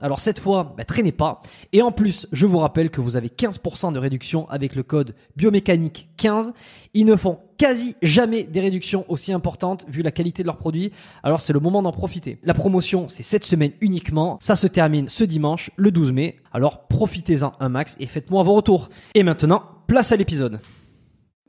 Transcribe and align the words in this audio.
Alors 0.00 0.20
cette 0.20 0.38
fois, 0.38 0.74
bah, 0.76 0.84
traînez 0.84 1.12
pas. 1.12 1.42
Et 1.72 1.82
en 1.82 1.90
plus, 1.90 2.26
je 2.32 2.46
vous 2.46 2.58
rappelle 2.58 2.90
que 2.90 3.00
vous 3.00 3.16
avez 3.16 3.28
15% 3.28 3.92
de 3.92 3.98
réduction 3.98 4.48
avec 4.48 4.74
le 4.74 4.82
code 4.82 5.14
biomécanique 5.36 6.08
15. 6.16 6.52
Ils 6.94 7.04
ne 7.04 7.16
font 7.16 7.38
quasi 7.58 7.96
jamais 8.02 8.44
des 8.44 8.60
réductions 8.60 9.04
aussi 9.08 9.32
importantes 9.32 9.84
vu 9.88 10.02
la 10.02 10.10
qualité 10.10 10.42
de 10.42 10.46
leurs 10.46 10.56
produits. 10.56 10.92
Alors 11.22 11.40
c'est 11.40 11.52
le 11.52 11.60
moment 11.60 11.82
d'en 11.82 11.92
profiter. 11.92 12.38
La 12.44 12.54
promotion, 12.54 13.08
c'est 13.08 13.22
cette 13.22 13.44
semaine 13.44 13.72
uniquement. 13.80 14.38
Ça 14.40 14.56
se 14.56 14.66
termine 14.66 15.08
ce 15.08 15.24
dimanche, 15.24 15.70
le 15.76 15.90
12 15.90 16.12
mai. 16.12 16.36
Alors 16.52 16.86
profitez-en 16.86 17.52
un 17.60 17.68
max 17.68 17.96
et 18.00 18.06
faites-moi 18.06 18.42
vos 18.42 18.54
retours. 18.54 18.88
Et 19.14 19.22
maintenant, 19.22 19.62
place 19.86 20.12
à 20.12 20.16
l'épisode. 20.16 20.60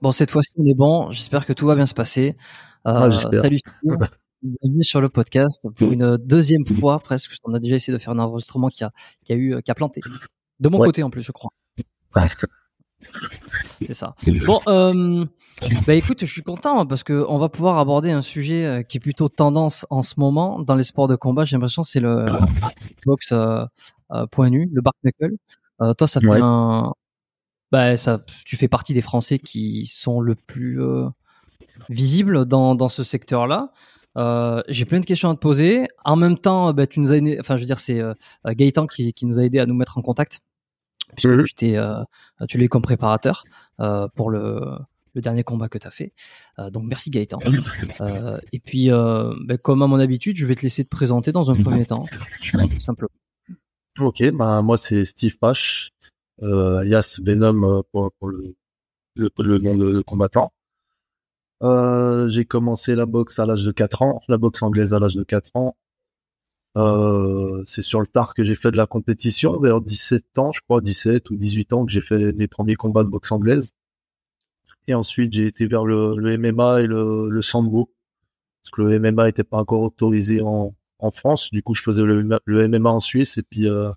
Bon, 0.02 0.12
cette 0.12 0.32
fois-ci, 0.32 0.52
on 0.58 0.66
est 0.66 0.76
bon. 0.76 1.12
J'espère 1.12 1.46
que 1.46 1.54
tout 1.54 1.66
va 1.66 1.76
bien 1.76 1.86
se 1.86 1.94
passer. 1.94 2.36
Euh, 2.88 3.10
ah, 3.10 3.12
salut. 3.12 3.60
Bienvenue 4.42 4.86
sur 4.86 5.02
le 5.02 5.10
podcast 5.10 5.68
pour 5.76 5.92
une 5.92 6.16
deuxième 6.16 6.66
fois 6.66 7.00
presque. 7.00 7.36
On 7.44 7.54
a 7.54 7.60
déjà 7.60 7.76
essayé 7.76 7.92
de 7.92 8.02
faire 8.02 8.14
un 8.14 8.20
enregistrement 8.20 8.70
qui 8.70 8.86
a, 8.86 8.92
qui 9.26 9.34
a 9.34 9.36
eu, 9.36 9.62
qui 9.62 9.70
a 9.70 9.76
planté. 9.76 10.00
De 10.62 10.70
mon 10.70 10.78
côté 10.78 11.04
en 11.04 11.10
plus, 11.10 11.24
je 11.24 11.34
crois. 11.34 11.52
C'est 13.86 13.94
ça. 13.94 14.16
Bon, 14.46 14.62
euh, 14.68 15.26
bah 15.86 15.94
écoute, 15.94 16.22
je 16.22 16.26
suis 16.26 16.42
content 16.42 16.86
parce 16.86 17.04
que 17.04 17.26
on 17.28 17.38
va 17.38 17.50
pouvoir 17.50 17.80
aborder 17.80 18.12
un 18.12 18.22
sujet 18.22 18.66
euh, 18.66 18.82
qui 18.82 18.98
est 18.98 19.00
plutôt 19.02 19.28
tendance 19.28 19.86
en 19.90 20.04
ce 20.04 20.16
moment 20.18 20.60
dans 20.60 20.76
les 20.76 20.84
sports 20.84 21.10
de 21.10 21.18
combat. 21.18 21.44
J'ai 21.44 21.58
l'impression 21.58 21.84
c'est 21.84 22.00
le 22.00 22.26
box 23.06 23.34
euh, 23.34 23.66
euh, 24.12 24.26
point 24.28 24.50
nu, 24.50 24.70
le 24.72 24.82
bar 24.82 24.94
knuckle. 25.04 25.36
Toi, 25.98 26.08
ça 26.08 26.20
un, 26.24 26.94
bah 27.72 27.98
ça, 27.98 28.24
tu 28.46 28.56
fais 28.56 28.68
partie 28.70 28.94
des 28.94 29.02
Français 29.02 29.40
qui 29.40 29.86
sont 29.86 30.22
le 30.22 30.36
plus 30.36 30.80
visibles 31.90 32.46
dans 32.46 32.76
dans 32.76 32.90
ce 32.90 33.04
secteur-là. 33.04 33.74
Euh, 34.18 34.62
j'ai 34.68 34.86
plein 34.86 35.00
de 35.00 35.06
questions 35.06 35.30
à 35.30 35.36
te 35.36 35.40
poser. 35.40 35.88
En 36.04 36.16
même 36.16 36.38
temps, 36.38 36.74
bah, 36.74 36.88
tu 36.88 37.00
nous 37.00 37.12
as 37.12 37.18
aidé, 37.18 37.38
enfin, 37.40 37.56
je 37.58 37.62
veux 37.62 37.68
dire, 37.68 37.80
c'est 37.80 38.00
euh, 38.02 38.14
Gaëtan 38.46 38.88
qui, 38.88 39.14
qui, 39.14 39.26
nous 39.26 39.40
a 39.40 39.44
aidé 39.44 39.60
à 39.60 39.66
nous 39.66 39.76
mettre 39.76 39.98
en 39.98 40.02
contact, 40.02 40.40
puisque 41.16 41.30
Mhm. 41.30 41.44
tu 41.46 41.54
t'es, 41.54 41.78
euh, 41.78 42.04
tu 42.48 42.62
eu 42.64 42.70
comme 42.70 42.82
préparateur 42.82 43.44
euh, 43.80 44.08
pour 44.16 44.30
le, 44.30 44.62
le 45.14 45.22
dernier 45.22 45.44
combat 45.44 45.70
que 45.70 45.78
tu 45.78 45.88
as 45.88 45.92
fait. 45.92 46.14
Euh, 46.58 46.70
donc, 46.70 46.84
merci 46.86 47.10
Gaëtan. 47.10 47.40
Euh, 48.02 48.40
et 48.52 48.60
puis, 48.60 48.92
euh, 48.92 49.34
bah, 49.46 49.58
comme 49.58 49.82
à 49.84 49.88
mon 49.88 50.00
habitude, 50.00 50.38
je 50.38 50.46
vais 50.46 50.56
te 50.56 50.62
laisser 50.62 50.84
te 50.84 50.90
présenter 50.90 51.32
dans 51.32 51.52
un 51.52 51.62
premier 51.62 51.86
temps, 51.86 52.06
simplement. 52.80 53.10
Ok, 54.00 54.24
ben 54.32 54.62
moi 54.62 54.78
c'est 54.78 55.04
Steve 55.04 55.38
Pache, 55.40 55.90
euh, 56.42 56.78
alias 56.78 57.20
Venom 57.22 57.64
euh, 57.64 57.82
pour, 57.92 58.12
pour 58.18 58.30
le, 58.30 58.56
le, 59.16 59.30
le 59.40 59.58
nom 59.58 59.76
de, 59.76 59.92
de 59.92 60.02
combattant. 60.02 60.54
Euh, 61.64 62.30
j'ai 62.30 62.46
commencé 62.46 62.96
la 62.96 63.06
boxe 63.06 63.40
à 63.40 63.46
l'âge 63.46 63.64
de 63.64 63.72
4 63.72 64.02
ans, 64.02 64.22
la 64.30 64.38
boxe 64.38 64.62
anglaise 64.64 64.94
à 64.94 65.00
l'âge 65.00 65.16
de 65.16 65.24
4 65.24 65.52
ans. 65.56 65.76
Euh, 66.78 67.64
c'est 67.66 67.82
sur 67.82 68.00
le 68.00 68.08
tard 68.08 68.34
que 68.34 68.44
j'ai 68.44 68.56
fait 68.56 68.72
de 68.72 68.78
la 68.78 68.86
compétition, 68.86 69.60
vers 69.60 69.82
17 69.82 70.38
ans, 70.38 70.52
je 70.52 70.62
crois, 70.62 70.82
17 70.82 71.30
ou 71.32 71.36
18 71.36 71.74
ans 71.74 71.86
que 71.86 71.92
j'ai 71.92 72.02
fait 72.02 72.32
mes 72.34 72.48
premiers 72.48 72.76
combats 72.76 73.04
de 73.04 73.10
boxe 73.10 73.32
anglaise. 73.32 73.74
Et 74.88 74.94
ensuite, 74.94 75.34
j'ai 75.34 75.48
été 75.48 75.68
vers 75.68 75.86
le, 75.86 76.16
le 76.18 76.38
MMA 76.38 76.82
et 76.82 76.88
le, 76.88 77.30
le 77.30 77.42
sambo. 77.42 77.92
Parce 78.64 78.72
que 78.72 78.82
le 78.82 79.00
MMA 79.00 79.30
était 79.30 79.44
pas 79.44 79.58
encore 79.58 79.82
autorisé 79.82 80.42
en, 80.42 80.74
en 81.00 81.12
France. 81.12 81.50
Du 81.52 81.64
coup, 81.64 81.74
je 81.76 81.82
faisais 81.84 82.04
le, 82.04 82.28
le 82.46 82.68
MMA 82.68 82.90
en 82.90 83.00
Suisse 83.00 83.38
et 83.38 83.44
puis 83.44 83.68
euh, 83.68 83.92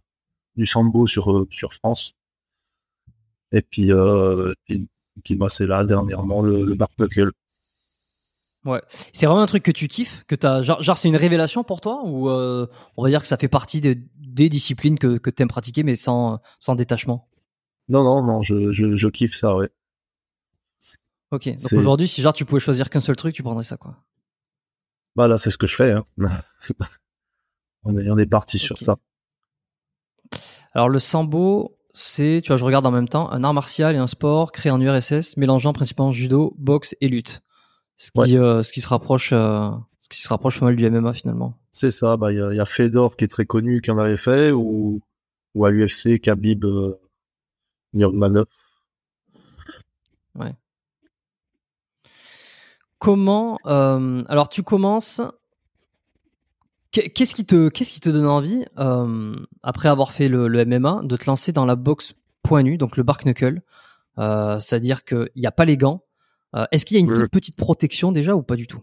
du 0.56 0.66
sambo 0.66 1.06
sur 1.06 1.32
euh, 1.32 1.46
sur 1.50 1.74
France. 1.74 2.14
Et 3.52 3.62
puis, 3.62 3.92
euh, 3.92 4.54
puis, 4.64 4.88
puis 5.24 5.36
bah, 5.36 5.48
c'est 5.48 5.66
là 5.66 5.84
dernièrement 5.84 6.42
le, 6.42 6.64
le. 6.64 6.76
Ouais. 8.64 8.80
C'est 9.12 9.26
vraiment 9.26 9.42
un 9.42 9.46
truc 9.46 9.64
que 9.64 9.72
tu 9.72 9.88
kiffes, 9.88 10.24
que 10.28 10.34
t'as, 10.34 10.62
genre, 10.62 10.80
genre 10.82 10.96
c'est 10.96 11.08
une 11.08 11.16
révélation 11.16 11.64
pour 11.64 11.80
toi 11.80 12.02
ou 12.04 12.30
euh, 12.30 12.66
on 12.96 13.02
va 13.02 13.08
dire 13.08 13.20
que 13.20 13.26
ça 13.26 13.36
fait 13.36 13.48
partie 13.48 13.80
des, 13.80 13.98
des 14.16 14.48
disciplines 14.48 14.98
que, 14.98 15.18
que 15.18 15.30
t'aimes 15.30 15.48
pratiquer 15.48 15.82
mais 15.82 15.96
sans, 15.96 16.40
sans 16.60 16.76
détachement? 16.76 17.28
Non, 17.88 18.04
non, 18.04 18.22
non, 18.22 18.40
je, 18.42 18.70
je, 18.70 18.94
je 18.94 19.08
kiffe 19.08 19.34
ça, 19.34 19.56
ouais. 19.56 19.68
Ok. 21.32 21.48
Donc 21.48 21.72
aujourd'hui, 21.72 22.06
si 22.06 22.22
genre 22.22 22.34
tu 22.34 22.44
pouvais 22.44 22.60
choisir 22.60 22.90
qu'un 22.90 23.00
seul 23.00 23.16
truc, 23.16 23.34
tu 23.34 23.42
prendrais 23.42 23.64
ça 23.64 23.76
quoi? 23.76 23.96
Bah 25.16 25.28
là, 25.28 25.38
c'est 25.38 25.50
ce 25.50 25.58
que 25.58 25.66
je 25.66 25.74
fais. 25.74 25.90
Hein. 25.90 26.04
on 27.84 27.96
est 27.96 28.10
on 28.10 28.18
est 28.18 28.26
parti 28.26 28.58
sur 28.58 28.78
ça. 28.78 28.96
Alors 30.74 30.88
le 30.88 30.98
sambo, 30.98 31.76
c'est, 31.92 32.40
tu 32.42 32.48
vois, 32.48 32.56
je 32.56 32.64
regarde 32.64 32.86
en 32.86 32.90
même 32.90 33.08
temps, 33.08 33.30
un 33.30 33.44
art 33.44 33.54
martial 33.54 33.94
et 33.94 33.98
un 33.98 34.06
sport 34.06 34.52
créé 34.52 34.70
en 34.70 34.80
URSS, 34.80 35.36
mélangeant 35.36 35.72
principalement 35.72 36.12
judo, 36.12 36.54
boxe 36.58 36.94
et 37.00 37.08
lutte. 37.08 37.42
Ce 38.02 38.10
qui, 38.10 38.18
Ouais. 38.18 38.34
euh, 38.36 38.64
ce 38.64 38.72
qui 38.72 38.80
se 38.80 38.88
rapproche, 38.88 39.30
euh, 39.32 39.70
ce 40.00 40.08
qui 40.08 40.20
se 40.20 40.28
rapproche 40.28 40.58
pas 40.58 40.66
mal 40.66 40.74
du 40.74 40.84
MMA 40.90 41.12
finalement. 41.12 41.56
C'est 41.70 41.92
ça. 41.92 42.16
Bah, 42.16 42.32
il 42.32 42.38
y 42.38 42.40
a, 42.40 42.52
y 42.52 42.58
a 42.58 42.64
Fedor 42.64 43.16
qui 43.16 43.22
est 43.24 43.28
très 43.28 43.46
connu, 43.46 43.80
qui 43.80 43.92
en 43.92 43.98
avait 43.98 44.16
fait, 44.16 44.50
ou, 44.50 45.00
ou 45.54 45.64
à 45.64 45.70
l'UFC, 45.70 46.18
Khabib 46.20 46.64
euh, 46.64 46.98
Nurmagomedov. 47.92 48.46
Ouais. 50.34 50.52
Comment 52.98 53.58
euh, 53.66 54.24
alors 54.28 54.48
tu 54.48 54.64
commences 54.64 55.20
Qu'est-ce 56.90 57.34
qui 57.36 57.46
te 57.46 57.68
qu'est-ce 57.68 57.92
qui 57.92 58.00
te 58.00 58.10
donne 58.10 58.26
envie 58.26 58.64
euh, 58.78 59.36
après 59.62 59.88
avoir 59.88 60.12
fait 60.12 60.28
le, 60.28 60.48
le, 60.48 60.64
MMA 60.66 61.02
de 61.04 61.16
te 61.16 61.24
lancer 61.26 61.52
dans 61.52 61.64
la 61.64 61.74
boxe 61.76 62.14
point 62.42 62.62
nu 62.64 62.78
donc 62.78 62.96
le 62.96 63.04
bark 63.04 63.24
knuckle? 63.24 63.62
Euh, 64.18 64.58
c'est-à-dire 64.58 65.04
qu'il 65.04 65.30
n'y 65.36 65.46
a 65.46 65.52
pas 65.52 65.64
les 65.64 65.76
gants 65.76 66.02
est-ce 66.70 66.84
qu'il 66.84 66.96
y 66.96 67.00
a 67.00 67.00
une 67.00 67.28
petite 67.28 67.56
protection 67.56 68.12
déjà 68.12 68.34
ou 68.34 68.42
pas 68.42 68.56
du 68.56 68.66
tout? 68.66 68.82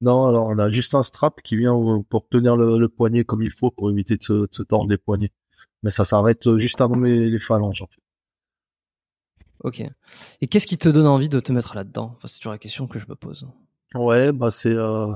Non, 0.00 0.26
alors 0.26 0.46
on 0.48 0.58
a 0.58 0.68
juste 0.68 0.96
un 0.96 1.04
strap 1.04 1.42
qui 1.42 1.56
vient 1.56 1.74
pour 2.08 2.28
tenir 2.28 2.56
le, 2.56 2.78
le 2.78 2.88
poignet 2.88 3.22
comme 3.22 3.42
il 3.42 3.52
faut 3.52 3.70
pour 3.70 3.88
éviter 3.88 4.16
de 4.16 4.22
se, 4.24 4.32
de 4.32 4.48
se 4.50 4.62
tordre 4.64 4.90
les 4.90 4.98
poignets. 4.98 5.30
Mais 5.84 5.90
ça 5.90 6.04
s'arrête 6.04 6.56
juste 6.56 6.80
avant 6.80 6.96
les, 6.96 7.30
les 7.30 7.38
phalanges. 7.38 7.82
En 7.82 7.86
fait. 7.86 8.02
Ok. 9.62 9.84
Et 10.40 10.48
qu'est-ce 10.48 10.66
qui 10.66 10.76
te 10.76 10.88
donne 10.88 11.06
envie 11.06 11.28
de 11.28 11.38
te 11.38 11.52
mettre 11.52 11.76
là-dedans? 11.76 12.14
Enfin, 12.16 12.26
C'est 12.26 12.38
toujours 12.38 12.52
la 12.52 12.58
question 12.58 12.88
que 12.88 12.98
je 12.98 13.06
me 13.08 13.14
pose. 13.14 13.46
Ouais, 13.94 14.32
bah 14.32 14.50
c'est. 14.50 14.74
Euh... 14.74 15.12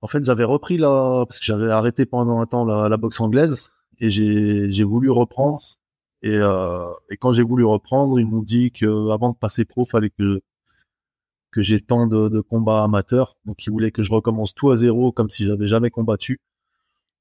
En 0.00 0.06
fait, 0.06 0.24
j'avais 0.24 0.44
repris 0.44 0.78
la 0.78 1.24
parce 1.28 1.38
que 1.38 1.44
j'avais 1.44 1.70
arrêté 1.70 2.06
pendant 2.06 2.40
un 2.40 2.46
temps 2.46 2.64
la, 2.64 2.88
la 2.88 2.96
boxe 2.96 3.20
anglaise 3.20 3.70
et 3.98 4.08
j'ai 4.08 4.84
voulu 4.84 5.10
reprendre. 5.10 5.60
Et, 6.22 6.36
euh... 6.36 6.86
et 7.10 7.18
quand 7.18 7.32
j'ai 7.32 7.42
voulu 7.42 7.64
reprendre, 7.64 8.18
ils 8.18 8.26
m'ont 8.26 8.42
dit 8.42 8.72
que 8.72 9.10
avant 9.10 9.30
de 9.30 9.36
passer 9.36 9.66
pro, 9.66 9.84
fallait 9.84 10.10
que 10.10 10.40
que 11.56 11.62
j'ai 11.62 11.80
tant 11.80 12.06
de, 12.06 12.28
de 12.28 12.40
combats 12.42 12.84
amateurs. 12.84 13.38
Donc 13.46 13.64
ils 13.64 13.70
voulaient 13.70 13.90
que 13.90 14.02
je 14.02 14.12
recommence 14.12 14.54
tout 14.54 14.70
à 14.70 14.76
zéro 14.76 15.10
comme 15.10 15.30
si 15.30 15.46
j'avais 15.46 15.66
jamais 15.66 15.88
combattu. 15.88 16.38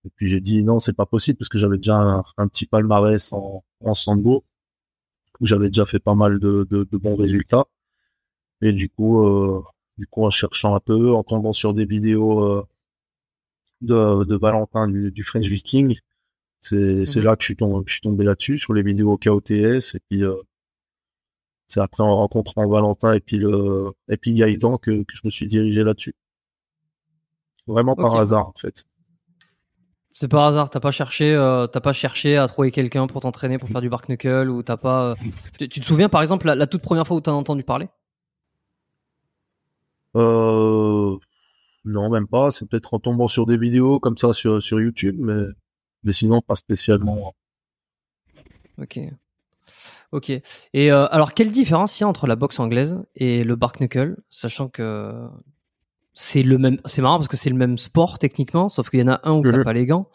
Et 0.04 0.10
puis 0.14 0.28
j'ai 0.28 0.42
dit 0.42 0.62
non, 0.66 0.82
c'est 0.82 0.92
pas 0.92 1.06
possible 1.06 1.38
parce 1.38 1.48
que 1.48 1.58
j'avais 1.58 1.78
déjà 1.78 1.96
un, 1.96 2.24
un, 2.36 2.48
petit 2.50 2.66
palmarès 2.66 3.32
en, 3.32 3.64
en 3.80 3.94
sambo 3.94 4.44
où 5.40 5.46
j'avais 5.46 5.68
déjà 5.68 5.86
fait 5.86 6.00
pas 6.00 6.16
mal 6.16 6.40
de, 6.40 6.68
de, 6.70 6.84
de, 6.84 6.98
bons 6.98 7.16
résultats. 7.16 7.64
Et 8.62 8.74
du 8.74 8.90
coup, 8.90 9.26
euh, 9.26 9.64
du 9.98 10.06
coup, 10.06 10.26
en 10.26 10.30
cherchant 10.30 10.76
un 10.76 10.82
peu, 10.82 11.14
en 11.14 11.24
tombant 11.24 11.54
sur 11.54 11.74
des 11.74 11.86
vidéos 11.86 12.44
euh, 12.44 12.68
de, 13.80 14.26
de 14.26 14.36
Valentin 14.36 14.90
du, 14.90 15.12
du 15.12 15.24
French 15.24 15.48
Viking, 15.48 15.98
c'est 16.60 16.76
mmh. 16.76 17.06
c'est 17.06 17.22
là 17.22 17.38
que 17.38 17.44
je 17.44 17.46
suis 17.46 17.56
tombé, 17.56 17.86
tombé 18.04 18.26
là-dessus 18.26 18.60
sur 18.60 18.74
les 18.74 18.84
vidéos 18.84 19.18
KOTS 19.18 19.96
et 19.96 20.00
puis 20.10 20.24
euh, 20.26 20.36
c'est 21.68 21.80
après 21.80 22.04
en 22.04 22.16
rencontrant 22.18 22.68
Valentin 22.68 23.14
et 23.14 23.20
puis 23.20 23.38
le 23.38 23.92
et 24.10 24.18
puis 24.18 24.34
Gaëtan 24.34 24.78
que, 24.78 25.04
que 25.04 25.16
je 25.16 25.22
me 25.26 25.30
suis 25.30 25.48
dirigé 25.48 25.84
là-dessus. 25.84 26.16
Vraiment 27.68 27.96
par 27.96 28.14
okay. 28.14 28.22
hasard 28.22 28.50
en 28.50 28.54
fait. 28.58 28.86
C'est 30.14 30.30
par 30.30 30.46
hasard, 30.46 30.70
t'as 30.70 30.80
pas 30.80 30.92
cherché, 30.92 31.34
euh, 31.34 31.68
t'as 31.68 31.82
pas 31.82 31.92
cherché 31.92 32.38
à 32.38 32.48
trouver 32.48 32.72
quelqu'un 32.72 33.06
pour 33.06 33.20
t'entraîner 33.22 33.58
pour 33.58 33.68
faire 33.68 33.82
du 33.82 33.90
bark 33.90 34.08
knuckle 34.08 34.50
ou 34.50 34.64
t'as 34.64 34.78
pas. 34.78 35.12
Euh... 35.12 35.16
Tu, 35.60 35.68
tu, 35.68 35.80
te 35.82 35.86
souviens 35.86 36.08
par 36.08 36.22
exemple 36.22 36.48
la, 36.48 36.56
la 36.56 36.68
toute 36.68 36.82
première 36.82 37.06
fois 37.06 37.18
où 37.18 37.22
t'as 37.22 37.34
entendu 37.34 37.64
parler? 37.64 37.90
Euh... 40.16 41.18
Non, 41.84 42.10
même 42.10 42.28
pas. 42.28 42.52
C'est 42.52 42.66
peut-être 42.66 42.94
en 42.94 43.00
tombant 43.00 43.28
sur 43.28 43.46
des 43.46 43.58
vidéos 43.58 44.00
comme 44.00 44.18
ça 44.18 44.32
sur 44.32 44.64
sur 44.64 44.80
YouTube, 44.80 45.18
mais 45.20 45.44
mais 46.04 46.14
sinon 46.14 46.42
pas 46.42 46.56
spécialement. 46.56 47.36
Ok. 48.78 49.00
Ok. 50.16 50.30
Et 50.30 50.44
euh, 50.94 51.08
alors, 51.12 51.34
quelle 51.34 51.52
différence 51.52 52.00
il 52.00 52.04
y 52.04 52.06
a 52.06 52.08
entre 52.08 52.26
la 52.26 52.38
boxe 52.38 52.58
anglaise 52.62 53.04
et 53.18 53.44
le 53.44 53.58
bark 53.58 53.82
knuckle, 53.82 54.16
sachant 54.30 54.70
que 54.70 55.28
c'est 56.14 56.42
le 56.42 56.58
même. 56.58 56.80
C'est 56.86 57.02
marrant 57.02 57.18
parce 57.18 57.28
que 57.28 57.36
c'est 57.36 57.50
le 57.50 57.58
même 57.58 57.78
sport 57.78 58.18
techniquement, 58.18 58.70
sauf 58.70 58.90
qu'il 58.90 59.02
y 59.02 59.04
en 59.04 59.10
a 59.10 59.20
un 59.26 59.34
où 59.34 59.44
t'as 59.44 59.62
pas 59.62 59.74
les 59.74 59.86
gants, 59.86 60.10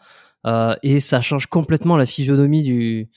euh, 0.47 0.75
et 0.81 0.99
ça 0.99 1.21
change 1.21 1.45
complètement 1.45 1.97
la 1.97 2.07
physionomie 2.07 2.63
du 2.63 3.09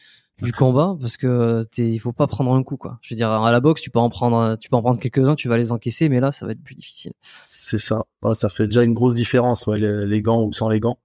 du 0.43 0.53
combat 0.53 0.95
parce 1.01 1.17
que 1.17 1.63
il 1.79 1.99
faut 1.99 2.13
pas 2.13 2.27
prendre 2.27 2.53
un 2.53 2.63
coup 2.63 2.77
quoi. 2.77 2.99
Je 3.01 3.15
veux 3.15 3.17
dire 3.17 3.31
à 3.31 3.51
la 3.51 3.61
boxe 3.61 3.81
tu 3.81 3.89
peux 3.89 4.01
en 4.01 4.11
prendre 4.11 4.57
tu 4.57 4.69
peux 4.69 4.77
en 4.77 4.83
prendre 4.83 5.01
quelques-uns, 5.01 5.37
tu 5.37 5.49
vas 5.49 5.57
les 5.57 5.73
encaisser, 5.73 6.11
mais 6.11 6.21
là 6.21 6.33
ça 6.33 6.45
va 6.45 6.53
être 6.53 6.63
plus 6.63 6.75
difficile. 6.75 7.13
C'est 7.47 7.79
ça. 7.79 8.03
Ouais, 8.23 8.35
ça 8.35 8.51
fait 8.51 8.67
déjà 8.67 8.83
une 8.83 8.93
grosse 8.93 9.15
différence 9.15 9.67
ouais, 9.67 9.79
les, 9.79 10.05
les 10.05 10.21
gants 10.21 10.43
ou 10.43 10.53
sans 10.53 10.69
les 10.69 10.81
gants. 10.81 10.99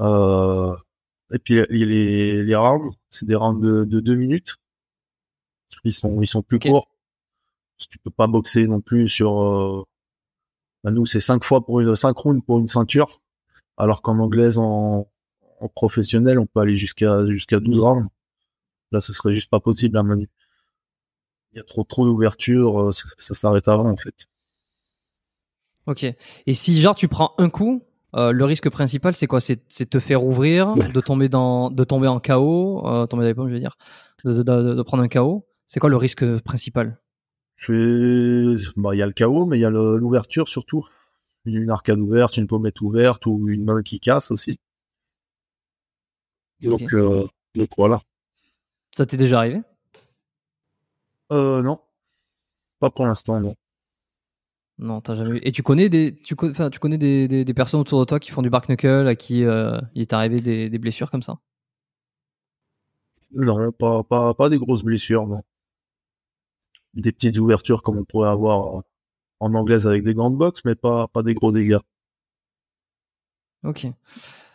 euh, 0.00 0.74
et 1.32 1.38
puis 1.38 1.54
les, 1.54 1.84
les, 1.84 2.42
les 2.42 2.56
rounds, 2.56 2.96
c'est 3.12 3.26
des 3.26 3.34
rounds 3.34 3.62
de, 3.62 3.84
de, 3.84 4.00
deux 4.00 4.14
minutes. 4.16 4.56
Ils 5.84 5.92
sont 5.92 6.20
ils 6.20 6.26
sont 6.26 6.42
plus 6.42 6.56
okay. 6.56 6.70
courts. 6.70 6.88
Parce 7.76 7.86
que 7.86 7.92
tu 7.92 7.98
peux 7.98 8.10
pas 8.10 8.26
boxer 8.26 8.66
non 8.66 8.80
plus 8.80 9.08
sur. 9.08 9.42
Euh... 9.42 9.84
Bah 10.82 10.90
nous 10.90 11.06
c'est 11.06 11.20
cinq 11.20 11.44
fois 11.44 11.64
pour 11.64 11.80
une 11.80 11.94
cinq 11.94 12.16
rounds 12.16 12.44
pour 12.44 12.58
une 12.58 12.68
ceinture, 12.68 13.20
alors 13.76 14.02
qu'en 14.02 14.18
anglaise 14.18 14.58
en, 14.58 15.08
en 15.60 15.68
professionnel 15.68 16.38
on 16.38 16.46
peut 16.46 16.60
aller 16.60 16.76
jusqu'à 16.76 17.24
jusqu'à 17.26 17.60
12 17.60 17.78
rounds. 17.78 18.08
Là 18.90 19.00
ce 19.00 19.12
serait 19.12 19.32
juste 19.32 19.48
pas 19.48 19.60
possible 19.60 19.96
à 19.96 20.00
avis. 20.00 20.28
Il 21.52 21.58
y 21.58 21.60
a 21.60 21.64
trop 21.64 21.84
trop 21.84 22.04
d'ouverture, 22.04 22.80
euh, 22.80 22.92
ça, 22.92 23.04
ça 23.18 23.34
s'arrête 23.34 23.68
avant 23.68 23.90
en 23.90 23.96
fait. 23.96 24.26
Ok. 25.86 26.04
Et 26.46 26.54
si 26.54 26.80
genre 26.80 26.94
tu 26.94 27.08
prends 27.08 27.34
un 27.38 27.50
coup, 27.50 27.84
euh, 28.14 28.32
le 28.32 28.44
risque 28.44 28.68
principal, 28.68 29.14
c'est 29.14 29.26
quoi? 29.26 29.40
C'est 29.40 29.90
te 29.90 29.98
faire 29.98 30.24
ouvrir, 30.24 30.74
de 30.74 31.00
tomber 31.00 31.28
dans, 31.28 31.70
de 31.70 31.84
tomber 31.84 32.08
en 32.08 32.20
KO, 32.20 32.86
euh, 32.86 33.06
tomber 33.06 33.22
dans 33.22 33.28
les 33.28 33.34
pommes, 33.34 33.48
je 33.48 33.54
veux 33.54 33.60
dire, 33.60 33.76
de, 34.24 34.42
de, 34.42 34.74
de 34.74 34.82
prendre 34.82 35.02
un 35.02 35.08
KO. 35.08 35.46
C'est 35.66 35.80
quoi 35.80 35.88
le 35.90 35.96
risque 35.96 36.38
principal? 36.40 36.98
Bah, 38.76 38.94
il 38.94 38.98
y 38.98 39.02
a 39.02 39.06
le 39.06 39.12
KO, 39.12 39.46
mais 39.46 39.58
il 39.58 39.60
y 39.60 39.64
a 39.64 39.70
l'ouverture 39.70 40.48
surtout. 40.48 40.86
Une 41.44 41.70
arcade 41.70 41.98
ouverte, 41.98 42.36
une 42.36 42.46
pommette 42.46 42.80
ouverte 42.80 43.26
ou 43.26 43.48
une 43.48 43.64
main 43.64 43.82
qui 43.82 43.98
casse 43.98 44.30
aussi. 44.30 44.58
Donc, 46.60 46.82
okay. 46.82 46.96
euh, 46.96 47.26
donc 47.54 47.70
voilà. 47.76 48.00
Ça 48.92 49.06
t'est 49.06 49.16
déjà 49.16 49.38
arrivé? 49.38 49.60
Euh, 51.32 51.62
non. 51.62 51.80
Pas 52.78 52.90
pour 52.90 53.06
l'instant, 53.06 53.40
non. 53.40 53.56
Non, 54.82 55.00
t'as 55.00 55.14
jamais 55.14 55.32
vu. 55.32 55.40
Et 55.44 55.52
tu 55.52 55.62
connais 55.62 55.88
des, 55.88 56.16
tu, 56.24 56.34
enfin, 56.42 56.68
tu 56.68 56.80
connais 56.80 56.98
des, 56.98 57.28
des, 57.28 57.44
des, 57.44 57.54
personnes 57.54 57.78
autour 57.78 58.00
de 58.00 58.04
toi 58.04 58.18
qui 58.18 58.32
font 58.32 58.42
du 58.42 58.50
bark 58.50 58.68
knuckle, 58.68 59.06
à 59.06 59.14
qui 59.14 59.44
euh, 59.44 59.80
il 59.94 60.02
est 60.02 60.12
arrivé 60.12 60.40
des, 60.40 60.68
des, 60.68 60.78
blessures 60.78 61.08
comme 61.08 61.22
ça? 61.22 61.38
Non, 63.32 63.70
pas, 63.70 64.02
pas, 64.02 64.34
pas 64.34 64.48
des 64.48 64.58
grosses 64.58 64.82
blessures, 64.82 65.28
non. 65.28 65.42
Des 66.94 67.12
petites 67.12 67.38
ouvertures 67.38 67.82
comme 67.82 67.96
on 67.96 68.04
pourrait 68.04 68.28
avoir 68.28 68.82
en 69.38 69.54
anglaise 69.54 69.86
avec 69.86 70.02
des 70.02 70.14
gants 70.14 70.30
de 70.30 70.36
boxe, 70.36 70.62
mais 70.64 70.74
pas, 70.74 71.06
pas 71.06 71.22
des 71.22 71.34
gros 71.34 71.52
dégâts. 71.52 71.78
Ok. 73.62 73.86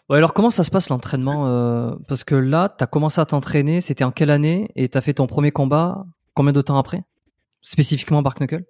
Ouais, 0.10 0.18
alors 0.18 0.34
comment 0.34 0.50
ça 0.50 0.66
se 0.66 0.72
passe 0.72 0.90
l'entraînement 0.90 1.48
euh, 1.48 1.96
Parce 2.10 2.26
que 2.26 2.36
là, 2.36 2.68
t'as 2.68 2.86
commencé 2.86 3.22
à 3.22 3.26
t'entraîner, 3.26 3.80
c'était 3.80 4.04
en 4.04 4.12
quelle 4.12 4.30
année 4.30 4.70
Et 4.76 4.90
t'as 4.90 5.02
fait 5.02 5.14
ton 5.14 5.26
premier 5.26 5.52
combat 5.52 6.06
combien 6.34 6.52
de 6.52 6.62
temps 6.62 6.78
après? 6.78 7.04
Spécifiquement 7.62 8.22
bark 8.22 8.42
knuckle? 8.42 8.66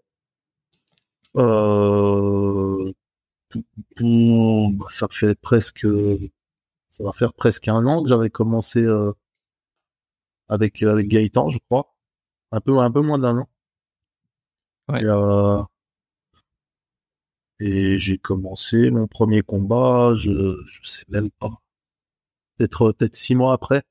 Ça 4.89 5.08
fait 5.10 5.36
presque, 5.39 5.86
ça 6.89 7.03
va 7.03 7.12
faire 7.12 7.34
presque 7.34 7.67
un 7.67 7.86
an 7.86 8.03
que 8.03 8.10
j'avais 8.10 8.29
commencé 8.29 8.84
euh, 8.84 9.12
avec 10.50 10.84
avec 10.84 11.08
Gaëtan, 11.08 11.48
je 11.48 11.60
crois, 11.70 11.96
un 12.51 12.62
peu 12.62 12.77
un 12.79 12.91
peu 12.91 13.01
moins 13.01 13.20
d'un 13.20 13.39
an. 13.39 13.50
Ouais. 14.89 15.01
Et, 15.01 15.06
euh, 15.06 15.63
et 17.60 18.00
j'ai 18.00 18.17
commencé 18.17 18.89
mon 18.91 19.08
premier 19.08 19.41
combat, 19.41 20.13
je 20.15 20.58
je 20.65 20.89
sais 20.89 21.06
même 21.10 21.29
pas, 21.32 21.62
peut-être 22.58 22.91
peut-être 22.94 23.15
six 23.15 23.36
mois 23.36 23.53
après. 23.53 23.84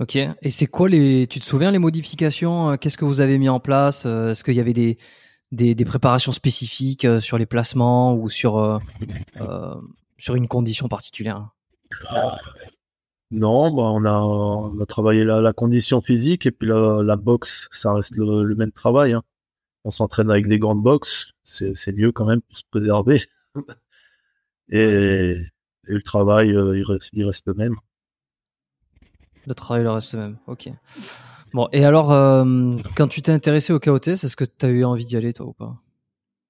Ok. 0.00 0.16
Et 0.16 0.50
c'est 0.50 0.66
quoi 0.66 0.88
les. 0.88 1.26
Tu 1.28 1.38
te 1.38 1.44
souviens 1.44 1.70
les 1.70 1.78
modifications 1.78 2.70
euh, 2.70 2.76
Qu'est-ce 2.76 2.98
que 2.98 3.04
vous 3.04 3.20
avez 3.20 3.38
mis 3.38 3.48
en 3.48 3.60
place 3.60 4.06
euh, 4.06 4.30
Est-ce 4.30 4.42
qu'il 4.42 4.54
y 4.54 4.60
avait 4.60 4.72
des, 4.72 4.98
des, 5.52 5.84
préparations 5.84 6.32
spécifiques 6.32 7.04
euh, 7.04 7.20
sur 7.20 7.38
les 7.38 7.46
placements 7.46 8.14
ou 8.14 8.28
sur, 8.28 8.80
sur 10.18 10.34
une 10.34 10.48
condition 10.48 10.88
particulière? 10.88 11.48
Non, 13.30 13.72
bah 13.72 13.82
on, 13.84 14.04
a, 14.04 14.12
on 14.20 14.80
a 14.80 14.86
travaillé 14.86 15.24
la, 15.24 15.52
condition 15.52 16.00
physique 16.00 16.46
et 16.46 16.50
puis 16.50 16.68
la, 16.68 17.16
boxe, 17.16 17.68
ça 17.70 17.94
reste 17.94 18.16
le, 18.16 18.54
même 18.56 18.72
travail. 18.72 19.12
Hein. 19.12 19.22
On 19.84 19.90
s'entraîne 19.90 20.30
avec 20.30 20.48
des 20.48 20.58
gants 20.58 20.74
de 20.74 20.82
boxe, 20.82 21.32
c'est 21.44 21.92
mieux 21.96 22.10
quand 22.10 22.24
même 22.26 22.40
pour 22.42 22.58
se 22.58 22.64
préserver. 22.70 23.22
et, 24.70 24.78
et, 24.78 25.38
le 25.92 26.02
travail, 26.02 26.48
il 26.50 26.82
reste, 26.82 27.10
il 27.12 27.24
reste 27.24 27.46
le 27.46 27.54
même. 27.54 27.76
Le 29.46 29.54
travail 29.54 29.82
le 29.82 29.90
reste 29.90 30.14
même, 30.14 30.38
ok. 30.46 30.70
Bon, 31.52 31.68
et 31.72 31.84
alors, 31.84 32.10
euh, 32.12 32.76
quand 32.96 33.08
tu 33.08 33.22
t'es 33.22 33.30
intéressé 33.32 33.72
au 33.72 33.78
KOTS, 33.78 34.08
est-ce 34.24 34.36
que 34.36 34.44
tu 34.44 34.66
as 34.66 34.70
eu 34.70 34.84
envie 34.84 35.04
d'y 35.04 35.16
aller, 35.16 35.32
toi, 35.32 35.46
ou 35.46 35.52
pas? 35.52 35.76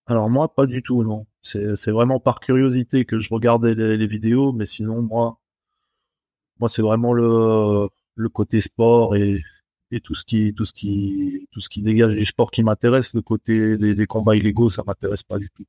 Alors 0.06 0.30
moi, 0.30 0.54
pas 0.54 0.66
du 0.66 0.82
tout, 0.82 1.02
non. 1.02 1.26
C'est 1.42 1.90
vraiment 1.90 2.20
par 2.20 2.40
curiosité 2.40 3.04
que 3.04 3.20
je 3.20 3.28
regardais 3.32 3.74
les, 3.74 3.96
les 3.96 4.06
vidéos, 4.06 4.52
mais 4.52 4.64
sinon, 4.66 5.02
moi, 5.02 5.38
moi 6.60 6.68
c'est 6.68 6.82
vraiment 6.82 7.12
le, 7.12 7.88
le 8.14 8.28
côté 8.28 8.60
sport 8.60 9.16
et, 9.16 9.42
et 9.90 10.00
tout 10.00 10.14
ce 10.14 10.24
qui 10.24 10.54
tout 10.54 10.64
ce 10.64 10.72
qui 10.72 11.48
tout 11.52 11.60
ce 11.60 11.68
qui 11.68 11.82
dégage 11.82 12.14
du 12.16 12.24
sport 12.24 12.50
qui 12.50 12.62
m'intéresse. 12.62 13.14
Le 13.14 13.22
côté 13.22 13.76
des, 13.76 13.94
des 13.94 14.06
combats 14.06 14.36
illégaux, 14.36 14.68
ça 14.68 14.82
m'intéresse 14.86 15.22
pas 15.22 15.38
du 15.38 15.50
tout. 15.50 15.64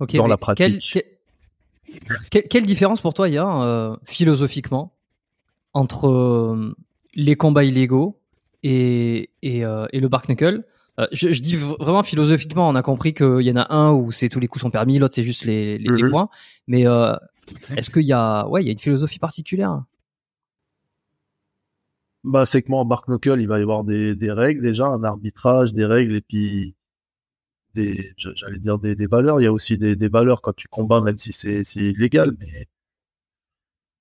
Ok. 0.00 0.16
Dans 0.16 0.26
la 0.28 0.36
pratique. 0.36 0.80
Quelle, 0.92 2.18
quelle- 2.30 2.48
quelle 2.48 2.66
différence 2.66 3.00
pour 3.00 3.14
toi 3.14 3.28
il 3.28 3.34
y 3.34 3.38
a 3.38 3.62
euh, 3.62 3.96
philosophiquement? 4.04 4.92
Entre 5.74 6.08
euh, 6.08 6.74
les 7.14 7.36
combats 7.36 7.64
illégaux 7.64 8.20
et, 8.62 9.30
et, 9.42 9.64
euh, 9.64 9.86
et 9.92 10.00
le 10.00 10.08
bark 10.08 10.28
knuckle 10.28 10.64
Euh, 11.00 11.06
je, 11.12 11.32
je 11.32 11.40
dis 11.42 11.56
vraiment 11.56 12.02
philosophiquement, 12.02 12.68
on 12.68 12.74
a 12.74 12.82
compris 12.82 13.14
qu'il 13.14 13.42
y 13.42 13.52
en 13.52 13.56
a 13.56 13.72
un 13.72 13.92
où 13.92 14.10
c'est 14.10 14.28
tous 14.28 14.40
les 14.40 14.48
coups 14.48 14.62
sont 14.62 14.70
permis, 14.72 14.98
l'autre 14.98 15.14
c'est 15.14 15.22
juste 15.22 15.44
les, 15.44 15.78
les, 15.78 15.90
les 15.94 16.02
Mhm. 16.02 16.10
points. 16.10 16.28
Mais 16.66 16.86
euh, 16.88 17.14
est-ce 17.76 17.90
qu'il 17.90 18.02
y 18.04 18.12
a, 18.12 18.48
ouais, 18.48 18.62
il 18.64 18.66
y 18.66 18.68
a 18.70 18.72
une 18.72 18.78
philosophie 18.80 19.20
particulière? 19.20 19.84
Bah, 22.24 22.46
c'est 22.46 22.62
que 22.62 22.70
moi, 22.70 22.80
en 22.80 22.84
bark 22.84 23.08
knuckle, 23.08 23.40
il 23.40 23.48
va 23.48 23.58
y 23.58 23.62
avoir 23.62 23.84
des, 23.84 24.14
des 24.16 24.30
règles 24.32 24.62
déjà, 24.62 24.86
un 24.86 25.02
arbitrage, 25.04 25.72
des 25.72 25.84
règles, 25.84 26.16
et 26.16 26.20
puis 26.20 26.74
des, 27.74 28.12
j'allais 28.16 28.58
dire 28.58 28.78
des, 28.78 28.94
des 28.96 29.06
valeurs. 29.06 29.40
Il 29.40 29.44
y 29.44 29.46
a 29.46 29.52
aussi 29.52 29.78
des, 29.78 29.96
des 29.96 30.08
valeurs 30.08 30.42
quand 30.42 30.54
tu 30.54 30.68
combats, 30.68 31.00
même 31.00 31.18
si 31.18 31.32
c'est, 31.32 31.64
c'est 31.64 31.80
illégal, 31.80 32.36
mais 32.40 32.66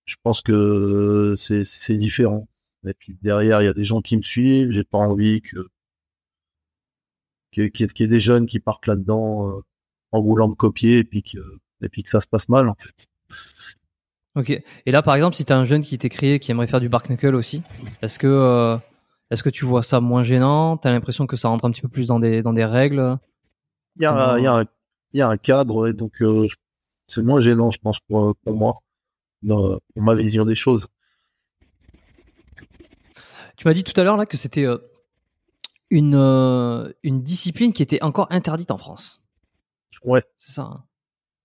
je 0.08 0.16
pense 0.24 0.42
que 0.42 1.36
c'est, 1.38 1.64
c'est 1.64 1.98
différent. 1.98 2.48
Et 2.88 2.94
puis 2.96 3.16
derrière, 3.22 3.62
il 3.62 3.66
y 3.66 3.70
a 3.70 3.74
des 3.74 3.86
gens 3.86 4.02
qui 4.02 4.18
me 4.18 4.22
suivent. 4.24 4.72
J'ai 4.72 4.84
pas 4.84 4.98
envie 4.98 5.42
que, 5.42 5.58
qu'il 7.52 7.64
y, 7.64 7.66
ait- 7.68 7.72
qu'il 7.72 7.86
y 7.86 8.04
ait 8.04 8.08
des 8.08 8.20
jeunes 8.20 8.46
qui 8.46 8.60
partent 8.60 8.88
là-dedans 8.88 9.50
euh, 9.50 9.62
en 10.12 10.22
voulant 10.22 10.48
me 10.48 10.56
copier 10.56 11.00
et 11.00 11.04
puis 11.04 11.22
que, 11.24 11.38
et 11.82 11.90
puis 11.90 12.04
que 12.04 12.10
ça 12.10 12.22
se 12.22 12.28
passe 12.28 12.50
mal, 12.50 12.68
en 12.70 12.76
fait. 12.76 13.08
Ok. 14.36 14.50
Et 14.86 14.92
là, 14.92 15.02
par 15.02 15.16
exemple, 15.16 15.36
si 15.36 15.46
tu 15.46 15.52
as 15.54 15.58
un 15.58 15.66
jeune 15.66 15.82
qui 15.82 15.98
créé, 15.98 16.40
qui 16.40 16.52
aimerait 16.52 16.68
faire 16.68 16.80
du 16.82 16.90
bark 16.90 17.10
knuckle 17.10 17.36
aussi, 17.36 17.64
est-ce 18.02 18.20
que, 18.20 18.28
euh, 18.28 18.78
est-ce 19.32 19.44
que 19.44 19.50
tu 19.50 19.66
vois 19.66 19.84
ça 19.84 20.00
moins 20.00 20.24
gênant? 20.24 20.78
T'as 20.78 20.92
l'impression 20.92 21.26
que 21.28 21.36
ça 21.36 21.50
rentre 21.50 21.66
un 21.66 21.72
petit 21.72 21.82
peu 21.82 21.90
plus 21.90 22.08
dans 22.08 22.20
des, 22.20 22.42
dans 22.42 22.54
des 22.54 22.66
règles? 22.66 23.18
Il 23.98 24.04
y 24.04 24.06
a, 24.06 24.14
un- 24.14 24.38
il 24.38 24.44
y 24.44 24.48
a 24.48 24.54
un, 24.56 24.66
il 25.14 25.18
y 25.20 25.22
a 25.22 25.28
un 25.30 25.38
cadre, 25.38 25.88
et 25.88 25.94
donc 25.94 26.22
euh, 26.22 26.46
c'est 27.08 27.24
moins 27.24 27.42
gênant, 27.42 27.72
je 27.72 27.80
pense, 27.80 28.00
pour, 28.02 28.36
pour 28.44 28.56
moi, 28.56 28.80
dans, 29.44 29.80
ma 29.96 30.16
vision 30.16 30.46
des 30.46 30.56
choses. 30.56 30.88
Tu 33.58 33.68
m'as 33.68 33.74
dit 33.74 33.84
tout 33.84 34.00
à 34.00 34.04
l'heure 34.04 34.18
là 34.18 34.26
que 34.26 34.38
c'était 34.38 34.66
euh, 34.66 34.78
une, 35.90 36.16
euh, 36.16 36.92
une 37.04 37.24
discipline 37.24 37.74
qui 37.74 37.82
était 37.82 38.02
encore 38.04 38.28
interdite 38.30 38.72
en 38.72 38.78
France. 38.78 39.22
Ouais. 40.04 40.24
C'est 40.38 40.52
ça. 40.52 40.62
hein 40.64 40.84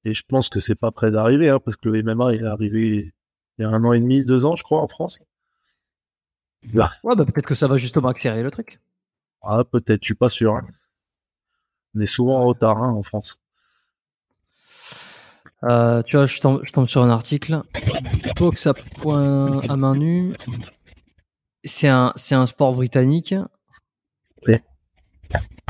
Et 0.05 0.15
je 0.15 0.23
pense 0.27 0.49
que 0.49 0.61
c'est 0.61 0.75
pas 0.75 0.91
près 0.91 1.11
d'arriver, 1.11 1.49
hein, 1.49 1.59
parce 1.59 1.77
que 1.77 1.89
le 1.89 2.03
MMA, 2.03 2.35
il 2.35 2.43
est 2.43 2.47
arrivé 2.47 3.13
il 3.59 3.63
y 3.63 3.65
a 3.65 3.69
un 3.69 3.85
an 3.85 3.93
et 3.93 4.01
demi, 4.01 4.25
deux 4.25 4.45
ans, 4.45 4.57
je 4.57 4.63
crois, 4.63 4.81
en 4.81 4.89
France. 4.89 5.23
Bah, 6.73 6.91
ouais, 7.03 7.17
bah 7.17 7.25
peut-être 7.25 7.47
que 7.47 7.55
ça 7.55 7.67
va 7.67 7.77
justement 7.77 8.09
accélérer 8.09 8.43
le 8.43 8.51
truc. 8.51 8.81
ah, 9.43 9.65
peut-être, 9.65 10.03
je 10.03 10.07
suis 10.07 10.15
pas 10.15 10.29
sûr. 10.29 10.55
hein. 10.55 10.67
On 11.95 12.01
est 12.01 12.07
souvent 12.07 12.41
en 12.41 12.47
retard 12.47 12.79
en 12.79 13.03
France. 13.03 13.42
Euh, 15.65 16.03
tu 16.03 16.17
vois, 16.17 16.27
je 16.27 16.41
tombe, 16.41 16.61
je 16.65 16.73
tombe 16.73 16.89
sur 16.89 17.03
un 17.03 17.11
article. 17.11 17.63
Boxe 18.37 18.67
à 18.67 18.75
point 18.75 19.61
à 19.69 19.77
main 19.77 19.95
nue. 19.95 20.35
C'est 21.65 21.89
un, 21.89 22.13
c'est 22.17 22.35
un 22.35 22.47
sport 22.47 22.75
britannique. 22.75 23.35
Ouais. 24.47 24.63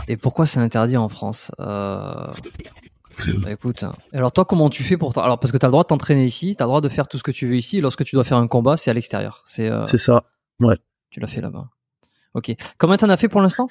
Et 0.08 0.16
pourquoi 0.16 0.46
c'est 0.46 0.58
interdit 0.58 0.96
en 0.96 1.08
France 1.08 1.50
euh... 1.61 2.32
bah, 3.42 3.52
écoute, 3.52 3.84
alors 4.12 4.32
toi, 4.32 4.44
comment 4.44 4.70
tu 4.70 4.82
fais 4.82 4.96
pour 4.96 5.16
alors 5.18 5.38
parce 5.38 5.52
que 5.52 5.58
tu 5.58 5.66
as 5.66 5.68
le 5.68 5.72
droit 5.72 5.84
de 5.84 5.88
t'entraîner 5.88 6.25
ici, 6.25 6.56
tu 6.56 6.62
as 6.62 6.66
le 6.66 6.68
droit 6.70 6.80
de 6.80 6.88
faire 6.88 7.06
tout 7.06 7.18
ce 7.18 7.22
que 7.22 7.30
tu 7.30 7.46
veux 7.46 7.56
ici. 7.56 7.78
Et 7.78 7.80
lorsque 7.80 8.04
tu 8.04 8.16
dois 8.16 8.25
faire 8.25 8.38
un 8.38 8.49
combat, 8.49 8.76
c'est 8.76 8.90
à 8.90 8.94
l'extérieur. 8.94 9.42
C'est 9.44 9.68
euh, 9.68 9.84
C'est 9.84 9.99
ça. 9.99 10.25
tu 11.11 11.20
l'as 11.20 11.28
fait 11.28 11.42
là-bas. 11.42 11.68
Ok. 12.34 12.52
Combien 12.78 12.96
t'en 12.96 13.11
as 13.11 13.18
fait 13.18 13.28
pour 13.28 13.42
l'instant? 13.42 13.68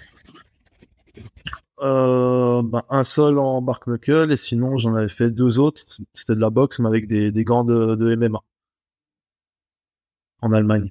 Euh, 1.81 2.61
bah, 2.63 2.85
un 2.89 3.03
seul 3.03 3.39
en 3.39 3.61
bark 3.61 3.87
knuckle, 3.87 4.31
et 4.31 4.37
sinon, 4.37 4.77
j'en 4.77 4.95
avais 4.95 5.09
fait 5.09 5.31
deux 5.31 5.57
autres. 5.59 5.83
C'était 6.13 6.35
de 6.35 6.39
la 6.39 6.49
boxe, 6.51 6.79
mais 6.79 6.87
avec 6.87 7.07
des, 7.07 7.31
des 7.31 7.43
gants 7.43 7.63
de, 7.63 7.95
de 7.95 8.15
MMA. 8.15 8.39
En 10.41 10.51
Allemagne. 10.53 10.89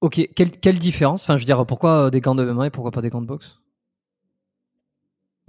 Ok. 0.00 0.20
Quelle, 0.34 0.50
quelle 0.52 0.78
différence? 0.78 1.22
Enfin, 1.22 1.36
je 1.36 1.42
veux 1.42 1.46
dire, 1.46 1.66
pourquoi 1.66 2.06
euh, 2.06 2.10
des 2.10 2.20
gants 2.20 2.34
de 2.34 2.44
MMA 2.44 2.66
et 2.68 2.70
pourquoi 2.70 2.90
pas 2.90 3.02
des 3.02 3.10
gants 3.10 3.20
de 3.20 3.26
boxe? 3.26 3.60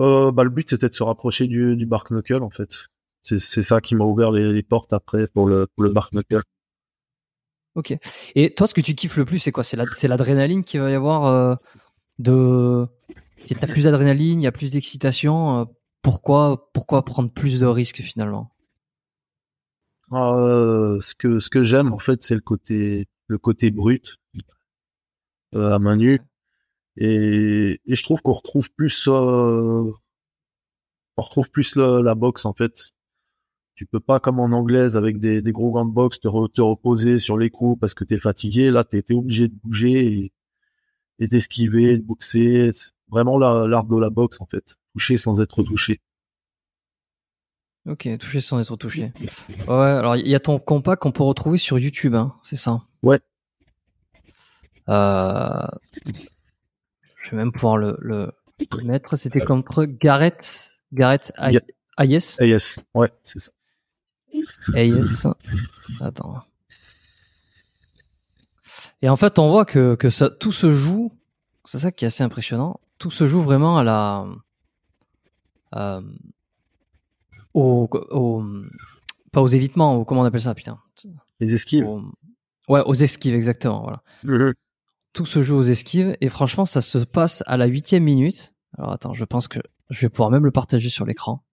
Euh, 0.01 0.31
bah, 0.31 0.43
le 0.43 0.49
but, 0.49 0.69
c'était 0.69 0.89
de 0.89 0.95
se 0.95 1.03
rapprocher 1.03 1.47
du, 1.47 1.75
du 1.77 1.85
bark 1.85 2.09
knuckle, 2.11 2.43
en 2.43 2.49
fait. 2.49 2.87
C'est, 3.23 3.39
c'est 3.39 3.61
ça 3.61 3.81
qui 3.81 3.95
m'a 3.95 4.03
ouvert 4.03 4.31
les, 4.31 4.51
les 4.51 4.63
portes 4.63 4.93
après 4.93 5.27
pour 5.27 5.47
le, 5.47 5.67
pour 5.67 5.83
le 5.83 5.91
bark 5.91 6.11
knuckle. 6.13 6.41
Ok. 7.75 7.93
Et 8.35 8.53
toi, 8.53 8.67
ce 8.67 8.73
que 8.73 8.81
tu 8.81 8.95
kiffes 8.95 9.15
le 9.15 9.25
plus, 9.25 9.39
c'est 9.39 9.51
quoi? 9.51 9.63
C'est 9.63 9.77
la- 9.77 9.85
c'est 9.93 10.07
l'adrénaline 10.07 10.63
qu'il 10.63 10.81
va 10.81 10.91
y 10.91 10.93
avoir 10.93 11.25
euh, 11.25 11.55
de. 12.19 12.87
Si 13.43 13.55
t'as 13.55 13.67
plus 13.67 13.83
d'adrénaline, 13.83 14.41
il 14.41 14.43
y 14.43 14.47
a 14.47 14.51
plus 14.51 14.71
d'excitation. 14.71 15.59
euh, 15.59 15.65
pourquoi, 16.01 16.71
pourquoi 16.73 17.05
prendre 17.05 17.31
plus 17.31 17.59
de 17.59 17.65
risques 17.65 18.01
finalement? 18.01 18.51
Euh, 20.13 20.99
ce 20.99 21.15
que, 21.15 21.63
j'aime, 21.63 21.93
en 21.93 21.97
fait, 21.97 22.21
c'est 22.23 22.35
le 22.35 22.41
côté, 22.41 23.71
brut, 23.71 24.17
euh, 25.55 25.73
à 25.73 25.79
main 25.79 25.95
nue. 25.95 26.19
Et, 26.97 27.79
je 27.87 28.03
trouve 28.03 28.21
qu'on 28.21 28.33
retrouve 28.33 28.71
plus, 28.73 29.07
on 29.07 29.93
retrouve 31.17 31.49
plus 31.51 31.75
la, 31.75 32.01
la 32.01 32.15
boxe, 32.15 32.45
en 32.45 32.53
fait. 32.53 32.91
Tu 33.75 33.85
peux 33.85 33.99
pas, 33.99 34.19
comme 34.19 34.39
en 34.39 34.51
anglaise, 34.51 34.97
avec 34.97 35.17
des, 35.17 35.41
gros 35.51 35.71
gants 35.71 35.85
de 35.85 36.17
te, 36.17 36.27
re- 36.27 36.51
te 36.51 36.61
reposer 36.61 37.19
sur 37.19 37.37
les 37.37 37.49
coups 37.49 37.79
parce 37.79 37.93
que 37.93 38.03
t'es 38.03 38.19
fatigué. 38.19 38.69
Là, 38.69 38.83
t'es, 38.83 39.01
t'es 39.01 39.13
obligé 39.13 39.47
de 39.47 39.55
bouger 39.63 40.31
et 41.19 41.27
d'esquiver, 41.27 41.97
de 41.97 42.03
boxer. 42.03 42.71
Vraiment 43.11 43.37
la- 43.37 43.67
l'art 43.67 43.83
de 43.85 43.97
la 43.99 44.09
boxe, 44.09 44.39
en 44.41 44.45
fait. 44.45 44.77
Toucher 44.93 45.17
sans 45.17 45.41
être 45.41 45.61
touché. 45.63 45.99
Ok, 47.87 48.07
touché 48.19 48.41
sans 48.41 48.59
être 48.59 48.75
touché. 48.77 49.11
Ouais, 49.67 49.75
alors 49.75 50.15
il 50.15 50.27
y 50.27 50.35
a 50.35 50.39
ton 50.39 50.59
compas 50.59 50.95
qu'on 50.95 51.11
peut 51.11 51.23
retrouver 51.23 51.57
sur 51.57 51.79
YouTube, 51.79 52.13
hein, 52.15 52.35
c'est 52.43 52.55
ça? 52.55 52.83
Ouais. 53.01 53.19
Euh, 54.89 55.67
Je 57.23 57.31
vais 57.31 57.37
même 57.37 57.51
pouvoir 57.51 57.77
le, 57.77 57.97
le, 57.99 58.31
le 58.59 58.83
mettre. 58.83 59.17
C'était 59.17 59.39
contre 59.41 59.85
Gareth. 59.85 60.71
Gareth 60.93 61.31
Ay- 61.37 61.53
Ga- 61.53 61.61
Hayes. 61.97 62.35
Ah, 62.39 62.45
yes. 62.45 62.79
Ouais, 62.93 63.11
c'est 63.23 63.39
ça. 63.39 63.51
Hayes. 64.75 65.23
Attends. 66.01 66.43
Et 69.01 69.09
en 69.09 69.15
fait, 69.15 69.39
on 69.39 69.49
voit 69.49 69.65
que, 69.65 69.95
que 69.95 70.09
ça, 70.09 70.29
tout 70.29 70.51
se 70.51 70.71
joue. 70.71 71.11
C'est 71.65 71.79
ça 71.79 71.91
qui 71.91 72.05
est 72.05 72.07
assez 72.07 72.23
impressionnant. 72.23 72.79
Tout 73.01 73.09
se 73.09 73.25
joue 73.27 73.41
vraiment 73.41 73.77
à 73.79 73.83
la. 73.83 74.27
euh, 75.75 76.01
au, 77.55 77.89
au- 78.11 78.43
pas 79.31 79.41
aux 79.41 79.47
évitements, 79.47 79.97
ou 79.97 80.05
comment 80.05 80.21
on 80.21 80.25
appelle 80.25 80.41
ça, 80.41 80.53
putain. 80.53 80.79
Les 81.39 81.53
esquives. 81.55 81.83
Ouais, 82.69 82.81
aux 82.85 82.93
esquives, 82.93 83.33
exactement. 83.33 83.81
Voilà. 83.81 84.03
Tout 85.13 85.25
se 85.25 85.41
joue 85.41 85.55
aux 85.57 85.63
esquives 85.63 86.15
et 86.21 86.29
franchement, 86.29 86.65
ça 86.67 86.81
se 86.81 86.99
passe 86.99 87.43
à 87.47 87.57
la 87.57 87.65
huitième 87.65 88.03
minute. 88.03 88.53
Alors 88.77 88.91
attends, 88.91 89.13
je 89.15 89.25
pense 89.25 89.47
que 89.47 89.59
je 89.89 90.01
vais 90.01 90.09
pouvoir 90.09 90.29
même 90.29 90.45
le 90.45 90.51
partager 90.51 90.89
sur 90.89 91.05
l'écran. 91.05 91.43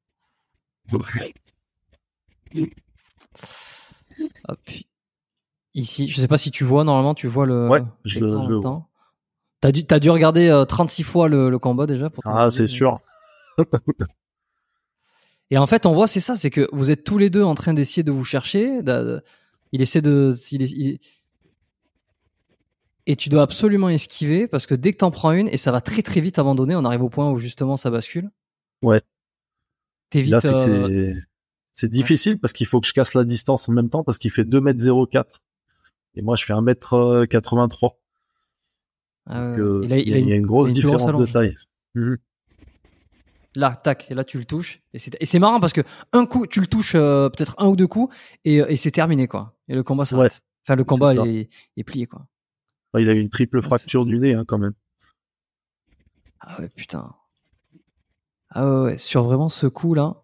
Hop. 4.48 4.60
Ici, 5.74 6.08
je 6.08 6.20
sais 6.20 6.28
pas 6.28 6.38
si 6.38 6.50
tu 6.50 6.64
vois, 6.64 6.84
normalement 6.84 7.14
tu 7.14 7.26
vois 7.26 7.46
le 7.46 7.68
Ouais, 7.68 7.82
je 8.04 8.18
le 8.48 8.60
temps. 8.60 8.88
T'as 9.60 9.72
dû, 9.72 9.84
t'as 9.84 9.98
dû 9.98 10.08
regarder 10.10 10.48
euh, 10.48 10.64
36 10.64 11.02
fois 11.02 11.28
le, 11.28 11.50
le 11.50 11.58
combat 11.58 11.86
déjà 11.86 12.10
pour 12.10 12.22
Ah, 12.26 12.50
c'est 12.50 12.66
sûr. 12.68 13.00
Et 15.50 15.58
en 15.58 15.66
fait, 15.66 15.86
on 15.86 15.94
voit, 15.94 16.06
c'est 16.06 16.20
ça, 16.20 16.36
c'est 16.36 16.50
que 16.50 16.68
vous 16.72 16.90
êtes 16.90 17.04
tous 17.04 17.18
les 17.18 17.30
deux 17.30 17.42
en 17.42 17.54
train 17.54 17.72
d'essayer 17.74 18.02
de 18.02 18.12
vous 18.12 18.24
chercher. 18.24 18.80
il 19.72 19.80
essaie 19.82 20.02
de. 20.02 20.34
il 20.52 20.62
est- 20.62 20.70
il- 20.70 20.98
Et 23.06 23.16
tu 23.16 23.30
dois 23.30 23.42
absolument 23.42 23.88
esquiver 23.88 24.46
parce 24.46 24.66
que 24.66 24.74
dès 24.74 24.92
que 24.92 24.98
t'en 24.98 25.10
prends 25.10 25.32
une, 25.32 25.48
et 25.48 25.56
ça 25.56 25.72
va 25.72 25.80
très 25.80 26.02
très 26.02 26.20
vite 26.20 26.38
abandonner, 26.38 26.76
on 26.76 26.84
arrive 26.84 27.02
au 27.02 27.08
point 27.08 27.30
où 27.30 27.38
justement 27.38 27.78
ça 27.78 27.88
bascule. 27.90 28.30
Ouais. 28.82 29.00
T'évites. 30.10 30.32
Là, 30.32 30.40
c'est 30.40 30.48
euh, 30.52 30.88
c'est- 30.88 31.14
c'est 31.72 31.88
difficile 31.90 32.38
parce 32.38 32.52
qu'il 32.52 32.66
faut 32.66 32.80
que 32.80 32.86
je 32.86 32.92
casse 32.92 33.14
la 33.14 33.24
distance 33.24 33.68
en 33.68 33.72
même 33.72 33.88
temps 33.88 34.04
parce 34.04 34.18
qu'il 34.18 34.30
fait 34.30 34.44
2m04. 34.44 35.40
Et 36.16 36.22
moi, 36.22 36.36
je 36.36 36.44
fais 36.44 36.52
1m83. 36.52 37.96
Ah 39.28 39.50
Donc, 39.50 39.58
euh, 39.58 39.80
il, 39.84 39.92
a, 39.92 39.98
il 39.98 40.08
il 40.08 40.10
y 40.10 40.14
a 40.14 40.18
une- 40.18 40.26
il 40.26 40.30
y 40.30 40.32
a 40.32 40.36
une 40.36 40.46
grosse 40.46 40.72
différence 40.72 41.14
de 41.14 41.26
taille. 41.26 41.54
Mhm. 41.94 42.16
Là, 43.54 43.74
tac, 43.82 44.10
et 44.10 44.14
là 44.14 44.24
tu 44.24 44.38
le 44.38 44.44
touches. 44.44 44.80
Et 44.92 44.98
c'est, 44.98 45.16
et 45.20 45.26
c'est 45.26 45.38
marrant 45.38 45.58
parce 45.60 45.72
que 45.72 45.80
un 46.12 46.26
coup, 46.26 46.46
tu 46.46 46.60
le 46.60 46.66
touches 46.66 46.94
euh, 46.94 47.28
peut-être 47.28 47.54
un 47.58 47.66
ou 47.66 47.76
deux 47.76 47.86
coups 47.88 48.14
et, 48.44 48.56
et 48.56 48.76
c'est 48.76 48.90
terminé 48.90 49.26
quoi. 49.26 49.56
Et 49.68 49.74
le 49.74 49.82
combat 49.82 50.04
s'arrête. 50.04 50.40
Enfin, 50.64 50.76
le 50.76 50.84
combat 50.84 51.14
est, 51.26 51.48
est 51.76 51.84
plié 51.84 52.06
quoi. 52.06 52.26
Enfin, 52.92 53.02
il 53.02 53.10
a 53.10 53.14
eu 53.14 53.20
une 53.20 53.30
triple 53.30 53.58
Ah, 53.58 53.62
fracture 53.62 54.04
du 54.06 54.18
nez 54.18 54.34
hein, 54.34 54.44
quand 54.46 54.58
même. 54.58 54.74
Ah 56.40 56.60
ouais, 56.60 56.68
putain. 56.68 57.14
Ah 58.50 58.64
ouais, 58.70 58.82
ouais, 58.82 58.98
sur 58.98 59.24
vraiment 59.24 59.48
ce 59.48 59.66
coup-là, 59.66 60.22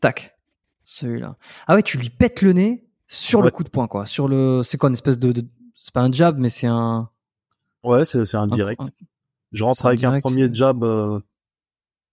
tac, 0.00 0.36
celui-là. 0.84 1.36
Ah 1.66 1.74
ouais, 1.74 1.82
tu 1.82 1.98
lui 1.98 2.10
pètes 2.10 2.42
le 2.42 2.52
nez 2.52 2.84
sur 3.08 3.40
le 3.42 3.50
coup 3.50 3.64
de 3.64 3.70
poing, 3.70 3.88
quoi. 3.88 4.04
Sur 4.06 4.28
le, 4.28 4.62
c'est 4.62 4.76
quoi 4.78 4.88
une 4.88 4.94
espèce 4.94 5.18
de, 5.18 5.32
de- 5.32 5.46
c'est 5.74 5.92
pas 5.92 6.02
un 6.02 6.12
jab, 6.12 6.38
mais 6.38 6.48
c'est 6.50 6.66
un, 6.66 7.08
Ouais, 7.84 8.04
c'est 8.04 8.34
un 8.34 8.46
direct. 8.46 8.80
Je 9.52 9.62
rentre 9.62 9.86
avec 9.86 10.02
un 10.02 10.20
premier 10.20 10.52
jab 10.52 10.82
euh, 10.82 11.20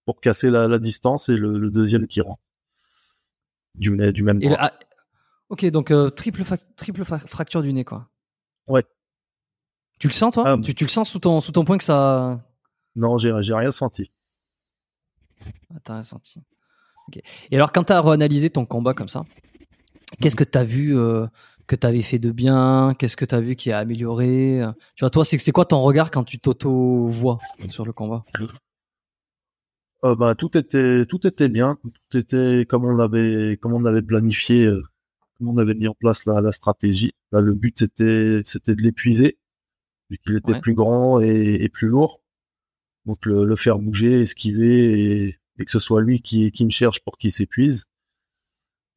pour 0.06 0.20
casser 0.22 0.50
la, 0.52 0.68
la 0.68 0.78
distance 0.80 1.30
et 1.30 1.36
le, 1.38 1.58
le 1.58 1.72
deuxième 1.72 2.08
qui 2.08 2.22
rentre. 2.22 2.42
Du, 3.76 3.96
du 4.12 4.24
même 4.24 4.40
le- 4.40 4.56
ah, 4.60 4.74
ok, 5.50 5.66
donc 5.68 5.92
euh, 5.92 6.10
triple, 6.10 6.44
fac- 6.44 6.68
triple 6.76 7.06
fa- 7.06 7.20
fracture 7.20 7.62
du 7.64 7.72
nez, 7.74 7.86
quoi. 7.86 8.10
Ouais. 8.68 8.84
Tu 10.00 10.08
le 10.08 10.14
sens, 10.14 10.34
toi? 10.34 10.44
Ah. 10.46 10.58
tu, 10.62 10.76
tu 10.76 10.84
le 10.84 10.90
sens 10.90 11.10
sous 11.10 11.20
ton, 11.20 11.40
sous 11.42 11.52
ton 11.54 11.64
poing 11.64 11.78
que 11.78 11.84
ça. 11.84 12.42
Non, 12.96 13.18
j'ai 13.18 13.32
rien 13.32 13.72
senti. 13.72 14.12
Ah, 15.74 15.80
t'as 15.84 15.94
rien 15.94 16.04
senti. 16.04 16.42
Et 17.50 17.56
alors, 17.56 17.72
quand 17.72 17.86
t'as 17.86 18.00
reanalysé 18.00 18.50
ton 18.50 18.66
combat 18.66 18.94
comme 18.94 19.10
ça, 19.10 19.26
qu'est-ce 20.22 20.36
que 20.36 20.44
t'as 20.44 20.64
vu 20.64 20.98
euh, 20.98 21.28
que 21.72 21.76
t'avais 21.78 22.02
fait 22.02 22.20
de 22.20 22.32
bien 22.32 22.94
Qu'est-ce 23.00 23.18
que 23.18 23.26
t'as 23.26 23.40
vu 23.40 23.56
qui 23.56 23.72
a 23.72 23.80
amélioré 23.80 24.62
Tu 24.96 25.04
vois, 25.04 25.10
toi, 25.10 25.26
c'est 25.26 25.38
c'est 25.38 25.52
quoi 25.52 25.66
ton 25.66 25.82
regard 25.82 26.12
quand 26.12 26.24
tu 26.24 26.40
t'auto-vois 26.40 27.40
sur 27.70 27.86
le 27.86 27.94
combat? 27.94 28.24
Euh, 30.04 30.16
bah, 30.16 30.34
tout 30.36 30.58
était 30.58 31.06
tout 31.06 31.26
était 31.28 31.48
bien, 31.50 31.78
tout 31.84 32.18
était 32.18 32.66
comme 32.68 32.86
on 32.86 32.98
avait 33.00 33.58
comme 33.62 33.74
on 33.74 33.86
avait 33.86 34.02
planifié, 34.02 34.66
euh, 34.66 34.82
comme 35.38 35.50
on 35.50 35.58
avait 35.58 35.76
mis 35.76 35.88
en 35.88 35.94
place 35.94 36.26
la, 36.26 36.42
la 36.42 36.52
stratégie. 36.52 37.12
Là, 37.32 37.42
le 37.42 37.54
but 37.54 37.78
c'était 37.78 38.42
c'était 38.44 38.76
de 38.76 38.82
l'épuiser 38.82 39.38
vu 40.10 40.18
qu'il 40.20 40.36
était 40.38 40.54
Ouais. 40.54 40.62
plus 40.62 40.74
grand 40.76 41.22
et, 41.22 41.56
et 41.64 41.70
plus 41.70 41.88
lourd. 41.88 42.22
Donc 43.06 43.26
le, 43.26 43.46
le 43.46 43.56
faire 43.56 43.80
bouger, 43.80 44.22
esquiver 44.22 45.26
et, 45.28 45.40
et 45.60 45.66
que 45.66 45.72
ce 45.72 45.80
soit 45.80 46.02
lui 46.02 46.22
qui 46.22 46.52
qui 46.52 46.66
me 46.66 46.72
cherche 46.72 47.02
pour 47.02 47.18
qu'il 47.18 47.32
s'épuise. 47.32 47.86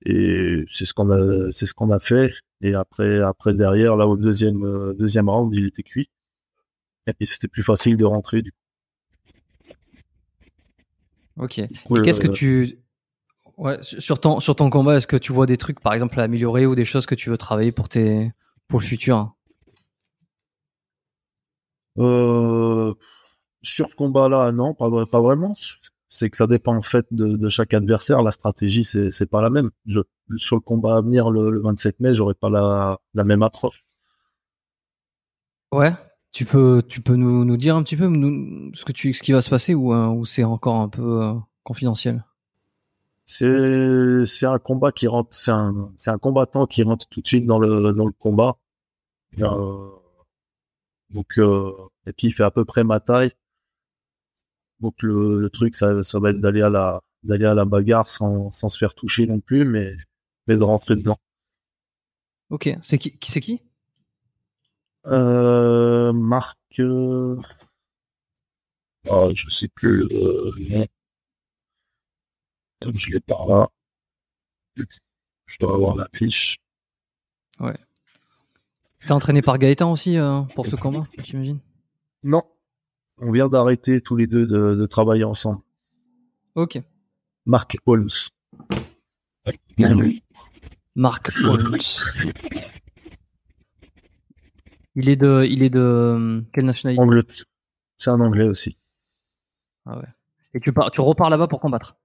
Et 0.07 0.65
c'est 0.71 0.85
ce 0.85 0.95
qu'on 0.95 1.11
a 1.11 1.53
c'est 1.53 1.67
ce 1.67 1.75
qu'on 1.75 1.91
a 1.91 1.99
fait. 2.01 2.33
Et 2.65 2.75
après 2.75 3.21
après 3.21 3.53
derrière 3.53 3.95
là 3.97 4.07
au 4.09 4.17
deuxième 4.17 4.65
euh, 4.65 4.95
deuxième 4.95 5.29
round 5.29 5.55
il 5.55 5.67
était 5.67 5.83
cuit. 5.83 6.09
Et 7.07 7.13
puis 7.13 7.27
c'était 7.27 7.49
plus 7.49 7.63
facile 7.63 7.97
de 7.97 8.05
rentrer 8.05 8.41
du 8.43 8.53
Ok. 11.37 11.59
Et 11.59 11.69
coup. 11.85 12.01
qu'est-ce 12.01 12.21
que 12.21 12.29
euh, 12.29 12.33
tu. 12.33 12.79
Ouais, 13.57 13.79
sur 13.83 14.19
ton, 14.19 14.41
sur 14.41 14.57
ton 14.57 14.71
combat, 14.71 14.97
est-ce 14.97 15.07
que 15.07 15.17
tu 15.17 15.33
vois 15.33 15.47
des 15.47 15.57
trucs, 15.57 15.81
par 15.81 15.93
exemple, 15.93 16.19
à 16.21 16.25
améliorer 16.25 16.67
ou 16.67 16.75
des 16.75 16.85
choses 16.85 17.07
que 17.07 17.15
tu 17.15 17.31
veux 17.31 17.37
travailler 17.37 17.73
pour, 17.73 17.89
tes, 17.89 18.33
pour 18.67 18.81
le 18.81 18.85
futur? 18.85 19.35
Euh, 21.99 22.93
sur 23.63 23.89
ce 23.89 23.95
combat-là, 23.95 24.51
non, 24.53 24.75
pas 24.75 24.89
vraiment. 24.89 25.55
C'est 26.15 26.31
que 26.31 26.37
ça 26.37 26.47
dépend 26.47 26.77
en 26.77 26.83
fait 26.83 27.07
de, 27.11 27.37
de 27.37 27.49
chaque 27.49 27.75
adversaire. 27.75 28.23
La 28.23 28.31
stratégie, 28.31 28.85
c'est 28.85 29.11
c'est 29.11 29.27
pas 29.27 29.43
la 29.43 29.51
même. 29.51 29.73
Je, 29.87 29.99
sur 30.37 30.55
le 30.55 30.61
combat 30.61 30.97
à 30.99 31.01
venir 31.01 31.29
le, 31.29 31.51
le 31.51 31.61
27 31.61 31.99
mai, 31.99 32.15
j'aurai 32.15 32.35
pas 32.35 32.49
la, 32.51 33.01
la 33.15 33.25
même 33.25 33.43
approche. 33.43 33.85
Ouais. 35.73 35.93
Tu 36.31 36.45
peux, 36.45 36.85
tu 36.87 37.01
peux 37.01 37.17
nous, 37.17 37.45
nous 37.45 37.57
dire 37.57 37.75
un 37.75 37.83
petit 37.83 37.97
peu 37.97 38.07
nous, 38.07 38.73
ce, 38.75 38.85
que 38.85 38.93
tu, 38.93 39.13
ce 39.13 39.25
qui 39.25 39.33
va 39.33 39.41
se 39.41 39.51
passer 39.51 39.75
ou, 39.75 39.93
euh, 39.93 40.07
ou 40.07 40.25
c'est 40.25 40.45
encore 40.45 40.77
un 40.77 40.89
peu 40.89 41.21
euh, 41.21 41.35
confidentiel? 41.65 42.25
C'est 43.25 44.25
c'est 44.27 44.47
un 44.47 44.59
combat 44.61 44.93
qui 44.93 45.09
rentre, 45.09 45.35
c'est 45.35 45.51
un 45.51 45.91
c'est 45.97 46.11
un 46.11 46.19
combattant 46.19 46.67
qui 46.67 46.85
rentre 46.85 47.09
tout 47.09 47.23
de 47.23 47.27
suite 47.27 47.47
dans 47.47 47.59
le 47.59 47.93
dans 47.93 48.07
le 48.07 48.13
combat. 48.13 48.57
Euh, 49.41 49.91
donc 51.11 51.39
et 52.07 52.13
puis 52.13 52.29
il 52.29 52.33
fait 52.33 52.45
à 52.45 52.53
peu 52.53 52.65
près 52.65 52.85
ma 52.85 53.01
taille. 53.01 53.33
Donc 54.81 55.03
le, 55.03 55.41
le 55.41 55.51
truc 55.51 55.75
ça 55.75 56.03
ça 56.03 56.19
va 56.19 56.31
être 56.31 56.41
d'aller 56.41 56.63
à 56.63 56.71
la 56.71 57.01
d'aller 57.23 57.47
à 57.47 57.55
la 57.55 57.65
bagarre 57.65 58.09
sans 58.09 58.51
sans 58.51 58.69
se 58.69 58.79
faire 58.79 58.95
toucher 58.95 59.27
non 59.27 59.41
plus, 59.41 59.65
mais 59.65 59.95
mais 60.47 60.57
de 60.57 60.63
rentrer 60.63 60.97
dedans. 60.97 61.19
Ok. 62.51 62.69
C'est 62.83 62.99
qui, 62.99 63.17
qui 63.19 63.31
c'est 63.31 63.41
qui? 63.41 63.63
Euh, 65.07 66.13
Marc, 66.13 66.59
euh... 66.79 67.41
ah, 69.11 69.29
je 69.35 69.49
sais 69.51 69.69
plus 69.69 70.05
euh. 70.13 70.51
Je 72.95 73.11
l'ai 73.11 73.21
par 73.21 73.47
là. 73.47 73.69
Je 74.77 75.59
dois 75.59 75.75
avoir 75.75 75.97
la 75.97 76.09
fiche. 76.15 76.59
T'es 79.01 79.13
entraîné 79.13 79.43
par 79.43 79.59
Gaëtan 79.59 79.93
aussi 79.93 80.17
euh, 80.19 80.41
pour 80.55 80.67
ce 80.67 80.77
combat, 80.77 81.07
j'imagine? 81.23 81.61
Non. 82.23 82.43
On 83.19 83.31
vient 83.33 83.49
d'arrêter 83.49 84.01
tous 84.01 84.17
les 84.17 84.27
deux 84.27 84.47
de, 84.47 84.75
de 84.75 84.87
travailler 84.87 85.25
ensemble. 85.25 85.61
Ok. 86.55 86.81
Marc 87.47 87.77
Holmes. 87.87 88.09
Marc 90.97 91.33
Holmes. 91.45 91.79
Il 94.97 95.09
est 95.09 95.17
de, 95.17 95.45
il 95.49 95.63
est 95.63 95.71
de 95.71 95.81
euh, 95.81 96.41
quelle 96.53 96.65
nationalité? 96.65 97.03
Anglais. 97.03 97.23
C'est 97.97 98.11
un 98.11 98.21
anglais 98.21 98.49
aussi. 98.49 98.79
Ah 99.87 99.99
ouais. 99.99 100.07
Et 100.55 100.61
tu 100.61 100.73
pars, 100.73 100.91
tu 100.91 101.01
repars 101.01 101.31
là-bas 101.31 101.49
pour 101.49 101.61
combattre? 101.61 101.97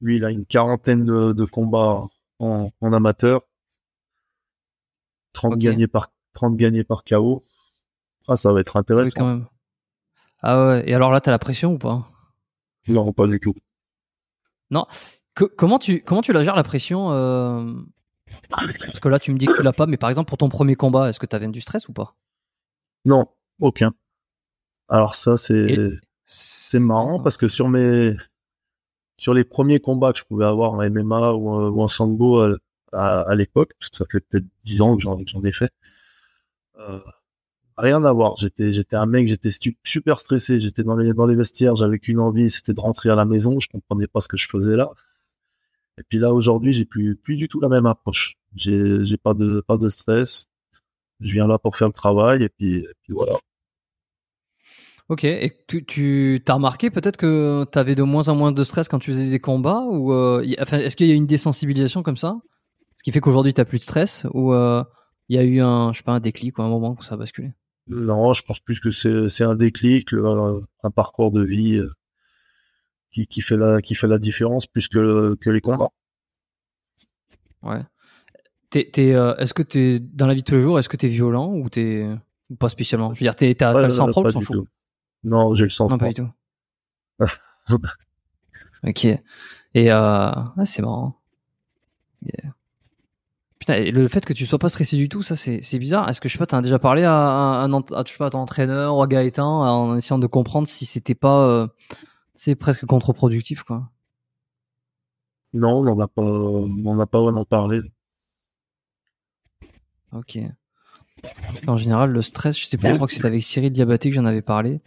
Lui, 0.00 0.16
il 0.16 0.24
a 0.24 0.30
une 0.30 0.44
quarantaine 0.44 1.04
de, 1.06 1.32
de 1.32 1.44
combats 1.46 2.08
en, 2.38 2.70
en 2.80 2.92
amateur. 2.92 3.42
30 5.32 5.54
Ok. 5.54 5.58
gagnés 5.60 5.86
par 5.86 6.12
30 6.34 6.56
gagnés 6.56 6.84
par 6.84 7.04
KO. 7.04 7.42
Ah, 8.28 8.36
ça 8.36 8.52
va 8.52 8.60
être 8.60 8.74
Oui, 8.74 8.80
intéressant. 8.80 9.12
quand 9.20 9.26
même. 9.26 9.46
Ah 10.44 10.66
ouais. 10.68 10.88
Et 10.88 10.94
alors 10.94 11.10
là, 11.10 11.20
t'as 11.20 11.30
la 11.30 11.38
pression 11.38 11.72
ou 11.72 11.78
pas? 11.78 12.08
Non, 12.88 13.12
pas 13.12 13.26
du 13.26 13.40
tout. 13.40 13.54
Que- 15.34 15.44
comment 15.44 15.78
tu 15.80 16.00
comment 16.02 16.22
tu 16.22 16.32
la 16.32 16.44
gères 16.44 16.54
la 16.54 16.62
pression 16.62 17.10
euh, 17.10 17.72
Parce 18.50 19.00
que 19.00 19.08
là, 19.08 19.18
tu 19.18 19.32
me 19.32 19.38
dis 19.38 19.46
que 19.46 19.56
tu 19.56 19.62
l'as 19.62 19.72
pas, 19.72 19.86
mais 19.86 19.96
par 19.96 20.08
exemple 20.08 20.28
pour 20.28 20.38
ton 20.38 20.48
premier 20.48 20.76
combat, 20.76 21.08
est-ce 21.08 21.18
que 21.18 21.26
t'avais 21.26 21.48
du 21.48 21.60
stress 21.60 21.88
ou 21.88 21.92
pas? 21.92 22.14
Non, 23.04 23.26
aucun. 23.60 23.92
Alors 24.88 25.14
ça, 25.16 25.36
c'est 25.36 25.70
Et- 25.70 25.90
c'est 26.24 26.78
marrant 26.78 27.20
parce 27.20 27.36
que 27.36 27.48
sur 27.48 27.68
mes 27.68 28.14
sur 29.16 29.34
les 29.34 29.44
premiers 29.44 29.80
combats 29.80 30.12
que 30.12 30.18
je 30.20 30.24
pouvais 30.24 30.44
avoir 30.44 30.72
en 30.74 30.82
MMA 30.82 31.32
ou, 31.34 31.48
en- 31.50 31.68
ou 31.68 31.82
en 31.82 31.88
sambo 31.88 32.40
à, 32.40 32.56
à, 32.92 33.20
à 33.22 33.34
l'époque, 33.34 33.72
ça 33.80 34.04
fait 34.10 34.20
peut-être 34.20 34.46
dix 34.62 34.80
ans 34.80 34.96
que 34.96 35.02
j'en 35.02 35.16
que 35.18 35.28
j'en 35.28 35.42
ai 35.42 35.52
fait, 35.52 35.72
euh, 36.78 37.00
rien 37.76 38.04
à 38.04 38.12
voir. 38.12 38.36
J'étais 38.36 38.72
j'étais 38.72 38.96
un 38.96 39.06
mec, 39.06 39.28
j'étais 39.28 39.50
super 39.84 40.18
stressé. 40.18 40.60
J'étais 40.60 40.82
dans 40.84 40.96
les 40.96 41.14
dans 41.14 41.26
les 41.26 41.36
vestiaires, 41.36 41.76
j'avais 41.76 41.98
qu'une 41.98 42.20
envie, 42.20 42.50
c'était 42.50 42.74
de 42.74 42.80
rentrer 42.80 43.10
à 43.10 43.14
la 43.14 43.24
maison. 43.24 43.58
Je 43.60 43.68
comprenais 43.68 44.06
pas 44.06 44.20
ce 44.20 44.28
que 44.28 44.36
je 44.36 44.48
faisais 44.48 44.76
là. 44.76 44.90
Et 45.98 46.02
puis 46.08 46.18
là 46.18 46.32
aujourd'hui, 46.32 46.72
j'ai 46.72 46.84
plus 46.84 47.16
plus 47.16 47.36
du 47.36 47.48
tout 47.48 47.60
la 47.60 47.68
même 47.68 47.86
approche. 47.86 48.36
J'ai 48.56 49.04
j'ai 49.04 49.16
pas 49.16 49.34
de 49.34 49.60
pas 49.60 49.76
de 49.78 49.88
stress. 49.88 50.46
Je 51.20 51.32
viens 51.32 51.46
là 51.46 51.58
pour 51.58 51.76
faire 51.76 51.88
le 51.88 51.92
travail 51.94 52.42
et 52.42 52.48
puis, 52.48 52.76
et 52.78 52.88
puis 53.02 53.12
voilà. 53.12 53.38
Ok. 55.08 55.24
Et 55.24 55.52
tu 55.68 55.84
tu 55.84 56.42
t'as 56.44 56.54
remarqué 56.54 56.90
peut-être 56.90 57.16
que 57.16 57.64
t'avais 57.70 57.94
de 57.94 58.02
moins 58.02 58.28
en 58.28 58.34
moins 58.34 58.52
de 58.52 58.64
stress 58.64 58.88
quand 58.88 58.98
tu 58.98 59.10
faisais 59.12 59.28
des 59.28 59.38
combats 59.38 59.82
ou 59.82 60.12
euh, 60.12 60.44
enfin 60.60 60.78
est-ce 60.78 60.96
qu'il 60.96 61.06
y 61.06 61.12
a 61.12 61.14
une 61.14 61.26
désensibilisation 61.26 62.02
comme 62.02 62.16
ça, 62.16 62.38
ce 62.96 63.04
qui 63.04 63.12
fait 63.12 63.20
qu'aujourd'hui 63.20 63.52
t'as 63.54 63.64
plus 63.66 63.78
de 63.78 63.84
stress 63.84 64.26
ou 64.32 64.52
euh, 64.54 64.82
il 65.28 65.36
y 65.36 65.38
a 65.38 65.44
eu 65.44 65.60
un 65.60 65.92
je 65.92 65.98
sais 65.98 66.04
pas 66.04 66.12
un 66.12 66.20
déclic 66.20 66.58
ou 66.58 66.62
un 66.62 66.68
moment 66.68 66.96
où 66.98 67.02
ça 67.02 67.14
a 67.14 67.16
basculé? 67.18 67.52
Non, 67.86 68.32
je 68.32 68.42
pense 68.42 68.60
plus 68.60 68.80
que 68.80 68.90
c'est 68.90 69.44
un 69.44 69.54
déclic, 69.54 70.10
le- 70.12 70.62
un 70.82 70.90
parcours 70.90 71.30
de 71.30 71.42
vie 71.42 71.76
euh, 71.76 71.92
qui, 73.10 73.26
qui 73.26 73.40
fait 73.42 73.56
la 73.56 73.80
qui 73.82 73.94
fait 73.94 74.08
la 74.08 74.18
différence 74.18 74.66
plus 74.66 74.88
que 74.88 75.34
que 75.40 75.50
les 75.50 75.60
combats. 75.60 75.90
Ouais. 77.62 77.82
T'es, 78.70 79.14
euh, 79.14 79.36
est-ce 79.36 79.54
que 79.54 79.62
t'es 79.62 80.00
dans 80.00 80.26
la 80.26 80.34
vie 80.34 80.40
de 80.40 80.44
tous 80.44 80.56
les 80.56 80.62
jours, 80.62 80.78
est-ce 80.78 80.88
que 80.88 80.96
t'es 80.96 81.06
violent 81.06 81.52
ou 81.54 81.68
t'es 81.68 82.08
ou 82.50 82.56
pas 82.56 82.68
spécialement? 82.68 83.14
Je 83.14 83.20
veux 83.20 83.24
dire, 83.24 83.36
t'es, 83.36 83.54
t'as, 83.54 83.72
le 83.86 83.90
sang 83.90 84.08
propre, 84.10 84.30
chaud 84.32 84.40
tout. 84.40 84.68
Non, 85.22 85.54
j'ai 85.54 85.64
le 85.64 85.70
sang 85.70 85.88
Non, 85.88 85.96
pas 85.96 86.08
du 86.08 86.14
tout. 86.14 86.30
ok. 88.86 89.04
Et 89.04 89.92
euh... 89.92 89.94
ah, 89.96 90.54
c'est 90.64 90.82
marrant. 90.82 91.20
Yeah. 92.22 92.54
Putain, 93.64 93.76
et 93.76 93.90
le 93.92 94.08
fait 94.08 94.22
que 94.26 94.34
tu 94.34 94.44
sois 94.44 94.58
pas 94.58 94.68
stressé 94.68 94.94
du 94.98 95.08
tout, 95.08 95.22
ça 95.22 95.36
c'est, 95.36 95.62
c'est 95.62 95.78
bizarre. 95.78 96.06
Est-ce 96.10 96.20
que 96.20 96.28
je 96.28 96.34
sais 96.34 96.38
pas, 96.38 96.44
t'as 96.44 96.60
déjà 96.60 96.78
parlé 96.78 97.02
à, 97.04 97.14
un, 97.14 97.72
à, 97.72 98.04
je 98.06 98.12
sais 98.12 98.18
pas, 98.18 98.26
à 98.26 98.30
ton 98.30 98.40
entraîneur 98.40 98.94
ou 98.94 99.00
à 99.00 99.06
Gaëtan 99.06 99.62
en 99.62 99.96
essayant 99.96 100.18
de 100.18 100.26
comprendre 100.26 100.68
si 100.68 100.84
c'était 100.84 101.14
pas, 101.14 101.46
euh, 101.46 101.66
c'est 102.34 102.56
presque 102.56 102.84
contre-productif 102.84 103.62
quoi? 103.62 103.88
Non, 105.54 105.78
on 105.78 105.84
n'en 105.84 105.98
a 105.98 106.08
pas 106.08 106.20
on 106.20 106.94
n'a 106.94 107.06
pas 107.06 107.22
vraiment 107.22 107.46
parlé. 107.46 107.80
Ok. 110.12 110.38
En 111.66 111.78
général, 111.78 112.10
le 112.10 112.20
stress, 112.20 112.58
je 112.58 112.66
sais 112.66 112.76
plus, 112.76 112.90
je 112.90 112.96
crois 112.96 113.06
que 113.06 113.14
c'était 113.14 113.28
avec 113.28 113.42
Cyril 113.42 113.72
Diabaté 113.72 114.10
que 114.10 114.14
j'en 114.14 114.26
avais 114.26 114.42
parlé. 114.42 114.82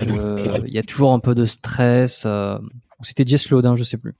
Euh, 0.00 0.62
Il 0.66 0.72
y 0.72 0.78
a 0.78 0.82
toujours 0.82 1.12
un 1.12 1.18
peu 1.20 1.34
de 1.34 1.44
stress. 1.44 2.24
euh, 2.24 2.56
ou 2.98 3.04
c'était 3.04 3.26
Jess 3.26 3.50
Lodin, 3.50 3.76
je 3.76 3.84
sais 3.84 3.98
plus. 3.98 4.14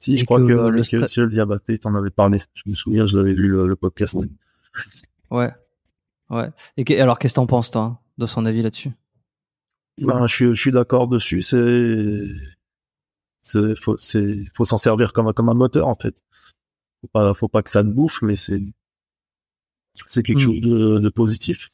Si, 0.00 0.16
je 0.18 0.24
crois 0.24 0.40
que 0.40 0.46
le 0.52 0.60
avec 0.60 0.84
stress- 0.84 1.06
Cyril 1.08 1.30
Diabaté, 1.30 1.78
t'en 1.78 1.94
avais 1.94 2.10
parlé. 2.10 2.40
Je 2.54 2.62
me 2.66 2.74
souviens, 2.74 3.06
je 3.06 3.16
l'avais 3.16 3.34
vu 3.34 3.48
le, 3.48 3.66
le 3.66 3.76
podcast. 3.76 4.16
Ouais. 5.30 5.50
Ouais. 6.30 6.50
Et 6.76 6.84
que- 6.84 6.94
alors, 7.00 7.18
qu'est-ce 7.18 7.34
que 7.34 7.36
t'en 7.36 7.46
penses, 7.46 7.70
toi, 7.70 8.00
de 8.18 8.26
son 8.26 8.44
avis 8.46 8.62
là-dessus? 8.62 8.90
Ben, 9.98 10.26
je 10.26 10.34
suis, 10.34 10.48
je 10.54 10.60
suis 10.60 10.70
d'accord 10.70 11.08
dessus. 11.08 11.40
C'est, 11.42 12.24
c'est, 13.42 13.74
faut, 13.76 13.96
c'est, 13.96 14.44
faut 14.54 14.64
s'en 14.66 14.76
servir 14.78 15.12
comme, 15.12 15.28
un- 15.28 15.32
comme 15.32 15.48
un 15.48 15.54
moteur, 15.54 15.86
en 15.88 15.94
fait. 15.94 16.22
Faut 17.00 17.08
pas, 17.08 17.32
faut 17.34 17.48
pas 17.48 17.62
que 17.62 17.70
ça 17.70 17.82
te 17.82 17.88
bouffe, 17.88 18.20
mais 18.22 18.36
c'est, 18.36 18.60
c'est 20.06 20.22
quelque 20.22 20.38
Hmm. 20.38 20.40
chose 20.44 20.60
de, 20.60 20.98
de 20.98 21.08
positif. 21.08 21.70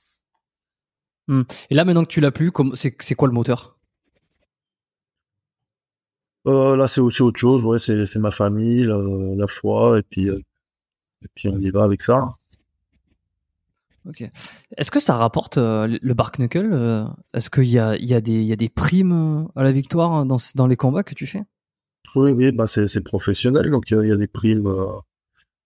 Hmm. 1.29 1.43
Et 1.71 1.75
là, 1.75 1.85
maintenant 1.85 2.05
que 2.05 2.11
tu 2.11 2.21
l'as 2.21 2.31
plus, 2.31 2.53
c'est 2.75 3.15
quoi 3.17 3.27
le 3.27 3.35
moteur? 3.35 3.79
Euh, 6.46 6.76
Là, 6.76 6.88
c'est 6.88 7.00
aussi 7.00 7.22
autre 7.22 7.38
chose. 7.38 7.64
Ouais, 7.64 7.78
c'est 7.78 8.16
ma 8.16 8.31
famille, 8.31 8.85
la, 8.85 9.46
foi, 9.46 9.98
et 9.98 10.02
puis, 10.02 10.28
euh, 10.28 10.40
et 11.22 11.28
puis 11.35 11.48
on 11.48 11.59
y 11.59 11.70
va 11.70 11.85
avec 11.85 12.02
ça. 12.02 12.37
Ok. 14.09 14.28
Est-ce 14.76 14.90
que 14.90 14.98
ça 14.98 15.16
rapporte 15.16 15.59
euh, 15.59 15.98
le 16.02 16.14
Bark 16.14 16.38
Knuckle 16.38 17.07
Est-ce 17.35 17.50
qu'il 17.50 17.68
y 17.68 17.78
a, 17.78 17.96
y, 17.96 18.14
a 18.14 18.20
des, 18.20 18.42
y 18.42 18.52
a 18.52 18.57
des 18.57 18.68
primes 18.68 19.48
à 19.55 19.62
la 19.62 19.70
victoire 19.70 20.12
hein, 20.12 20.26
dans, 20.26 20.38
dans 20.55 20.66
les 20.66 20.76
combats 20.76 21.05
que 21.05 21.14
tu 21.14 21.26
fais? 21.26 21.42
Oui, 22.16 22.33
oui, 22.33 22.52
bah 22.52 22.66
c'est 22.66 23.00
professionnel, 23.02 23.70
donc 23.70 23.90
il 23.90 24.07
y, 24.07 24.12
a 24.12 24.16
des 24.16 24.26
primes. 24.26 24.68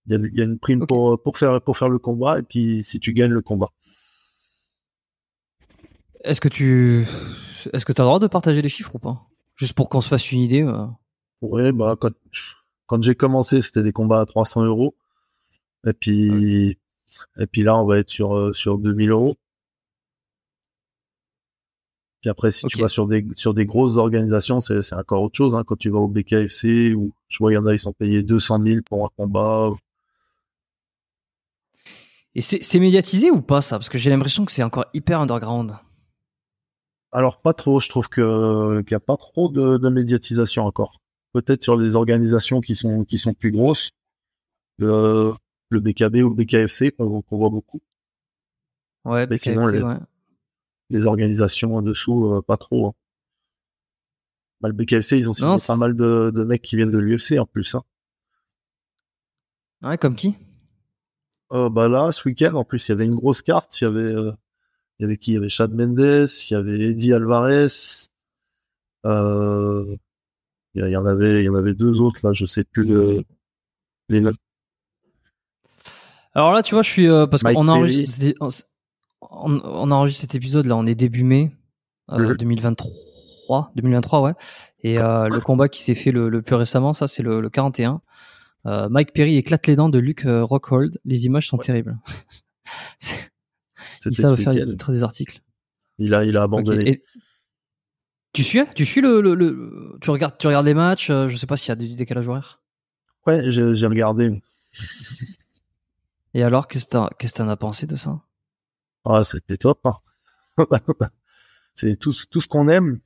Il 0.06 0.30
y, 0.34 0.40
a, 0.40 0.44
une 0.44 0.58
prime 0.58 0.86
pour, 0.86 1.20
pour, 1.20 1.38
faire, 1.38 1.60
pour 1.60 1.76
faire 1.76 1.88
le 1.88 1.98
combat, 1.98 2.38
et 2.38 2.42
puis 2.42 2.84
si 2.84 3.00
tu 3.00 3.14
gagnes 3.14 3.32
le 3.32 3.40
combat. 3.40 3.72
Est-ce 6.22 6.40
que 6.40 6.48
tu 6.48 7.06
est-ce 7.72 7.84
que 7.84 7.92
tu 7.92 8.00
as 8.00 8.04
le 8.04 8.08
droit 8.08 8.18
de 8.18 8.26
partager 8.26 8.62
les 8.62 8.68
chiffres 8.68 8.94
ou 8.94 8.98
pas? 8.98 9.26
Juste 9.56 9.72
pour 9.72 9.88
qu'on 9.88 10.00
se 10.00 10.08
fasse 10.08 10.30
une 10.32 10.40
idée. 10.40 10.62
Euh. 10.62 10.86
Ouais, 11.40 11.72
bah 11.72 11.96
quand, 11.98 12.12
quand 12.86 13.02
j'ai 13.02 13.14
commencé, 13.14 13.60
c'était 13.60 13.82
des 13.82 13.92
combats 13.92 14.20
à 14.20 14.26
300 14.26 14.64
euros. 14.64 14.94
Et 15.86 15.92
puis 15.92 16.78
et 17.38 17.46
puis 17.46 17.62
là, 17.62 17.76
on 17.76 17.86
va 17.86 17.98
être 17.98 18.10
sur 18.10 18.36
euh, 18.36 18.52
sur 18.52 18.78
2000 18.78 19.10
euros. 19.10 19.36
Puis 22.20 22.30
après, 22.30 22.50
si 22.50 22.66
tu 22.66 22.80
vas 22.80 22.88
sur 22.88 23.06
des 23.06 23.26
sur 23.34 23.54
des 23.54 23.66
grosses 23.66 23.96
organisations, 23.96 24.60
c'est 24.60 24.82
c'est 24.82 24.94
encore 24.94 25.22
autre 25.22 25.36
chose. 25.36 25.54
Hein. 25.54 25.64
Quand 25.64 25.76
tu 25.76 25.90
vas 25.90 25.98
au 25.98 26.08
BKFC, 26.08 26.94
ou 26.94 27.12
je 27.28 27.38
vois 27.38 27.52
il 27.52 27.54
y 27.54 27.58
en 27.58 27.66
a, 27.66 27.72
ils 27.74 27.78
sont 27.78 27.92
payés 27.92 28.22
200 28.22 28.60
000 28.64 28.80
pour 28.82 29.04
un 29.04 29.10
combat. 29.16 29.70
Et 32.34 32.42
c'est 32.42 32.78
médiatisé 32.78 33.30
ou 33.30 33.40
pas 33.40 33.62
ça? 33.62 33.78
Parce 33.78 33.88
que 33.88 33.96
j'ai 33.96 34.10
l'impression 34.10 34.44
que 34.44 34.52
c'est 34.52 34.62
encore 34.62 34.84
hyper 34.92 35.20
underground. 35.20 35.78
Alors 37.16 37.40
pas 37.40 37.54
trop, 37.54 37.80
je 37.80 37.88
trouve 37.88 38.10
que 38.10 38.82
qu'il 38.82 38.94
n'y 38.94 38.96
a 38.96 39.00
pas 39.00 39.16
trop 39.16 39.48
de, 39.48 39.88
médiatisation 39.88 40.64
encore. 40.64 41.00
Peut-être 41.32 41.62
sur 41.62 41.74
les 41.78 41.96
organisations 41.96 42.60
qui 42.60 42.74
sont 42.74 43.06
qui 43.06 43.16
sont 43.16 43.32
plus 43.32 43.50
grosses, 43.52 43.92
le, 44.76 45.32
le 45.70 45.80
BKB 45.80 46.16
ou 46.16 46.28
le 46.28 46.34
BKFC 46.34 46.90
qu'on 46.90 47.24
voit 47.30 47.48
beaucoup. 47.48 47.80
Ouais, 49.06 49.26
BKFC, 49.26 49.50
sinon, 49.52 49.66
les, 49.68 49.82
ouais. 49.82 49.96
les 50.90 51.06
organisations 51.06 51.76
en 51.76 51.80
dessous, 51.80 52.34
euh, 52.34 52.42
pas 52.42 52.58
trop. 52.58 52.88
Hein. 52.88 52.92
Bah, 54.60 54.68
le 54.68 54.74
BKFC, 54.74 55.16
ils 55.16 55.30
ont 55.30 55.32
signé 55.32 55.54
pas 55.66 55.76
mal 55.76 55.96
de, 55.96 56.30
de, 56.34 56.44
mecs 56.44 56.60
qui 56.60 56.76
viennent 56.76 56.90
de 56.90 56.98
l'UFC 56.98 57.38
en 57.38 57.46
plus. 57.46 57.76
Hein. 57.76 57.82
Ouais, 59.82 59.96
comme 59.96 60.16
qui? 60.16 60.36
Euh, 61.52 61.70
Bah 61.70 61.88
là, 61.88 62.12
ce 62.12 62.28
week-end, 62.28 62.52
en 62.56 62.64
plus, 62.64 62.86
il 62.86 62.90
y 62.90 62.92
avait 62.92 63.06
une 63.06 63.14
grosse 63.14 63.40
carte. 63.40 63.80
Il 63.80 63.84
y 63.84 63.86
avait 63.86 64.02
euh, 64.02 64.32
il 64.98 65.02
y 65.02 65.04
avait 65.04 65.16
qui? 65.16 65.32
Il 65.32 65.34
y 65.34 65.36
avait 65.36 65.48
Chad 65.48 65.72
Mendes, 65.72 66.28
il 66.50 66.52
y 66.52 66.54
avait 66.54 66.80
Eddie 66.80 67.12
Alvarez. 67.12 67.68
Euh, 69.04 69.96
il 70.74 70.88
y 70.88 70.96
en 70.96 71.06
avait, 71.06 71.42
il 71.42 71.44
y 71.46 71.48
en 71.48 71.54
avait 71.54 71.74
deux 71.74 72.00
autres 72.00 72.20
là, 72.22 72.32
je 72.32 72.44
sais 72.44 72.64
plus 72.64 72.84
le, 72.84 73.24
les 74.08 74.20
noms. 74.20 74.32
Alors 76.34 76.52
là, 76.52 76.62
tu 76.62 76.74
vois, 76.74 76.82
je 76.82 76.90
suis 76.90 77.08
euh, 77.08 77.26
parce 77.26 77.42
qu'on 77.42 77.54
on, 77.54 77.80
on, 79.30 79.90
enregistre 79.90 80.20
cet 80.20 80.34
épisode 80.34 80.66
là, 80.66 80.76
on 80.76 80.84
est 80.84 80.94
début 80.94 81.24
mai 81.24 81.50
2023, 82.10 83.58
euh, 83.58 83.62
2023 83.76 84.20
ouais. 84.20 84.34
Et 84.82 84.96
le 84.96 85.40
combat 85.40 85.68
qui 85.68 85.82
s'est 85.82 85.94
fait 85.94 86.10
le, 86.10 86.28
le, 86.28 86.42
plus 86.42 86.56
récemment, 86.56 86.92
ça 86.92 87.08
c'est 87.08 87.22
le, 87.22 87.40
le, 87.40 87.48
41. 87.48 88.02
Mike 88.64 89.12
Perry 89.12 89.36
éclate 89.36 89.66
les 89.66 89.76
dents 89.76 89.88
de 89.88 89.98
Luke 89.98 90.24
Rockhold. 90.26 90.98
Les 91.04 91.26
images 91.26 91.48
sont 91.48 91.58
terribles. 91.58 91.96
Il 94.06 94.14
savent 94.14 94.36
faire 94.36 94.52
des, 94.52 95.02
articles. 95.02 95.42
Il 95.98 96.14
a, 96.14 96.24
il 96.24 96.36
a 96.36 96.42
abandonné. 96.42 97.02
Tu 98.32 98.42
suis, 98.42 98.60
tu 98.74 98.84
suis 98.84 99.00
le, 99.00 99.20
le, 99.20 99.96
tu 100.02 100.10
regardes, 100.10 100.36
tu 100.36 100.46
regardes 100.46 100.66
les 100.66 100.74
matchs. 100.74 101.08
Euh, 101.08 101.28
je 101.28 101.36
sais 101.36 101.46
pas 101.46 101.56
s'il 101.56 101.70
y 101.70 101.72
a 101.72 101.76
du 101.76 101.94
décalage 101.94 102.28
horaire. 102.28 102.60
Ouais, 103.26 103.50
j'ai 103.50 103.86
regardé. 103.86 104.42
Et 106.34 106.42
alors, 106.42 106.68
qu'est-ce 106.68 106.86
que 106.86 107.36
t'en 107.36 107.48
as 107.48 107.56
pensé 107.56 107.86
de 107.86 107.96
ça? 107.96 108.20
Ah, 109.06 109.24
c'était 109.24 109.56
top. 109.56 109.86
Hein. 109.86 109.96
c'est 111.74 111.96
tout, 111.96 112.12
tout 112.30 112.40
ce 112.40 112.46
qu'on 112.46 112.68
aime. 112.68 113.00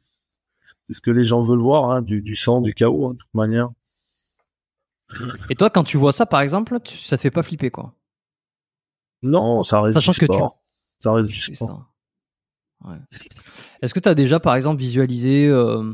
C'est 0.89 0.95
ce 0.95 1.01
que 1.01 1.13
les 1.13 1.25
gens 1.25 1.41
veulent 1.41 1.61
voir, 1.61 1.91
hein, 1.91 2.03
du, 2.03 2.23
du, 2.23 2.35
sang, 2.35 2.61
du 2.61 2.75
chaos, 2.75 3.07
hein, 3.07 3.13
de 3.13 3.19
toute 3.19 3.35
manière. 3.35 3.69
Et 5.49 5.55
toi, 5.55 5.71
quand 5.71 5.85
tu 5.85 5.97
vois 5.97 6.13
ça, 6.13 6.27
par 6.27 6.41
exemple, 6.41 6.79
ça 6.85 7.17
te 7.17 7.23
fait 7.23 7.31
pas 7.31 7.43
flipper, 7.43 7.71
quoi 7.71 7.95
Non, 9.23 9.63
ça 9.63 9.81
reste 9.81 9.95
Sachant 9.95 10.13
que 10.13 10.27
tu 10.27 10.43
ça 11.01 11.13
reste 11.13 11.31
Est-ce 13.83 13.95
que 13.95 14.01
tu 14.01 14.09
as 14.09 14.15
déjà, 14.15 14.39
par 14.39 14.55
exemple, 14.55 14.79
visualisé, 14.79 15.49
euh, 15.49 15.93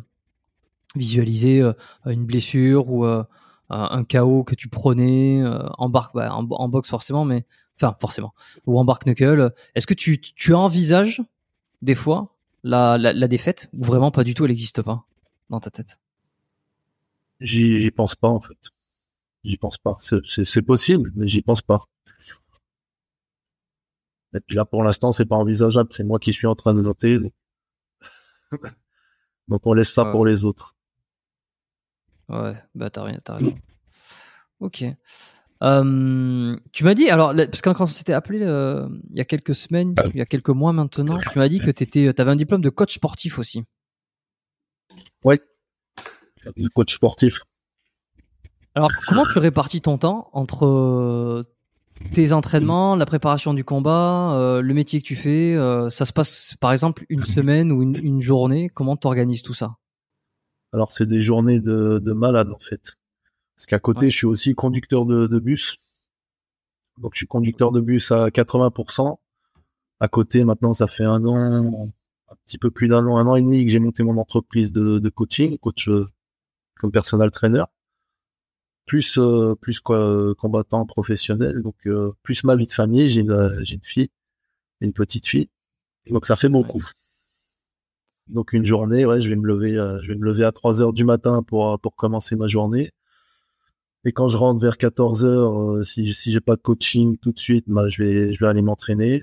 visualisé 0.94 1.60
euh, 1.60 1.72
une 2.06 2.26
blessure 2.26 2.90
ou 2.90 3.06
euh, 3.06 3.24
un 3.70 4.04
chaos 4.04 4.44
que 4.44 4.54
tu 4.54 4.68
prenais 4.68 5.42
en, 5.78 5.88
barque, 5.88 6.14
bah, 6.14 6.32
en, 6.34 6.68
boxe 6.68 6.88
forcément, 6.88 7.24
mais 7.24 7.46
enfin 7.80 7.96
forcément, 7.98 8.34
ou 8.66 8.78
en 8.78 8.84
barque 8.84 9.06
knuckle 9.06 9.52
Est-ce 9.74 9.86
que 9.86 9.94
tu, 9.94 10.20
tu 10.20 10.54
envisages 10.54 11.20
des 11.82 11.96
fois 11.96 12.36
la, 12.62 12.96
la, 12.98 13.28
défaite 13.28 13.68
ou 13.72 13.84
vraiment 13.84 14.10
pas 14.12 14.22
du 14.22 14.34
tout, 14.34 14.44
elle 14.44 14.50
n'existe 14.50 14.82
pas 14.82 15.04
dans 15.50 15.58
ta 15.58 15.70
tête? 15.70 15.98
J'y 17.40 17.90
pense 17.90 18.14
pas 18.14 18.28
en 18.28 18.40
fait. 18.40 18.70
J'y 19.42 19.56
pense 19.56 19.78
pas. 19.78 19.96
C'est 20.00 20.62
possible, 20.62 21.12
mais 21.16 21.26
j'y 21.26 21.42
pense 21.42 21.62
pas. 21.62 21.86
Et 24.36 24.40
puis 24.40 24.56
là, 24.56 24.64
pour 24.64 24.82
l'instant, 24.82 25.12
c'est 25.12 25.24
pas 25.24 25.36
envisageable. 25.36 25.88
C'est 25.92 26.04
moi 26.04 26.18
qui 26.18 26.32
suis 26.32 26.46
en 26.46 26.54
train 26.54 26.74
de 26.74 26.82
noter. 26.82 27.18
Donc, 29.48 29.62
on 29.64 29.72
laisse 29.72 29.92
ça 29.92 30.04
pour 30.04 30.26
les 30.26 30.44
autres. 30.44 30.74
Ouais, 32.28 32.54
bah 32.74 32.90
t'as 32.90 33.04
rien, 33.04 33.18
t'as 33.24 33.36
raison. 33.36 33.54
Ok. 34.60 34.84
Euh, 35.62 36.56
tu 36.72 36.84
m'as 36.84 36.94
dit, 36.94 37.08
alors, 37.08 37.34
parce 37.34 37.60
que 37.60 37.70
quand 37.70 37.84
on 37.84 37.86
s'était 37.86 38.12
appelé 38.12 38.40
euh, 38.42 38.88
il 39.10 39.16
y 39.16 39.20
a 39.20 39.24
quelques 39.24 39.54
semaines, 39.54 39.94
ah. 39.98 40.04
il 40.12 40.16
y 40.16 40.20
a 40.20 40.26
quelques 40.26 40.50
mois 40.50 40.72
maintenant, 40.72 41.18
tu 41.18 41.38
m'as 41.38 41.48
dit 41.48 41.60
que 41.60 41.70
tu 41.70 42.08
avais 42.08 42.30
un 42.30 42.36
diplôme 42.36 42.60
de 42.60 42.68
coach 42.68 42.94
sportif 42.94 43.38
aussi. 43.38 43.64
Ouais, 45.24 45.40
coach 46.74 46.94
sportif. 46.94 47.40
Alors, 48.74 48.90
comment 49.06 49.24
tu 49.26 49.38
répartis 49.38 49.80
ton 49.80 49.96
temps 49.96 50.28
entre 50.32 51.46
tes 52.14 52.32
entraînements, 52.32 52.96
la 52.96 53.06
préparation 53.06 53.54
du 53.54 53.64
combat, 53.64 54.34
euh, 54.34 54.60
le 54.60 54.74
métier 54.74 55.00
que 55.00 55.06
tu 55.06 55.16
fais, 55.16 55.54
euh, 55.54 55.90
ça 55.90 56.04
se 56.04 56.12
passe 56.12 56.54
par 56.60 56.72
exemple 56.72 57.04
une 57.08 57.24
semaine 57.24 57.72
ou 57.72 57.82
une, 57.82 58.20
journée. 58.20 58.68
Comment 58.68 58.96
tu 58.96 59.06
organises 59.06 59.42
tout 59.42 59.54
ça? 59.54 59.76
Alors 60.72 60.92
c'est 60.92 61.06
des 61.06 61.22
journées 61.22 61.60
de, 61.60 62.00
de 62.02 62.12
malade 62.12 62.50
en 62.50 62.58
fait. 62.58 62.96
Parce 63.56 63.66
qu'à 63.66 63.78
côté, 63.78 64.10
je 64.10 64.16
suis 64.16 64.26
aussi 64.26 64.54
conducteur 64.54 65.06
de, 65.06 65.26
de, 65.26 65.38
bus. 65.38 65.76
Donc 66.98 67.14
je 67.14 67.18
suis 67.18 67.26
conducteur 67.26 67.72
de 67.72 67.80
bus 67.80 68.12
à 68.12 68.28
80%. 68.28 69.16
À 69.98 70.08
côté, 70.08 70.44
maintenant, 70.44 70.74
ça 70.74 70.86
fait 70.86 71.04
un 71.04 71.24
an, 71.24 71.90
un 72.28 72.34
petit 72.44 72.58
peu 72.58 72.70
plus 72.70 72.88
d'un 72.88 73.06
an, 73.06 73.16
un 73.16 73.26
an 73.26 73.36
et 73.36 73.42
demi 73.42 73.64
que 73.64 73.70
j'ai 73.70 73.78
monté 73.78 74.02
mon 74.02 74.18
entreprise 74.18 74.72
de, 74.72 74.98
de 74.98 75.08
coaching, 75.08 75.56
coach 75.56 75.88
euh, 75.88 76.06
comme 76.78 76.92
personal 76.92 77.30
trainer 77.30 77.64
plus 78.86 79.18
euh, 79.18 79.54
plus 79.56 79.80
quoi, 79.80 80.34
combattant 80.36 80.86
professionnel, 80.86 81.62
donc 81.62 81.76
euh, 81.86 82.12
plus 82.22 82.44
ma 82.44 82.56
vie 82.56 82.66
de 82.66 82.72
famille. 82.72 83.08
J'ai 83.08 83.22
une 83.22 83.58
j'ai 83.62 83.76
une 83.76 83.82
fille, 83.82 84.10
une 84.80 84.92
petite 84.92 85.26
fille, 85.26 85.48
donc 86.10 86.26
ça 86.26 86.36
fait 86.36 86.48
beaucoup. 86.48 86.82
Donc 88.28 88.52
une 88.52 88.64
journée, 88.66 89.04
ouais, 89.04 89.20
je 89.20 89.28
vais 89.28 89.36
me 89.36 89.46
lever, 89.46 89.76
euh, 89.78 90.00
je 90.02 90.08
vais 90.08 90.18
me 90.18 90.24
lever 90.24 90.44
à 90.44 90.52
3 90.52 90.82
heures 90.82 90.92
du 90.92 91.04
matin 91.04 91.42
pour 91.42 91.78
pour 91.80 91.94
commencer 91.96 92.36
ma 92.36 92.48
journée. 92.48 92.92
Et 94.04 94.12
quand 94.12 94.28
je 94.28 94.36
rentre 94.36 94.60
vers 94.60 94.78
14 94.78 95.24
heures, 95.24 95.84
si 95.84 96.12
si 96.14 96.32
j'ai 96.32 96.40
pas 96.40 96.56
de 96.56 96.62
coaching 96.62 97.18
tout 97.18 97.32
de 97.32 97.38
suite, 97.38 97.64
bah, 97.68 97.88
je 97.88 98.02
vais 98.02 98.32
je 98.32 98.38
vais 98.40 98.46
aller 98.46 98.62
m'entraîner, 98.62 99.22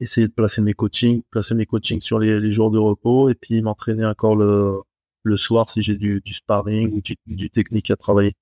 essayer 0.00 0.28
de 0.28 0.32
placer 0.32 0.62
mes 0.62 0.74
coachings, 0.74 1.22
placer 1.30 1.54
mes 1.54 1.66
coachings 1.66 2.00
sur 2.00 2.18
les, 2.18 2.40
les 2.40 2.52
jours 2.52 2.70
de 2.70 2.78
repos, 2.78 3.28
et 3.30 3.34
puis 3.34 3.62
m'entraîner 3.62 4.04
encore 4.06 4.36
le 4.36 4.80
le 5.24 5.36
soir 5.36 5.70
si 5.70 5.82
j'ai 5.82 5.96
du, 5.96 6.20
du 6.24 6.34
sparring 6.34 6.92
ou 6.92 7.00
du, 7.00 7.16
du 7.26 7.50
technique 7.50 7.90
à 7.90 7.96
travailler. 7.96 8.34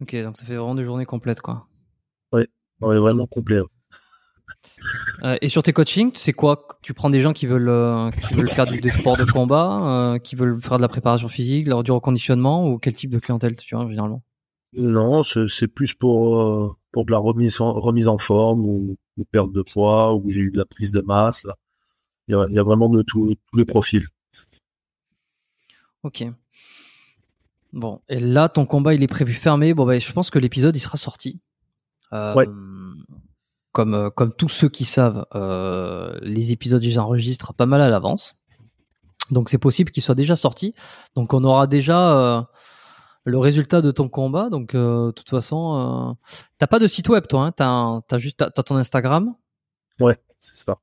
Ok, 0.00 0.14
donc 0.16 0.36
ça 0.36 0.44
fait 0.44 0.56
vraiment 0.56 0.74
des 0.74 0.84
journées 0.84 1.06
complètes, 1.06 1.40
quoi. 1.40 1.66
Oui, 2.32 2.44
vraiment 2.80 3.26
complet. 3.26 3.60
Euh, 5.22 5.36
et 5.40 5.48
sur 5.48 5.62
tes 5.62 5.72
coachings, 5.72 6.12
c'est 6.14 6.34
quoi? 6.34 6.68
Tu 6.82 6.92
prends 6.92 7.08
des 7.08 7.20
gens 7.20 7.32
qui 7.32 7.46
veulent, 7.46 7.68
euh, 7.68 8.10
qui 8.10 8.34
veulent 8.34 8.50
faire 8.50 8.66
du, 8.66 8.80
des 8.80 8.90
sports 8.90 9.16
de 9.16 9.24
combat, 9.24 10.12
euh, 10.14 10.18
qui 10.18 10.36
veulent 10.36 10.60
faire 10.60 10.76
de 10.76 10.82
la 10.82 10.88
préparation 10.88 11.28
physique, 11.28 11.68
du 11.68 11.90
reconditionnement, 11.90 12.68
ou 12.68 12.78
quel 12.78 12.94
type 12.94 13.10
de 13.10 13.18
clientèle 13.18 13.56
tu 13.56 13.74
as 13.74 13.88
généralement? 13.88 14.22
Non, 14.74 15.22
c'est 15.22 15.68
plus 15.68 15.94
pour, 15.94 16.76
pour 16.92 17.06
de 17.06 17.12
la 17.12 17.18
remise 17.18 17.60
en, 17.60 17.72
remise 17.72 18.08
en 18.08 18.18
forme, 18.18 18.66
ou, 18.66 18.96
ou 19.16 19.24
perte 19.24 19.52
de 19.52 19.62
poids, 19.62 20.14
ou 20.14 20.30
j'ai 20.30 20.40
eu 20.40 20.50
de 20.50 20.58
la 20.58 20.66
prise 20.66 20.92
de 20.92 21.00
masse. 21.00 21.46
Il, 22.28 22.32
y 22.32 22.34
a, 22.34 22.46
il 22.50 22.54
y 22.54 22.58
a 22.58 22.62
vraiment 22.62 22.90
de 22.90 23.02
tous 23.02 23.34
les 23.54 23.64
profils. 23.64 24.06
Ok. 26.02 26.24
Bon, 27.72 28.00
et 28.08 28.18
là, 28.18 28.48
ton 28.48 28.66
combat, 28.66 28.94
il 28.94 29.02
est 29.02 29.08
prévu 29.08 29.34
fermé. 29.34 29.74
Bon, 29.74 29.84
bah, 29.86 29.98
je 29.98 30.12
pense 30.12 30.30
que 30.30 30.38
l'épisode, 30.38 30.74
il 30.76 30.80
sera 30.80 30.96
sorti. 30.96 31.40
Euh, 32.12 32.34
ouais. 32.34 32.46
comme, 33.72 33.94
euh, 33.94 34.10
comme 34.10 34.32
tous 34.32 34.48
ceux 34.48 34.68
qui 34.68 34.84
savent, 34.84 35.26
euh, 35.34 36.16
les 36.22 36.52
épisodes, 36.52 36.82
ils 36.82 36.98
enregistrent 37.00 37.52
pas 37.52 37.66
mal 37.66 37.80
à 37.80 37.88
l'avance. 37.88 38.34
Donc 39.30 39.48
c'est 39.48 39.58
possible 39.58 39.90
qu'ils 39.90 40.04
soient 40.04 40.14
déjà 40.14 40.36
sortis. 40.36 40.72
Donc 41.16 41.34
on 41.34 41.42
aura 41.42 41.66
déjà 41.66 42.38
euh, 42.38 42.42
le 43.24 43.38
résultat 43.38 43.82
de 43.82 43.90
ton 43.90 44.08
combat. 44.08 44.50
Donc 44.50 44.76
de 44.76 45.10
toute 45.10 45.28
façon, 45.28 46.16
t'as 46.58 46.68
pas 46.68 46.78
de 46.78 46.86
site 46.86 47.08
web 47.08 47.26
toi, 47.26 47.46
hein 47.46 47.52
t'as, 47.52 48.00
as 48.08 48.18
juste 48.18 48.36
t'as, 48.38 48.62
ton 48.62 48.76
Instagram. 48.76 49.34
Ouais, 49.98 50.16
c'est 50.38 50.56
ça. 50.56 50.78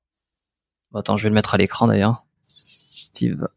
Attends, 0.94 1.16
je 1.16 1.24
vais 1.24 1.30
le 1.30 1.36
mettre 1.36 1.54
à 1.54 1.58
l'écran 1.58 1.88
d'ailleurs. 1.88 2.26
Steve 2.44 3.48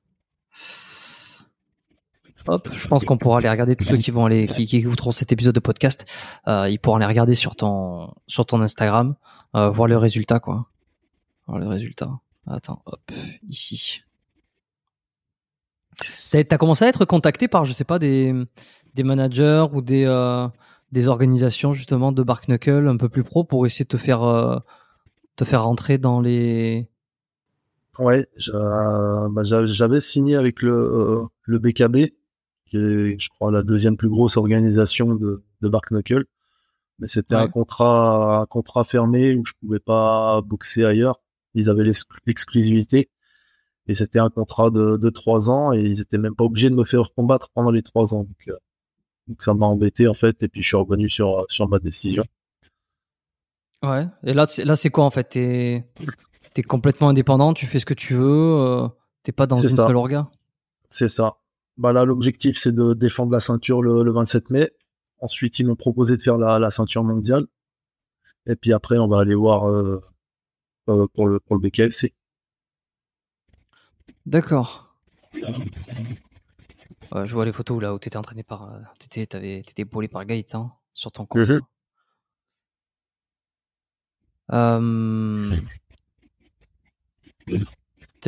Hop, 2.48 2.68
je 2.72 2.86
pense 2.86 3.04
qu'on 3.04 3.18
pourra 3.18 3.38
aller 3.38 3.48
regarder 3.48 3.74
tous 3.76 3.84
ceux 3.84 3.96
qui 3.96 4.10
vont 4.10 4.26
aller, 4.26 4.46
qui, 4.46 4.66
qui 4.66 4.76
écouteront 4.76 5.10
cet 5.10 5.32
épisode 5.32 5.54
de 5.54 5.60
podcast, 5.60 6.06
euh, 6.46 6.68
ils 6.68 6.78
pourront 6.78 6.96
aller 6.96 7.06
regarder 7.06 7.34
sur 7.34 7.56
ton, 7.56 8.12
sur 8.28 8.46
ton 8.46 8.60
Instagram, 8.62 9.16
euh, 9.54 9.70
voir 9.70 9.88
le 9.88 9.96
résultat, 9.96 10.38
quoi. 10.38 10.68
Voir 11.46 11.58
le 11.58 11.66
résultat. 11.66 12.20
Attends, 12.46 12.82
hop, 12.86 13.10
ici. 13.48 14.02
T'as 16.30 16.42
as 16.50 16.58
commencé 16.58 16.84
à 16.84 16.88
être 16.88 17.04
contacté 17.04 17.48
par, 17.48 17.64
je 17.64 17.72
sais 17.72 17.84
pas, 17.84 17.98
des, 17.98 18.34
des 18.94 19.02
managers 19.02 19.66
ou 19.72 19.80
des, 19.80 20.04
euh, 20.04 20.46
des 20.92 21.08
organisations 21.08 21.72
justement 21.72 22.12
de 22.12 22.22
Bark 22.22 22.48
Knuckle 22.48 22.88
un 22.88 22.96
peu 22.96 23.08
plus 23.08 23.24
pro 23.24 23.44
pour 23.44 23.66
essayer 23.66 23.84
de 23.84 23.88
te 23.88 23.96
faire, 23.96 24.22
euh, 24.22 24.58
te 25.36 25.44
faire 25.44 25.64
rentrer 25.64 25.98
dans 25.98 26.20
les. 26.20 26.88
Ouais, 27.98 28.26
bah, 28.52 29.42
j'avais 29.42 30.00
signé 30.00 30.36
avec 30.36 30.60
le, 30.60 30.72
euh, 30.72 31.22
le 31.44 31.58
BKB 31.58 32.12
qui 32.66 32.76
est, 32.76 33.18
je 33.18 33.28
crois, 33.28 33.50
la 33.50 33.62
deuxième 33.62 33.96
plus 33.96 34.08
grosse 34.08 34.36
organisation 34.36 35.14
de, 35.14 35.42
de 35.60 35.68
Bark 35.68 35.90
Knuckle. 35.90 36.24
Mais 36.98 37.08
c'était 37.08 37.34
un 37.34 37.48
contrat, 37.48 38.40
un 38.40 38.46
contrat 38.46 38.82
fermé 38.82 39.34
où 39.34 39.44
je 39.44 39.52
pouvais 39.60 39.80
pas 39.80 40.40
boxer 40.42 40.84
ailleurs. 40.84 41.20
Ils 41.54 41.68
avaient 41.68 41.84
l'exclusivité. 42.26 43.10
Et 43.86 43.94
c'était 43.94 44.18
un 44.18 44.30
contrat 44.30 44.70
de, 44.70 44.96
de 44.96 45.10
trois 45.10 45.50
ans 45.50 45.72
et 45.72 45.80
ils 45.80 46.00
étaient 46.00 46.18
même 46.18 46.34
pas 46.34 46.44
obligés 46.44 46.70
de 46.70 46.74
me 46.74 46.84
faire 46.84 47.12
combattre 47.14 47.50
pendant 47.54 47.70
les 47.70 47.82
trois 47.82 48.14
ans. 48.14 48.24
Donc, 48.24 48.48
euh, 48.48 48.56
donc 49.28 49.42
ça 49.42 49.54
m'a 49.54 49.66
embêté 49.66 50.08
en 50.08 50.14
fait. 50.14 50.42
Et 50.42 50.48
puis 50.48 50.62
je 50.62 50.68
suis 50.68 50.76
revenu 50.76 51.08
sur, 51.08 51.44
sur 51.48 51.68
ma 51.68 51.78
décision. 51.78 52.24
Ouais. 53.82 54.08
Et 54.24 54.32
là, 54.32 54.46
là, 54.64 54.74
c'est 54.74 54.90
quoi 54.90 55.04
en 55.04 55.10
fait? 55.10 55.28
T'es 55.28 55.84
es 56.56 56.62
complètement 56.62 57.10
indépendant, 57.10 57.52
tu 57.52 57.66
fais 57.66 57.78
ce 57.78 57.84
que 57.84 57.92
tu 57.94 58.14
veux, 58.14 58.56
euh, 58.58 58.88
t'es 59.22 59.32
pas 59.32 59.46
dans 59.46 59.56
une 59.56 59.68
seule 59.68 59.94
orga? 59.94 60.30
C'est 60.88 61.08
ça. 61.08 61.36
Bah 61.78 61.92
là, 61.92 62.04
l'objectif, 62.04 62.58
c'est 62.58 62.72
de 62.72 62.94
défendre 62.94 63.32
la 63.32 63.40
ceinture 63.40 63.82
le, 63.82 64.10
27 64.10 64.50
mai. 64.50 64.70
Ensuite, 65.20 65.58
ils 65.58 65.66
m'ont 65.66 65.76
proposé 65.76 66.16
de 66.16 66.22
faire 66.22 66.38
la, 66.38 66.70
ceinture 66.70 67.04
mondiale. 67.04 67.46
Et 68.46 68.56
puis 68.56 68.72
après, 68.72 68.98
on 68.98 69.08
va 69.08 69.20
aller 69.20 69.34
voir 69.34 69.68
euh, 69.68 70.02
euh, 70.88 71.06
pour, 71.12 71.26
le, 71.26 71.40
pour 71.40 71.56
le 71.56 71.68
BKFC. 71.68 72.14
D'accord. 74.24 74.96
je 75.34 77.32
vois 77.32 77.44
les 77.44 77.52
photos 77.52 77.82
là 77.82 77.94
où 77.94 77.98
tu 77.98 78.08
étais 78.08 78.16
entraîné 78.16 78.42
par. 78.42 78.72
Euh, 78.72 78.78
t'étais, 78.98 79.26
t'avais, 79.26 79.62
t'étais 79.62 79.82
épaulé 79.82 80.08
par 80.08 80.24
Gaëtan 80.24 80.78
sur 80.94 81.12
ton 81.12 81.26
compte. 81.26 81.46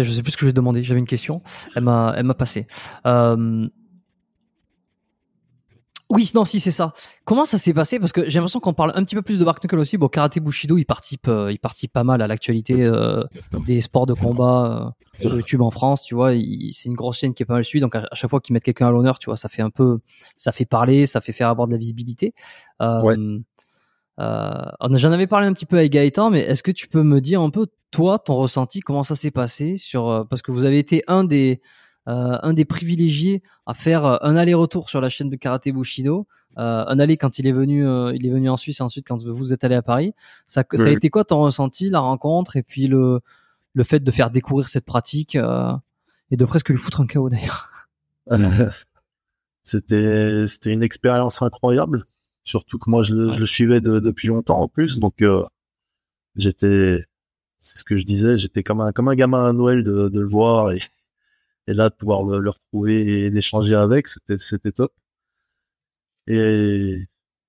Je 0.05 0.13
sais 0.13 0.23
plus 0.23 0.33
ce 0.33 0.37
que 0.37 0.43
je 0.43 0.47
vais 0.47 0.53
demander. 0.53 0.83
J'avais 0.83 1.01
une 1.01 1.07
question. 1.07 1.43
Elle 1.75 1.85
m'a, 1.85 2.15
elle 2.17 2.25
m'a 2.25 2.35
passé. 2.35 2.67
Euh, 3.07 3.69
oui, 6.11 6.31
non, 6.35 6.47
si 6.47 6.59
c'est 6.59 6.71
ça. 6.71 6.95
Comment 7.27 7.45
ça 7.45 7.59
s'est 7.59 7.75
passé? 7.75 7.99
Parce 7.99 8.13
que 8.13 8.31
j'ai 8.31 8.39
l'impression 8.39 8.61
qu'on 8.61 8.73
parle 8.73 8.93
un 8.95 9.05
petit 9.05 9.15
peu 9.15 9.21
plus 9.21 9.39
de 9.39 9.45
Mark 9.45 9.63
Knuckle 9.63 9.79
aussi. 9.79 9.99
Bon, 9.99 10.09
Karate 10.09 10.39
Bushido, 10.39 10.79
il 10.79 10.87
participe, 10.87 11.29
euh, 11.29 11.53
il 11.53 11.59
participe 11.59 11.93
pas 11.93 12.05
mal 12.05 12.23
à 12.23 12.27
l'actualité 12.27 12.83
euh, 12.83 13.23
des 13.67 13.83
sports 13.83 14.07
de 14.07 14.15
combat 14.15 14.95
sur 15.21 15.35
YouTube 15.35 15.61
en 15.61 15.71
France. 15.71 16.05
Tu 16.05 16.15
vois, 16.15 16.31
c'est 16.33 16.89
une 16.89 16.95
grosse 16.95 17.19
chaîne 17.19 17.35
qui 17.35 17.43
est 17.43 17.47
pas 17.47 17.55
mal 17.55 17.65
suivie. 17.65 17.83
Donc 17.83 17.95
à, 17.95 18.09
chaque 18.15 18.31
fois 18.31 18.41
qu'ils 18.41 18.55
mettent 18.55 18.65
quelqu'un 18.65 18.89
à 18.89 18.91
l'honneur, 18.91 19.19
tu 19.19 19.27
vois, 19.27 19.37
ça 19.37 19.51
fait 19.51 19.61
un 19.61 19.71
peu, 19.71 19.99
ça 20.39 20.51
fait 20.51 20.65
parler, 20.65 21.05
ça 21.05 21.21
fait 21.21 21.33
faire 21.33 21.49
avoir 21.49 21.69
de 21.69 21.73
la 21.73 21.79
visibilité. 21.79 22.33
Ouais. 22.81 23.17
J'en 24.19 25.13
avais 25.13 25.27
parlé 25.27 25.47
un 25.47 25.53
petit 25.53 25.67
peu 25.67 25.77
avec 25.77 25.93
Gaëtan, 25.93 26.31
mais 26.31 26.41
est-ce 26.41 26.63
que 26.63 26.73
tu 26.73 26.89
peux 26.89 27.03
me 27.03 27.21
dire 27.21 27.43
un 27.43 27.51
peu 27.51 27.67
toi, 27.91 28.19
ton 28.19 28.37
ressenti, 28.37 28.81
comment 28.81 29.03
ça 29.03 29.17
s'est 29.17 29.31
passé 29.31 29.77
sur 29.77 30.09
euh, 30.09 30.25
parce 30.25 30.43
que 30.43 30.53
vous 30.53 30.65
avez 30.65 30.79
été 30.79 31.03
un 31.07 31.25
des 31.25 31.61
euh, 32.09 32.39
un 32.43 32.53
des 32.55 32.65
privilégiés 32.65 33.43
à 33.67 33.75
faire 33.75 34.05
euh, 34.05 34.17
un 34.23 34.37
aller-retour 34.37 34.89
sur 34.89 35.01
la 35.01 35.09
chaîne 35.09 35.29
de 35.29 35.37
karaté 35.37 35.73
Bushido, 35.73 36.27
un 36.57 36.99
aller 36.99 37.17
quand 37.17 37.39
il 37.39 37.47
est 37.47 37.53
venu 37.53 37.83
il 38.15 38.27
est 38.27 38.31
venu 38.31 38.49
en 38.49 38.57
Suisse 38.57 38.81
et 38.81 38.83
ensuite 38.83 39.07
quand 39.07 39.23
vous 39.25 39.53
êtes 39.53 39.63
allé 39.63 39.77
à 39.77 39.83
Paris. 39.83 40.13
Ça, 40.47 40.65
ça 40.75 40.85
a 40.85 40.89
été 40.89 41.09
quoi 41.09 41.25
ton 41.25 41.41
ressenti, 41.41 41.89
la 41.89 42.01
rencontre 42.01 42.57
et 42.57 42.65
puis 42.65 42.89
le 42.89 43.21
le 43.75 43.85
fait 43.85 44.01
de 44.01 44.11
faire 44.11 44.31
découvrir 44.31 44.69
cette 44.69 44.85
pratique 44.85 45.37
et 45.37 46.37
de 46.37 46.45
presque 46.45 46.71
lui 46.71 46.79
foutre 46.79 47.01
un 47.01 47.07
chaos 47.07 47.29
d'ailleurs? 47.29 47.89
c'était 49.63 50.47
c'était 50.49 50.73
une 50.73 50.83
expérience 50.83 51.43
incroyable, 51.43 52.07
surtout 52.43 52.79
que 52.79 52.91
moi 52.91 53.03
je 53.03 53.15
le, 53.15 53.33
je 53.33 53.39
le 53.39 53.47
suivais 53.47 53.81
depuis 53.81 54.27
longtemps 54.27 54.61
en 54.61 54.67
plus, 54.67 54.99
donc 54.99 55.23
j'étais 56.35 57.05
c'est 57.69 57.79
ce 57.79 57.85
que 57.85 57.97
je 57.99 58.05
disais, 58.05 58.39
j'étais 58.39 58.63
comme 58.63 58.81
un, 58.81 58.93
comme 58.93 59.09
un 59.09 59.15
gamin 59.15 59.45
à 59.47 59.53
Noël 59.53 59.83
de, 59.83 60.09
de 60.09 60.21
le 60.21 60.29
voir 60.29 60.73
et, 60.73 60.81
et 61.67 61.75
là 61.75 61.91
de 61.91 61.95
pouvoir 61.95 62.23
le, 62.25 62.49
retrouver 62.49 63.27
et 63.27 63.31
d'échanger 63.31 63.75
avec, 63.75 64.09
c'était, 64.09 64.39
c'était 64.39 64.73
top. 64.73 64.93
Et, 66.27 66.97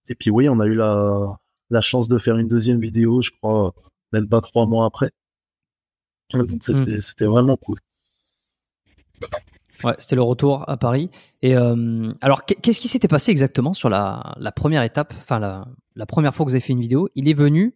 et 0.08 0.16
puis 0.16 0.30
oui, 0.30 0.50
on 0.50 0.60
a 0.60 0.66
eu 0.66 0.76
la, 0.76 1.40
la 1.70 1.82
chance 1.82 2.10
de 2.10 2.18
faire 2.18 2.38
une 2.38 2.50
deuxième 2.50 2.82
vidéo, 2.82 3.22
je 3.22 3.32
crois, 3.32 3.74
même 4.12 4.28
pas 4.28 4.42
trois 4.42 4.66
mois 4.66 4.86
après. 4.86 5.12
Donc 6.34 6.50
c'était, 6.62 6.98
hmm. 6.98 7.02
c'était 7.02 7.26
vraiment 7.26 7.56
cool. 7.56 7.80
Ouais, 9.86 9.96
c'était 10.00 10.18
le 10.18 10.22
retour 10.22 10.70
à 10.70 10.76
Paris. 10.76 11.10
Et 11.42 11.56
euh, 11.56 12.12
alors, 12.20 12.44
qu'est-ce 12.44 12.82
qui 12.82 12.90
s'était 12.90 13.08
passé 13.08 13.32
exactement 13.32 13.74
sur 13.74 13.90
la, 13.90 14.36
la 14.38 14.52
première 14.52 14.84
étape, 14.84 15.14
enfin 15.22 15.40
la, 15.40 15.66
la, 15.96 16.06
première 16.06 16.36
fois 16.36 16.46
que 16.46 16.52
vous 16.52 16.56
avez 16.56 16.62
fait 16.62 16.74
une 16.74 16.82
vidéo? 16.82 17.08
Il 17.16 17.30
est 17.30 17.34
venu, 17.34 17.76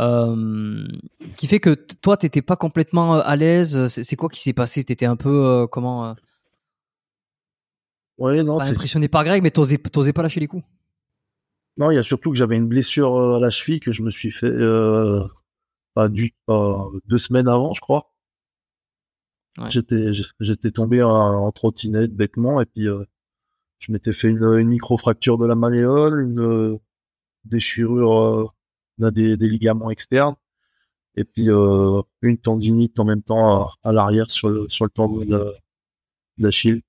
euh, 0.00 0.86
ce 1.32 1.36
qui 1.36 1.46
fait 1.46 1.60
que 1.60 1.74
toi, 1.74 2.16
t'étais 2.16 2.42
pas 2.42 2.56
complètement 2.56 3.16
euh, 3.16 3.22
à 3.24 3.36
l'aise. 3.36 3.86
C'est 3.88 4.16
quoi 4.16 4.28
qui 4.28 4.40
s'est 4.40 4.52
passé? 4.52 4.82
T'étais 4.84 5.06
un 5.06 5.16
peu 5.16 5.46
euh, 5.46 5.66
comment 5.66 6.16
Ouais, 8.18 8.42
non. 8.42 8.58
Pas 8.58 8.70
impressionné 8.70 9.08
par 9.08 9.24
Greg, 9.24 9.42
mais 9.42 9.50
t'osais, 9.50 9.78
pas 9.78 10.22
lâcher 10.22 10.40
les 10.40 10.46
coups? 10.46 10.64
Non, 11.76 11.90
il 11.90 11.96
y 11.96 11.98
a 11.98 12.04
surtout 12.04 12.30
que 12.30 12.36
j'avais 12.36 12.56
une 12.56 12.68
blessure 12.68 13.34
à 13.34 13.40
la 13.40 13.50
cheville 13.50 13.80
que 13.80 13.90
je 13.90 14.02
me 14.02 14.10
suis 14.10 14.30
fait 14.30 14.52
pas 15.94 16.08
du 16.08 16.32
deux 17.06 17.18
semaines 17.18 17.48
avant, 17.48 17.72
je 17.72 17.80
crois. 17.80 18.12
J'étais 19.68 20.12
j'étais 20.40 20.70
tombé 20.70 21.02
en, 21.02 21.50
trottinette 21.50 22.14
bêtement 22.14 22.60
et 22.60 22.66
puis 22.66 22.86
je 23.80 23.92
m'étais 23.92 24.12
fait 24.12 24.28
une, 24.28 24.42
une 24.42 24.68
micro 24.68 24.96
fracture 24.96 25.36
de 25.36 25.46
la 25.46 25.56
malléole, 25.56 26.20
une 26.20 26.78
déchirure 27.44 28.54
on 28.98 29.04
a 29.04 29.10
des, 29.10 29.36
ligaments 29.36 29.90
externes 29.90 30.36
et 31.16 31.24
puis 31.24 31.50
euh, 31.50 32.02
une 32.22 32.38
tendinite 32.38 32.98
en 32.98 33.04
même 33.04 33.22
temps 33.22 33.70
à, 33.82 33.92
l'arrière 33.92 34.30
sur 34.30 34.48
le, 34.48 34.68
sur 34.68 34.84
le 34.84 34.90
tendon 34.90 35.24
d'Achille. 36.38 36.82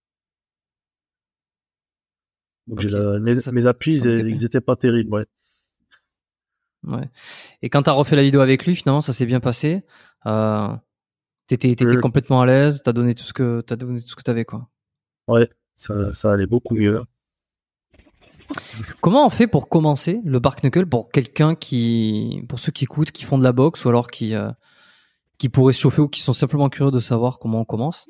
Donc 2.67 2.79
j'ai 2.79 2.89
mes, 3.19 3.65
appuis, 3.67 4.01
ils, 4.01 4.43
étaient 4.43 4.61
pas 4.61 4.75
terribles, 4.75 5.13
ouais. 5.13 5.25
Ouais. 6.87 7.09
Et 7.61 7.69
quand 7.69 7.83
tu 7.83 7.89
as 7.89 7.93
refait 7.93 8.15
la 8.15 8.23
vidéo 8.23 8.41
avec 8.41 8.65
lui, 8.65 8.75
finalement, 8.75 9.01
ça 9.01 9.13
s'est 9.13 9.25
bien 9.25 9.39
passé. 9.39 9.83
Euh, 10.25 10.69
t'étais, 11.47 11.69
étais 11.69 11.85
euh. 11.85 11.99
complètement 11.99 12.41
à 12.41 12.45
l'aise. 12.45 12.81
T'as 12.83 12.93
donné 12.93 13.15
tout 13.15 13.23
ce 13.23 13.33
que 13.33 13.61
t'as 13.61 13.75
donné 13.75 14.01
tout 14.01 14.07
ce 14.07 14.15
que 14.15 14.21
t'avais, 14.21 14.45
quoi. 14.45 14.69
Ouais, 15.27 15.49
ça, 15.75 16.13
ça 16.13 16.31
allait 16.31 16.45
beaucoup 16.45 16.75
mieux. 16.75 17.01
Comment 19.01 19.25
on 19.25 19.29
fait 19.29 19.47
pour 19.47 19.69
commencer 19.69 20.21
le 20.23 20.39
Bark 20.39 20.63
Knuckle 20.63 20.85
pour 20.85 21.09
quelqu'un 21.09 21.55
qui, 21.55 22.43
pour 22.47 22.59
ceux 22.59 22.71
qui 22.71 22.83
écoutent, 22.83 23.11
qui 23.11 23.23
font 23.23 23.37
de 23.37 23.43
la 23.43 23.51
boxe 23.51 23.85
ou 23.85 23.89
alors 23.89 24.07
qui, 24.07 24.35
euh, 24.35 24.51
qui 25.37 25.49
pourraient 25.49 25.73
se 25.73 25.81
chauffer 25.81 26.01
ou 26.01 26.07
qui 26.07 26.21
sont 26.21 26.33
simplement 26.33 26.69
curieux 26.69 26.91
de 26.91 26.99
savoir 26.99 27.39
comment 27.39 27.61
on 27.61 27.65
commence 27.65 28.09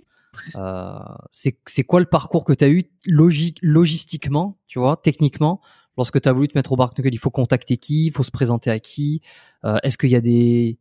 euh, 0.57 0.99
C'est 1.31 1.83
quoi 1.83 1.99
le 1.99 2.05
parcours 2.05 2.45
que 2.45 2.53
tu 2.53 2.63
as 2.63 2.69
eu 2.69 2.85
logique, 3.05 3.59
logistiquement, 3.61 4.57
tu 4.67 4.79
vois, 4.79 4.97
techniquement 4.97 5.61
Lorsque 5.97 6.19
tu 6.19 6.27
as 6.27 6.33
voulu 6.33 6.49
te 6.49 6.57
mettre 6.57 6.73
au 6.73 6.75
Bark 6.75 6.97
Knuckle, 6.97 7.13
il 7.13 7.19
faut 7.19 7.29
contacter 7.29 7.77
qui 7.77 8.07
Il 8.07 8.11
faut 8.11 8.23
se 8.23 8.31
présenter 8.31 8.69
à 8.69 8.79
qui 8.79 9.21
euh, 9.63 9.77
Est-ce 9.81 9.97
qu'il 9.97 10.09
y, 10.09 10.15
a 10.17 10.21
des, 10.21 10.77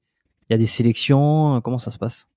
il 0.48 0.52
y 0.52 0.54
a 0.54 0.58
des 0.58 0.66
sélections 0.66 1.60
Comment 1.60 1.78
ça 1.78 1.92
se 1.92 1.98
passe? 1.98 2.28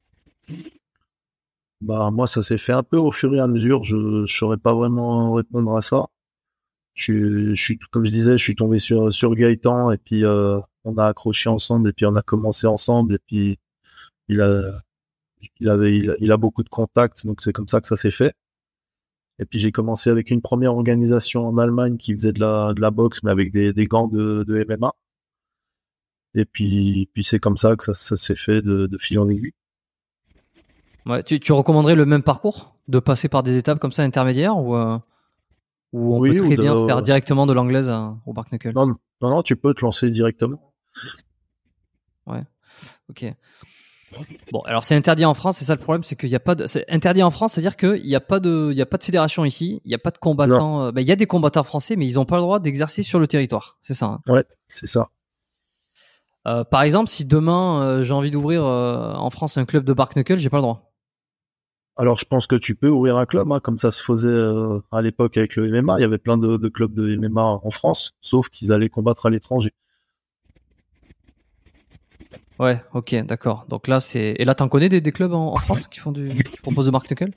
Bah 1.80 2.10
moi 2.12 2.26
ça 2.26 2.42
s'est 2.42 2.58
fait 2.58 2.74
un 2.74 2.82
peu 2.82 2.98
au 2.98 3.12
fur 3.12 3.34
et 3.36 3.40
à 3.40 3.48
mesure. 3.48 3.84
Je 3.84 3.96
ne 3.96 4.26
saurais 4.26 4.58
pas 4.58 4.74
vraiment 4.74 5.34
répondre 5.34 5.76
à 5.76 5.82
ça 5.82 6.08
je, 6.98 7.54
suis, 7.56 7.80
comme 7.92 8.06
je 8.06 8.12
disais, 8.12 8.38
je 8.38 8.44
suis 8.44 8.56
tombé 8.56 8.80
sur 8.80 9.36
Gaëtan 9.36 9.92
et 9.92 9.98
puis 9.98 10.26
euh, 10.26 10.60
on 10.84 10.98
a 10.98 11.06
accroché 11.06 11.50
ensemble 11.50 11.90
et 11.90 11.94
puis 11.94 12.06
on 12.06 12.16
a 12.16 12.22
commencé 12.22 12.68
ensemble 12.68 13.16
et 13.16 13.20
puis 13.26 13.60
il 14.28 14.42
a 14.42 14.82
il 15.60 15.70
avait 15.70 15.96
il 15.96 16.32
a, 16.32 16.38
beaucoup 16.38 16.64
de 16.64 16.70
contacts 16.70 17.26
donc 17.26 17.42
c'est 17.42 17.54
comme 17.54 17.68
ça 17.68 17.82
que 17.82 17.88
ça 17.88 17.98
s'est 17.98 18.12
fait. 18.12 18.34
Et 19.40 19.46
puis 19.46 19.60
j'ai 19.60 19.72
commencé 19.72 20.10
avec 20.10 20.32
une 20.32 20.42
première 20.42 20.74
organisation 20.74 21.48
en 21.48 21.58
Allemagne 21.60 21.98
qui 21.98 22.14
faisait 22.14 22.34
de 22.34 22.40
la 22.40 22.74
de 22.74 22.82
la 22.82 22.92
boxe 22.92 23.22
mais 23.24 23.32
avec 23.32 23.52
des 23.52 23.74
des 23.74 23.86
gants 23.86 24.08
de 24.08 24.44
de 24.44 24.66
MMA. 24.68 24.92
Et 26.36 26.46
puis, 26.46 27.10
puis 27.14 27.24
c'est 27.24 27.40
comme 27.40 27.58
ça 27.58 27.76
que 27.76 27.84
ça, 27.84 27.94
s'est 27.94 28.36
fait 28.36 28.62
de, 28.62 28.90
fil 29.00 29.20
en 29.20 29.28
aiguille. 29.28 29.54
Tu, 31.26 31.52
recommanderais 31.52 31.96
le 31.96 32.06
même 32.06 32.22
parcours? 32.22 32.76
De 32.88 33.00
passer 33.00 33.28
par 33.28 33.44
des 33.44 33.58
étapes 33.58 33.80
comme 33.80 33.92
ça 33.92 34.04
intermédiaires 34.04 34.58
ou, 34.58 34.76
euh, 34.76 34.98
ou 35.94 36.16
on 36.16 36.22
peut 36.22 36.36
très 36.36 36.58
bien 36.58 36.86
faire 36.86 37.02
directement 37.02 37.46
de 37.46 37.54
l'anglaise 37.54 37.92
au 38.26 38.34
Bark 38.34 38.52
Knuckle 38.52 38.74
non, 38.74 38.88
non, 38.88 39.30
non, 39.30 39.44
tu 39.44 39.56
peux 39.56 39.74
te 39.74 39.82
lancer 39.82 40.10
directement. 40.10 40.74
Ouais, 42.26 42.44
ok. 43.10 43.34
Bon, 44.52 44.62
alors 44.62 44.84
c'est 44.84 44.96
interdit 44.96 45.26
en 45.26 45.34
France, 45.34 45.58
c'est 45.58 45.66
ça 45.66 45.76
le 45.76 45.82
problème, 45.82 46.04
c'est 46.04 46.16
qu'il 46.16 46.30
n'y 46.30 46.36
a 46.36 46.40
pas 46.40 46.56
de. 46.56 46.66
C'est 46.66 46.86
interdit 46.90 47.24
en 47.24 47.32
France, 47.32 47.54
c'est-à-dire 47.54 47.76
qu'il 47.76 48.04
n'y 48.04 48.16
a 48.16 48.22
pas 48.22 48.40
de, 48.40 48.70
il 48.72 48.78
y 48.78 48.82
a 48.82 48.86
pas 48.86 48.98
de 48.98 49.04
fédération 49.04 49.44
ici, 49.44 49.82
il 49.84 49.90
n'y 49.90 49.96
a 49.96 50.00
pas 50.00 50.12
de 50.12 50.18
combattants. 50.18 50.84
Euh, 50.84 50.92
bah, 50.92 51.02
il 51.02 51.08
y 51.08 51.12
a 51.12 51.16
des 51.16 51.26
combattants 51.26 51.64
français, 51.64 51.96
mais 51.96 52.08
ils 52.08 52.16
n'ont 52.16 52.26
pas 52.26 52.38
le 52.38 52.42
droit 52.42 52.60
d'exercer 52.60 53.04
sur 53.04 53.20
le 53.20 53.28
territoire. 53.28 53.78
C'est 53.82 53.94
ça. 53.94 54.06
Hein. 54.06 54.20
ouais, 54.28 54.46
c'est 54.70 54.88
ça. 54.88 55.10
Euh, 56.48 56.64
par 56.64 56.84
exemple, 56.84 57.10
si 57.10 57.26
demain 57.26 57.82
euh, 57.82 58.04
j'ai 58.04 58.14
envie 58.14 58.32
d'ouvrir 58.32 58.64
en 58.64 59.30
France 59.30 59.58
un 59.58 59.66
club 59.66 59.84
de 59.84 59.94
Bark 59.94 60.16
Knuckle, 60.16 60.40
j'ai 60.40 60.50
pas 60.50 60.58
le 60.58 60.64
droit. 60.64 60.87
Alors 61.98 62.20
je 62.20 62.26
pense 62.26 62.48
que 62.48 62.56
tu 62.56 62.76
peux 62.76 62.90
ouvrir 62.90 63.18
un 63.18 63.26
club, 63.26 63.52
hein, 63.52 63.60
comme 63.60 63.78
ça 63.78 63.92
se 63.92 64.04
faisait 64.04 64.44
à 64.92 65.02
l'époque 65.02 65.38
avec 65.38 65.56
le 65.56 65.70
MMA. 65.70 65.98
Il 65.98 66.02
y 66.02 66.06
avait 66.06 66.18
plein 66.18 66.38
de, 66.38 66.58
de 66.58 66.70
clubs 66.70 66.94
de 66.94 67.16
MMA 67.18 67.42
en 67.42 67.72
France, 67.72 68.14
sauf 68.22 68.50
qu'ils 68.50 68.72
allaient 68.72 68.90
combattre 68.90 69.26
à 69.26 69.30
l'étranger. 69.30 69.72
Ouais, 72.60 72.84
ok, 72.94 73.16
d'accord. 73.26 73.66
Donc 73.70 73.88
là, 73.88 74.00
c'est. 74.00 74.36
Et 74.40 74.46
là, 74.46 74.56
t'en 74.56 74.68
connais 74.68 74.90
des, 74.90 75.02
clubs 75.12 75.34
en, 75.34 75.56
France 75.58 75.88
qui 75.88 76.00
font 76.00 76.12
du. 76.12 76.44
qui 76.44 76.58
proposent 76.58 76.88
de 76.88 76.92
Mark 76.92 77.08
Knuckle 77.08 77.32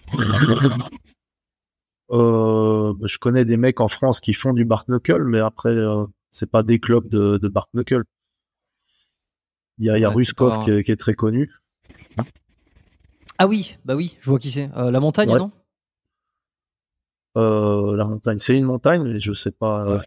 euh, 2.10 2.94
Je 3.04 3.18
connais 3.18 3.44
des 3.44 3.58
mecs 3.58 3.80
en 3.80 3.88
France 3.88 4.20
qui 4.20 4.32
font 4.32 4.52
du 4.54 4.64
Mark 4.64 4.88
Knuckle, 4.88 5.24
mais 5.24 5.38
après, 5.38 5.74
euh, 5.74 6.06
c'est 6.30 6.50
pas 6.50 6.62
des 6.62 6.78
clubs 6.78 7.08
de, 7.08 7.36
de 7.36 7.48
Mark 7.48 7.68
Knuckle. 7.74 8.04
Il 9.78 9.86
y 9.86 9.90
a, 9.90 9.98
y 9.98 10.04
a 10.04 10.10
Ruskov 10.10 10.64
qui, 10.64 10.70
est, 10.70 10.96
très 10.96 11.14
connu. 11.14 11.50
Ah 13.42 13.46
oui, 13.46 13.78
bah 13.86 13.96
oui, 13.96 14.18
je 14.20 14.28
vois 14.28 14.38
qui 14.38 14.50
c'est. 14.50 14.68
Euh, 14.76 14.90
la 14.90 15.00
montagne, 15.00 15.34
non? 15.34 15.50
Euh, 17.38 17.96
La 17.96 18.04
montagne, 18.04 18.38
c'est 18.38 18.54
une 18.54 18.64
montagne, 18.64 19.02
mais 19.02 19.18
je 19.18 19.32
sais 19.32 19.50
pas. 19.50 20.02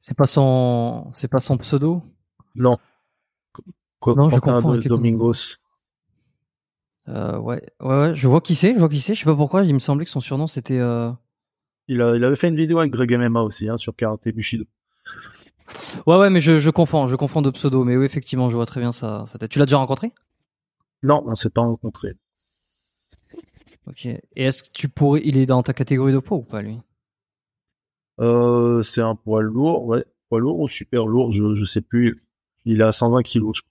C'est 0.00 0.16
pas 0.16 0.26
son, 0.28 1.08
c'est 1.14 1.28
pas 1.28 1.40
son 1.40 1.56
pseudo? 1.56 2.02
Non 2.54 2.76
non, 4.06 4.28
je 4.28 4.38
comprends. 4.38 4.76
Domingos. 4.76 5.56
Euh, 7.08 7.38
ouais, 7.38 7.62
ouais, 7.80 7.98
ouais, 7.98 8.14
je 8.14 8.28
vois 8.28 8.42
qui 8.42 8.54
c'est, 8.54 8.74
je 8.74 8.78
vois 8.78 8.90
qui 8.90 9.00
c'est. 9.00 9.14
Je 9.14 9.20
sais 9.20 9.24
pas 9.24 9.34
pourquoi, 9.34 9.64
il 9.64 9.72
me 9.72 9.78
semblait 9.78 10.04
que 10.04 10.10
son 10.10 10.20
surnom 10.20 10.46
c'était. 10.46 10.78
Euh... 10.78 11.10
Il, 11.88 12.02
a, 12.02 12.14
il 12.16 12.22
avait 12.22 12.36
fait 12.36 12.48
une 12.48 12.56
vidéo 12.56 12.78
avec 12.80 12.92
Greg 12.92 13.12
MMA 13.16 13.40
aussi, 13.40 13.68
hein, 13.68 13.78
sur 13.78 13.96
Karate 13.96 14.28
Bushido. 14.28 14.64
Ouais, 16.06 16.18
ouais, 16.18 16.28
mais 16.28 16.42
je, 16.42 16.58
je 16.58 16.68
confonds, 16.68 17.06
je 17.06 17.16
confonds 17.16 17.40
de 17.40 17.50
pseudo, 17.50 17.82
mais 17.84 17.96
oui, 17.96 18.04
effectivement, 18.04 18.50
je 18.50 18.56
vois 18.56 18.66
très 18.66 18.80
bien 18.80 18.92
ça. 18.92 19.24
ça 19.26 19.38
tu 19.48 19.58
l'as 19.58 19.64
déjà 19.64 19.78
rencontré? 19.78 20.12
Non, 21.02 21.24
on 21.26 21.34
s'est 21.34 21.50
pas 21.50 21.62
rencontré. 21.62 22.14
Ok. 23.86 24.06
Et 24.06 24.20
est-ce 24.36 24.62
que 24.62 24.68
tu 24.72 24.88
pourrais, 24.88 25.22
il 25.24 25.36
est 25.36 25.46
dans 25.46 25.62
ta 25.62 25.72
catégorie 25.72 26.12
de 26.12 26.18
poids 26.18 26.38
ou 26.38 26.42
pas 26.42 26.62
lui? 26.62 26.78
Euh, 28.20 28.82
C'est 28.82 29.02
un 29.02 29.14
poids 29.14 29.42
lourd, 29.42 29.84
ouais, 29.86 30.04
poids 30.28 30.40
lourd 30.40 30.60
ou 30.60 30.68
super 30.68 31.06
lourd, 31.06 31.32
je, 31.32 31.54
je 31.54 31.64
sais 31.64 31.80
plus. 31.80 32.22
Il 32.64 32.82
a 32.82 32.92
120 32.92 33.22
kilos, 33.22 33.56
je 33.56 33.62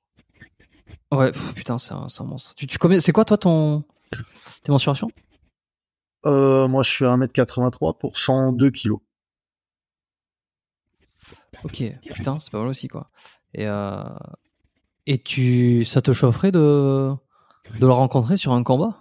Ouais, 1.15 1.32
putain, 1.56 1.78
c'est 1.78 1.93
un, 1.93 2.08
monstre. 2.26 2.56
Tu, 2.56 2.67
tu 2.67 2.78
c'est 3.00 3.12
quoi 3.12 3.26
toi 3.26 3.38
ton 3.38 3.84
tes 4.63 4.71
mensurations? 4.71 5.10
Euh, 6.26 6.67
Moi, 6.67 6.84
je 6.84 6.89
suis 6.89 7.06
à 7.06 7.15
1m83 7.15 7.97
pour 7.97 8.17
102 8.17 8.71
kg. 8.71 8.91
Ok, 11.63 11.84
putain, 12.13 12.39
c'est 12.39 12.52
pas 12.52 12.60
mal 12.60 12.67
aussi 12.67 12.88
quoi. 12.88 13.10
Et 13.54 13.67
euh, 13.67 14.04
et 15.06 15.21
tu, 15.21 15.84
ça 15.86 16.02
te 16.02 16.13
chaufferait 16.13 16.52
de 16.52 17.12
de 17.80 17.86
le 17.86 17.93
rencontrer 17.93 18.38
sur 18.38 18.54
un 18.54 18.63
combat? 18.63 18.97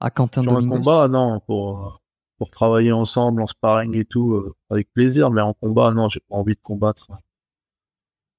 À 0.00 0.10
Quentin 0.10 0.42
Sur 0.42 0.56
un 0.56 0.68
combat, 0.68 1.08
non, 1.08 1.40
pour 1.40 2.00
pour 2.38 2.50
travailler 2.50 2.92
ensemble 2.92 3.42
en 3.42 3.46
sparring 3.46 3.96
et 3.96 4.04
tout, 4.04 4.34
euh, 4.34 4.54
avec 4.70 4.92
plaisir. 4.92 5.30
Mais 5.30 5.40
en 5.40 5.54
combat, 5.54 5.92
non, 5.92 6.08
j'ai 6.08 6.20
pas 6.20 6.36
envie 6.36 6.54
de 6.54 6.60
combattre 6.60 7.10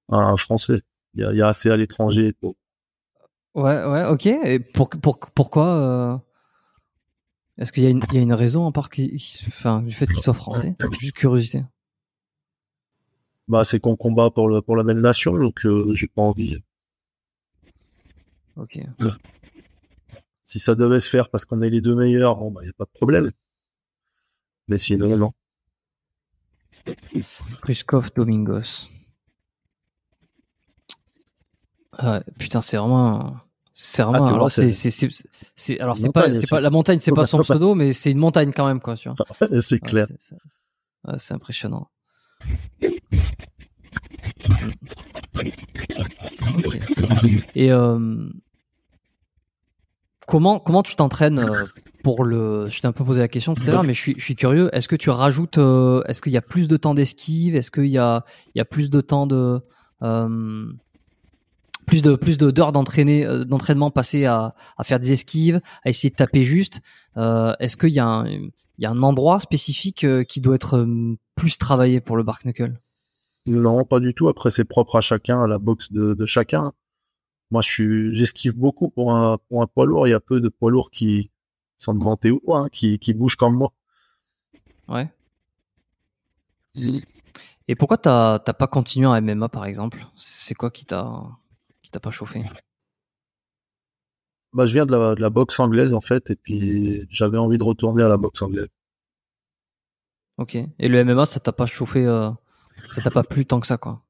un, 0.09 0.37
Français. 0.37 0.81
Il 1.13 1.21
y 1.21 1.41
a, 1.41 1.47
assez 1.47 1.69
à 1.69 1.77
l'étranger. 1.77 2.33
Ouais, 3.55 3.85
ouais, 3.85 4.05
ok. 4.05 4.27
Et 4.27 4.59
pour, 4.59 4.89
pour, 4.89 5.19
pourquoi 5.33 5.67
euh, 5.67 6.17
Est-ce 7.57 7.71
qu'il 7.71 7.83
y, 7.83 7.87
y, 7.87 8.17
a 8.17 8.21
une 8.21 8.33
raison 8.33 8.65
en 8.65 8.71
part 8.71 8.89
qui, 8.89 9.17
enfin, 9.47 9.81
du 9.81 9.91
fait 9.91 10.05
qu'il 10.05 10.19
soit 10.19 10.33
français? 10.33 10.75
Juste 10.99 11.15
curiosité. 11.15 11.63
Bah, 13.47 13.63
c'est 13.63 13.79
qu'on 13.79 13.95
combat 13.95 14.29
pour, 14.29 14.49
le, 14.49 14.61
pour 14.61 14.75
la 14.75 14.83
même 14.83 14.99
nation, 14.99 15.33
donc 15.37 15.65
euh, 15.65 15.93
j'ai 15.93 16.07
pas 16.07 16.21
envie. 16.21 16.59
Ok. 18.57 18.79
Si 20.47 20.59
ça 20.59 20.75
devait 20.75 21.01
se 21.01 21.09
faire 21.09 21.29
parce 21.29 21.43
qu'on 21.43 21.61
est 21.61 21.69
les 21.69 21.81
deux 21.81 21.93
meilleurs, 21.93 22.37
bon, 22.37 22.51
bah, 22.51 22.61
y 22.63 22.69
a 22.69 22.73
pas 22.73 22.85
de 22.85 22.97
problème. 22.97 23.31
Mais 24.69 24.77
sinon, 24.77 25.17
non. 25.17 25.33
Pruskov 27.61 28.11
Domingos. 28.15 28.89
Ouais, 32.01 32.21
putain, 32.39 32.61
c'est 32.61 32.77
vraiment. 32.77 33.35
C'est 33.73 34.03
vraiment. 34.03 34.27
Ah, 34.27 34.35
alors, 34.35 34.49
c'est, 34.49 34.71
c'est, 34.71 35.79
alors 35.81 35.97
c'est 35.97 36.13
pas, 36.13 36.33
c'est 36.33 36.49
pas 36.49 36.61
la 36.61 36.69
montagne, 36.69 36.99
c'est 37.01 37.11
pas 37.11 37.27
son 37.27 37.39
pseudo, 37.39 37.75
mais 37.75 37.91
c'est 37.91 38.11
une 38.11 38.17
montagne 38.17 38.53
quand 38.53 38.67
même, 38.67 38.79
quoi. 38.79 38.95
Tu 38.95 39.09
vois. 39.09 39.17
c'est 39.61 39.79
clair. 39.79 40.07
c'est, 41.17 41.33
impressionnant. 41.33 41.89
Et 47.53 47.69
euh, 47.69 48.29
comment 50.27 50.59
comment 50.59 50.83
tu 50.83 50.95
t'entraînes 50.95 51.39
euh, 51.39 51.65
pour 52.03 52.23
le 52.23 52.67
Je 52.67 52.79
t'ai 52.79 52.87
un 52.87 52.91
peu 52.91 53.03
posé 53.03 53.19
la 53.19 53.27
question 53.27 53.55
tout 53.55 53.63
à 53.63 53.71
l'heure, 53.71 53.83
mais 53.83 53.95
je 53.95 53.99
suis, 53.99 54.15
je 54.17 54.23
suis 54.23 54.35
curieux. 54.35 54.69
Est-ce 54.73 54.87
que 54.87 54.95
tu 54.95 55.09
rajoutes 55.09 55.57
euh, 55.57 56.03
Est-ce 56.07 56.21
qu'il 56.21 56.33
y 56.33 56.37
a 56.37 56.41
plus 56.41 56.67
de 56.67 56.77
temps 56.77 56.93
d'esquive? 56.93 57.55
Est-ce 57.55 57.71
qu'il 57.71 57.87
y 57.87 57.97
a 57.97 58.23
il 58.53 58.59
y 58.59 58.61
a 58.61 58.65
plus 58.65 58.91
de 58.91 59.01
temps 59.01 59.25
de 59.25 59.61
plus 61.87 62.03
de 62.03 62.15
plus 62.15 62.37
de 62.37 62.51
d'heures 62.51 62.71
d'entraîner 62.73 63.25
euh, 63.25 63.45
d'entraînement 63.45 63.89
passé 63.89 64.25
à, 64.25 64.53
à 64.77 64.83
faire 64.83 64.99
des 64.99 65.13
esquives, 65.13 65.61
à 65.83 65.89
essayer 65.89 66.11
de 66.11 66.15
taper 66.15 66.43
juste? 66.43 66.81
Euh, 67.15 67.53
Est-ce 67.59 67.77
qu'il 67.77 67.89
y 67.89 67.99
a 67.99 68.05
un 68.05 68.27
il 68.77 68.83
y 68.83 68.85
a 68.85 68.91
un 68.91 69.01
endroit 69.01 69.39
spécifique 69.39 70.03
euh, 70.03 70.23
qui 70.23 70.39
doit 70.39 70.55
être 70.55 70.77
euh, 70.77 71.15
plus 71.35 71.57
travaillé 71.57 71.99
pour 71.99 72.15
le 72.17 72.23
bark 72.23 72.45
knuckle? 72.45 72.79
Non, 73.47 73.85
pas 73.85 73.99
du 73.99 74.13
tout. 74.13 74.27
Après, 74.27 74.51
c'est 74.51 74.65
propre 74.65 74.97
à 74.97 75.01
chacun, 75.01 75.41
à 75.41 75.47
la 75.47 75.57
boxe 75.57 75.91
de, 75.91 76.13
de 76.13 76.25
chacun. 76.25 76.73
Moi, 77.51 77.61
je 77.61 77.69
suis 77.69 78.15
j'esquive 78.15 78.57
beaucoup 78.57 78.89
pour 78.89 79.13
un 79.15 79.37
pour 79.49 79.61
un 79.61 79.67
poids 79.67 79.85
lourd. 79.85 80.07
Il 80.07 80.11
y 80.11 80.13
a 80.13 80.19
peu 80.19 80.41
de 80.41 80.49
poids 80.49 80.71
lourds 80.71 80.91
qui 80.91 81.31
sont 81.77 81.95
ou 81.95 82.39
quoi, 82.39 82.59
hein, 82.59 82.69
qui 82.69 82.99
qui 82.99 83.13
bougent 83.13 83.35
comme 83.35 83.55
moi. 83.55 83.73
Ouais. 84.87 85.09
Et 87.67 87.75
pourquoi 87.75 87.97
t'as 87.97 88.39
t'as 88.39 88.53
pas 88.53 88.67
continué 88.67 89.07
en 89.07 89.21
MMA 89.21 89.49
par 89.49 89.65
exemple? 89.65 90.05
C'est 90.15 90.55
quoi 90.55 90.71
qui 90.71 90.85
t'a 90.85 91.23
qui 91.81 91.91
t'a 91.91 91.99
pas 91.99 92.11
chauffé? 92.11 92.43
Bah, 94.53 94.65
je 94.65 94.73
viens 94.73 94.85
de 94.85 94.91
la, 94.95 95.13
de 95.13 95.21
la, 95.21 95.29
boxe 95.29 95.59
anglaise 95.59 95.93
en 95.93 96.01
fait, 96.01 96.31
et 96.31 96.35
puis 96.35 97.05
j'avais 97.09 97.37
envie 97.37 97.57
de 97.57 97.63
retourner 97.63 98.01
à 98.01 98.07
la 98.07 98.17
boxe 98.17 98.41
anglaise. 98.41 98.69
Ok. 100.37 100.55
Et 100.55 100.87
le 100.87 101.03
MMA, 101.03 101.25
ça 101.25 101.39
t'a 101.39 101.51
pas 101.51 101.65
chauffé, 101.65 102.05
euh, 102.05 102.31
ça 102.91 103.01
t'a 103.01 103.11
pas 103.11 103.23
plu 103.23 103.45
tant 103.45 103.59
que 103.59 103.67
ça, 103.67 103.77
quoi? 103.77 104.03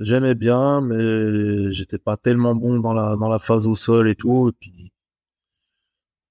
J'aimais 0.00 0.34
bien, 0.34 0.80
mais 0.80 1.72
j'étais 1.72 1.98
pas 1.98 2.16
tellement 2.16 2.54
bon 2.54 2.80
dans 2.80 2.94
la 2.94 3.16
dans 3.16 3.28
la 3.28 3.38
phase 3.38 3.66
au 3.66 3.74
sol 3.74 4.08
et 4.08 4.14
tout, 4.14 4.48
et 4.48 4.52
puis 4.58 4.92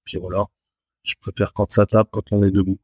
puis 0.04 0.18
voilà. 0.18 0.46
Je 1.04 1.14
préfère 1.20 1.54
quand 1.54 1.70
ça 1.70 1.86
tape, 1.86 2.08
quand 2.10 2.32
on 2.32 2.42
est 2.42 2.50
debout. 2.50 2.78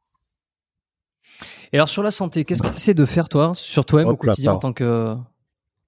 Et 1.73 1.77
alors 1.77 1.89
sur 1.89 2.05
la 2.05 2.13
santé, 2.13 2.45
qu'est-ce 2.45 2.63
que 2.63 2.69
tu 2.69 2.77
essaies 2.77 2.95
de 2.95 3.05
faire 3.05 3.29
toi, 3.29 3.53
sur 3.57 3.85
toi-même 3.85 4.13
au 4.13 4.17
quotidien 4.17 4.53
en 4.53 4.59
tant 4.59 4.73
que 4.73 5.17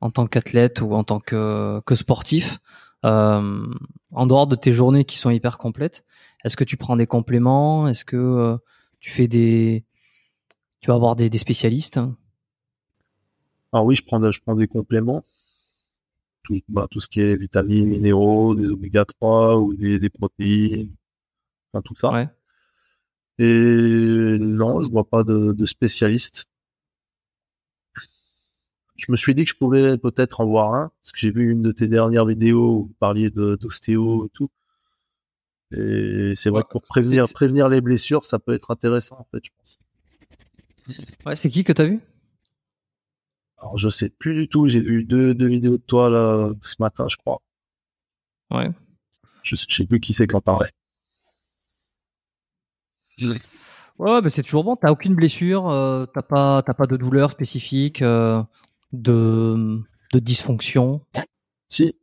en 0.00 0.10
tant 0.10 0.26
qu'athlète 0.26 0.80
ou 0.80 0.92
en 0.92 1.04
tant 1.04 1.20
que, 1.20 1.80
que 1.86 1.94
sportif, 1.94 2.58
euh, 3.04 3.66
en 4.12 4.26
dehors 4.26 4.48
de 4.48 4.56
tes 4.56 4.72
journées 4.72 5.04
qui 5.04 5.16
sont 5.16 5.30
hyper 5.30 5.58
complètes, 5.58 6.04
est-ce 6.44 6.56
que 6.56 6.64
tu 6.64 6.76
prends 6.76 6.96
des 6.96 7.06
compléments? 7.06 7.86
Est-ce 7.86 8.04
que 8.04 8.16
euh, 8.16 8.56
tu 9.00 9.10
fais 9.10 9.28
des, 9.28 9.84
tu 10.80 10.88
vas 10.88 10.94
avoir 10.94 11.14
des, 11.14 11.30
des 11.30 11.38
spécialistes? 11.38 12.00
Alors 13.72 13.84
ah 13.84 13.86
oui, 13.86 13.94
je 13.94 14.04
prends, 14.04 14.30
je 14.30 14.40
prends 14.40 14.54
des 14.54 14.66
compléments. 14.66 15.24
Tout, 16.44 16.60
bah, 16.68 16.86
tout 16.90 17.00
ce 17.00 17.08
qui 17.08 17.20
est 17.20 17.36
vitamines, 17.36 17.88
minéraux, 17.88 18.54
des 18.54 18.66
oméga 18.66 19.04
3 19.04 19.58
ou 19.58 19.74
des, 19.74 19.98
des 19.98 20.08
protéines, 20.08 20.94
enfin 21.72 21.82
tout 21.82 21.94
ça. 21.94 22.10
Ouais. 22.10 22.28
Et 23.38 24.38
non, 24.40 24.80
je 24.80 24.88
vois 24.88 25.04
pas 25.04 25.22
de, 25.22 25.52
de 25.52 25.64
spécialiste 25.64 26.48
je 28.98 29.06
me 29.12 29.16
suis 29.16 29.34
dit 29.34 29.44
que 29.44 29.50
je 29.50 29.56
pouvais 29.56 29.96
peut-être 29.96 30.40
en 30.40 30.46
voir 30.46 30.74
un, 30.74 30.90
parce 31.02 31.12
que 31.12 31.18
j'ai 31.18 31.30
vu 31.30 31.50
une 31.50 31.62
de 31.62 31.72
tes 31.72 31.86
dernières 31.86 32.26
vidéos 32.26 32.70
où 32.70 32.82
vous 32.88 32.94
parliez 32.98 33.30
d'ostéo 33.30 34.26
et 34.26 34.28
tout. 34.30 34.50
Et 35.70 36.34
c'est 36.36 36.50
vrai 36.50 36.62
que 36.62 36.68
pour 36.68 36.82
prévenir, 36.82 37.26
prévenir 37.32 37.68
les 37.68 37.80
blessures, 37.80 38.26
ça 38.26 38.38
peut 38.38 38.54
être 38.54 38.70
intéressant, 38.70 39.20
en 39.20 39.26
fait, 39.30 39.44
je 39.44 39.50
pense. 39.56 39.78
Ouais, 41.24 41.36
c'est 41.36 41.48
qui 41.48 41.62
que 41.62 41.72
t'as 41.72 41.84
vu? 41.84 42.00
Alors, 43.60 43.76
je 43.76 43.88
sais 43.88 44.10
plus 44.10 44.34
du 44.34 44.48
tout. 44.48 44.66
J'ai 44.66 44.80
vu 44.80 45.04
deux, 45.04 45.34
deux 45.34 45.48
vidéos 45.48 45.78
de 45.78 45.82
toi 45.82 46.10
là, 46.10 46.50
ce 46.62 46.76
matin, 46.80 47.06
je 47.08 47.16
crois. 47.16 47.40
Ouais. 48.50 48.70
Je, 49.42 49.56
sais- 49.56 49.66
je 49.68 49.74
sais 49.76 49.86
plus 49.86 50.00
qui 50.00 50.12
c'est 50.14 50.26
qui 50.26 50.36
en 50.36 50.40
parlait. 50.40 50.70
Ouais, 53.98 54.20
mais 54.22 54.30
c'est 54.30 54.42
toujours 54.44 54.64
bon. 54.64 54.76
T'as 54.76 54.90
aucune 54.92 55.14
blessure, 55.14 55.68
euh, 55.68 56.06
t'as 56.06 56.22
pas, 56.22 56.62
t'as 56.62 56.74
pas 56.74 56.86
de 56.86 56.96
douleur 56.96 57.30
spécifique, 57.32 58.00
euh, 58.02 58.42
de, 58.92 59.80
de 60.12 60.18
dysfonction? 60.20 61.04
Si, 61.68 61.94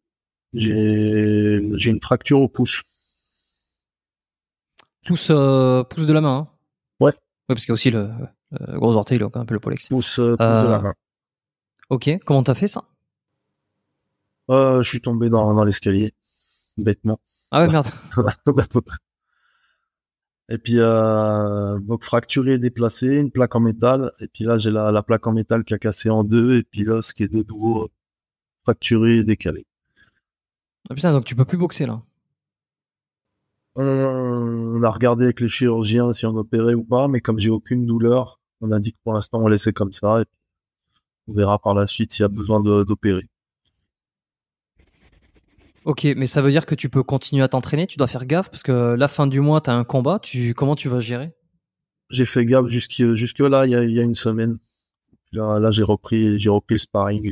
j'ai 0.53 1.62
j'ai 1.76 1.89
une 1.89 2.01
fracture 2.01 2.41
au 2.41 2.49
pouce. 2.49 2.82
Pouce, 5.06 5.30
euh, 5.32 5.84
pouce 5.84 6.06
de 6.06 6.14
la 6.14 6.22
main. 6.22 6.38
hein? 6.38 6.47
Ouais. 6.99 7.12
Ouais, 7.12 7.16
parce 7.56 7.62
qu'il 7.62 7.70
y 7.70 7.72
a 7.72 7.76
aussi 7.76 7.91
le, 7.91 8.10
le 8.51 8.80
gros 8.80 8.95
orteil, 8.95 9.20
là, 9.20 9.30
un 9.34 9.45
peu 9.45 9.53
le 9.53 9.60
pollex. 9.60 9.88
Pouce, 9.88 10.20
euh, 10.20 10.36
pouce 10.36 10.45
Euh, 10.45 10.64
de 10.64 10.68
la 10.70 10.80
main. 10.80 10.93
Ok. 11.90 12.10
Comment 12.26 12.44
t'as 12.44 12.56
fait 12.56 12.68
ça? 12.68 12.86
Euh, 14.50 14.82
je 14.82 14.90
suis 14.90 15.02
tombé 15.02 15.30
dans, 15.30 15.54
dans 15.54 15.64
l'escalier, 15.64 16.14
bêtement. 16.78 17.20
Ah 17.52 17.62
ouais, 17.62 17.72
merde. 17.72 17.88
et 20.50 20.58
puis 20.58 20.80
euh, 20.80 21.80
donc 21.80 22.04
fracturé, 22.04 22.60
déplacé, 22.60 23.18
une 23.18 23.32
plaque 23.32 23.56
en 23.56 23.60
métal. 23.60 24.12
Et 24.20 24.28
puis 24.28 24.44
là 24.44 24.58
j'ai 24.58 24.72
la, 24.72 24.92
la 24.92 25.04
plaque 25.04 25.26
en 25.26 25.34
métal 25.34 25.64
qui 25.64 25.74
a 25.74 25.80
cassé 25.80 26.10
en 26.10 26.24
deux. 26.24 26.58
Et 26.58 26.64
puis 26.64 26.84
l'os 26.84 27.14
qui 27.14 27.24
est 27.24 27.28
de 27.28 27.44
nouveau 27.44 27.86
euh, 27.86 27.88
fracturé 28.64 29.18
et 29.18 29.24
décalé. 29.24 29.66
Ah 30.90 30.94
putain, 30.94 31.12
donc 31.12 31.26
tu 31.26 31.36
peux 31.36 31.46
plus 31.46 31.58
boxer 31.58 31.88
là. 31.88 32.02
On, 33.76 33.84
on 33.84 34.84
a 34.84 34.90
regardé 34.90 35.26
avec 35.26 35.40
les 35.40 35.48
chirurgiens 35.48 36.14
si 36.14 36.26
on 36.26 36.36
opérait 36.36 36.76
ou 36.76 36.84
pas, 36.84 37.08
mais 37.08 37.20
comme 37.20 37.40
j'ai 37.40 37.50
aucune 37.50 37.86
douleur, 37.86 38.40
on 38.62 38.72
a 38.72 38.80
dit 38.80 38.94
que 38.94 38.98
pour 39.04 39.14
l'instant 39.14 39.40
on 39.42 39.48
laissait 39.48 39.74
comme 39.74 39.92
ça. 39.92 40.22
Et 40.22 40.26
puis 40.26 40.38
on 41.28 41.34
verra 41.34 41.59
par 41.59 41.73
la 41.73 41.88
suite 41.88 42.13
s'il 42.13 42.23
y 42.23 42.26
a 42.26 42.30
besoin 42.30 42.59
de- 42.61 42.84
d'opérer. 42.84 43.28
Ok, 45.86 46.03
mais 46.15 46.26
ça 46.26 46.41
veut 46.41 46.49
dire 46.49 46.65
que 46.65 46.73
tu 46.76 46.89
peux 46.89 47.03
continuer 47.03 47.43
à 47.43 47.47
t'entraîner. 47.47 47.86
Tu 47.86 47.97
dois 47.97 48.07
faire 48.07 48.26
gaffe 48.26 48.49
parce 48.49 48.63
que 48.63 48.95
la 48.97 49.07
fin 49.07 49.28
du 49.28 49.39
mois, 49.39 49.61
t'as 49.61 49.73
un 49.76 49.84
combat. 49.84 50.17
Tu, 50.19 50.53
comment 50.55 50.76
tu 50.76 50.89
vas 50.89 50.99
gérer? 50.99 51.36
J'ai 52.09 52.26
fait 52.26 52.45
gaffe 52.45 52.67
jusqu'à 52.67 53.13
jusque 53.13 53.39
là 53.39 53.65
il 53.65 53.71
y 53.71 53.76
a, 53.76 53.84
il 53.84 53.91
y 53.91 53.99
a 53.99 54.03
une 54.03 54.15
semaine. 54.15 54.57
Là, 55.32 55.59
là 55.59 55.71
j'ai 55.71 55.84
repris 55.84 56.39
j'ai 56.39 56.49
repris 56.49 56.76
le 56.76 56.80
sparring. 56.80 57.32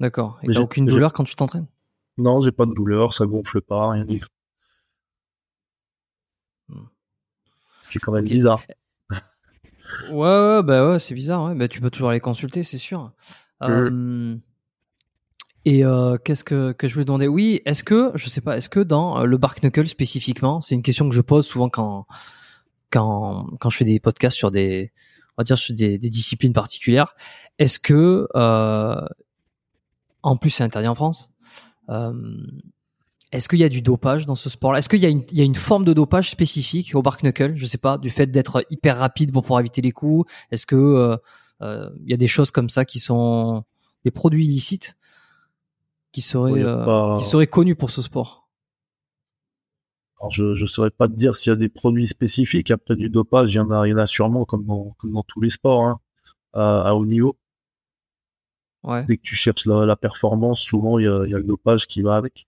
D'accord. 0.00 0.38
Et 0.42 0.48
Mais 0.48 0.54
t'as 0.54 0.60
j'ai- 0.60 0.64
aucune 0.64 0.86
j'ai- 0.88 0.92
douleur 0.94 1.12
quand 1.12 1.24
tu 1.24 1.34
t'entraînes? 1.36 1.66
Non, 2.18 2.40
j'ai 2.40 2.52
pas 2.52 2.66
de 2.66 2.72
douleur, 2.74 3.14
ça 3.14 3.24
gonfle 3.26 3.60
pas, 3.60 3.90
rien 3.90 4.04
du 4.04 4.20
tout. 4.20 4.28
Hmm. 6.68 6.86
Ce 7.82 7.88
qui 7.88 7.98
est 7.98 8.00
quand 8.00 8.12
même 8.12 8.24
bizarre. 8.24 8.62
Ouais, 10.10 10.16
ouais, 10.16 10.62
bah 10.62 10.88
ouais, 10.88 10.98
c'est 10.98 11.14
bizarre. 11.14 11.44
Ouais. 11.44 11.54
Bah, 11.54 11.68
tu 11.68 11.80
peux 11.80 11.90
toujours 11.90 12.10
aller 12.10 12.20
consulter, 12.20 12.62
c'est 12.62 12.78
sûr. 12.78 13.12
Euh, 13.62 14.36
et 15.64 15.84
euh, 15.84 16.16
qu'est-ce 16.18 16.42
que, 16.42 16.72
que 16.72 16.88
je 16.88 16.94
voulais 16.94 17.04
demander? 17.04 17.28
Oui, 17.28 17.60
est-ce 17.64 17.84
que, 17.84 18.10
je 18.14 18.28
sais 18.28 18.40
pas, 18.40 18.56
est-ce 18.56 18.68
que 18.68 18.80
dans 18.80 19.20
euh, 19.20 19.24
le 19.24 19.36
Bark 19.38 19.62
Knuckle 19.62 19.86
spécifiquement, 19.86 20.60
c'est 20.60 20.74
une 20.74 20.82
question 20.82 21.08
que 21.08 21.14
je 21.14 21.20
pose 21.20 21.46
souvent 21.46 21.68
quand, 21.68 22.06
quand, 22.90 23.46
quand 23.60 23.70
je 23.70 23.76
fais 23.76 23.84
des 23.84 24.00
podcasts 24.00 24.36
sur 24.36 24.50
des, 24.50 24.92
on 25.36 25.42
va 25.42 25.44
dire 25.44 25.56
sur 25.56 25.74
des, 25.74 25.98
des 25.98 26.10
disciplines 26.10 26.52
particulières. 26.52 27.14
Est-ce 27.58 27.78
que, 27.78 28.26
euh, 28.34 29.06
en 30.22 30.36
plus 30.36 30.50
c'est 30.50 30.64
interdit 30.64 30.88
en 30.88 30.96
France, 30.96 31.30
est-ce 33.32 33.48
qu'il 33.48 33.58
y 33.58 33.64
a 33.64 33.68
du 33.68 33.82
dopage 33.82 34.26
dans 34.26 34.34
ce 34.36 34.48
sport-là? 34.50 34.78
Est-ce 34.78 34.88
qu'il 34.88 35.00
y, 35.00 35.06
a 35.06 35.08
une- 35.08 35.24
il 35.30 35.38
y 35.38 35.40
a 35.40 35.44
une 35.44 35.54
forme 35.54 35.84
de 35.84 35.92
dopage 35.92 36.30
spécifique 36.30 36.94
au 36.94 37.02
Bark 37.02 37.22
Knuckle? 37.22 37.54
Je 37.56 37.66
sais 37.66 37.78
pas, 37.78 37.98
du 37.98 38.10
fait 38.10 38.26
d'être 38.26 38.64
hyper 38.70 38.98
rapide 38.98 39.32
pour 39.32 39.42
pouvoir 39.42 39.60
éviter 39.60 39.80
les 39.80 39.92
coups. 39.92 40.30
Est-ce 40.50 40.66
que 40.66 40.76
euh, 40.76 41.16
euh, 41.62 41.90
il 42.04 42.10
y 42.10 42.14
a 42.14 42.16
des 42.18 42.28
choses 42.28 42.50
comme 42.50 42.68
ça 42.68 42.84
qui 42.84 43.00
sont 43.00 43.64
des 44.04 44.10
produits 44.10 44.44
illicites 44.44 44.96
qui 46.12 46.20
seraient, 46.20 46.62
euh, 46.62 46.84
pas- 46.84 47.18
qui 47.18 47.24
seraient 47.24 47.46
connus 47.46 47.74
pour 47.74 47.90
ce 47.90 48.02
sport? 48.02 48.48
Alors, 50.20 50.30
je 50.30 50.54
je 50.54 50.66
saurais 50.66 50.90
pas 50.90 51.08
te 51.08 51.14
dire 51.14 51.34
s'il 51.34 51.50
y 51.50 51.52
a 51.52 51.56
des 51.56 51.68
produits 51.68 52.06
spécifiques. 52.06 52.70
Après 52.70 52.94
du 52.96 53.08
dopage, 53.10 53.52
il 53.52 53.56
y 53.56 53.60
en 53.60 53.70
a, 53.70 53.86
il 53.88 53.90
y 53.90 53.94
en 53.94 53.98
a 53.98 54.06
sûrement 54.06 54.44
comme 54.44 54.64
dans, 54.64 54.94
comme 54.98 55.12
dans 55.12 55.24
tous 55.24 55.40
les 55.40 55.50
sports, 55.50 55.84
hein, 55.84 56.00
à, 56.52 56.82
à 56.82 56.92
haut 56.94 57.06
niveau. 57.06 57.36
Ouais. 58.84 59.04
Dès 59.06 59.16
que 59.16 59.22
tu 59.22 59.34
cherches 59.34 59.64
la, 59.66 59.86
la 59.86 59.96
performance, 59.96 60.60
souvent 60.60 60.98
il 60.98 61.06
y 61.06 61.08
a, 61.08 61.24
il 61.24 61.30
y 61.30 61.34
a 61.34 61.38
le 61.38 61.44
dopage 61.44 61.86
qui 61.86 62.02
va 62.02 62.16
avec. 62.16 62.46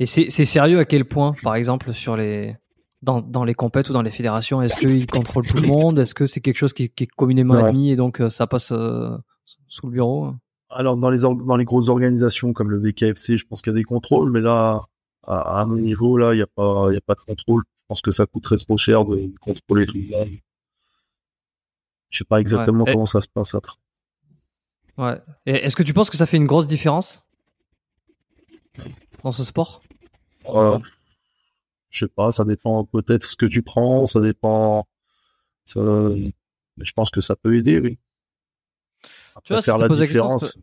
Et 0.00 0.06
c'est 0.06 0.28
sérieux 0.44 0.78
à 0.78 0.84
quel 0.84 1.04
point, 1.06 1.34
par 1.42 1.54
exemple, 1.56 1.92
sur 1.92 2.16
les 2.16 2.56
dans, 3.02 3.20
dans 3.20 3.44
les 3.44 3.54
compètes 3.54 3.88
ou 3.90 3.92
dans 3.92 4.02
les 4.02 4.10
fédérations, 4.10 4.60
est-ce 4.60 4.74
qu'ils 4.76 5.06
contrôlent 5.06 5.46
tout 5.46 5.56
le 5.56 5.66
monde? 5.66 5.98
Est-ce 6.00 6.14
que 6.14 6.26
c'est 6.26 6.40
quelque 6.40 6.56
chose 6.56 6.72
qui, 6.72 6.88
qui 6.90 7.04
est 7.04 7.08
communément 7.08 7.54
Ouais. 7.54 7.64
admis 7.68 7.90
et 7.90 7.96
donc 7.96 8.20
euh, 8.20 8.28
ça 8.30 8.46
passe 8.46 8.72
euh, 8.72 9.16
sous 9.68 9.86
le 9.86 9.92
bureau? 9.92 10.32
Alors 10.70 10.96
dans 10.96 11.10
les 11.10 11.20
dans 11.20 11.56
les 11.56 11.64
grosses 11.64 11.88
organisations 11.88 12.52
comme 12.52 12.70
le 12.70 12.78
VKFC, 12.78 13.36
je 13.36 13.46
pense 13.46 13.62
qu'il 13.62 13.72
y 13.72 13.76
a 13.76 13.78
des 13.78 13.84
contrôles, 13.84 14.30
mais 14.30 14.40
là 14.40 14.82
à, 15.26 15.60
à 15.60 15.66
mon 15.66 15.76
niveau 15.76 16.16
là, 16.16 16.34
il 16.34 16.38
y 16.38 16.42
a 16.42 16.46
pas 16.46 16.92
y 16.92 16.96
a 16.96 17.00
pas 17.00 17.14
de 17.14 17.20
contrôle. 17.20 17.62
Je 17.78 17.84
pense 17.88 18.02
que 18.02 18.10
ça 18.10 18.26
coûterait 18.26 18.58
trop 18.58 18.76
cher 18.76 19.04
de, 19.04 19.32
contrôler 19.40 19.86
tout 19.86 19.94
le 19.94 20.16
monde. 20.16 20.28
Je 22.10 22.18
sais 22.18 22.24
pas 22.24 22.40
exactement 22.40 22.84
Ouais. 22.84 22.90
Et- 22.90 22.94
comment 22.94 23.06
ça 23.06 23.20
se 23.20 23.28
passe 23.28 23.54
après. 23.54 23.76
Ouais. 24.98 25.20
Est-ce 25.46 25.76
que 25.76 25.82
tu 25.82 25.92
penses 25.94 26.10
que 26.10 26.16
ça 26.16 26.26
fait 26.26 26.36
une 26.36 26.46
grosse 26.46 26.66
différence? 26.66 27.22
Dans 29.24 29.32
ce 29.32 29.44
sport 29.44 29.82
Euh, 30.48 30.78
je 31.90 32.04
sais 32.04 32.08
pas, 32.08 32.32
ça 32.32 32.44
dépend 32.44 32.84
peut-être 32.84 33.24
ce 33.24 33.36
que 33.36 33.46
tu 33.46 33.62
prends, 33.62 34.06
ça 34.06 34.20
dépend. 34.20 34.86
ça- 35.64 35.80
Mais 35.80 36.84
je 36.84 36.92
pense 36.92 37.10
que 37.10 37.20
ça 37.20 37.34
peut 37.36 37.56
aider, 37.56 37.78
oui. 37.80 37.98
Après, 39.34 39.42
Tu 39.44 39.52
vois, 39.54 39.62
faire 39.62 39.78
la 39.78 39.88
différence. 39.88 40.58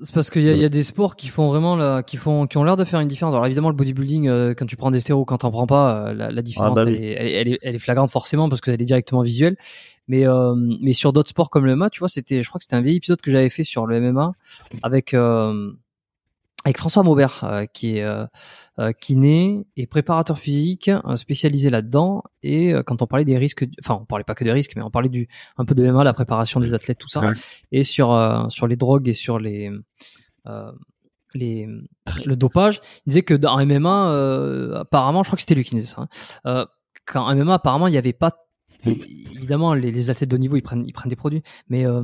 C'est 0.00 0.12
parce 0.14 0.28
qu'il 0.28 0.42
y, 0.42 0.50
a- 0.50 0.52
il 0.52 0.60
y 0.60 0.64
a 0.64 0.68
des 0.68 0.82
sports 0.82 1.16
qui 1.16 1.28
font 1.28 1.48
vraiment 1.48 1.74
la, 1.74 2.02
qui 2.02 2.18
font, 2.18 2.46
qui 2.46 2.58
ont 2.58 2.64
l'air 2.64 2.76
de 2.76 2.84
faire 2.84 3.00
une 3.00 3.08
différence. 3.08 3.32
Alors 3.32 3.46
évidemment, 3.46 3.70
le 3.70 3.76
bodybuilding, 3.76 4.28
euh, 4.28 4.52
quand 4.54 4.66
tu 4.66 4.76
prends 4.76 4.90
des 4.90 5.00
stéros, 5.00 5.24
quand 5.24 5.38
t'en 5.38 5.50
prends 5.50 5.66
pas, 5.66 6.08
euh, 6.08 6.12
la, 6.14 6.30
la 6.30 6.42
différence, 6.42 6.74
bah 6.74 6.82
elle, 6.82 6.88
oui. 6.88 6.96
est, 6.96 7.12
elle, 7.12 7.26
est, 7.26 7.32
elle 7.32 7.48
est- 7.48 7.58
elle 7.62 7.74
est 7.76 7.78
flagrante 7.78 8.10
forcément 8.10 8.50
parce 8.50 8.60
qu'elle 8.60 8.80
est 8.80 8.84
directement 8.84 9.22
visuelle. 9.22 9.56
Mais, 10.06 10.26
euh, 10.28 10.54
mais 10.82 10.92
sur 10.92 11.14
d'autres 11.14 11.30
sports 11.30 11.48
comme 11.48 11.64
le 11.64 11.72
MMA, 11.72 11.88
tu 11.88 12.00
vois, 12.00 12.10
c'était, 12.10 12.42
je 12.42 12.48
crois 12.48 12.58
que 12.58 12.64
c'était 12.64 12.76
un 12.76 12.82
vieil 12.82 12.96
épisode 12.96 13.22
que 13.22 13.32
j'avais 13.32 13.48
fait 13.48 13.64
sur 13.64 13.86
le 13.86 13.96
MMA 13.96 14.32
avec, 14.82 15.14
avec 16.66 16.78
François 16.78 17.02
Maubert, 17.04 17.44
euh, 17.44 17.64
qui 17.64 17.96
est 17.96 18.02
euh, 18.02 18.26
euh, 18.80 18.92
kiné 18.92 19.66
et 19.76 19.86
préparateur 19.86 20.36
physique 20.38 20.88
euh, 20.88 21.16
spécialisé 21.16 21.70
là-dedans. 21.70 22.24
Et 22.42 22.74
quand 22.86 23.00
on 23.02 23.06
parlait 23.06 23.24
des 23.24 23.38
risques, 23.38 23.64
enfin, 23.82 23.98
on 24.02 24.04
parlait 24.04 24.24
pas 24.24 24.34
que 24.34 24.44
des 24.44 24.52
risques, 24.52 24.72
mais 24.76 24.82
on 24.82 24.90
parlait 24.90 25.08
du 25.08 25.28
un 25.56 25.64
peu 25.64 25.74
de 25.74 25.82
MMA, 25.88 26.02
la 26.04 26.12
préparation 26.12 26.60
des 26.60 26.74
athlètes, 26.74 26.98
tout 26.98 27.08
ça, 27.08 27.20
Ouais. 27.20 27.32
et 27.72 27.84
sur 27.84 28.46
sur 28.50 28.66
les 28.66 28.76
drogues 28.76 29.08
et 29.08 29.14
sur 29.14 29.38
les 29.38 29.70
les 31.34 31.68
le 32.24 32.36
dopage. 32.36 32.80
Il 33.06 33.10
disait 33.10 33.22
que 33.22 33.34
dans 33.34 33.64
MMA, 33.64 34.78
apparemment, 34.80 35.22
je 35.22 35.28
crois 35.28 35.36
que 35.36 35.42
c'était 35.42 35.54
lui 35.54 35.64
qui 35.64 35.74
disait 35.76 35.86
ça. 35.94 36.08
hein, 36.44 36.66
quand 37.04 37.32
MMA, 37.34 37.54
apparemment, 37.54 37.86
il 37.88 37.92
n'y 37.92 37.98
avait 37.98 38.12
pas 38.12 38.32
évidemment 38.84 39.74
les, 39.74 39.90
les 39.90 40.10
athlètes 40.10 40.30
de 40.30 40.36
haut 40.36 40.38
niveau 40.38 40.54
ils 40.56 40.62
prennent 40.62 40.84
ils 40.86 40.92
prennent 40.92 41.08
des 41.10 41.16
produits 41.16 41.42
mais 41.68 41.84
euh, 41.86 42.02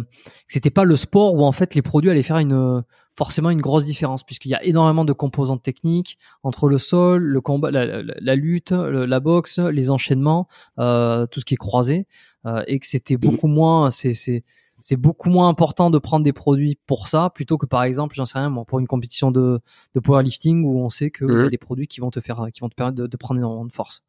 c'était 0.49 0.71
pas 0.71 0.83
le 0.83 0.97
sport 0.97 1.35
où 1.35 1.45
en 1.45 1.53
fait 1.53 1.77
les 1.77 1.83
produits 1.83 2.11
allaient 2.11 2.25
faire 2.25 2.39
une 2.39 2.83
forcément 3.15 3.51
une 3.51 3.61
grosse 3.61 3.85
différence 3.85 4.25
puisqu'il 4.25 4.49
y 4.51 4.55
a 4.55 4.63
énormément 4.65 5.05
de 5.05 5.13
composantes 5.13 5.63
techniques 5.63 6.19
entre 6.43 6.69
le 6.69 6.79
sol 6.79 7.23
le 7.23 7.41
combat 7.41 7.71
la, 7.71 7.85
la- 7.85 8.15
la 8.19 8.35
lutte 8.37 8.73
le- 8.73 9.05
la 9.07 9.21
boxe 9.21 9.59
les 9.59 9.91
enchaînements 9.91 10.49
euh, 10.79 11.27
tout 11.27 11.41
ce 11.41 11.45
qui 11.45 11.55
est 11.55 11.59
croisé 11.59 12.07
euh, 12.47 12.63
et 12.67 12.79
que 12.79 12.87
c'était 12.87 13.17
beaucoup 13.17 13.49
moins 13.49 13.91
c'est 13.91 14.13
c'est 14.15 14.45
c'est 14.81 14.97
beaucoup 14.97 15.31
moins 15.31 15.49
important 15.49 15.91
de 15.91 15.99
prendre 15.99 16.25
des 16.25 16.33
produits 16.33 16.79
pour 16.87 17.07
ça 17.07 17.31
plutôt 17.31 17.57
que 17.59 17.67
par 17.67 17.85
exemple 17.85 18.15
j'en 18.17 18.25
sais 18.25 18.39
rien 18.39 18.53
pour 18.67 18.79
une 18.81 18.87
compétition 18.89 19.31
de 19.31 19.61
de 19.95 20.01
powerlifting 20.01 20.65
où 20.65 20.81
on 20.81 20.91
sait 20.91 21.11
qu'il 21.11 21.29
y 21.29 21.31
a 21.33 21.35
Mhm. 21.45 21.51
des 21.51 21.59
produits 21.59 21.87
qui 21.87 22.01
vont 22.01 22.11
te 22.11 22.21
faire 22.21 22.47
qui 22.53 22.61
vont 22.61 22.69
te 22.69 22.75
permettre 22.75 22.97
de, 22.97 23.07
de 23.07 23.17
prendre 23.17 23.39
énormément 23.39 23.67
de 23.67 23.73
force 23.73 24.03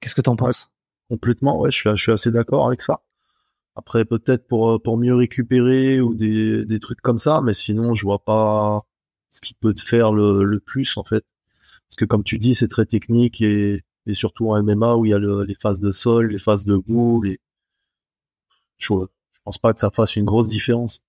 qu'est-ce 0.00 0.14
que 0.14 0.20
t'en 0.22 0.36
penses? 0.36 0.70
Complètement, 1.08 1.58
ouais, 1.60 1.70
je 1.70 1.76
suis, 1.76 1.90
je 1.90 1.96
suis 1.96 2.12
assez 2.12 2.30
d'accord 2.30 2.66
avec 2.66 2.80
ça. 2.82 3.00
Après, 3.76 4.04
peut-être 4.04 4.46
pour, 4.46 4.70
euh, 4.72 4.78
pour 4.78 4.96
mieux 4.98 5.14
récupérer 5.14 6.00
ou 6.00 6.14
des, 6.14 6.64
des 6.64 6.80
trucs 6.80 7.00
comme 7.00 7.18
ça, 7.18 7.40
mais 7.42 7.54
sinon, 7.54 7.94
je 7.94 8.02
vois 8.04 8.18
pas 8.24 8.82
ce 9.30 9.40
qui 9.40 9.54
peut 9.54 9.72
te 9.74 9.80
faire 9.82 10.12
le, 10.12 10.44
le 10.44 10.60
plus, 10.60 10.96
en 10.96 11.04
fait. 11.04 11.24
Parce 11.88 11.96
que 11.96 12.04
comme 12.04 12.24
tu 12.24 12.38
dis, 12.38 12.54
c'est 12.54 12.68
très 12.68 12.86
technique 12.86 13.40
et, 13.40 13.82
et 14.06 14.14
surtout 14.14 14.50
en 14.50 14.56
MMA 14.62 14.96
où 14.96 15.04
il 15.06 15.10
y 15.10 15.14
a 15.14 15.18
le- 15.18 15.44
les 15.44 15.54
phases 15.54 15.80
de 15.80 15.92
sol, 15.92 16.28
les 16.32 16.38
phases 16.38 16.64
de 16.64 16.76
boule 16.76 17.28
et 17.28 17.40
je, 18.78 18.86
je 19.32 19.38
pense 19.44 19.58
pas 19.58 19.72
que 19.72 19.80
ça 19.80 19.90
fasse 19.90 20.16
une 20.16 20.24
grosse 20.24 20.48
différence. 20.48 21.00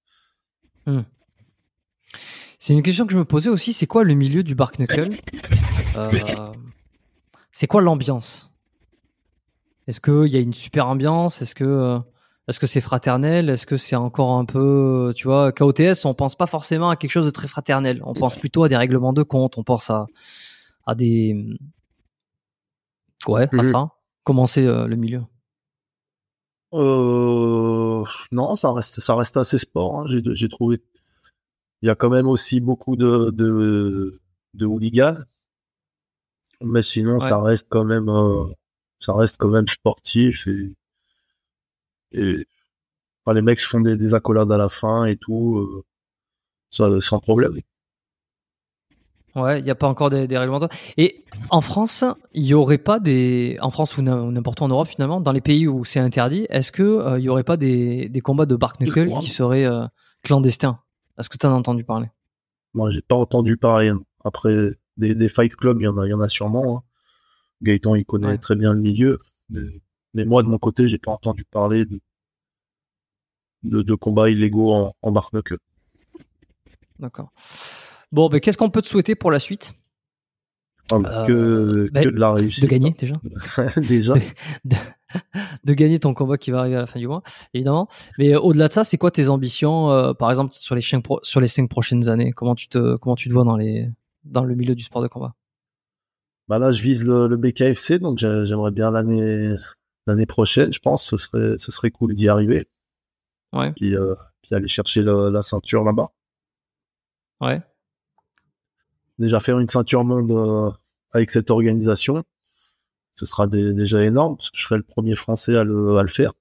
C'est 2.60 2.74
une 2.74 2.84
question 2.84 3.06
que 3.08 3.14
je 3.14 3.18
me 3.18 3.26
posais 3.26 3.50
aussi, 3.50 3.74
c'est 3.74 3.88
quoi 3.88 4.04
le 4.04 4.14
milieu 4.14 4.44
du 4.44 4.56
Bark 4.56 4.78
Knuckle? 4.78 5.16
Euh, 5.96 6.54
C'est 7.52 7.68
quoi 7.68 7.82
l'ambiance? 7.82 8.52
Est-ce 9.88 10.00
qu'il 10.00 10.28
y 10.32 10.38
a 10.38 10.40
une 10.40 10.54
super 10.54 10.88
ambiance? 10.88 11.42
Est-ce 11.42 11.56
que 11.56 11.64
euh, 11.64 12.00
est-ce 12.48 12.60
que 12.60 12.68
c'est 12.68 12.82
fraternel? 12.82 13.50
Est-ce 13.50 13.66
que 13.66 13.78
c'est 13.78 13.96
encore 13.96 14.32
un 14.34 14.46
peu, 14.46 15.14
tu 15.16 15.28
vois, 15.28 15.52
KOTS, 15.52 16.06
on 16.06 16.14
pense 16.14 16.36
pas 16.36 16.48
forcément 16.48 16.90
à 16.90 16.96
quelque 16.96 17.12
chose 17.12 17.26
de 17.26 17.32
très 17.32 17.48
fraternel. 17.48 18.02
On 18.04 18.14
pense 18.14 18.38
plutôt 18.38 18.64
à 18.64 18.68
des 18.68 18.78
règlements 18.78 19.14
de 19.14 19.24
compte, 19.24 19.58
on 19.58 19.64
pense 19.64 19.90
à, 19.90 20.08
à 20.86 20.96
des... 20.96 21.46
Ouais, 23.28 23.48
à 23.54 23.56
Mhm. 23.64 23.72
ça. 23.72 23.90
Comment 24.24 24.48
c'est 24.48 24.66
euh, 24.66 24.88
le 24.88 24.96
milieu? 24.96 25.22
Euh, 26.74 28.04
non, 28.32 28.56
ça 28.56 28.72
reste, 28.74 29.00
ça 29.02 29.16
reste 29.16 29.38
assez 29.38 29.58
sport. 29.58 30.00
Hein. 30.00 30.04
J'ai, 30.08 30.22
j'ai 30.34 30.50
trouvé. 30.50 30.82
Il 31.82 31.88
y 31.88 31.90
a 31.90 31.96
quand 31.96 32.10
même 32.10 32.28
aussi 32.28 32.60
beaucoup 32.62 32.96
de 32.96 33.32
de, 33.32 34.20
de 34.54 34.66
hooligans, 34.66 35.18
mais 36.62 36.84
sinon 36.84 37.20
ça 37.20 37.42
reste 37.42 37.68
quand 37.70 37.84
même, 37.84 38.08
euh, 38.08 38.46
ça 39.00 39.14
reste 39.14 39.38
quand 39.40 39.50
même 39.50 39.68
sportif 39.68 40.48
et 40.48 40.74
et 42.12 42.48
enfin, 43.24 43.36
les 43.36 43.42
mecs 43.42 43.62
font 43.62 43.82
des, 43.82 43.98
des 43.98 44.14
accolades 44.14 44.52
à 44.52 44.58
la 44.58 44.70
fin 44.70 45.06
et 45.06 45.16
tout, 45.16 45.58
euh, 45.58 45.84
ça 46.70 46.90
sans 47.00 47.20
problème. 47.20 47.60
Ouais, 49.34 49.60
il 49.60 49.64
n'y 49.64 49.72
a 49.72 49.76
pas 49.76 49.88
encore 49.88 50.10
des, 50.10 50.28
des 50.28 50.38
règlements. 50.38 50.68
Et 50.98 51.24
en 51.50 51.62
France, 51.62 52.04
il 52.34 52.46
y 52.46 52.54
aurait 52.54 52.78
pas 52.78 53.00
des, 53.00 53.58
en 53.62 53.72
France 53.72 53.98
ou 53.98 54.02
n'importe 54.02 54.60
où 54.60 54.64
en 54.64 54.68
Europe 54.68 54.90
finalement, 54.90 55.22
dans 55.22 55.32
les 55.32 55.40
pays 55.40 55.68
où 55.68 55.86
c'est 55.86 56.02
interdit, 56.02 56.48
est-ce 56.50 56.72
que 56.72 56.84
euh, 56.84 57.18
il 57.18 57.24
y 57.24 57.30
aurait 57.30 57.46
pas 57.46 57.56
des, 57.56 58.10
des 58.10 58.20
combats 58.20 58.46
de 58.46 58.58
Bark 58.58 58.82
Knuckle 58.82 59.20
qui 59.20 59.30
seraient 59.30 59.66
euh, 59.66 59.86
clandestins? 60.24 60.80
Est-ce 61.18 61.30
que 61.30 61.38
tu 61.38 61.46
en 61.46 61.54
as 61.54 61.58
entendu 61.58 61.86
parler? 61.86 62.08
Moi, 62.74 62.92
j'ai 62.92 63.02
pas 63.02 63.16
entendu 63.16 63.56
parler. 63.56 63.94
Après, 64.26 64.72
des, 64.98 65.16
des 65.16 65.30
fight 65.30 65.56
clubs, 65.56 65.80
il 65.80 65.86
y 65.86 65.88
en 65.88 65.98
a, 65.98 66.06
il 66.06 66.10
y 66.10 66.14
en 66.14 66.20
a 66.20 66.28
sûrement. 66.28 66.78
Hein. 66.78 66.84
Gaëtan, 67.62 67.96
il 67.96 68.06
connaît 68.06 68.38
très 68.38 68.56
bien 68.56 68.74
le 68.74 68.82
milieu, 68.82 69.20
mais, 69.50 69.62
moi 70.14 70.44
de 70.44 70.48
mon 70.48 70.58
côté, 70.58 70.88
j'ai 70.88 70.98
pas 70.98 71.12
entendu 71.12 71.46
parler 71.46 71.86
de, 71.86 72.00
de, 73.64 73.82
de 73.82 73.96
combats 73.96 74.30
illégaux 74.30 74.72
en, 74.72 74.96
en. 75.02 75.14
D'accord. 77.00 77.32
Bon, 78.12 78.30
ben, 78.30 78.40
qu'est-ce 78.40 78.58
qu'on 78.58 78.70
peut 78.70 78.82
te 78.82 78.88
souhaiter 78.88 79.16
pour 79.16 79.32
la 79.32 79.40
suite? 79.40 79.74
Ah, 80.92 81.00
bah, 81.00 81.24
que, 81.26 81.90
ben, 81.92 82.04
que, 82.04 82.10
de 82.10 82.20
la 82.20 82.34
réussite. 82.34 82.64
De 82.64 82.70
gagner 82.70 82.92
déjà. 82.98 83.16
déjà. 83.78 84.14
De, 84.66 84.76
de, 85.64 85.74
gagner 85.74 86.00
ton 86.00 86.14
combat 86.14 86.38
qui 86.38 86.52
va 86.52 86.60
arriver 86.60 86.76
à 86.76 86.82
la 86.82 86.88
fin 86.88 87.00
du 87.00 87.08
mois, 87.08 87.24
évidemment. 87.54 87.88
Mais 88.18 88.34
euh, 88.34 88.40
au-delà 88.40 88.68
de 88.68 88.74
ça, 88.74 88.84
c'est 88.84 88.98
quoi 88.98 89.12
tes 89.12 89.30
ambitions, 89.30 89.90
euh, 89.92 90.14
par 90.14 90.30
exemple, 90.30 90.54
sur 90.54 90.76
les, 90.76 90.82
cinq 90.82 91.04
sur 91.24 91.40
les 91.40 91.48
cinq 91.48 91.70
prochaines 91.70 92.10
années? 92.10 92.34
Comment 92.34 92.56
tu 92.56 92.68
te, 92.68 92.98
comment 92.98 93.16
tu 93.16 93.30
te 93.30 93.34
vois 93.34 93.46
dans 93.46 93.56
les, 93.56 93.90
dans 94.26 94.44
le 94.44 94.56
milieu 94.56 94.76
du 94.76 94.84
sport 94.84 95.02
de 95.02 95.08
combat? 95.08 95.34
Bah 96.50 96.60
là, 96.60 96.74
je 96.74 96.84
vise 96.84 97.06
le, 97.06 97.28
le 97.28 97.38
BKFC, 97.38 98.00
donc 98.00 98.18
j'aimerais 98.20 98.72
bien 98.72 98.92
l'année, 98.92 99.56
l'année 100.12 100.26
prochaine, 100.26 100.74
je 100.74 100.80
pense, 100.80 101.04
ce 101.04 101.18
serait, 101.18 101.58
ce 101.58 101.72
serait 101.72 101.92
cool 101.92 102.14
d'y 102.14 102.30
arriver. 102.30 102.68
Ouais. 103.54 103.74
Puis, 103.74 103.96
euh, 103.96 104.16
puis 104.42 104.56
aller 104.56 104.68
chercher 104.68 105.04
la 105.04 105.42
ceinture 105.42 105.84
là-bas. 105.84 106.12
Ouais 107.42 107.62
déjà 109.22 109.40
faire 109.40 109.60
une 109.60 109.70
ceinture 109.70 110.04
monde 110.04 110.32
euh, 110.32 110.72
avec 111.14 111.32
cette 111.32 111.50
organisation, 111.50 112.24
ce 113.14 113.26
sera 113.26 113.48
déjà 113.48 114.04
énorme 114.04 114.36
parce 114.36 114.50
que 114.50 114.58
je 114.58 114.64
serai 114.64 114.78
le 114.78 114.84
premier 114.84 115.16
Français 115.16 115.56
à 115.56 115.64
le, 115.64 115.98
à 115.98 116.02
le 116.02 116.10
faire. 116.10 116.34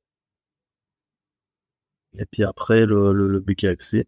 Et 2.19 2.25
puis 2.27 2.43
après 2.43 2.87
le, 2.87 3.13
le, 3.13 3.29
le 3.29 3.41
BKFC. 3.41 4.07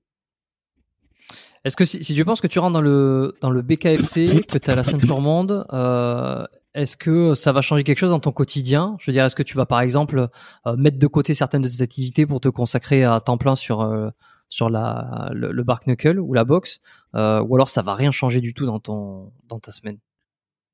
Est-ce 1.65 1.77
que 1.77 1.85
si, 1.85 2.03
si, 2.03 2.15
tu 2.17 2.25
penses 2.25 2.41
que 2.41 2.49
tu 2.49 2.59
rentres 2.59 2.73
dans 2.73 2.81
le 2.81 3.37
dans 3.41 3.51
le 3.51 3.63
BKFC, 3.63 4.43
que 4.49 4.59
tu 4.59 4.71
as 4.71 4.75
la 4.75 4.83
ceinture 4.83 5.21
monde, 5.21 5.65
euh, 5.73 6.45
est-ce 6.75 6.97
que 6.97 7.35
ça 7.35 7.53
va 7.53 7.61
changer 7.61 7.85
quelque 7.85 7.99
chose 7.99 8.11
dans 8.11 8.21
ton 8.21 8.33
quotidien? 8.33 8.97
Je 9.01 9.11
veux 9.11 9.13
dire, 9.13 9.25
est-ce 9.25 9.37
que 9.37 9.43
tu 9.43 9.57
vas 9.57 9.67
par 9.67 9.81
exemple 9.81 10.29
euh, 10.67 10.77
mettre 10.77 10.99
de 10.99 11.07
côté 11.07 11.35
certaines 11.35 11.63
de 11.63 11.69
tes 11.69 11.83
activités 11.83 12.27
pour 12.27 12.41
te 12.41 12.49
consacrer 12.49 13.05
à 13.05 13.21
temps 13.21 13.39
plein 13.39 13.55
sur 13.57 13.83
euh, 13.83 14.09
sur 14.49 14.71
la, 14.71 15.31
le, 15.35 15.53
le 15.53 15.65
bark 15.65 15.87
knuckle 15.87 16.19
ou 16.19 16.35
la 16.35 16.45
boxe, 16.45 16.81
euh, 17.15 17.43
ou 17.43 17.55
alors 17.57 17.69
ça 17.69 17.83
va 17.83 17.95
rien 17.95 18.11
changer 18.11 18.41
du 18.41 18.55
tout 18.55 18.67
dans 18.67 18.81
ton 18.81 19.33
dans 19.49 19.59
ta 19.59 19.73
semaine? 19.73 19.99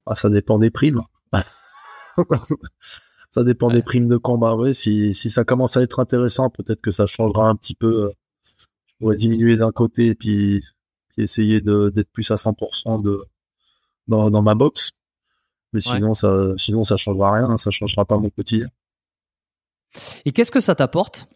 Ah, 0.07 0.15
ça 0.15 0.31
dépend 0.31 0.59
des 0.59 0.71
primes. 0.71 1.03
ça 3.31 3.45
dépend 3.45 3.69
des 3.69 3.83
primes 3.83 4.09
de 4.09 4.17
combat. 4.17 4.57
Ouais, 4.57 4.73
si, 4.73 5.15
si 5.15 5.31
ça 5.31 5.45
commence 5.45 5.77
à 5.77 5.83
être 5.83 6.01
intéressant, 6.01 6.49
peut-être 6.49 6.81
que 6.81 6.91
ça 6.91 7.07
changera 7.07 7.49
un 7.49 7.57
petit 7.57 7.75
peu. 7.75 8.13
Je 8.87 8.95
pourrais 8.99 9.17
diminuer 9.17 9.57
d'un 9.57 9.71
côté 9.71 10.07
et 10.07 10.15
puis, 10.15 10.63
puis 11.09 11.23
essayer 11.23 11.61
d'être 11.61 12.11
plus 12.11 12.31
à 12.31 12.37
100% 12.37 13.03
de 13.03 13.23
dans, 14.09 14.31
dans 14.31 14.43
ma 14.43 14.55
boxe. 14.55 14.91
Mais 15.73 15.81
sinon, 15.81 16.15
ça, 16.15 16.53
sinon 16.57 16.85
ça 16.85 16.97
changera 16.97 17.33
rien. 17.33 17.57
Ça 17.59 17.71
changera 17.71 18.05
pas 18.05 18.19
mon 18.19 18.31
quotidien. 18.31 18.69
Et 20.25 20.33
qu'est-ce 20.33 20.51
que 20.51 20.61
ça 20.61 20.75
t'apporte 20.75 21.29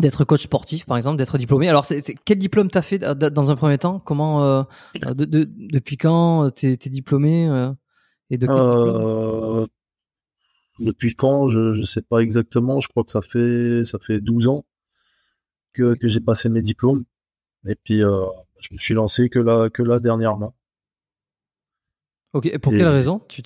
d'être 0.00 0.24
coach 0.24 0.42
sportif, 0.42 0.86
par 0.86 0.96
exemple, 0.96 1.18
d'être 1.18 1.38
diplômé? 1.38 1.68
Alors, 1.68 1.84
c'est, 1.84 2.02
quel 2.24 2.38
diplôme 2.38 2.70
t'as 2.70 2.82
fait 2.82 2.98
dans 2.98 3.50
un 3.50 3.56
premier 3.56 3.78
temps? 3.78 4.00
Comment, 4.00 4.44
euh, 4.44 4.62
de, 4.94 5.24
de, 5.24 5.48
depuis 5.48 5.96
quand 5.96 6.50
t'es, 6.50 6.72
es 6.72 6.88
diplômé 6.88 7.48
euh, 7.48 7.72
et 8.30 8.38
de 8.38 8.46
euh, 8.48 9.66
Depuis 10.78 11.14
quand? 11.14 11.48
Je 11.48 11.78
ne 11.78 11.84
sais 11.84 12.02
pas 12.02 12.18
exactement. 12.18 12.80
Je 12.80 12.88
crois 12.88 13.04
que 13.04 13.10
ça 13.10 13.22
fait 13.22 13.84
ça 13.84 13.98
fait 13.98 14.20
12 14.20 14.48
ans 14.48 14.64
que, 15.72 15.94
que 15.94 16.08
j'ai 16.08 16.20
passé 16.20 16.48
mes 16.48 16.62
diplômes. 16.62 17.04
Et 17.66 17.76
puis, 17.76 18.02
euh, 18.02 18.24
je 18.60 18.74
me 18.74 18.78
suis 18.78 18.94
lancé 18.94 19.28
que 19.28 19.38
là 19.38 19.70
que 19.70 19.82
là 19.82 20.00
dernièrement. 20.00 20.54
Ok. 22.34 22.46
Et 22.46 22.58
pour 22.58 22.72
quelle 22.72 22.88
raison 22.88 23.20
Tu 23.28 23.42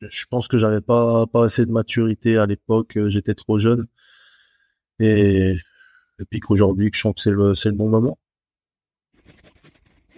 je 0.00 0.24
pense 0.30 0.48
que 0.48 0.56
j'avais 0.56 0.80
pas 0.80 1.26
pas 1.26 1.44
assez 1.44 1.66
de 1.66 1.70
maturité 1.70 2.38
à 2.38 2.46
l'époque, 2.46 2.96
euh, 2.96 3.10
j'étais 3.10 3.34
trop 3.34 3.58
jeune. 3.58 3.86
Et, 4.98 5.52
et 6.18 6.24
puis 6.28 6.40
qu'aujourd'hui, 6.40 6.90
je 6.92 6.98
sens 6.98 7.14
que 7.14 7.20
c'est 7.20 7.30
le 7.30 7.54
c'est 7.54 7.68
le 7.68 7.74
bon 7.76 7.90
moment. 7.90 8.18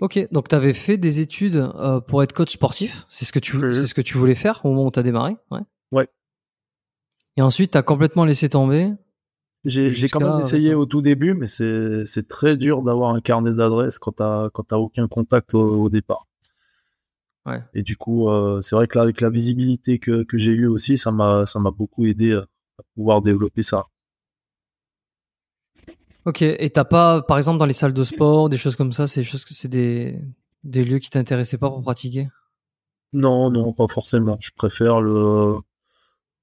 Ok, 0.00 0.18
donc 0.30 0.48
tu 0.48 0.54
avais 0.54 0.72
fait 0.72 0.98
des 0.98 1.20
études 1.20 1.56
euh, 1.56 2.00
pour 2.00 2.22
être 2.22 2.32
coach 2.32 2.52
sportif, 2.52 3.06
c'est 3.08 3.24
ce 3.24 3.32
que 3.32 3.38
tu 3.38 3.58
c'est 3.74 3.86
ce 3.86 3.94
que 3.94 4.00
tu 4.00 4.16
voulais 4.16 4.34
faire 4.34 4.64
au 4.64 4.68
moment 4.68 4.86
où 4.86 4.90
tu 4.90 5.00
as 5.00 5.02
démarré, 5.02 5.36
ouais. 5.50 5.60
Ouais. 5.90 6.08
Et 7.36 7.42
ensuite, 7.42 7.72
tu 7.72 7.78
as 7.78 7.82
complètement 7.82 8.24
laissé 8.24 8.48
tomber. 8.48 8.92
J'ai 9.64 10.08
quand 10.08 10.20
même 10.20 10.40
essayé 10.40 10.74
au 10.74 10.86
tout 10.86 11.02
début, 11.02 11.34
mais 11.34 11.46
c'est 11.46 12.28
très 12.28 12.56
dur 12.56 12.82
d'avoir 12.82 13.14
un 13.14 13.20
carnet 13.20 13.52
d'adresses 13.52 13.98
quand 13.98 14.12
t'as 14.12 14.76
aucun 14.76 15.08
contact 15.08 15.54
au 15.54 15.88
départ. 15.88 16.26
Et 17.74 17.82
du 17.82 17.96
coup, 17.96 18.28
euh, 18.28 18.60
c'est 18.62 18.76
vrai 18.76 18.86
que 18.86 18.96
là, 18.96 19.02
avec 19.02 19.20
la 19.20 19.30
visibilité 19.30 19.98
que, 19.98 20.22
que 20.22 20.38
j'ai 20.38 20.52
eue 20.52 20.66
aussi, 20.66 20.96
ça 20.96 21.10
m'a, 21.10 21.44
beaucoup 21.76 22.06
aidé 22.06 22.34
à, 22.34 22.46
pouvoir 22.94 23.22
développer 23.22 23.62
ça. 23.62 23.86
Ok. 26.24 26.42
Et 26.42 26.70
t'as 26.70 26.84
pas, 26.84 27.22
par 27.22 27.38
exemple, 27.38 27.58
dans 27.58 27.66
les 27.66 27.72
salles 27.72 27.94
de 27.94 28.04
sport, 28.04 28.48
des 28.48 28.56
choses 28.56 28.76
comme 28.76 28.92
ça, 28.92 29.06
c'est 29.06 29.20
des 29.20 29.26
choses 29.26 29.44
que 29.44 29.54
c'est 29.54 29.68
des, 29.68 30.20
des 30.62 30.84
lieux 30.84 30.98
qui 30.98 31.10
t'intéressaient 31.10 31.58
pas 31.58 31.68
pour 31.68 31.82
pratiquer? 31.82 32.28
Non, 33.12 33.50
non, 33.50 33.72
pas 33.72 33.88
forcément. 33.88 34.38
Je 34.40 34.50
préfère 34.54 35.00
le 35.00 35.56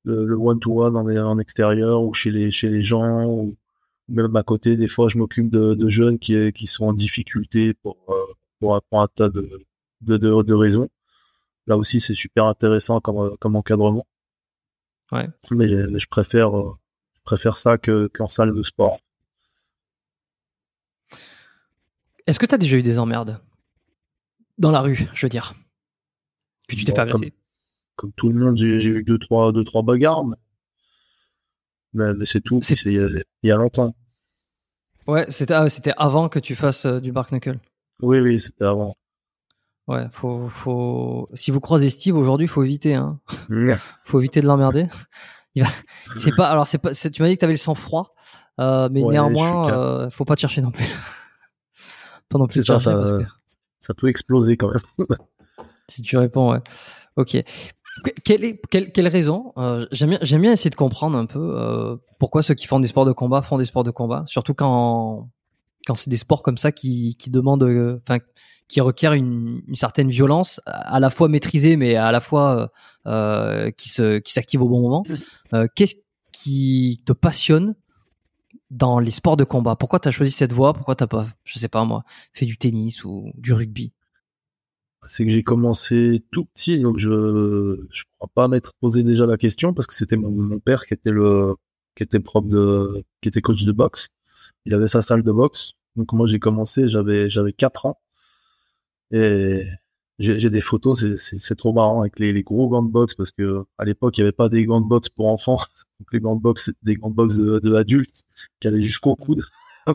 le 0.06 0.36
one-to-one 0.36 0.96
en, 0.96 1.08
en, 1.08 1.40
extérieur 1.40 2.04
ou 2.04 2.14
chez 2.14 2.32
les 2.32 2.52
chez 2.52 2.70
les 2.70 2.84
gens 2.84 3.26
ou 3.26 3.56
même 4.08 4.36
à 4.36 4.44
côté. 4.44 4.78
Des 4.78 4.88
fois, 4.88 5.08
je 5.10 5.18
m'occupe 5.18 5.50
de, 5.50 5.74
de 5.74 5.88
jeunes 5.88 6.20
qui 6.20 6.52
qui 6.54 6.68
sont 6.68 6.86
en 6.86 6.94
difficulté 6.94 7.74
pour 7.74 7.98
euh, 8.10 8.34
pour, 8.60 8.82
pour 8.90 9.02
un 9.02 9.08
tas 9.08 9.30
de 9.30 9.66
de, 10.02 10.18
de, 10.18 10.44
de 10.44 10.54
raisons. 10.54 10.90
Là 11.68 11.78
aussi, 11.78 12.00
c'est 12.00 12.16
super 12.16 12.46
intéressant 12.46 13.00
comme, 13.00 13.38
comme 13.38 13.56
encadrement. 13.56 14.08
Ouais. 15.12 15.28
Mais, 15.52 15.68
je 15.68 16.08
préfère, 16.08 16.58
euh, 16.58 16.78
je 17.16 17.22
préfère 17.24 17.58
ça 17.58 17.78
que, 17.78 18.08
qu'en 18.08 18.28
salle 18.28 18.54
de 18.54 18.64
sport. 18.64 19.00
Est-ce 22.26 22.40
que 22.40 22.46
tu 22.46 22.56
as 22.56 22.58
déjà 22.58 22.78
eu 22.78 22.84
des 22.84 23.00
emmerdes? 23.00 23.40
Dans 24.58 24.72
la 24.72 24.82
rue, 24.82 25.08
je 25.14 25.26
veux 25.26 25.30
dire, 25.30 25.56
que 26.68 26.76
tu 26.76 26.86
t'es 26.86 26.92
fait 26.92 27.00
agresser 27.00 27.34
comme, 28.00 28.14
tout 28.14 28.30
le 28.30 28.40
monde, 28.40 28.56
j'ai, 28.56 28.86
eu 28.86 29.04
deux 29.04 29.18
trois, 29.18 29.52
deux 29.52 29.66
trois 29.66 29.84
bagarres, 29.84 30.24
mais, 30.24 32.14
mais, 32.14 32.26
c'est 32.26 32.40
tout. 32.40 32.62
C'est 32.62 32.76
il 32.86 33.24
y, 33.44 33.52
a, 33.52 33.56
longtemps. 33.58 33.94
Ouais, 35.06 35.26
c'était 35.30 35.54
ah, 35.54 35.68
c'était 35.70 35.94
avant 35.98 36.30
que 36.30 36.40
tu 36.40 36.56
fasses 36.56 36.86
euh, 36.86 37.02
du 37.02 37.12
bark 37.12 37.32
knuckle. 37.32 37.60
Oui, 38.02 38.20
oui, 38.20 38.40
c'était 38.40 38.64
avant. 38.64 38.96
Ouais, 39.88 40.06
faut, 40.12 40.48
faut. 40.48 41.28
Si 41.34 41.52
vous 41.52 41.60
croisez 41.60 41.90
Steve 41.90 42.16
aujourd'hui, 42.16 42.48
faut 42.48 42.64
éviter. 42.64 42.96
Hein. 42.96 43.20
faut 44.06 44.20
éviter 44.20 44.40
de 44.40 44.48
l'emmerder. 44.48 44.88
C'est 46.16 46.36
pas. 46.36 46.48
Alors, 46.48 46.68
c'est 46.68 46.78
pas. 46.78 46.94
Tu 46.94 47.22
m'as 47.22 47.28
dit 47.28 47.36
que 47.36 47.42
t'avais 47.42 47.54
le 47.54 47.58
sang 47.58 47.76
froid, 47.76 48.16
euh, 48.62 48.88
mais 48.90 49.02
néanmoins, 49.02 49.74
euh, 49.74 50.10
faut 50.10 50.26
pas 50.26 50.36
te 50.36 50.42
chercher 50.42 50.62
non 50.62 50.72
plus. 50.72 50.86
pas 52.30 52.38
non 52.38 52.48
plus. 52.48 52.64
Ça, 52.64 52.80
ça, 52.80 53.20
ça, 53.82 53.94
peut 53.94 54.08
exploser 54.08 54.56
quand 54.56 54.72
même. 54.72 55.08
si 55.90 56.02
tu 56.02 56.16
réponds, 56.18 56.54
ouais. 56.54 56.62
Ok. 57.16 57.36
Quelle, 58.24 58.44
est, 58.44 58.62
quelle, 58.70 58.92
quelle 58.92 59.08
raison 59.08 59.54
euh, 59.58 59.86
J'aime 59.92 60.12
bien, 60.12 60.40
bien 60.40 60.52
essayer 60.52 60.70
de 60.70 60.76
comprendre 60.76 61.18
un 61.18 61.26
peu 61.26 61.54
euh, 61.56 61.96
pourquoi 62.18 62.44
ceux 62.44 62.54
qui 62.54 62.68
font 62.68 62.80
des 62.80 62.88
sports 62.88 63.06
de 63.06 63.12
combat 63.12 63.42
font 63.42 63.58
des 63.58 63.66
sports 63.66 63.84
de 63.84 63.92
combat, 63.92 64.24
surtout 64.28 64.54
quand 64.54 65.30
quand 65.88 65.96
c'est 65.96 66.10
des 66.10 66.18
sports 66.18 66.44
comme 66.44 66.58
ça 66.58 66.72
qui 66.72 67.16
qui 67.18 67.30
demandent, 67.30 67.64
euh, 67.64 68.00
enfin 68.08 68.20
qui 68.68 68.82
requiert 68.82 69.14
une, 69.14 69.64
certaine 69.74 70.10
violence, 70.10 70.62
à 70.68 71.00
la 71.00 71.10
fois 71.10 71.28
maîtrisée, 71.28 71.76
mais 71.76 71.96
à 71.96 72.12
la 72.12 72.20
fois 72.20 72.72
qui 73.78 73.90
se 73.90 74.20
qui 74.20 74.32
s'active 74.32 74.62
au 74.62 74.70
bon 74.70 74.82
moment. 74.82 75.04
Qu'est-ce 75.76 75.96
qui 76.32 77.02
te 77.06 77.14
passionne 77.14 77.76
dans 78.70 79.00
les 79.00 79.12
sports 79.12 79.38
de 79.38 79.44
combat? 79.44 79.76
Pourquoi 79.76 80.00
tu 80.00 80.08
as 80.08 80.12
choisi 80.12 80.32
cette 80.32 80.54
voie? 80.54 80.74
Pourquoi 80.74 80.96
t'as 80.96 81.08
pas, 81.08 81.26
je 81.44 81.58
sais 81.58 81.68
pas 81.68 81.84
moi, 81.84 82.04
fait 82.34 82.46
du 82.46 82.58
tennis 82.58 83.04
ou 83.04 83.32
du 83.36 83.54
rugby? 83.54 83.92
C'est 85.08 85.26
que 85.26 85.32
j'ai 85.32 85.44
commencé 85.44 86.24
tout 86.32 86.46
petit, 86.46 86.80
donc 86.80 86.98
je 86.98 87.86
je 87.92 88.04
crois 88.18 88.30
pas 88.34 88.48
m'être 88.48 88.74
posé 88.80 89.04
déjà 89.04 89.26
la 89.26 89.38
question 89.38 89.74
parce 89.74 89.88
que 89.88 89.94
c'était 89.94 90.18
mon, 90.18 90.60
père 90.60 90.86
qui 90.86 90.94
était 90.94 91.12
le 91.12 91.56
qui 91.96 92.04
était 92.04 92.20
prof 92.20 92.46
de 92.46 93.04
qui 93.22 93.30
était 93.30 93.42
coach 93.42 93.64
de 93.66 93.72
boxe. 93.72 94.10
Il 94.66 94.74
avait 94.74 94.88
sa 94.88 95.02
salle 95.02 95.24
de 95.24 95.32
boxe. 95.32 95.74
Donc 95.96 96.14
moi 96.14 96.28
j'ai 96.28 96.40
commencé, 96.40 96.88
j'avais 96.88 97.30
j'avais 97.30 97.54
quatre 97.54 97.86
ans 97.86 98.00
et 99.12 99.66
j'ai 100.20 100.50
des 100.50 100.62
photos, 100.62 101.06
c'est 101.18 101.56
trop 101.56 101.72
marrant 101.74 102.02
avec 102.02 102.20
les, 102.20 102.34
les, 102.34 102.44
gros 102.44 102.68
gants 102.68 102.84
de 102.84 102.92
boxe 102.92 103.16
parce 103.16 103.32
que 103.32 103.64
à 103.78 103.86
l'époque 103.86 104.18
il 104.18 104.22
y 104.22 104.24
avait 104.24 104.34
pas 104.34 104.50
des 104.50 104.66
gants 104.66 104.82
de 104.82 104.88
boxe 104.88 105.10
pour 105.10 105.28
enfants, 105.28 105.58
donc 106.00 106.14
les 106.14 106.20
gants 106.20 106.36
de 106.36 106.42
boxe 106.42 106.66
c'était 106.66 106.80
des 106.84 106.96
gants 106.96 107.10
de 107.10 107.16
boxe 107.16 107.38
de, 107.38 107.60
de 107.60 107.74
adultes 107.74 108.24
qui 108.60 108.68
allaient 108.68 108.82
jusqu'au 108.82 109.16
coude. 109.16 109.44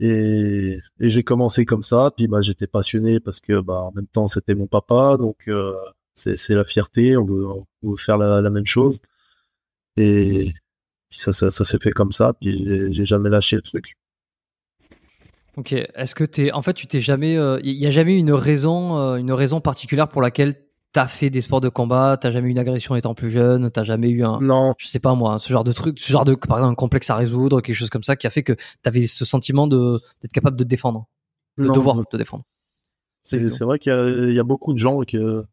et, 0.00 0.80
j'ai 1.00 1.22
commencé 1.24 1.64
comme 1.64 1.82
ça, 1.82 2.12
puis 2.16 2.28
bah 2.28 2.40
j'étais 2.42 2.66
passionné 2.66 3.20
parce 3.20 3.40
que 3.40 3.60
bah 3.60 3.82
en 3.82 3.92
même 3.92 4.06
temps 4.06 4.28
c'était 4.28 4.54
mon 4.54 4.66
papa, 4.66 5.16
donc 5.18 5.48
euh, 5.48 5.74
c'est 6.14 6.50
la 6.50 6.64
fierté, 6.64 7.16
on 7.16 7.24
veut, 7.24 7.96
faire 7.96 8.18
la, 8.18 8.50
même 8.50 8.66
chose. 8.66 9.00
Et 9.96 10.52
puis 11.10 11.18
ça 11.18 11.32
ça, 11.32 11.50
ça 11.50 11.64
s'est 11.64 11.78
fait 11.80 11.92
comme 11.92 12.12
ça, 12.12 12.32
puis 12.34 12.92
j'ai 12.92 13.04
jamais 13.06 13.30
lâché 13.30 13.56
le 13.56 13.62
truc. 13.62 13.96
Ok. 15.58 15.72
Est-ce 15.72 16.14
que 16.14 16.22
t'es, 16.22 16.52
en 16.52 16.62
fait, 16.62 16.72
tu 16.72 16.86
t'es 16.86 17.00
jamais, 17.00 17.32
il 17.32 17.38
euh, 17.38 17.58
y 17.64 17.84
a 17.84 17.90
jamais 17.90 18.16
une 18.16 18.32
raison, 18.32 18.96
euh, 18.96 19.16
une 19.16 19.32
raison 19.32 19.60
particulière 19.60 20.08
pour 20.08 20.22
laquelle 20.22 20.54
t'as 20.92 21.06
fait 21.06 21.30
des 21.30 21.40
sports 21.40 21.60
de 21.60 21.68
combat, 21.68 22.16
t'as 22.20 22.30
jamais 22.30 22.48
eu 22.48 22.50
une 22.50 22.58
agression 22.58 22.96
étant 22.96 23.14
plus 23.14 23.30
jeune, 23.30 23.70
t'as 23.70 23.84
jamais 23.84 24.10
eu 24.10 24.24
un, 24.24 24.38
non, 24.40 24.74
je 24.78 24.86
sais 24.88 25.00
pas 25.00 25.14
moi, 25.14 25.38
ce 25.38 25.52
genre 25.52 25.64
de 25.64 25.72
truc, 25.72 25.98
ce 25.98 26.10
genre 26.10 26.24
de, 26.24 26.34
par 26.34 26.58
exemple, 26.58 26.72
un 26.72 26.74
complexe 26.74 27.10
à 27.10 27.16
résoudre, 27.16 27.60
quelque 27.60 27.76
chose 27.76 27.90
comme 27.90 28.02
ça, 28.02 28.16
qui 28.16 28.26
a 28.26 28.30
fait 28.30 28.42
que 28.42 28.54
t'avais 28.82 29.06
ce 29.06 29.24
sentiment 29.24 29.66
de 29.66 30.00
d'être 30.20 30.32
capable 30.32 30.56
de 30.56 30.64
te 30.64 30.68
défendre, 30.68 31.06
de 31.58 31.68
devoir 31.68 32.02
te 32.08 32.16
défendre. 32.16 32.44
C'est 33.22 33.60
vrai 33.60 33.78
qu'il 33.78 34.32
y, 34.32 34.38
a 34.38 34.44
beaucoup 34.44 34.72
de 34.72 34.78
gens 34.78 35.02
que 35.02 35.44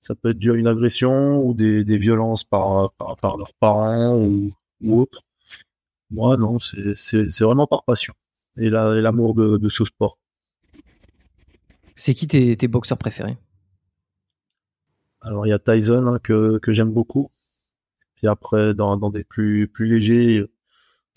ça 0.00 0.14
peut 0.14 0.30
être 0.30 0.38
dû 0.38 0.52
à 0.52 0.54
une 0.54 0.68
agression 0.68 1.38
ou 1.44 1.54
des, 1.54 1.84
des 1.84 1.98
violences 1.98 2.44
par, 2.44 2.92
par, 2.92 3.16
par 3.16 3.36
leurs 3.36 3.54
parents 3.54 4.16
ou, 4.16 4.52
ou 4.82 5.00
autre. 5.00 5.22
Moi, 6.10 6.36
non, 6.36 6.58
c'est 6.60 7.40
vraiment 7.40 7.66
par 7.66 7.82
passion 7.82 8.14
et 8.56 8.70
l'amour 8.70 9.34
de, 9.34 9.56
de, 9.56 9.68
ce 9.68 9.84
sport. 9.84 10.18
C'est 11.96 12.14
qui 12.14 12.26
tes, 12.26 12.56
tes, 12.56 12.68
boxeurs 12.68 12.98
préférés? 12.98 13.36
Alors 15.24 15.46
il 15.46 15.50
y 15.50 15.52
a 15.52 15.58
Tyson 15.58 16.06
hein, 16.06 16.18
que, 16.22 16.58
que 16.58 16.72
j'aime 16.72 16.92
beaucoup. 16.92 17.30
Puis 18.16 18.28
après 18.28 18.74
dans, 18.74 18.96
dans 18.96 19.10
des 19.10 19.24
plus 19.24 19.68
plus 19.68 19.86
légers, 19.86 20.44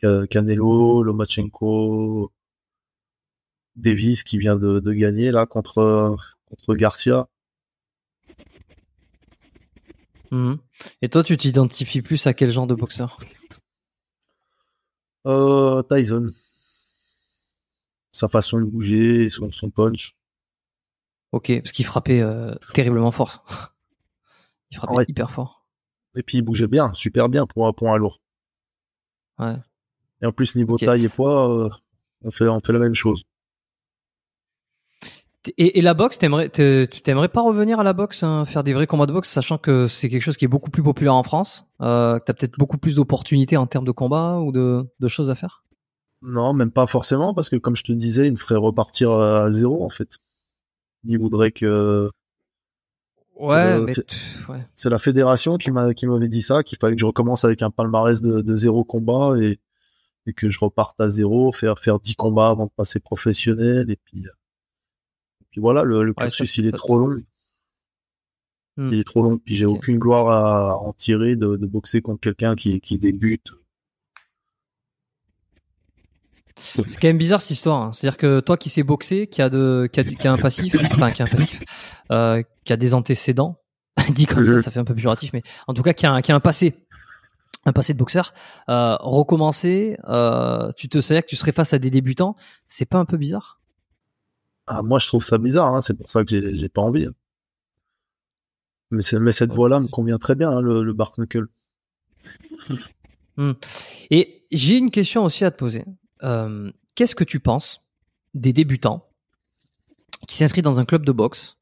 Canelo, 0.01 1.03
Lomachenko, 1.03 2.31
Davis 3.75 4.23
qui 4.23 4.37
vient 4.37 4.55
de, 4.55 4.79
de 4.79 4.93
gagner 4.93 5.31
là 5.31 5.45
contre 5.45 6.17
contre 6.45 6.75
Garcia. 6.75 7.27
Mhm. 10.31 10.57
Et 11.01 11.07
toi, 11.09 11.23
tu 11.23 11.37
t'identifies 11.37 12.01
plus 12.01 12.27
à 12.27 12.33
quel 12.33 12.51
genre 12.51 12.67
de 12.67 12.75
boxeur? 12.75 13.17
Euh, 15.25 15.83
Tyson 15.83 16.31
sa 18.17 18.27
façon 18.27 18.59
de 18.59 18.65
bouger, 18.65 19.29
son, 19.29 19.51
son 19.51 19.69
punch. 19.69 20.15
Ok, 21.31 21.51
parce 21.61 21.71
qu'il 21.71 21.85
frappait 21.85 22.21
euh, 22.21 22.55
terriblement 22.73 23.11
fort. 23.11 23.45
il 24.71 24.77
frappait 24.77 25.05
hyper 25.07 25.31
fort. 25.31 25.65
Et 26.15 26.23
puis 26.23 26.39
il 26.39 26.41
bougeait 26.41 26.67
bien, 26.67 26.93
super 26.93 27.29
bien 27.29 27.45
pour 27.45 27.67
un 27.67 27.73
point 27.73 27.97
lourd. 27.97 28.19
Ouais. 29.39 29.55
Et 30.21 30.25
en 30.25 30.31
plus 30.31 30.55
niveau 30.55 30.77
taille 30.77 31.05
et 31.05 31.09
poids, 31.09 31.65
euh, 31.65 31.69
on 32.23 32.31
fait 32.31 32.47
on 32.47 32.59
fait 32.59 32.73
la 32.73 32.79
même 32.79 32.95
chose. 32.95 33.23
Et, 35.57 35.81
la 35.81 35.93
boxe, 35.93 36.17
t'aimerais, 36.17 36.49
tu 36.49 36.87
t'aimerais 37.03 37.29
pas 37.29 37.41
revenir 37.41 37.79
à 37.79 37.83
la 37.83 37.93
boxe, 37.93 38.23
hein, 38.23 38.43
faire 38.43 38.63
des 38.63 38.73
vrais 38.73 38.87
combats 38.87 39.05
de 39.05 39.13
boxe, 39.13 39.29
sachant 39.29 39.57
que 39.57 39.87
c'est 39.87 40.09
quelque 40.09 40.21
chose 40.21 40.35
qui 40.35 40.43
est 40.43 40.49
beaucoup 40.49 40.69
plus 40.69 40.83
populaire 40.83 41.15
en 41.15 41.23
France, 41.23 41.65
euh, 41.81 42.19
que 42.19 42.25
t'as 42.25 42.33
peut-être 42.33 42.57
beaucoup 42.57 42.77
plus 42.77 42.95
d'opportunités 42.95 43.55
en 43.55 43.65
termes 43.65 43.85
de 43.85 43.91
combat 43.91 44.39
ou 44.39 44.51
de, 44.51 44.85
de 44.99 45.07
choses 45.07 45.29
à 45.29 45.35
faire? 45.35 45.63
Non, 46.21 46.53
même 46.53 46.71
pas 46.71 46.87
forcément, 46.87 47.33
parce 47.33 47.49
que 47.49 47.55
comme 47.55 47.75
je 47.75 47.83
te 47.83 47.91
disais, 47.91 48.27
il 48.27 48.31
me 48.31 48.37
ferait 48.37 48.55
repartir 48.55 49.11
à 49.11 49.51
zéro 49.51 49.85
en 49.85 49.89
fait. 49.89 50.17
Il 51.03 51.19
voudrait 51.19 51.51
que. 51.51 52.09
Ouais, 53.39 53.85
c'est 54.73 54.89
la 54.89 54.97
fédération 54.97 55.57
qui 55.57 55.71
m'a 55.71 55.93
qui 55.93 56.07
m'avait 56.07 56.27
dit 56.27 56.41
ça, 56.41 56.63
qu'il 56.63 56.77
fallait 56.79 56.95
que 56.95 57.01
je 57.01 57.05
recommence 57.05 57.45
avec 57.45 57.61
un 57.61 57.69
palmarès 57.69 58.21
de, 58.21 58.41
de 58.41 58.55
zéro 58.55 58.83
combat 58.83 59.35
et, 59.39 59.59
et 60.25 60.33
que 60.33 60.49
je 60.49 60.59
reparte 60.59 60.99
à 60.99 61.09
zéro, 61.09 61.51
faire 61.51 61.79
faire 61.79 61.99
dix 61.99 62.15
combats 62.15 62.49
avant 62.49 62.65
de 62.65 62.71
passer 62.75 62.99
professionnel 62.99 63.91
et 63.91 63.97
puis 64.05 64.25
puis 65.51 65.61
voilà, 65.61 65.83
le, 65.83 66.03
le 66.03 66.13
cursus 66.13 66.57
il 66.57 66.67
est 66.67 66.71
trop 66.71 66.97
long. 66.97 67.21
Hmm. 68.75 68.89
Il 68.91 68.99
est 68.99 69.07
trop 69.07 69.23
long, 69.23 69.37
puis 69.37 69.55
j'ai 69.55 69.65
aucune 69.65 69.97
gloire 69.97 70.29
à 70.29 70.77
en 70.79 70.93
tirer 70.93 71.35
de, 71.35 71.55
de 71.55 71.65
boxer 71.65 72.01
contre 72.01 72.21
quelqu'un 72.21 72.55
qui 72.55 72.79
qui 72.79 72.99
débute 72.99 73.51
c'est 76.57 76.99
quand 76.99 77.07
même 77.07 77.17
bizarre 77.17 77.41
cette 77.41 77.51
histoire. 77.51 77.81
Hein. 77.81 77.93
C'est-à-dire 77.93 78.17
que 78.17 78.39
toi 78.39 78.57
qui 78.57 78.69
sais 78.69 78.83
boxer, 78.83 79.27
qui 79.27 79.41
a 79.41 79.49
de, 79.49 79.89
qui 79.91 79.99
a, 79.99 80.03
qui 80.03 80.27
a 80.27 80.31
un 80.31 80.37
passif, 80.37 80.75
enfin 80.91 81.11
qui 81.11 81.21
a 81.21 81.25
un 81.25 81.27
passif, 81.27 81.59
euh, 82.11 82.43
qui 82.65 82.73
a 82.73 82.77
des 82.77 82.93
antécédents, 82.93 83.59
dit 84.13 84.25
comme 84.25 84.45
ça, 84.45 84.61
ça 84.63 84.71
fait 84.71 84.79
un 84.79 84.85
peu 84.85 84.95
péjoratif, 84.95 85.31
mais 85.33 85.43
en 85.67 85.73
tout 85.73 85.83
cas 85.83 85.93
qui 85.93 86.05
a 86.05 86.11
un, 86.11 86.21
qui 86.21 86.31
a 86.31 86.35
un 86.35 86.39
passé, 86.39 86.87
un 87.65 87.73
passé 87.73 87.93
de 87.93 87.99
boxeur, 87.99 88.33
euh, 88.69 88.95
recommencer, 88.99 89.97
euh, 90.07 90.71
tu 90.77 90.89
te 90.89 91.01
sais 91.01 91.21
que 91.21 91.27
tu 91.27 91.35
serais 91.35 91.51
face 91.51 91.73
à 91.73 91.79
des 91.79 91.89
débutants, 91.89 92.35
c'est 92.67 92.85
pas 92.85 92.97
un 92.97 93.05
peu 93.05 93.17
bizarre? 93.17 93.61
Ah, 94.67 94.81
moi 94.81 94.99
je 94.99 95.07
trouve 95.07 95.23
ça 95.23 95.37
bizarre, 95.37 95.73
hein. 95.75 95.81
c'est 95.81 95.93
pour 95.93 96.09
ça 96.09 96.23
que 96.23 96.55
j'ai, 96.55 96.69
pas 96.69 96.81
envie. 96.81 97.07
Mais, 98.91 99.01
mais 99.19 99.31
cette 99.31 99.51
voie-là 99.51 99.79
me 99.79 99.87
convient 99.87 100.17
très 100.17 100.35
bien, 100.35 100.51
hein, 100.51 100.61
le, 100.61 100.83
le 100.83 100.93
knuckle. 100.93 101.47
Hmm. 103.37 103.53
Et 104.09 104.45
j'ai 104.51 104.77
une 104.77 104.91
question 104.91 105.23
aussi 105.23 105.45
à 105.45 105.51
te 105.51 105.57
poser. 105.57 105.85
Euh, 106.23 106.71
qu'est-ce 106.95 107.15
que 107.15 107.23
tu 107.23 107.39
penses 107.39 107.81
des 108.33 108.53
débutants 108.53 109.05
qui 110.27 110.35
s'inscrivent 110.35 110.63
dans 110.63 110.79
un 110.79 110.85
club 110.85 111.05
de 111.05 111.11
boxe 111.11 111.57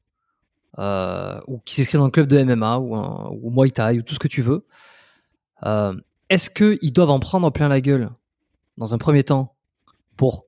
euh, 0.78 1.40
ou 1.46 1.58
qui 1.58 1.74
s'inscrivent 1.74 2.00
dans 2.00 2.06
un 2.06 2.10
club 2.10 2.26
de 2.26 2.42
MMA 2.42 2.78
ou, 2.78 2.96
un, 2.96 3.30
ou 3.42 3.50
Muay 3.50 3.70
Thai 3.70 3.98
ou 3.98 4.02
tout 4.02 4.14
ce 4.14 4.18
que 4.18 4.28
tu 4.28 4.42
veux 4.42 4.66
euh, 5.64 5.94
Est-ce 6.28 6.50
qu'ils 6.50 6.92
doivent 6.92 7.10
en 7.10 7.20
prendre 7.20 7.50
plein 7.50 7.68
la 7.68 7.80
gueule 7.80 8.10
dans 8.76 8.94
un 8.94 8.98
premier 8.98 9.24
temps 9.24 9.54
pour 10.16 10.46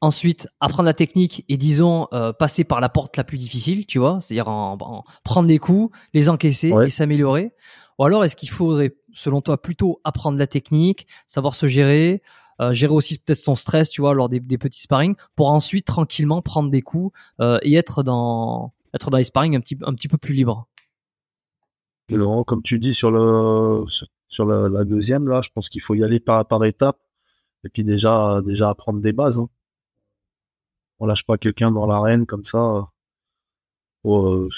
ensuite 0.00 0.48
apprendre 0.60 0.86
la 0.86 0.92
technique 0.92 1.44
et 1.48 1.56
disons 1.56 2.08
passer 2.38 2.62
par 2.64 2.80
la 2.80 2.90
porte 2.90 3.16
la 3.16 3.24
plus 3.24 3.38
difficile, 3.38 3.86
tu 3.86 3.98
vois, 3.98 4.20
c'est-à-dire 4.20 4.48
en, 4.48 5.04
prendre 5.24 5.48
des 5.48 5.58
coups, 5.58 5.96
les 6.12 6.28
encaisser 6.28 6.72
et 6.84 6.90
s'améliorer? 6.90 7.54
Ou 7.98 8.04
alors 8.04 8.24
est-ce 8.24 8.36
qu'il 8.36 8.50
faudrait, 8.50 8.94
selon 9.12 9.40
toi, 9.40 9.60
plutôt 9.60 10.00
apprendre 10.04 10.38
la 10.38 10.46
technique, 10.46 11.06
savoir 11.26 11.54
se 11.54 11.66
gérer, 11.66 12.22
euh, 12.60 12.72
gérer 12.72 12.92
aussi 12.92 13.18
peut-être 13.18 13.38
son 13.38 13.56
stress, 13.56 13.90
tu 13.90 14.00
vois, 14.00 14.14
lors 14.14 14.28
des, 14.28 14.40
petits 14.40 14.82
sparring, 14.82 15.14
pour 15.36 15.50
ensuite 15.50 15.86
tranquillement 15.86 16.42
prendre 16.42 16.70
des 16.70 16.82
coups 16.82 17.16
euh, 17.40 17.58
et 17.62 17.74
être 17.74 18.02
dans 18.02 18.72
être 18.94 19.10
dans 19.10 19.18
les 19.18 19.24
sparring 19.24 19.56
un 19.56 19.60
petit 19.60 19.78
un 19.82 19.94
petit 19.94 20.08
peu 20.08 20.18
plus 20.18 20.34
libre. 20.34 20.68
Non, 22.10 22.44
comme 22.44 22.62
tu 22.62 22.78
dis 22.78 22.94
sur 22.94 23.10
le 23.10 23.84
sur 24.28 24.44
la, 24.44 24.84
deuxième 24.84 25.28
là, 25.28 25.40
je 25.42 25.50
pense 25.54 25.68
qu'il 25.68 25.80
faut 25.80 25.94
y 25.94 26.04
aller 26.04 26.20
par 26.20 26.46
par 26.46 26.64
étapes 26.64 27.00
et 27.64 27.68
puis 27.68 27.84
déjà 27.84 28.40
déjà 28.44 28.70
apprendre 28.70 29.00
des 29.00 29.12
bases. 29.12 29.38
Hein. 29.38 29.48
On 31.00 31.06
lâche 31.06 31.24
pas 31.24 31.38
quelqu'un 31.38 31.72
dans 31.72 31.86
l'arène 31.86 32.26
comme 32.26 32.44
ça. 32.44 32.88
Euh, 34.06 34.48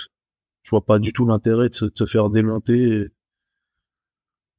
je 0.62 0.70
vois 0.70 0.84
pas 0.84 0.98
du 0.98 1.12
tout 1.12 1.24
l'intérêt 1.24 1.68
de 1.68 1.74
se, 1.74 2.06
faire 2.06 2.28
démonter 2.28 3.08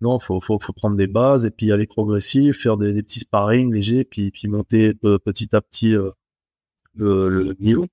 non, 0.01 0.19
faut, 0.19 0.39
faut, 0.41 0.59
faut 0.59 0.73
prendre 0.73 0.95
des 0.95 1.07
bases 1.07 1.45
et 1.45 1.51
puis 1.51 1.71
aller 1.71 1.87
progressif, 1.87 2.61
faire 2.61 2.77
des, 2.77 3.01
petits 3.01 3.19
sparring 3.19 3.73
légers, 3.73 4.03
puis, 4.03 4.31
puis 4.31 4.47
monter 4.47 4.93
petit 4.93 5.55
à 5.55 5.61
petit 5.61 5.95
euh, 5.95 6.11
le, 6.95 7.55
niveau. 7.59 7.87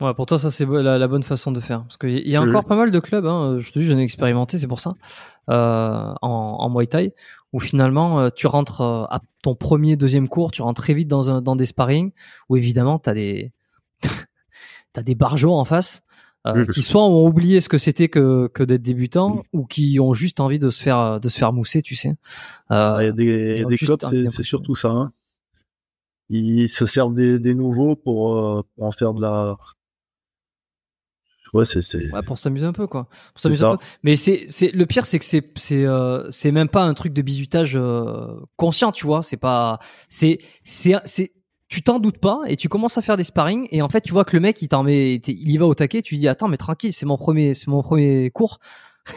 Ouais, 0.00 0.14
pour 0.14 0.26
toi, 0.26 0.38
ça 0.38 0.50
c'est 0.50 0.66
la, 0.66 1.08
bonne 1.08 1.22
façon 1.22 1.52
de 1.52 1.60
faire. 1.60 1.82
Parce 1.82 1.96
qu'il 1.96 2.26
y 2.26 2.36
a 2.36 2.42
encore 2.42 2.64
pas 2.64 2.76
mal 2.76 2.90
de 2.90 2.98
clubs, 3.00 3.26
hein, 3.26 3.58
je 3.58 3.70
te 3.70 3.78
dis, 3.78 3.84
j'en 3.84 3.98
ai 3.98 4.02
expérimenté, 4.02 4.58
c'est 4.58 4.66
pour 4.66 4.80
ça, 4.80 4.94
euh, 5.50 6.14
en, 6.22 6.56
en 6.58 6.70
Muay 6.70 6.86
Thai, 6.86 7.14
où 7.52 7.60
finalement, 7.60 8.20
euh, 8.20 8.28
tu 8.34 8.46
rentres 8.46 8.80
à 8.82 9.20
ton 9.42 9.54
premier, 9.54 9.96
deuxième 9.96 10.28
cours, 10.28 10.52
tu 10.52 10.62
rentres 10.62 10.82
très 10.82 10.94
vite 10.94 11.08
dans, 11.08 11.30
un, 11.30 11.42
dans 11.42 11.56
des 11.56 11.66
sparring, 11.66 12.12
où 12.48 12.56
évidemment, 12.56 12.98
tu 12.98 13.10
as 13.10 13.14
des, 13.14 13.52
t'as 14.92 15.02
des 15.02 15.14
barjots 15.14 15.54
en 15.54 15.64
face, 15.64 16.02
euh, 16.46 16.64
qui 16.66 16.80
soit 16.80 17.04
ont 17.04 17.26
oublié 17.26 17.60
ce 17.60 17.68
que 17.68 17.76
c'était 17.76 18.08
que, 18.08 18.48
que 18.48 18.62
d'être 18.62 18.82
débutant 18.82 19.42
ou 19.52 19.66
qui 19.66 20.00
ont 20.00 20.14
juste 20.14 20.40
envie 20.40 20.58
de 20.58 20.70
se 20.70 20.82
faire 20.82 21.20
de 21.20 21.28
se 21.28 21.36
faire 21.36 21.52
mousser, 21.52 21.82
tu 21.82 21.96
sais. 21.96 22.14
Euh, 22.70 22.96
il 23.00 23.04
y 23.04 23.08
a 23.08 23.12
des, 23.12 23.58
y 23.58 23.62
a 23.62 23.64
des 23.66 23.76
clubs, 23.76 24.00
c'est 24.00 24.42
surtout 24.42 24.74
ça. 24.74 24.88
Hein. 24.88 25.12
Ils 26.30 26.68
se 26.68 26.86
servent 26.86 27.14
des, 27.14 27.38
des 27.38 27.54
nouveaux 27.54 27.94
pour, 27.96 28.38
euh, 28.38 28.62
pour, 28.74 28.86
en 28.86 28.92
faire 28.92 29.12
de 29.12 29.20
la. 29.20 29.56
Ouais, 31.52 31.64
c'est 31.64 31.82
c'est. 31.82 32.10
Ouais, 32.10 32.22
pour 32.22 32.38
s'amuser 32.38 32.64
un 32.64 32.72
peu 32.72 32.86
quoi. 32.86 33.08
Pour 33.34 33.42
s'amuser 33.42 33.64
un 33.64 33.76
peu. 33.76 33.84
Mais 34.02 34.16
c'est 34.16 34.46
c'est 34.48 34.70
le 34.70 34.86
pire, 34.86 35.04
c'est 35.04 35.18
que 35.18 35.24
c'est 35.26 35.44
c'est 35.58 35.84
euh, 35.84 36.30
c'est 36.30 36.52
même 36.52 36.68
pas 36.68 36.84
un 36.84 36.94
truc 36.94 37.12
de 37.12 37.20
bizutage 37.20 37.78
conscient, 38.56 38.92
tu 38.92 39.04
vois. 39.04 39.22
C'est 39.22 39.36
pas 39.36 39.78
c'est 40.08 40.38
c'est 40.64 40.94
c'est 41.04 41.32
tu 41.70 41.82
t'en 41.82 42.00
doutes 42.00 42.18
pas 42.18 42.40
et 42.48 42.56
tu 42.56 42.68
commences 42.68 42.98
à 42.98 43.02
faire 43.02 43.16
des 43.16 43.24
sparring 43.24 43.68
et 43.70 43.80
en 43.80 43.88
fait 43.88 44.02
tu 44.02 44.12
vois 44.12 44.24
que 44.24 44.36
le 44.36 44.40
mec 44.40 44.60
il 44.60 44.68
t'en 44.68 44.82
met 44.82 45.14
il 45.14 45.50
y 45.50 45.56
va 45.56 45.66
au 45.66 45.74
taquet 45.74 46.02
tu 46.02 46.16
dis 46.16 46.28
attends 46.28 46.48
mais 46.48 46.56
tranquille 46.56 46.92
c'est 46.92 47.06
mon 47.06 47.16
premier 47.16 47.54
c'est 47.54 47.68
mon 47.68 47.82
premier 47.82 48.30
cours. 48.30 48.58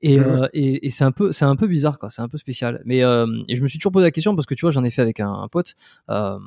Et, 0.00 0.20
euh, 0.20 0.46
et, 0.52 0.86
et 0.86 0.90
c'est 0.90 1.02
un 1.02 1.10
peu 1.10 1.32
c'est 1.32 1.44
un 1.44 1.56
peu 1.56 1.66
bizarre 1.66 1.98
quoi 1.98 2.08
c'est 2.08 2.22
un 2.22 2.28
peu 2.28 2.38
spécial. 2.38 2.80
Mais 2.84 3.02
euh, 3.02 3.26
et 3.48 3.56
je 3.56 3.62
me 3.62 3.68
suis 3.68 3.78
toujours 3.78 3.90
posé 3.90 4.04
la 4.04 4.10
question 4.12 4.36
parce 4.36 4.46
que 4.46 4.54
tu 4.54 4.60
vois 4.60 4.70
j'en 4.70 4.84
ai 4.84 4.90
fait 4.90 5.02
avec 5.02 5.18
un, 5.18 5.32
un 5.32 5.48
pote 5.48 5.74
euh, 6.08 6.38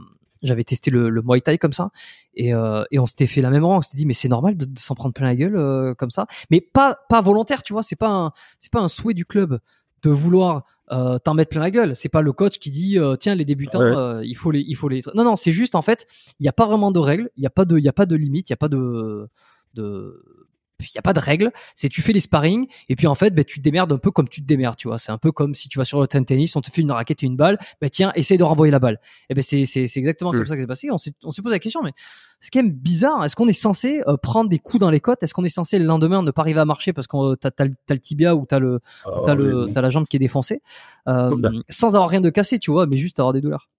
j'avais 0.41 0.64
testé 0.64 0.89
le, 0.89 1.10
le 1.10 1.22
Muay 1.22 1.41
Thai 1.41 1.58
comme 1.58 1.74
ça 1.74 1.89
et, 2.36 2.53
euh, 2.53 2.84
et 2.91 2.99
on 2.99 3.05
s'était 3.05 3.26
fait 3.26 3.41
la 3.41 3.49
même 3.49 3.66
rang 3.66 3.78
on 3.78 3.82
s'était 3.82 3.97
dit 3.97 4.05
mais 4.05 4.14
c'est 4.14 4.30
normal 4.30 4.55
de, 4.55 4.66
de 4.66 4.80
s'en 4.80 4.95
prendre 4.95 5.14
plein 5.14 5.26
la 5.26 5.36
gueule 5.36 5.58
euh, 5.58 5.93
comme 5.95 6.12
ça. 6.12 6.28
Mais 6.49 6.62
pas 6.62 6.97
pas 7.10 7.20
volontaire 7.22 7.62
tu 7.62 7.74
vois 7.74 7.84
c'est 7.84 7.95
pas 7.97 8.10
un 8.10 8.32
c'est 8.60 8.72
pas 8.72 8.80
un 8.80 8.88
souhait 8.88 9.14
du 9.16 9.26
club 9.26 9.60
de 10.03 10.10
vouloir 10.12 10.64
euh, 10.92 11.18
t'en 11.20 11.34
mettre 11.34 11.50
plein 11.50 11.62
la 11.62 11.72
gueule. 11.72 11.96
C'est 11.96 12.10
pas 12.10 12.22
le 12.22 12.32
coach 12.32 12.60
qui 12.60 12.72
dit 12.72 12.98
euh, 12.98 13.16
tiens 13.16 13.36
les 13.36 13.46
débutants 13.46 13.80
Ouais. 13.80 13.96
euh, 13.96 14.24
il 14.26 14.36
faut 14.38 14.52
les 14.52 14.62
il 14.68 14.76
faut 14.76 14.88
les 14.90 15.02
non 15.16 15.24
non 15.24 15.36
c'est 15.36 15.52
juste 15.52 15.76
en 15.76 15.82
fait 15.82 16.08
il 16.40 16.46
y 16.46 16.50
a 16.50 16.54
pas 16.54 16.66
vraiment 16.66 16.92
de 16.92 17.00
règles 17.00 17.30
il 17.38 17.44
y 17.44 17.46
a 17.46 17.50
pas 17.50 17.66
de 17.66 17.78
il 17.78 17.84
y 17.84 17.90
a 17.90 17.94
pas 17.94 18.06
de 18.06 18.16
limite 18.16 18.50
il 18.50 18.54
y 18.54 18.56
a 18.56 18.58
pas 18.58 18.70
de 18.70 19.28
de 19.74 20.47
il 20.80 20.95
y 20.95 20.99
a 20.99 21.01
pas 21.01 21.13
de 21.13 21.19
règles 21.19 21.51
c'est 21.75 21.89
tu 21.89 22.01
fais 22.01 22.13
les 22.13 22.19
sparring 22.19 22.67
et 22.89 22.95
puis 22.95 23.07
en 23.07 23.15
fait 23.15 23.34
ben, 23.34 23.43
tu 23.43 23.59
te 23.59 23.63
démerdes 23.63 23.91
un 23.93 23.97
peu 23.97 24.11
comme 24.11 24.28
tu 24.30 24.41
te 24.41 24.45
démerdes 24.47 24.78
tu 24.78 24.88
vois. 24.88 24.97
C'est 24.97 25.11
un 25.11 25.17
peu 25.17 25.32
comme 25.32 25.55
si 25.55 25.69
tu 25.69 25.78
vas 25.80 25.86
sur 25.86 25.99
le 25.99 26.07
terrain 26.07 26.21
de 26.21 26.25
tennis 26.28 26.55
on 26.55 26.61
te 26.61 26.69
fait 26.71 26.82
une 26.82 26.91
raquette 26.91 27.23
et 27.23 27.25
une 27.25 27.36
balle 27.36 27.57
ben 27.82 27.89
tiens 27.89 28.11
essaye 28.15 28.38
de 28.38 28.43
renvoyer 28.43 28.71
la 28.71 28.80
balle. 28.80 28.99
Et 29.30 29.34
ben 29.34 29.41
c'est 29.41 29.63
exactement 29.95 30.32
comme 30.32 30.41
Mm. 30.41 30.45
ça 30.47 30.55
que 30.55 30.61
c'est 30.61 30.67
passé. 30.67 30.89
On 30.91 30.97
s'est 30.97 31.11
posé 31.41 31.49
la 31.49 31.59
question 31.59 31.82
mais 31.84 31.91
c'est 32.39 32.51
quand 32.51 32.61
même 32.61 32.71
bizarre. 32.71 33.25
Est-ce 33.25 33.36
qu'on 33.36 33.47
est 33.47 33.53
censé 33.53 34.01
euh, 34.07 34.15
prendre 34.17 34.47
des 34.49 34.59
coups 34.59 34.80
dans 34.80 34.91
les 34.91 34.99
côtes? 34.99 35.23
Est-ce 35.23 35.34
qu'on 35.34 35.43
est 35.43 35.49
censé 35.49 35.80
le 35.80 35.86
lendemain 35.86 36.21
ne 36.21 36.30
pas 36.30 36.41
arriver 36.43 36.59
à 36.59 36.65
marcher 36.65 36.93
parce 36.93 37.07
qu'on 37.07 37.36
t'as 37.36 37.49
t'as 37.49 37.65
le 37.65 37.99
tibia 37.99 38.36
ou 38.36 38.45
t'as 38.45 38.59
le 38.59 38.80
Ah, 39.05 39.09
t'as 39.25 39.36
oui, 39.36 39.43
le 39.43 39.65
oui. 39.65 39.71
la 39.75 39.89
jambe 39.89 40.05
qui 40.07 40.17
est 40.17 40.19
défoncée? 40.19 40.61
Euh, 41.07 41.36
sans 41.69 41.95
avoir 41.95 42.09
rien 42.09 42.21
de 42.21 42.30
cassé 42.30 42.59
tu 42.59 42.69
vois 42.69 42.86
mais 42.86 42.97
juste 42.97 43.19
avoir 43.19 43.34
des 43.34 43.41
douleurs 43.41 43.69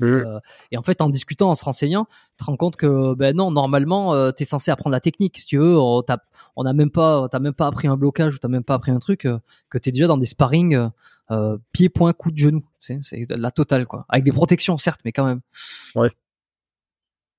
Mhm. 0.00 0.40
et 0.70 0.76
en 0.76 0.82
fait 0.82 1.00
en 1.00 1.08
discutant 1.08 1.50
en 1.50 1.54
se 1.54 1.64
renseignant 1.64 2.06
tu 2.06 2.36
te 2.38 2.44
rends 2.44 2.56
compte 2.56 2.76
que 2.76 3.14
ben 3.14 3.36
non 3.36 3.50
normalement 3.50 4.14
euh, 4.14 4.30
t'es 4.30 4.44
censé 4.44 4.70
apprendre 4.70 4.92
la 4.92 5.00
technique 5.00 5.38
si 5.38 5.46
tu 5.46 5.58
veux 5.58 5.78
on 5.78 6.02
t'a 6.02 6.22
on 6.56 6.64
a 6.66 6.72
même 6.72 6.90
pas 6.90 7.28
t'as 7.30 7.38
même 7.38 7.54
pas 7.54 7.66
appris 7.66 7.88
un 7.88 7.96
blocage 7.96 8.34
ou 8.34 8.38
t'as 8.38 8.48
même 8.48 8.64
pas 8.64 8.74
appris 8.74 8.90
un 8.92 8.98
truc 8.98 9.24
euh, 9.24 9.38
que 9.70 9.78
t'es 9.78 9.90
déjà 9.90 10.06
dans 10.06 10.18
des 10.18 10.26
sparring 10.26 10.74
euh, 10.74 10.88
euh, 11.30 11.58
pied 11.72 11.88
point 11.88 12.12
coup 12.12 12.30
de 12.30 12.38
genou 12.38 12.64
c'est 12.78 12.98
c'est 13.02 13.28
la 13.30 13.50
totale 13.50 13.86
quoi 13.86 14.06
avec 14.08 14.24
des 14.24 14.32
protections 14.32 14.78
certes 14.78 15.00
mais 15.04 15.12
quand 15.12 15.26
même 15.26 15.40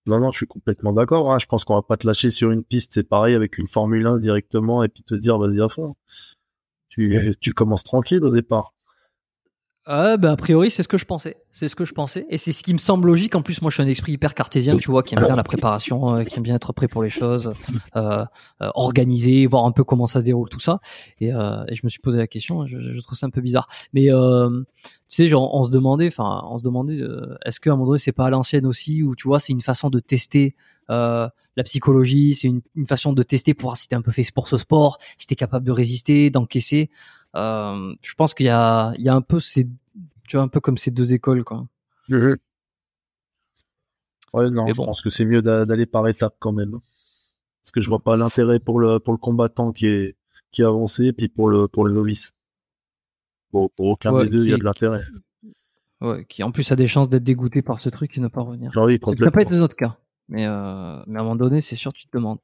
Non, 0.05 0.19
non, 0.19 0.31
je 0.31 0.37
suis 0.37 0.47
complètement 0.47 0.91
d'accord. 0.93 1.31
hein. 1.31 1.37
Je 1.39 1.45
pense 1.45 1.65
qu'on 1.65 1.75
va 1.75 1.81
pas 1.83 1.97
te 1.97 2.07
lâcher 2.07 2.31
sur 2.31 2.49
une 2.49 2.63
piste, 2.63 2.93
c'est 2.95 3.03
pareil 3.07 3.35
avec 3.35 3.57
une 3.59 3.67
Formule 3.67 4.07
1 4.07 4.17
directement 4.17 4.83
et 4.83 4.87
puis 4.89 5.03
te 5.03 5.13
dire 5.13 5.37
vas-y 5.37 5.61
à 5.61 5.69
fond. 5.69 5.95
Tu, 6.87 7.35
tu 7.39 7.53
commences 7.53 7.83
tranquille 7.83 8.23
au 8.23 8.31
départ. 8.31 8.73
Euh, 9.89 10.17
a 10.21 10.35
priori, 10.35 10.69
c'est 10.69 10.83
ce 10.83 10.87
que 10.87 10.99
je 10.99 11.05
pensais. 11.05 11.37
C'est 11.51 11.67
ce 11.67 11.75
que 11.75 11.83
je 11.83 11.93
pensais. 11.93 12.27
Et 12.29 12.37
c'est 12.37 12.51
ce 12.51 12.61
qui 12.61 12.73
me 12.73 12.77
semble 12.77 13.07
logique. 13.07 13.33
En 13.35 13.41
plus, 13.41 13.61
moi, 13.61 13.71
je 13.71 13.75
suis 13.75 13.83
un 13.83 13.87
esprit 13.87 14.11
hyper 14.11 14.35
cartésien, 14.35 14.77
tu 14.77 14.91
vois, 14.91 15.01
qui 15.01 15.15
aime 15.15 15.25
bien 15.25 15.35
la 15.35 15.43
préparation, 15.43 16.15
euh, 16.15 16.23
qui 16.23 16.37
aime 16.37 16.43
bien 16.43 16.55
être 16.55 16.73
prêt 16.73 16.87
pour 16.87 17.01
les 17.01 17.09
choses, 17.09 17.53
euh, 17.95 18.23
euh, 18.61 18.69
organiser, 18.75 19.47
voir 19.47 19.65
un 19.65 19.71
peu 19.71 19.83
comment 19.83 20.05
ça 20.05 20.19
se 20.19 20.25
déroule, 20.25 20.47
tout 20.49 20.59
ça. 20.59 20.79
Et, 21.19 21.33
euh, 21.33 21.63
et 21.67 21.75
je 21.75 21.81
me 21.83 21.89
suis 21.89 21.99
posé 21.99 22.19
la 22.19 22.27
question. 22.27 22.67
Je, 22.67 22.77
je 22.79 23.01
trouve 23.01 23.17
ça 23.17 23.25
un 23.25 23.31
peu 23.31 23.41
bizarre. 23.41 23.67
Mais 23.93 24.09
tu 24.09 24.15
sais, 25.07 25.27
genre, 25.27 25.55
on 25.55 25.63
se 25.63 25.71
demandait, 25.71 26.07
enfin, 26.07 26.43
on 26.51 26.59
se 26.59 26.63
demandait, 26.63 27.01
est-ce 27.45 27.59
qu'à 27.59 27.71
un 27.71 27.73
moment 27.73 27.87
donné, 27.87 27.99
c'est 27.99 28.11
pas 28.11 28.27
à 28.27 28.29
l'ancienne 28.29 28.67
aussi, 28.67 29.01
ou 29.01 29.15
tu 29.15 29.27
vois, 29.27 29.39
c'est 29.39 29.53
une 29.53 29.61
façon 29.61 29.89
de 29.89 29.99
tester 29.99 30.55
la 30.87 31.63
psychologie, 31.65 32.35
c'est 32.35 32.47
une, 32.47 32.61
une 32.75 32.87
façon 32.87 33.13
de 33.13 33.23
tester 33.23 33.53
pour 33.55 33.69
voir 33.69 33.77
si 33.77 33.87
t'es 33.87 33.95
un 33.95 34.01
peu 34.01 34.11
fait 34.11 34.23
pour 34.33 34.47
ce 34.47 34.57
sport, 34.57 34.97
si 35.17 35.25
t'es 35.25 35.35
capable 35.35 35.65
de 35.65 35.71
résister, 35.71 36.29
d'encaisser. 36.29 36.89
Euh, 37.35 37.93
je 38.01 38.13
pense 38.15 38.33
qu'il 38.33 38.47
y 38.47 38.49
a, 38.49 38.93
il 38.97 39.03
y 39.03 39.09
a 39.09 39.13
un 39.13 39.21
peu 39.21 39.39
ces, 39.39 39.67
tu 40.29 40.37
vois, 40.37 40.45
un 40.45 40.47
peu 40.47 40.61
comme 40.61 40.77
ces 40.77 40.91
deux 40.91 41.13
écoles, 41.13 41.43
quoi. 41.43 41.67
Ouais, 44.33 44.49
non, 44.49 44.65
Mais 44.67 44.71
je 44.73 44.77
bon. 44.77 44.85
pense 44.85 45.01
que 45.01 45.09
c'est 45.09 45.25
mieux 45.25 45.41
d'a- 45.41 45.65
d'aller 45.65 45.85
par 45.85 46.07
étapes 46.07 46.35
quand 46.39 46.51
même. 46.51 46.71
Parce 47.63 47.71
que 47.73 47.81
je 47.81 47.89
vois 47.89 47.99
pas 47.99 48.17
l'intérêt 48.17 48.59
pour 48.59 48.79
le, 48.79 48.99
pour 48.99 49.13
le 49.13 49.17
combattant 49.19 49.71
qui 49.71 49.87
est, 49.87 50.15
qui 50.51 50.61
est 50.61 50.65
avancé, 50.65 51.05
et 51.07 51.13
puis 51.13 51.27
pour 51.29 51.49
le, 51.49 51.67
pour 51.67 51.85
le 51.85 51.93
novice. 51.93 52.33
Bon, 53.51 53.69
pour 53.75 53.87
aucun 53.87 54.13
Ouais, 54.13 54.25
des 54.25 54.29
deux, 54.29 54.45
il 54.45 54.51
y 54.51 54.53
a 54.53 54.57
de 54.57 54.63
l'intérêt. 54.63 55.03
Ouais, 56.01 56.25
qui 56.29 56.43
en 56.43 56.51
plus 56.51 56.71
a 56.71 56.75
des 56.75 56.87
chances 56.87 57.09
d'être 57.09 57.23
dégoûté 57.23 57.61
par 57.61 57.81
ce 57.81 57.89
truc 57.89 58.17
et 58.17 58.21
ne 58.21 58.27
pas 58.29 58.41
revenir. 58.41 58.71
Genre, 58.71 58.85
oui, 58.85 58.99
Ça 59.03 59.13
peut 59.15 59.31
pas 59.31 59.41
être 59.41 59.51
notre 59.51 59.75
cas. 59.75 59.97
Mais, 60.29 60.45
euh, 60.45 61.01
mais 61.07 61.17
à 61.17 61.21
un 61.21 61.23
moment 61.23 61.35
donné, 61.35 61.61
c'est 61.61 61.75
sûr, 61.75 61.91
tu 61.91 62.05
te 62.05 62.15
demandes. 62.15 62.37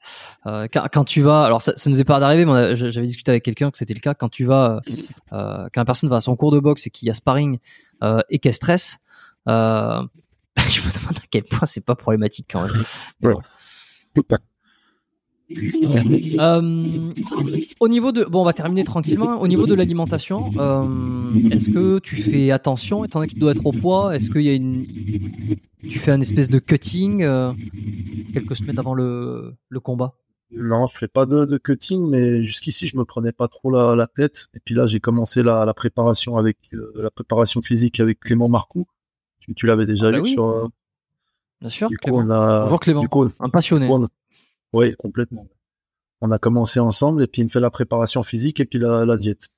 Euh, 0.48 0.68
quand, 0.72 0.88
quand 0.92 1.04
tu 1.04 1.22
vas, 1.22 1.44
alors 1.44 1.62
ça, 1.62 1.74
ça 1.78 1.90
nous 1.90 2.02
est 2.02 2.04
pas 2.04 2.20
d'arriver, 2.20 2.46
mais 2.46 2.76
j'avais 2.76 3.06
discuté 3.06 3.32
avec 3.32 3.44
quelqu'un 3.44 3.70
que 3.70 3.78
c'était 3.78 3.94
le 3.94 4.00
cas. 4.00 4.16
Quand 4.16 4.30
tu 4.30 4.44
vas, 4.44 4.82
euh, 4.88 4.92
euh, 5.34 5.68
quand 5.72 5.82
la 5.82 5.86
personne 5.86 6.10
va 6.10 6.18
à 6.18 6.22
son 6.22 6.36
cours 6.36 6.52
de 6.52 6.60
boxe 6.60 6.88
et 6.88 6.90
qu'il 6.90 7.08
y 7.08 7.12
a 7.12 7.14
sparring 7.14 7.60
euh, 8.04 8.22
et 8.30 8.40
qu'elle 8.40 8.54
stresse, 8.54 8.98
euh, 9.48 10.02
je 10.58 10.82
me 10.82 11.00
demande 11.00 11.18
à 11.18 11.28
quel 11.30 11.44
point 11.44 11.68
c'est 11.68 11.86
pas 11.86 11.96
problématique 11.96 12.48
quand 12.50 12.64
même. 12.64 12.84
Bon. 13.22 13.40
Euh, 15.52 17.12
au 17.80 17.88
niveau 17.88 18.12
de, 18.12 18.24
bon, 18.26 18.42
on 18.42 18.46
va 18.46 18.54
terminer 18.54 18.84
tranquillement. 18.84 19.40
Au 19.42 19.48
niveau 19.48 19.66
de 19.68 19.74
l'alimentation, 19.74 20.52
euh, 20.58 21.50
est-ce 21.52 21.70
que 21.70 22.00
tu 22.00 22.16
fais 22.18 22.52
attention, 22.52 23.06
étant 23.06 23.20
donné 23.20 23.30
que 23.30 23.34
tu 23.34 23.40
dois 23.40 23.52
être 23.52 23.66
au 23.66 23.72
poids 23.72 24.16
Est-ce 24.16 24.30
qu'il 24.30 24.42
y 24.42 24.50
a 24.50 24.54
une, 24.54 24.86
tu 25.88 26.00
fais 26.00 26.12
un 26.12 26.22
espèce 26.22 26.50
de 26.50 26.60
cutting 26.60 27.24
euh, 27.24 27.52
quelques 28.34 28.56
semaines 28.56 28.80
avant 28.80 28.94
le, 28.96 29.54
le 29.70 29.80
combat? 29.80 30.14
Non, 30.52 30.88
je 30.88 30.98
fais 30.98 31.08
pas 31.08 31.26
de, 31.26 31.46
de 31.46 31.58
cutting, 31.58 32.08
mais 32.10 32.44
jusqu'ici, 32.44 32.88
je 32.88 32.98
me 32.98 33.04
prenais 33.06 33.32
pas 33.32 33.48
trop 33.48 33.70
la, 33.72 33.96
la 33.96 34.08
tête. 34.08 34.48
Et 34.56 34.60
puis 34.64 34.74
là, 34.76 34.88
j'ai 34.88 35.00
commencé 35.00 35.44
la, 35.44 35.66
la 35.66 35.74
préparation 35.74 36.38
avec, 36.38 36.58
la 36.96 37.10
préparation 37.12 37.62
physique 37.62 38.00
avec 38.00 38.20
Clément 38.20 38.48
Marcoux. 38.50 38.88
Tu, 39.40 39.54
tu 39.54 39.66
l'avais 39.68 39.86
déjà 39.86 40.08
Ah 40.08 40.12
bah 40.12 40.18
vu 40.18 40.24
oui. 40.24 40.32
sur, 40.32 40.70
Bien 41.62 41.70
sûr. 41.70 41.88
du 41.90 41.98
coup, 41.98 42.12
on 42.14 42.30
a, 42.30 42.64
Bonjour 42.64 42.80
Clément, 42.80 43.02
du 43.02 43.10
coup, 43.10 43.28
un 43.40 43.50
passionné. 43.50 43.88
on- 43.90 44.08
ouais, 44.74 44.94
complètement. 44.98 45.48
On 46.22 46.32
a 46.32 46.40
commencé 46.40 46.80
ensemble 46.80 47.24
et 47.24 47.28
puis 47.28 47.42
il 47.42 47.46
me 47.46 47.50
fait 47.50 47.60
la 47.60 47.70
préparation 47.70 48.24
physique 48.24 48.60
et 48.60 48.66
puis 48.66 48.80
la, 48.80 49.06
la 49.06 49.18
diète. 49.18 49.50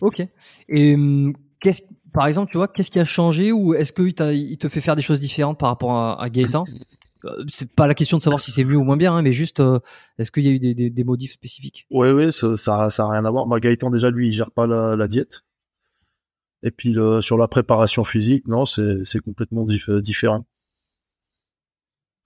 Ok. 0.00 0.22
Et 0.68 0.94
hum, 0.94 1.34
qu'est-ce, 1.60 1.82
par 2.12 2.26
exemple, 2.26 2.50
tu 2.50 2.56
vois, 2.56 2.68
qu'est-ce 2.68 2.90
qui 2.90 2.98
a 2.98 3.04
changé 3.04 3.52
ou 3.52 3.74
est-ce 3.74 3.92
qu'il 3.92 4.14
te 4.14 4.68
fait 4.68 4.80
faire 4.80 4.96
des 4.96 5.02
choses 5.02 5.20
différentes 5.20 5.58
par 5.58 5.68
rapport 5.68 5.92
à, 5.92 6.22
à 6.22 6.30
Gaëtan? 6.30 6.64
Euh, 7.26 7.44
C'est 7.48 7.74
pas 7.74 7.86
la 7.86 7.94
question 7.94 8.16
de 8.16 8.22
savoir 8.22 8.40
si 8.40 8.50
c'est 8.50 8.64
mieux 8.64 8.76
ou 8.76 8.84
moins 8.84 8.96
bien, 8.96 9.12
hein, 9.14 9.22
mais 9.22 9.32
juste, 9.32 9.60
euh, 9.60 9.78
est-ce 10.18 10.30
qu'il 10.30 10.44
y 10.44 10.48
a 10.48 10.52
eu 10.52 10.58
des, 10.58 10.74
des, 10.74 10.88
des 10.88 11.04
modifs 11.04 11.32
spécifiques? 11.32 11.86
Ouais, 11.90 12.12
ouais, 12.12 12.32
ça, 12.32 12.56
ça, 12.56 12.88
ça 12.88 13.04
a 13.04 13.10
rien 13.10 13.24
à 13.26 13.30
voir. 13.30 13.46
Bah, 13.46 13.60
Gaëtan, 13.60 13.90
déjà, 13.90 14.10
lui, 14.10 14.28
il 14.28 14.32
gère 14.32 14.50
pas 14.50 14.66
la, 14.66 14.96
la 14.96 15.08
diète. 15.08 15.42
Et 16.62 16.70
puis, 16.70 16.92
le, 16.92 17.20
sur 17.20 17.36
la 17.36 17.48
préparation 17.48 18.04
physique, 18.04 18.48
non, 18.48 18.64
c'est, 18.64 19.20
complètement 19.20 19.64
dif- 19.64 20.00
différent. 20.00 20.46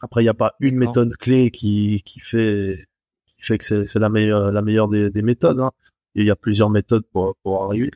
Après, 0.04 0.20
il 0.20 0.26
n'y 0.26 0.30
a 0.30 0.34
pas 0.34 0.54
une 0.60 0.76
méthode 0.76 1.16
clé 1.16 1.50
qui, 1.50 2.02
qui 2.04 2.20
fait, 2.20 2.86
qui 3.26 3.42
fait 3.42 3.56
que 3.56 3.86
c'est, 3.86 3.98
la 3.98 4.10
meilleure, 4.10 4.52
la 4.52 4.60
meilleure 4.60 4.88
des, 4.88 5.08
des 5.08 5.22
méthodes, 5.22 5.60
hein. 5.60 5.70
Il 6.14 6.26
y 6.26 6.30
a 6.30 6.36
plusieurs 6.36 6.68
méthodes 6.68 7.06
pour, 7.10 7.34
pour 7.42 7.64
arriver. 7.64 7.90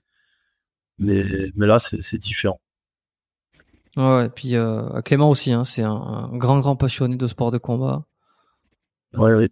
Mais, 0.98 1.22
mais 1.54 1.66
là, 1.66 1.78
c'est, 1.78 2.16
différent. 2.16 2.60
Ouais, 3.96 4.26
et 4.26 4.28
puis 4.30 4.56
euh, 4.56 5.02
Clément 5.02 5.28
aussi, 5.28 5.52
hein, 5.52 5.64
c'est 5.64 5.82
un, 5.82 5.92
un 5.92 6.36
grand, 6.38 6.58
grand 6.60 6.76
passionné 6.76 7.16
de 7.16 7.26
sport 7.26 7.50
de 7.50 7.58
combat. 7.58 8.06
Ouais, 9.12 9.34
ouais. 9.34 9.50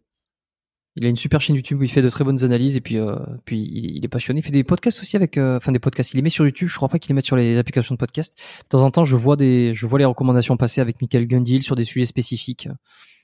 Il 0.97 1.05
a 1.05 1.09
une 1.09 1.17
super 1.17 1.41
chaîne 1.43 1.57
YouTube 1.57 1.81
où 1.81 1.83
il 1.85 1.91
fait 1.91 2.01
de 2.03 2.09
très 2.09 2.25
bonnes 2.25 2.43
analyses 2.43 2.75
et 2.77 2.81
puis, 2.81 2.97
euh, 2.99 3.17
puis 3.45 3.61
il, 3.61 3.97
il 3.99 4.05
est 4.05 4.09
passionné. 4.09 4.41
Il 4.41 4.43
fait 4.43 4.51
des 4.51 4.65
podcasts 4.65 4.99
aussi 5.01 5.15
avec, 5.17 5.37
euh, 5.37 5.59
enfin 5.59 5.71
des 5.73 5.79
podcasts. 5.79 6.13
Il 6.15 6.17
les 6.17 6.23
met 6.23 6.31
sur 6.31 6.45
YouTube. 6.47 6.69
Je 6.69 6.75
crois 6.75 6.89
pas 6.89 6.99
qu'il 6.99 7.11
les 7.11 7.15
mette 7.15 7.27
sur 7.27 7.37
les 7.37 7.59
applications 7.59 7.95
de 7.95 7.99
podcast. 7.99 8.39
De 8.65 8.69
temps 8.69 8.83
en 8.83 8.91
temps, 8.91 9.05
je 9.05 9.15
vois 9.15 9.37
des, 9.37 9.75
je 9.75 9.87
vois 9.87 9.99
les 9.99 10.05
recommandations 10.07 10.57
passer 10.57 10.81
avec 10.81 11.01
Michael 11.03 11.27
Gundil 11.27 11.63
sur 11.63 11.77
des 11.77 11.85
sujets 11.85 12.07
spécifiques. 12.07 12.69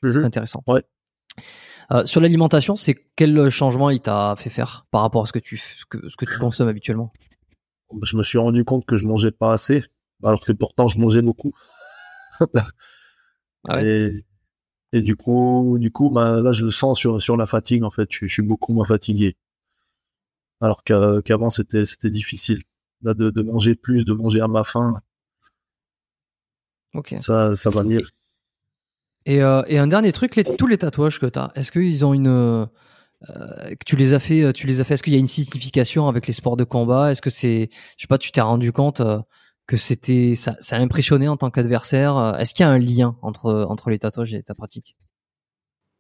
C'est 0.03 0.09
Mhm. 0.09 0.25
intéressant. 0.25 0.63
Ouais. 0.67 0.83
Euh, 1.93 2.05
sur 2.05 2.21
l'alimentation, 2.21 2.77
c'est 2.77 2.95
quel 3.17 3.49
changement 3.49 3.89
il 3.91 4.01
t'a 4.01 4.35
fait 4.37 4.51
faire 4.51 4.87
par 4.91 5.01
rapport 5.01 5.23
à 5.23 5.27
ce 5.27 5.33
que 5.33 5.39
tu, 5.39 5.57
ce 5.57 5.85
que, 5.87 6.09
ce 6.09 6.17
que 6.17 6.27
tu 6.27 6.37
consommes 6.39 6.69
habituellement? 6.69 7.13
Je 8.03 8.17
me 8.17 8.23
suis 8.23 8.39
rendu 8.39 8.65
compte 8.65 8.85
que 8.85 8.97
je 8.97 9.07
mangeais 9.07 9.31
pas 9.33 9.53
assez, 9.53 9.83
alors 10.23 10.45
que 10.45 10.53
pourtant, 10.53 10.89
je 10.89 10.99
mangeais 10.99 11.23
beaucoup. 11.23 11.53
Ah 13.69 13.77
ouais? 13.77 13.85
Et, 13.87 14.25
et 14.93 15.03
du 15.03 15.17
coup, 15.17 15.77
du 15.79 15.91
coup, 15.91 16.11
bah, 16.11 16.41
là, 16.41 16.53
je 16.53 16.65
le 16.65 16.71
sens 16.71 16.99
sur, 16.99 17.21
sur 17.21 17.37
la 17.37 17.47
fatigue, 17.47 17.83
en 17.85 17.91
fait. 17.91 18.09
Je, 18.13 18.27
je 18.27 18.33
suis 18.33 18.43
beaucoup 18.43 18.73
moins 18.73 18.85
fatigué. 18.87 19.37
Alors 20.63 20.83
qu'a- 20.83 21.21
qu'avant, 21.23 21.51
c'était, 21.51 21.85
c'était 21.85 22.09
difficile. 22.09 22.63
Là, 23.03 23.13
de, 23.13 23.29
de 23.29 23.43
manger 23.43 23.75
plus, 23.75 24.07
de 24.07 24.15
manger 24.15 24.41
à 24.41 24.49
ma 24.49 24.65
faim, 24.65 24.95
Ok. 26.95 27.13
ça, 27.19 27.57
ça 27.57 27.71
va 27.71 27.85
mieux. 27.85 28.07
Et, 29.27 29.41
euh, 29.43 29.63
et 29.67 29.79
un 29.79 29.87
dernier 29.87 30.13
truc, 30.13 30.37
les, 30.37 30.45
tous 30.45 30.67
les 30.67 30.79
tatouages 30.79 31.21
que 31.21 31.27
tu 31.27 31.39
as, 31.39 31.53
est-ce 31.55 31.71
qu'ils 31.73 32.05
ont 32.05 32.13
une. 32.15 32.29
euh, 32.29 32.67
que 33.29 33.85
tu 33.87 33.97
les 33.97 34.15
as 34.15 34.19
fait, 34.19 34.53
tu 34.53 34.67
les 34.67 34.81
as 34.81 34.85
fait, 34.85 34.95
est-ce 34.95 35.03
qu'il 35.03 35.13
y 35.13 35.17
a 35.17 35.19
une 35.19 35.27
signification 35.27 36.09
avec 36.09 36.27
les 36.27 36.33
sports 36.33 36.57
de 36.57 36.65
combat? 36.65 37.13
Est-ce 37.13 37.23
que 37.23 37.31
c'est. 37.31 37.69
Je 37.97 38.03
sais 38.03 38.09
pas, 38.09 38.19
tu 38.19 38.33
t'es 38.33 38.41
rendu 38.41 38.73
compte 38.73 39.01
euh, 39.01 39.21
que 39.67 39.77
c'était. 39.77 40.35
Ça, 40.35 40.57
ça 40.61 40.77
a 40.77 40.81
impressionné 40.81 41.29
en 41.29 41.37
tant 41.37 41.51
qu'adversaire 41.51 42.17
euh, 42.17 42.35
Est-ce 42.37 42.55
qu'il 42.55 42.65
y 42.65 42.69
a 42.69 42.71
un 42.71 42.79
lien 42.79 43.17
entre, 43.23 43.67
entre 43.69 43.91
les 43.91 43.99
tatouages 43.99 44.35
et 44.35 44.43
ta 44.43 44.55
pratique? 44.55 44.97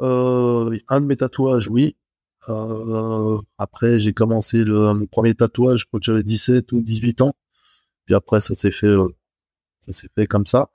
Euh, 0.01 0.77
un 0.89 1.01
de 1.01 1.07
mes 1.07 1.17
tatouages, 1.17 1.69
oui. 1.69 1.97
Euh, 2.49 3.39
après, 3.59 3.99
j'ai 4.01 4.13
commencé 4.13 4.65
le, 4.65 4.93
mon 4.95 5.07
premier 5.07 5.35
tatouage, 5.35 5.87
que 5.87 5.99
j'avais 6.01 6.23
17 6.25 6.73
ou 6.73 6.81
18 6.83 7.21
ans. 7.23 7.35
Puis 8.07 8.15
après, 8.15 8.41
ça 8.41 8.55
s'est 8.55 8.71
fait, 8.73 8.87
euh, 8.89 9.09
ça 9.81 9.93
s'est 9.93 10.09
fait 10.17 10.27
comme 10.27 10.47
ça. 10.47 10.71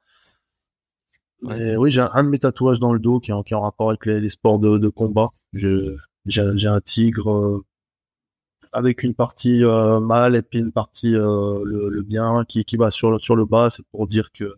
Mais 1.42 1.76
oui, 1.78 1.92
j'ai 1.92 2.02
un, 2.02 2.10
un 2.14 2.24
de 2.24 2.30
mes 2.30 2.40
tatouages 2.40 2.80
dans 2.80 2.94
le 2.94 3.00
dos 3.00 3.20
qui 3.20 3.32
est 3.32 3.34
en, 3.34 3.44
qui 3.44 3.54
est 3.54 3.56
en 3.56 3.62
rapport 3.62 3.90
avec 3.90 4.06
les, 4.06 4.20
les 4.20 4.30
sports 4.30 4.60
de, 4.60 4.78
de 4.78 4.90
combat. 4.90 5.30
Je- 5.54 5.96
J'ai 6.26 6.44
j'ai 6.58 6.68
un 6.68 6.82
tigre 6.82 7.30
euh, 7.32 7.66
avec 8.74 9.04
une 9.04 9.14
partie 9.14 9.64
euh, 9.64 10.00
mâle 10.00 10.36
et 10.36 10.42
puis 10.42 10.60
une 10.60 10.72
partie 10.72 11.16
euh, 11.16 11.62
le, 11.64 12.02
bien 12.02 12.44
qui, 12.48 12.66
qui 12.66 12.78
va 12.78 12.90
sur 12.92 13.12
le, 13.12 13.20
sur 13.20 13.36
le 13.36 13.46
bas. 13.46 13.70
C'est 13.70 13.86
pour 13.88 14.08
dire 14.08 14.32
que 14.32 14.58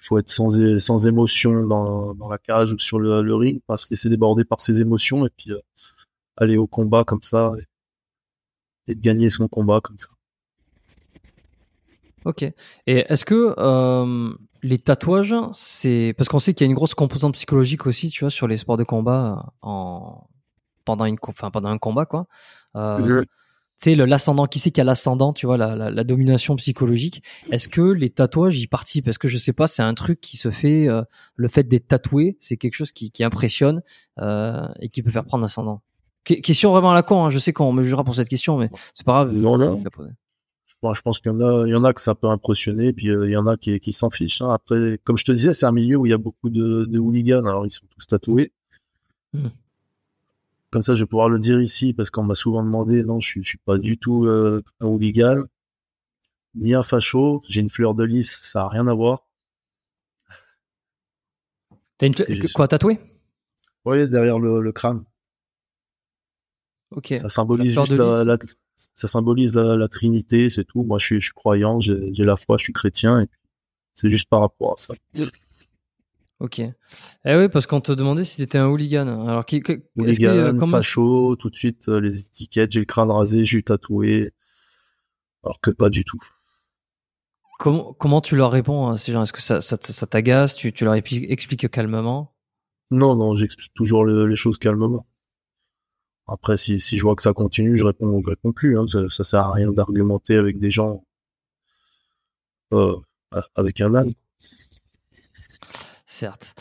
il 0.00 0.06
faut 0.06 0.18
être 0.18 0.30
sans, 0.30 0.50
sans 0.78 1.06
émotion 1.06 1.66
dans, 1.66 2.14
dans 2.14 2.28
la 2.28 2.38
cage 2.38 2.72
ou 2.72 2.78
sur 2.78 2.98
le, 2.98 3.34
ring, 3.34 3.60
pas 3.66 3.76
se 3.76 3.86
laisser 3.90 4.08
déborder 4.08 4.44
par 4.44 4.60
ses 4.60 4.80
émotions 4.80 5.26
et 5.26 5.30
puis 5.36 5.52
euh, 5.52 5.60
aller 6.36 6.56
au 6.56 6.66
combat 6.66 7.04
comme 7.04 7.22
ça 7.22 7.52
et, 8.86 8.94
de 8.94 9.00
gagner 9.00 9.28
son 9.28 9.46
combat 9.46 9.80
comme 9.80 9.98
ça. 9.98 10.08
Ok. 12.24 12.42
Et 12.42 12.54
est-ce 12.86 13.24
que 13.24 13.54
euh, 13.58 14.32
les 14.62 14.78
tatouages, 14.78 15.34
c'est 15.52 16.14
parce 16.16 16.28
qu'on 16.28 16.38
sait 16.38 16.54
qu'il 16.54 16.66
y 16.66 16.68
a 16.68 16.70
une 16.70 16.74
grosse 16.74 16.94
composante 16.94 17.34
psychologique 17.34 17.86
aussi, 17.86 18.08
tu 18.08 18.24
vois, 18.24 18.30
sur 18.30 18.48
les 18.48 18.56
sports 18.56 18.78
de 18.78 18.84
combat 18.84 19.52
en 19.60 20.26
pendant 20.90 21.04
une, 21.06 21.16
enfin 21.28 21.50
pendant 21.50 21.70
un 21.70 21.78
combat, 21.78 22.06
quoi. 22.06 22.26
Euh, 22.76 23.22
tu 23.82 23.90
sais, 23.90 23.94
l'ascendant, 23.94 24.46
qui 24.46 24.58
c'est 24.58 24.70
qui 24.70 24.80
a 24.80 24.84
l'ascendant, 24.84 25.32
tu 25.32 25.46
vois, 25.46 25.56
la, 25.56 25.74
la, 25.74 25.90
la 25.90 26.04
domination 26.04 26.56
psychologique. 26.56 27.22
Est-ce 27.50 27.68
que 27.68 27.80
les 27.80 28.10
tatouages 28.10 28.58
y 28.60 28.66
participent? 28.66 29.08
Est-ce 29.08 29.18
que 29.18 29.28
je 29.28 29.38
sais 29.38 29.54
pas, 29.54 29.66
c'est 29.66 29.82
un 29.82 29.94
truc 29.94 30.20
qui 30.20 30.36
se 30.36 30.50
fait, 30.50 30.88
euh, 30.88 31.02
le 31.36 31.48
fait 31.48 31.64
d'être 31.64 31.88
tatoué, 31.88 32.36
c'est 32.40 32.56
quelque 32.56 32.74
chose 32.74 32.92
qui, 32.92 33.10
qui 33.10 33.24
impressionne 33.24 33.82
euh, 34.18 34.68
et 34.80 34.88
qui 34.90 35.02
peut 35.02 35.10
faire 35.10 35.24
prendre 35.24 35.42
l'ascendant. 35.42 35.80
Que- 36.24 36.40
question 36.40 36.72
vraiment 36.72 36.90
à 36.90 36.94
la 36.94 37.02
con, 37.02 37.24
hein, 37.24 37.30
je 37.30 37.38
sais 37.38 37.54
qu'on 37.54 37.72
me 37.72 37.82
jugera 37.82 38.04
pour 38.04 38.14
cette 38.14 38.28
question, 38.28 38.58
mais 38.58 38.68
c'est 38.92 39.06
pas 39.06 39.24
grave. 39.24 39.34
Non, 39.34 39.56
non. 39.56 39.82
Bon, 40.82 40.94
je 40.94 41.02
pense 41.02 41.18
qu'il 41.18 41.30
y 41.30 41.34
en 41.34 41.40
a, 41.40 41.66
il 41.66 41.70
y 41.70 41.74
en 41.74 41.84
a 41.84 41.92
que 41.92 42.00
ça 42.00 42.14
peut 42.14 42.28
impressionner, 42.28 42.92
puis 42.94 43.10
euh, 43.10 43.26
il 43.28 43.32
y 43.32 43.36
en 43.36 43.46
a 43.46 43.56
qui, 43.56 43.78
qui 43.80 43.92
s'en 43.92 44.08
fichent. 44.08 44.40
hein. 44.40 44.50
Après, 44.50 44.98
comme 45.04 45.18
je 45.18 45.24
te 45.24 45.32
disais, 45.32 45.52
c'est 45.52 45.66
un 45.66 45.72
milieu 45.72 45.96
où 45.96 46.06
il 46.06 46.10
y 46.10 46.14
a 46.14 46.18
beaucoup 46.18 46.48
de, 46.48 46.86
de 46.86 46.98
hooligans. 46.98 47.44
Alors 47.44 47.66
ils 47.66 47.70
sont 47.70 47.86
tous 47.90 48.06
tatoués. 48.06 48.52
Hmm. 49.34 49.48
Comme 50.70 50.82
ça, 50.82 50.94
je 50.94 51.02
vais 51.02 51.06
pouvoir 51.08 51.28
le 51.28 51.38
dire 51.38 51.60
ici 51.60 51.92
parce 51.92 52.10
qu'on 52.10 52.22
m'a 52.22 52.34
souvent 52.34 52.62
demandé. 52.62 53.02
Non, 53.04 53.20
je 53.20 53.26
suis, 53.26 53.42
je 53.42 53.48
suis 53.48 53.58
pas 53.58 53.78
du 53.78 53.98
tout 53.98 54.24
euh, 54.26 54.62
un 54.80 54.86
hooligan, 54.86 55.44
ni 56.54 56.74
un 56.74 56.82
facho. 56.82 57.42
J'ai 57.48 57.60
une 57.60 57.70
fleur 57.70 57.94
de 57.94 58.04
lys, 58.04 58.38
ça 58.42 58.62
a 58.62 58.68
rien 58.68 58.86
à 58.86 58.94
voir. 58.94 59.26
T'as 61.98 62.06
une, 62.06 62.14
quoi 62.54 62.68
tatoué? 62.68 62.98
Voyez 63.84 64.08
derrière 64.08 64.38
le, 64.38 64.60
le 64.60 64.72
crâne, 64.72 65.04
Ok. 66.90 67.14
ça 67.20 67.28
symbolise 67.28 67.72
fleur 67.72 67.86
juste 67.86 67.98
la, 67.98 68.24
la- 68.24 68.38
ça 68.94 69.08
symbolise 69.08 69.54
la, 69.54 69.76
la 69.76 69.88
Trinité, 69.88 70.48
c'est 70.50 70.64
tout. 70.64 70.82
Moi, 70.82 70.98
je 70.98 71.04
suis, 71.04 71.20
je 71.20 71.26
suis 71.26 71.34
croyant, 71.34 71.80
j'ai 71.80 72.12
la 72.24 72.36
foi, 72.36 72.56
je 72.56 72.64
suis 72.64 72.72
chrétien, 72.72 73.20
et 73.22 73.28
c'est 73.94 74.10
juste 74.10 74.28
par 74.28 74.40
rapport 74.40 74.72
à 74.72 74.76
ça. 74.80 74.94
Ok. 76.40 76.58
Eh 76.58 77.36
oui, 77.36 77.48
parce 77.50 77.66
qu'on 77.66 77.80
te 77.82 77.92
demandait 77.92 78.24
si 78.24 78.38
t'étais 78.38 78.58
un 78.58 78.66
hooligan. 78.66 79.26
Alors, 79.28 79.44
qui, 79.44 79.60
que- 79.60 79.72
est-ce 79.72 79.82
que, 79.94 80.00
Hooligan, 80.00 80.28
euh, 80.30 80.52
comment- 80.58 80.78
facho, 80.78 81.36
tout 81.36 81.50
de 81.50 81.54
suite 81.56 81.88
euh, 81.88 82.00
les 82.00 82.18
étiquettes, 82.20 82.72
j'ai 82.72 82.80
le 82.80 82.86
crâne 82.86 83.10
rasé, 83.10 83.44
j'ai 83.44 83.58
eu 83.58 83.62
tatoué, 83.62 84.32
alors 85.44 85.60
que 85.60 85.70
pas 85.70 85.90
du 85.90 86.04
tout. 86.04 86.18
comment, 87.58 87.92
comment 87.92 88.22
tu 88.22 88.36
leur 88.36 88.50
réponds 88.50 88.88
à 88.88 88.96
ces 88.96 89.12
gens? 89.12 89.22
Est-ce 89.22 89.34
que 89.34 89.42
ça, 89.42 89.60
ça, 89.60 89.76
ça 89.80 90.06
t'agace? 90.06 90.54
Tu, 90.56 90.72
tu 90.72 90.84
leur 90.84 90.94
expli- 90.94 91.26
expliques 91.30 91.70
calmement? 91.70 92.32
Non, 92.90 93.14
non, 93.16 93.36
j'explique 93.36 93.72
toujours 93.74 94.04
le- 94.06 94.26
les 94.26 94.36
choses 94.36 94.58
calmement. 94.58 95.06
Après, 96.26 96.56
si, 96.56 96.80
si 96.80 96.96
je 96.96 97.02
vois 97.02 97.16
que 97.16 97.22
ça 97.22 97.32
continue, 97.34 97.76
je 97.76 97.84
réponds, 97.84 98.22
je 98.24 98.30
réponds 98.30 98.52
plus. 98.52 98.78
Hein, 98.78 98.86
ça, 98.88 99.00
ça 99.10 99.24
sert 99.24 99.40
à 99.40 99.52
rien 99.52 99.70
d'argumenter 99.72 100.36
avec 100.36 100.58
des 100.58 100.70
gens 100.70 101.04
euh, 102.72 102.96
avec 103.54 103.80
un 103.80 103.94
âne. 103.94 104.14
Certes. 106.20 106.54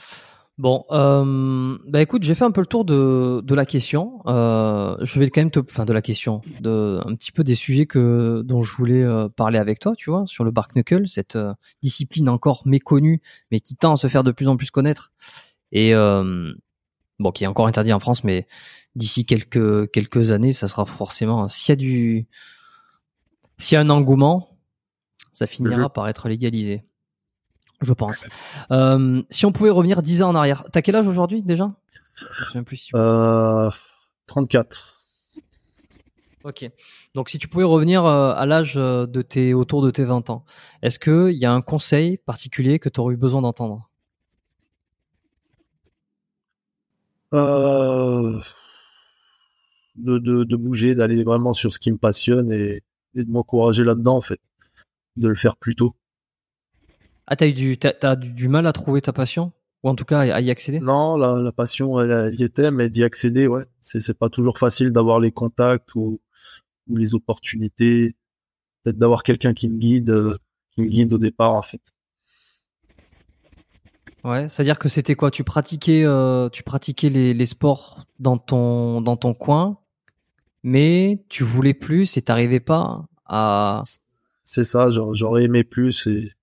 Bon, 0.58 0.86
euh, 0.92 1.78
bah 1.86 2.02
écoute, 2.02 2.24
j'ai 2.24 2.34
fait 2.34 2.46
un 2.46 2.52
peu 2.52 2.62
le 2.62 2.66
tour 2.66 2.86
de, 2.86 3.42
de 3.44 3.56
la 3.56 3.66
question. 3.66 4.22
Euh, 4.26 4.96
je 5.02 5.20
vais 5.20 5.30
quand 5.30 5.42
même 5.42 5.52
te, 5.52 5.60
enfin 5.60 5.84
de 5.84 5.92
la 5.92 6.02
question, 6.02 6.42
de 6.62 7.02
un 7.06 7.14
petit 7.16 7.34
peu 7.34 7.44
des 7.44 7.56
sujets 7.56 7.86
que 7.86 8.42
dont 8.46 8.62
je 8.62 8.74
voulais 8.74 9.04
euh, 9.04 9.28
parler 9.28 9.58
avec 9.58 9.80
toi, 9.80 9.96
tu 9.98 10.12
vois, 10.12 10.24
sur 10.28 10.46
le 10.46 10.52
bark 10.52 10.76
knuckle, 10.76 11.10
cette 11.10 11.36
euh, 11.36 11.54
discipline 11.82 12.30
encore 12.30 12.62
méconnue, 12.66 13.22
mais 13.52 13.60
qui 13.60 13.76
tend 13.76 13.94
à 13.94 13.98
se 13.98 14.08
faire 14.08 14.24
de 14.24 14.32
plus 14.32 14.48
en 14.48 14.56
plus 14.56 14.72
connaître 14.72 15.12
et 15.74 15.94
bon, 15.94 17.32
qui 17.34 17.44
est 17.44 17.48
encore 17.48 17.68
interdit 17.68 17.92
en 17.92 18.00
France, 18.00 18.24
mais 18.24 18.48
d'ici 18.96 19.26
quelques 19.26 19.92
quelques 19.92 20.32
années, 20.32 20.54
ça 20.54 20.70
sera 20.70 20.86
forcément 20.86 21.50
s'il 21.50 21.72
y 21.72 21.74
a 21.74 21.76
du 21.76 22.28
s'il 23.58 23.76
y 23.76 23.78
a 23.78 23.82
un 23.82 23.90
engouement, 23.90 24.58
ça 25.34 25.48
finira 25.48 25.92
par 25.92 26.08
être 26.08 26.30
légalisé. 26.30 26.86
Je 27.82 27.94
pense. 27.94 28.26
Euh, 28.72 29.22
si 29.30 29.46
on 29.46 29.52
pouvait 29.52 29.70
revenir 29.70 30.02
10 30.04 30.22
ans 30.22 30.30
en 30.30 30.36
arrière, 30.36 30.64
t'as 30.72 30.82
quel 30.82 30.96
âge 30.96 31.08
aujourd'hui 31.08 31.44
déjà? 31.44 31.72
Je 32.16 32.26
me 32.26 32.46
souviens 32.46 32.64
plus. 32.64 32.78
si 32.78 32.86
tu- 32.88 32.96
Euh, 32.96 33.70
34. 34.28 35.04
Ok. 36.44 36.70
Donc 37.16 37.30
si 37.30 37.38
tu 37.38 37.48
pouvais 37.48 37.64
revenir 37.66 38.06
euh, 38.06 38.34
à 38.34 38.46
l'âge 38.46 38.76
de 38.76 39.22
tes 39.22 39.54
autour 39.54 39.82
de 39.82 39.92
tes 39.92 40.04
20 40.06 40.30
ans, 40.30 40.46
est-ce 40.82 40.98
que 41.00 41.32
il 41.32 41.38
y 41.38 41.46
a 41.46 41.52
un 41.54 41.62
conseil 41.62 42.18
particulier 42.18 42.80
que 42.80 42.90
tu 42.90 43.00
aurais 43.00 43.14
eu 43.14 43.18
besoin 43.18 43.42
d'entendre? 43.42 43.90
Euh, 47.34 48.40
de, 49.96 50.18
de, 50.18 50.44
de 50.44 50.56
bouger, 50.56 50.96
d'aller 50.96 51.24
vraiment 51.24 51.54
sur 51.54 51.72
ce 51.72 51.80
qui 51.80 51.92
me 51.92 51.98
passionne 51.98 52.52
et, 52.52 52.82
et 53.16 53.24
de 53.24 53.32
m'encourager 53.32 53.84
là-dedans, 53.84 54.18
en 54.18 54.22
fait. 54.22 54.40
De 55.18 55.28
le 55.28 55.36
faire 55.36 55.58
plus 55.58 55.76
tôt. 55.76 55.96
Ah, 57.32 57.36
t'as 57.36 57.48
eu 57.48 57.54
du, 57.54 57.78
t'as, 57.78 57.94
t'as 57.94 58.16
du, 58.16 58.32
du 58.32 58.48
mal 58.48 58.66
à 58.66 58.74
trouver 58.74 59.02
ta 59.02 59.14
passion? 59.14 59.52
Ou 59.84 59.90
en 59.90 59.96
tout 59.96 60.04
cas 60.04 60.22
à, 60.22 60.42
y 60.42 60.50
accéder? 60.50 60.80
Non, 60.80 61.16
la, 61.16 61.40
la 61.40 61.52
passion, 61.52 62.00
elle, 62.02 62.10
elle 62.10 62.40
y 62.40 62.44
était, 62.44 62.72
mais 62.72 62.90
d'y 62.90 63.04
accéder, 63.04 63.46
ouais. 63.46 63.66
C'est, 63.82 64.02
c'est 64.02 64.18
pas 64.18 64.30
toujours 64.30 64.58
facile 64.58 64.92
d'avoir 64.92 65.20
les 65.20 65.32
contacts 65.32 65.94
ou, 65.94 66.20
ou 66.90 66.98
les 66.98 67.14
opportunités. 67.14 68.16
Peut-être 68.84 68.98
d'avoir 68.98 69.22
quelqu'un 69.22 69.54
qui 69.54 69.70
me 69.70 69.78
guide, 69.78 70.10
euh, 70.10 70.38
qui 70.72 70.82
me 70.82 70.88
guide 70.88 71.14
au 71.14 71.20
départ, 71.20 71.54
en 71.54 71.62
fait. 71.62 71.82
Ouais. 74.24 74.50
C'est-à-dire 74.50 74.80
que 74.80 74.90
c'était 74.90 75.16
quoi? 75.16 75.30
Tu 75.30 75.44
pratiquais, 75.44 76.04
euh, 76.04 76.50
tu 76.50 76.64
pratiquais 76.64 77.10
les, 77.10 77.36
les 77.36 77.46
sports 77.46 78.06
dans 78.18 78.40
ton 78.40 79.02
dans 79.02 79.18
ton 79.18 79.36
coin, 79.36 79.78
mais 80.64 81.24
tu 81.30 81.44
voulais 81.44 81.76
plus 81.76 82.18
et 82.18 82.24
t'arrivais 82.24 82.60
pas 82.60 83.06
à. 83.28 83.84
C'est 84.44 84.64
ça, 84.64 84.90
j'aurais 84.92 85.44
aimé 85.44 85.64
plus 85.64 86.08
et, 86.08 86.34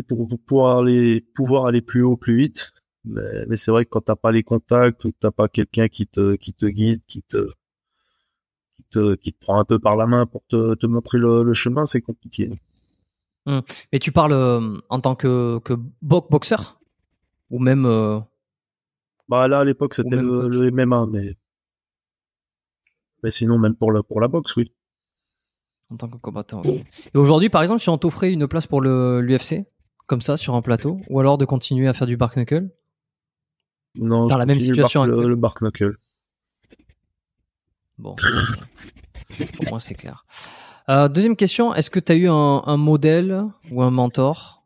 et 0.00 0.02
pour, 0.02 0.26
pour 0.26 0.40
pouvoir 0.40 0.78
aller, 0.78 1.20
pouvoir 1.34 1.66
aller 1.66 1.82
plus 1.82 2.02
haut, 2.02 2.16
plus 2.16 2.36
vite. 2.36 2.72
Mais, 3.04 3.46
mais 3.48 3.56
c'est 3.56 3.70
vrai 3.70 3.84
que 3.84 3.90
quand 3.90 4.02
t'as 4.02 4.16
pas 4.16 4.32
les 4.32 4.42
contacts 4.42 5.04
ou 5.04 5.10
que 5.12 5.16
t'as 5.20 5.30
pas 5.30 5.48
quelqu'un 5.48 5.88
qui 5.88 6.06
te, 6.06 6.34
qui 6.36 6.52
te 6.52 6.66
guide, 6.66 7.02
qui 7.06 7.22
te, 7.22 7.48
qui 8.74 8.82
te, 8.90 9.14
qui 9.14 9.32
te 9.32 9.38
prend 9.38 9.58
un 9.58 9.64
peu 9.64 9.78
par 9.78 9.96
la 9.96 10.06
main 10.06 10.26
pour 10.26 10.42
te, 10.48 10.74
te 10.74 10.86
montrer 10.86 11.18
le, 11.18 11.42
le 11.42 11.52
chemin, 11.54 11.86
c'est 11.86 12.00
compliqué. 12.02 12.50
Mais 13.46 13.98
tu 13.98 14.12
parles 14.12 14.32
euh, 14.32 14.78
en 14.90 15.00
tant 15.00 15.16
que 15.16 15.58
que 15.64 15.74
bo- 16.02 16.26
boxeur? 16.30 16.78
Ou 17.50 17.58
même. 17.58 17.84
euh, 17.84 18.20
Bah 19.28 19.48
là, 19.48 19.60
à 19.60 19.64
l'époque, 19.64 19.94
c'était 19.94 20.16
le, 20.16 20.70
MMA, 20.70 21.06
mais, 21.06 21.34
mais 23.22 23.30
sinon, 23.30 23.58
même 23.58 23.74
pour 23.74 23.92
la, 23.92 24.02
pour 24.02 24.20
la 24.20 24.28
boxe, 24.28 24.54
oui. 24.56 24.72
En 25.90 25.96
tant 25.96 26.08
que 26.08 26.18
combattant. 26.18 26.62
Et 26.64 27.18
aujourd'hui, 27.18 27.48
par 27.50 27.62
exemple, 27.62 27.80
si 27.80 27.88
on 27.88 27.98
t'offrait 27.98 28.32
une 28.32 28.46
place 28.46 28.68
pour 28.68 28.80
le 28.80 29.20
l'UFC, 29.20 29.64
comme 30.10 30.20
ça, 30.20 30.36
sur 30.36 30.56
un 30.56 30.60
plateau, 30.60 30.98
ou 31.08 31.20
alors 31.20 31.38
de 31.38 31.44
continuer 31.44 31.86
à 31.86 31.92
faire 31.94 32.08
du 32.08 32.16
bark 32.16 32.34
knuckle, 32.36 32.68
Non, 33.94 34.26
Dans 34.26 34.38
la 34.38 34.44
même 34.44 34.56
continue 34.56 34.70
le 34.70 34.74
situation 34.74 35.06
bark- 35.06 35.26
le, 35.28 35.36
bark 35.36 35.60
knuckle. 35.62 35.96
bon, 37.96 38.16
pour 39.56 39.68
moi 39.68 39.78
c'est 39.78 39.94
clair. 39.94 40.24
Euh, 40.88 41.06
deuxième 41.08 41.36
question, 41.36 41.72
est-ce 41.76 41.90
que 41.90 42.00
tu 42.00 42.10
as 42.10 42.16
eu 42.16 42.28
un, 42.28 42.62
un 42.66 42.76
modèle 42.76 43.44
ou 43.70 43.82
un 43.84 43.92
mentor 43.92 44.64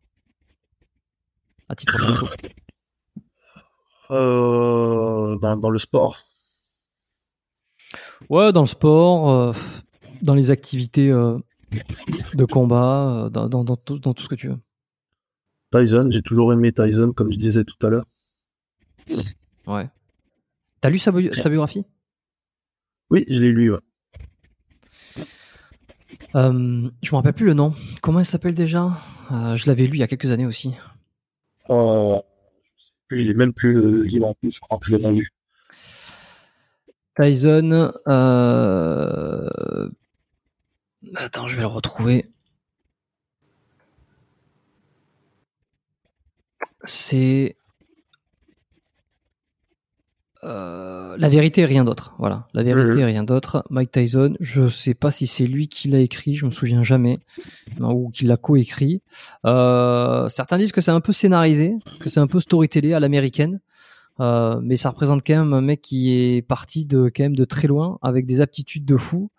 à 1.69 1.75
titre 1.75 1.99
perso? 1.99 2.27
Euh, 4.13 5.37
dans, 5.37 5.59
dans 5.59 5.69
le 5.71 5.79
sport. 5.79 6.21
Ouais, 8.31 8.51
dans 8.55 8.63
le 8.63 8.67
sport, 8.67 9.29
euh, 9.31 9.53
dans 10.23 10.35
les 10.35 10.51
activités 10.51 11.11
euh, 11.11 11.37
de 12.33 12.45
combat, 12.47 13.29
dans, 13.31 13.47
dans, 13.51 13.63
dans 13.63 13.77
tout, 13.77 13.99
dans 13.99 14.15
tout 14.15 14.23
ce 14.23 14.29
que 14.31 14.35
tu 14.37 14.49
veux. 14.49 14.59
Tyson, 15.75 16.09
j'ai 16.11 16.23
toujours 16.23 16.53
aimé 16.53 16.73
Tyson, 16.73 17.13
comme 17.13 17.33
je 17.33 17.39
disais 17.39 17.65
tout 17.65 17.87
à 17.87 17.91
l'heure. 17.91 18.07
Ouais. 19.67 19.89
T'as 20.81 20.91
lu 20.91 20.99
sa, 20.99 21.11
bio- 21.13 21.33
sa 21.33 21.49
biographie? 21.49 21.85
Oui, 23.11 23.25
je 23.29 23.41
l'ai 23.41 23.53
lu, 23.53 23.73
ouais. 23.73 23.81
Euh, 26.37 26.89
Je 27.03 27.11
me 27.11 27.17
rappelle 27.17 27.33
plus 27.33 27.47
le 27.47 27.55
nom. 27.55 27.75
Comment 28.03 28.21
elle 28.21 28.25
s'appelle 28.27 28.55
déjà? 28.55 28.99
Euh, 29.31 29.57
Je 29.57 29.67
l'avais 29.67 29.85
lu 29.87 29.97
il 29.97 30.01
y 30.01 30.03
a 30.03 30.07
quelques 30.09 30.31
années 30.31 30.47
aussi. 30.47 30.75
Euh, 31.71 32.19
je 33.11 33.17
l'ai 33.17 33.35
même 33.35 33.53
plus 33.53 33.73
le 33.75 34.03
livre 34.03 34.27
en 34.27 34.35
plus, 34.35 34.53
je 34.53 34.61
crois 34.61 34.79
que 34.79 34.87
je 34.87 34.97
l'ai 34.97 35.03
même 35.03 35.17
lu. 35.17 35.31
Tyson. 37.17 37.93
Euh... 38.09 39.89
Attends, 41.15 41.47
je 41.47 41.55
vais 41.57 41.63
le 41.63 41.69
retrouver. 41.69 42.29
c'est 46.85 47.57
euh, 50.45 51.17
la 51.19 51.29
vérité 51.29 51.63
et 51.63 51.65
rien 51.65 51.85
d'autre. 51.85 52.15
Voilà, 52.19 52.47
la 52.53 52.63
vérité 52.63 53.01
et 53.01 53.05
rien 53.05 53.25
d'autre. 53.25 53.65
Mike 53.71 53.91
Tyson, 53.91 54.35
je 54.41 54.63
ne 54.63 54.69
sais 54.69 54.95
pas 54.95 55.11
si 55.11 55.27
c'est 55.27 55.47
lui 55.47 55.69
qui 55.69 55.89
l'a 55.89 56.01
écrit, 56.01 56.35
je 56.35 56.45
ne 56.45 56.51
me 56.51 56.55
souviens 56.55 56.83
jamais, 56.83 57.19
hein, 57.81 57.91
ou 57.91 58.11
qui 58.11 58.27
l'a 58.27 58.37
coécrit. 58.37 59.01
Euh, 59.47 60.29
certains 60.29 60.59
disent 60.59 60.73
que 60.73 60.81
c'est 60.81 60.91
un 60.91 61.01
peu 61.01 61.13
scénarisé, 61.13 61.75
que 61.99 62.11
c'est 62.11 62.21
un 62.21 62.27
peu 62.27 62.41
storytellé 62.41 62.93
à 62.93 63.01
l'américaine, 63.01 63.61
euh, 64.21 64.61
mais 64.63 64.77
ça 64.77 64.91
représente 64.91 65.27
quand 65.27 65.37
même 65.37 65.55
un 65.55 65.63
mec 65.63 65.81
qui 65.81 66.13
est 66.13 66.43
parti 66.43 66.87
de 66.87 67.11
quand 67.15 67.23
même 67.23 67.37
de 67.37 67.45
très 67.45 67.67
loin 67.67 67.99
avec 68.03 68.27
des 68.27 68.41
aptitudes 68.41 68.85
de 68.85 68.97
fou, 68.97 69.31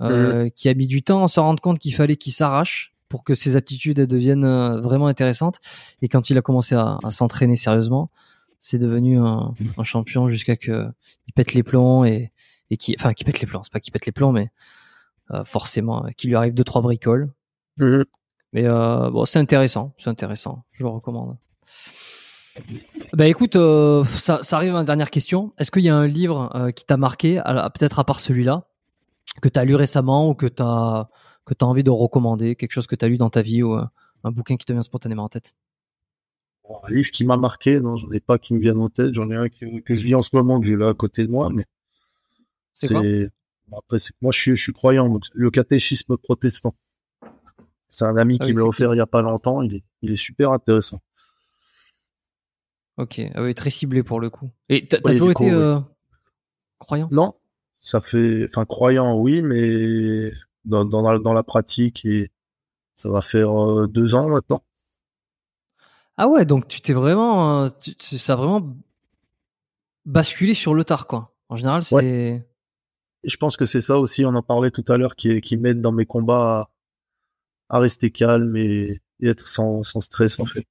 euh, 0.00 0.48
qui 0.48 0.68
a 0.68 0.74
mis 0.74 0.86
du 0.86 1.02
temps 1.02 1.24
à 1.24 1.28
se 1.28 1.38
rendre 1.38 1.60
compte 1.60 1.78
qu'il 1.78 1.94
fallait 1.94 2.16
qu'il 2.16 2.32
s'arrache, 2.32 2.92
pour 3.10 3.24
que 3.24 3.34
ses 3.34 3.56
aptitudes 3.56 4.00
deviennent 4.00 4.44
euh, 4.44 4.80
vraiment 4.80 5.08
intéressantes. 5.08 5.58
Et 6.00 6.08
quand 6.08 6.30
il 6.30 6.38
a 6.38 6.42
commencé 6.42 6.74
à, 6.74 6.98
à 7.04 7.10
s'entraîner 7.10 7.56
sérieusement, 7.56 8.10
c'est 8.58 8.78
devenu 8.78 9.18
un, 9.18 9.54
un 9.76 9.84
champion 9.84 10.30
jusqu'à 10.30 10.56
que 10.56 10.86
il 11.26 11.32
pète 11.34 11.52
les 11.52 11.62
plombs 11.62 12.04
et, 12.04 12.32
et 12.70 12.76
qui, 12.78 12.94
enfin, 12.98 13.12
qui 13.12 13.24
pète 13.24 13.40
les 13.40 13.46
plombs. 13.46 13.62
C'est 13.64 13.72
pas 13.72 13.80
qu'il 13.80 13.92
pète 13.92 14.06
les 14.06 14.12
plombs, 14.12 14.32
mais 14.32 14.50
euh, 15.32 15.44
forcément, 15.44 16.06
qu'il 16.16 16.30
lui 16.30 16.36
arrive 16.36 16.54
deux 16.54 16.64
trois 16.64 16.80
bricoles. 16.80 17.30
Mhm. 17.76 18.04
Mais 18.52 18.64
euh, 18.66 19.10
bon, 19.10 19.24
c'est 19.26 19.38
intéressant, 19.38 19.92
c'est 19.98 20.10
intéressant. 20.10 20.64
Je 20.72 20.82
le 20.82 20.88
recommande. 20.88 21.36
Bah 23.12 23.26
écoute, 23.26 23.56
euh, 23.56 24.04
ça, 24.04 24.40
ça 24.42 24.56
arrive 24.56 24.70
à 24.70 24.78
ma 24.78 24.84
dernière 24.84 25.10
question. 25.10 25.52
Est-ce 25.58 25.70
qu'il 25.70 25.84
y 25.84 25.88
a 25.88 25.96
un 25.96 26.06
livre 26.06 26.50
euh, 26.54 26.70
qui 26.70 26.84
t'a 26.84 26.96
marqué, 26.96 27.40
peut-être 27.74 27.98
à 27.98 28.04
part 28.04 28.20
celui-là, 28.20 28.66
que 29.40 29.48
t'as 29.48 29.64
lu 29.64 29.74
récemment 29.74 30.28
ou 30.28 30.34
que 30.34 30.46
t'as 30.46 31.08
que 31.50 31.58
t'as 31.58 31.66
envie 31.66 31.84
de 31.84 31.90
recommander, 31.90 32.56
quelque 32.56 32.72
chose 32.72 32.86
que 32.86 32.94
t'as 32.96 33.08
lu 33.08 33.16
dans 33.16 33.30
ta 33.30 33.42
vie 33.42 33.62
ou 33.62 33.74
euh, 33.74 33.84
un 34.24 34.30
bouquin 34.30 34.56
qui 34.56 34.64
te 34.64 34.72
vient 34.72 34.82
spontanément 34.82 35.24
en 35.24 35.28
tête? 35.28 35.54
Un 36.64 36.92
livre 36.92 37.10
qui 37.10 37.24
m'a 37.24 37.36
marqué, 37.36 37.80
non, 37.80 37.96
j'en 37.96 38.10
ai 38.12 38.20
pas 38.20 38.38
qui 38.38 38.54
me 38.54 38.60
viennent 38.60 38.80
en 38.80 38.88
tête. 38.88 39.12
J'en 39.12 39.28
ai 39.30 39.34
un 39.36 39.48
que, 39.48 39.80
que 39.80 39.94
je 39.94 40.06
lis 40.06 40.14
en 40.14 40.22
ce 40.22 40.30
moment, 40.32 40.60
que 40.60 40.66
j'ai 40.66 40.76
là 40.76 40.88
à 40.90 40.94
côté 40.94 41.26
de 41.26 41.30
moi, 41.30 41.50
mais 41.50 41.64
C'est 42.72 42.88
quoi? 42.88 43.02
Après, 43.76 43.98
c'est 43.98 44.12
que 44.12 44.18
moi, 44.20 44.32
je 44.32 44.38
suis, 44.40 44.56
je 44.56 44.62
suis 44.62 44.72
croyant, 44.72 45.08
donc 45.08 45.24
le 45.32 45.50
catéchisme 45.50 46.16
protestant. 46.16 46.74
C'est 47.88 48.04
un 48.04 48.16
ami 48.16 48.36
Ah 48.40 48.44
qui 48.44 48.50
oui, 48.50 48.54
me 48.56 48.60
l'a 48.60 48.66
offert 48.66 48.94
il 48.94 48.98
y 48.98 49.00
a 49.00 49.06
pas 49.06 49.22
longtemps. 49.22 49.62
Il 49.62 49.74
est, 49.76 49.82
il 50.02 50.10
est 50.12 50.16
super 50.16 50.52
intéressant. 50.52 51.00
Ok, 52.96 53.20
ah 53.34 53.42
oui, 53.42 53.54
très 53.54 53.70
ciblé 53.70 54.02
pour 54.02 54.20
le 54.20 54.30
coup. 54.30 54.50
Et 54.68 54.86
t'as 54.86 54.98
toujours 55.00 55.30
été 55.30 55.44
oui. 55.44 55.50
euh, 55.50 55.80
croyant? 56.78 57.08
Non, 57.10 57.34
ça 57.80 58.00
fait, 58.00 58.44
enfin, 58.48 58.64
croyant, 58.64 59.16
oui, 59.18 59.42
mais 59.42 60.32
dans, 60.70 60.84
dans, 60.86 61.02
la, 61.10 61.18
dans 61.18 61.34
la 61.34 61.42
pratique, 61.42 62.04
et 62.06 62.30
ça 62.96 63.10
va 63.10 63.20
faire 63.20 63.50
euh, 63.50 63.86
deux 63.86 64.14
ans 64.14 64.28
maintenant. 64.28 64.62
Ah 66.16 66.28
ouais, 66.28 66.44
donc 66.44 66.68
tu 66.68 66.80
t'es 66.80 66.92
vraiment, 66.92 67.64
euh, 67.64 67.68
tu- 67.80 68.18
ça 68.18 68.34
a 68.34 68.36
vraiment 68.36 68.76
basculé 70.04 70.54
sur 70.54 70.74
le 70.74 70.84
tard 70.84 71.06
quoi. 71.06 71.34
En 71.48 71.56
général, 71.56 71.82
c'est 71.82 72.46
je 73.22 73.36
pense 73.36 73.56
que 73.56 73.66
c'est 73.66 73.82
ça 73.82 73.98
aussi, 73.98 74.24
on 74.24 74.34
en 74.34 74.42
parlait 74.42 74.70
tout 74.70 74.84
à 74.88 74.96
l'heure, 74.96 75.14
qui, 75.14 75.40
qui 75.42 75.58
m'aide 75.58 75.82
dans 75.82 75.92
mes 75.92 76.06
combats 76.06 76.70
à, 77.68 77.76
à 77.76 77.78
rester 77.78 78.10
calme 78.10 78.56
et, 78.56 79.00
et 79.20 79.28
être 79.28 79.46
sans, 79.46 79.82
sans 79.82 80.00
stress, 80.00 80.40
en 80.40 80.46
fait. 80.46 80.66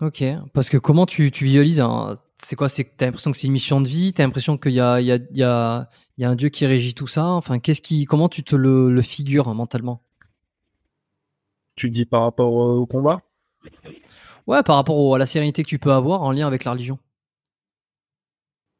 Ok, 0.00 0.24
parce 0.52 0.68
que 0.68 0.78
comment 0.78 1.06
tu, 1.06 1.30
tu 1.30 1.44
visualises 1.44 1.80
hein, 1.80 2.18
C'est 2.42 2.56
quoi 2.56 2.68
C'est 2.68 2.84
t'as 2.96 3.06
l'impression 3.06 3.30
que 3.30 3.36
c'est 3.36 3.46
une 3.46 3.52
mission 3.52 3.80
de 3.80 3.88
vie 3.88 4.12
T'as 4.12 4.24
l'impression 4.24 4.58
qu'il 4.58 4.72
y 4.72 4.80
a, 4.80 5.00
il 5.00 5.06
y, 5.06 5.12
a, 5.12 5.16
il 5.16 5.36
y, 5.36 5.42
a, 5.42 5.88
il 6.16 6.22
y 6.22 6.24
a 6.24 6.30
un 6.30 6.36
dieu 6.36 6.48
qui 6.48 6.66
régit 6.66 6.94
tout 6.94 7.06
ça 7.06 7.24
Enfin, 7.26 7.58
qu'est-ce 7.58 7.82
qui, 7.82 8.04
comment 8.06 8.28
tu 8.28 8.42
te 8.44 8.56
le, 8.56 8.90
le 8.90 9.02
figures 9.02 9.48
hein, 9.48 9.54
mentalement? 9.54 10.02
Tu 11.76 11.88
dis 11.88 12.04
par 12.04 12.24
rapport 12.24 12.52
au 12.52 12.84
combat? 12.84 13.22
Ouais, 14.48 14.62
par 14.64 14.76
rapport 14.76 14.96
au- 14.98 15.14
à 15.14 15.18
la 15.18 15.26
sérénité 15.26 15.62
que 15.62 15.68
tu 15.68 15.78
peux 15.78 15.92
avoir 15.92 16.22
en 16.22 16.32
lien 16.32 16.46
avec 16.46 16.64
la 16.64 16.72
religion. 16.72 16.98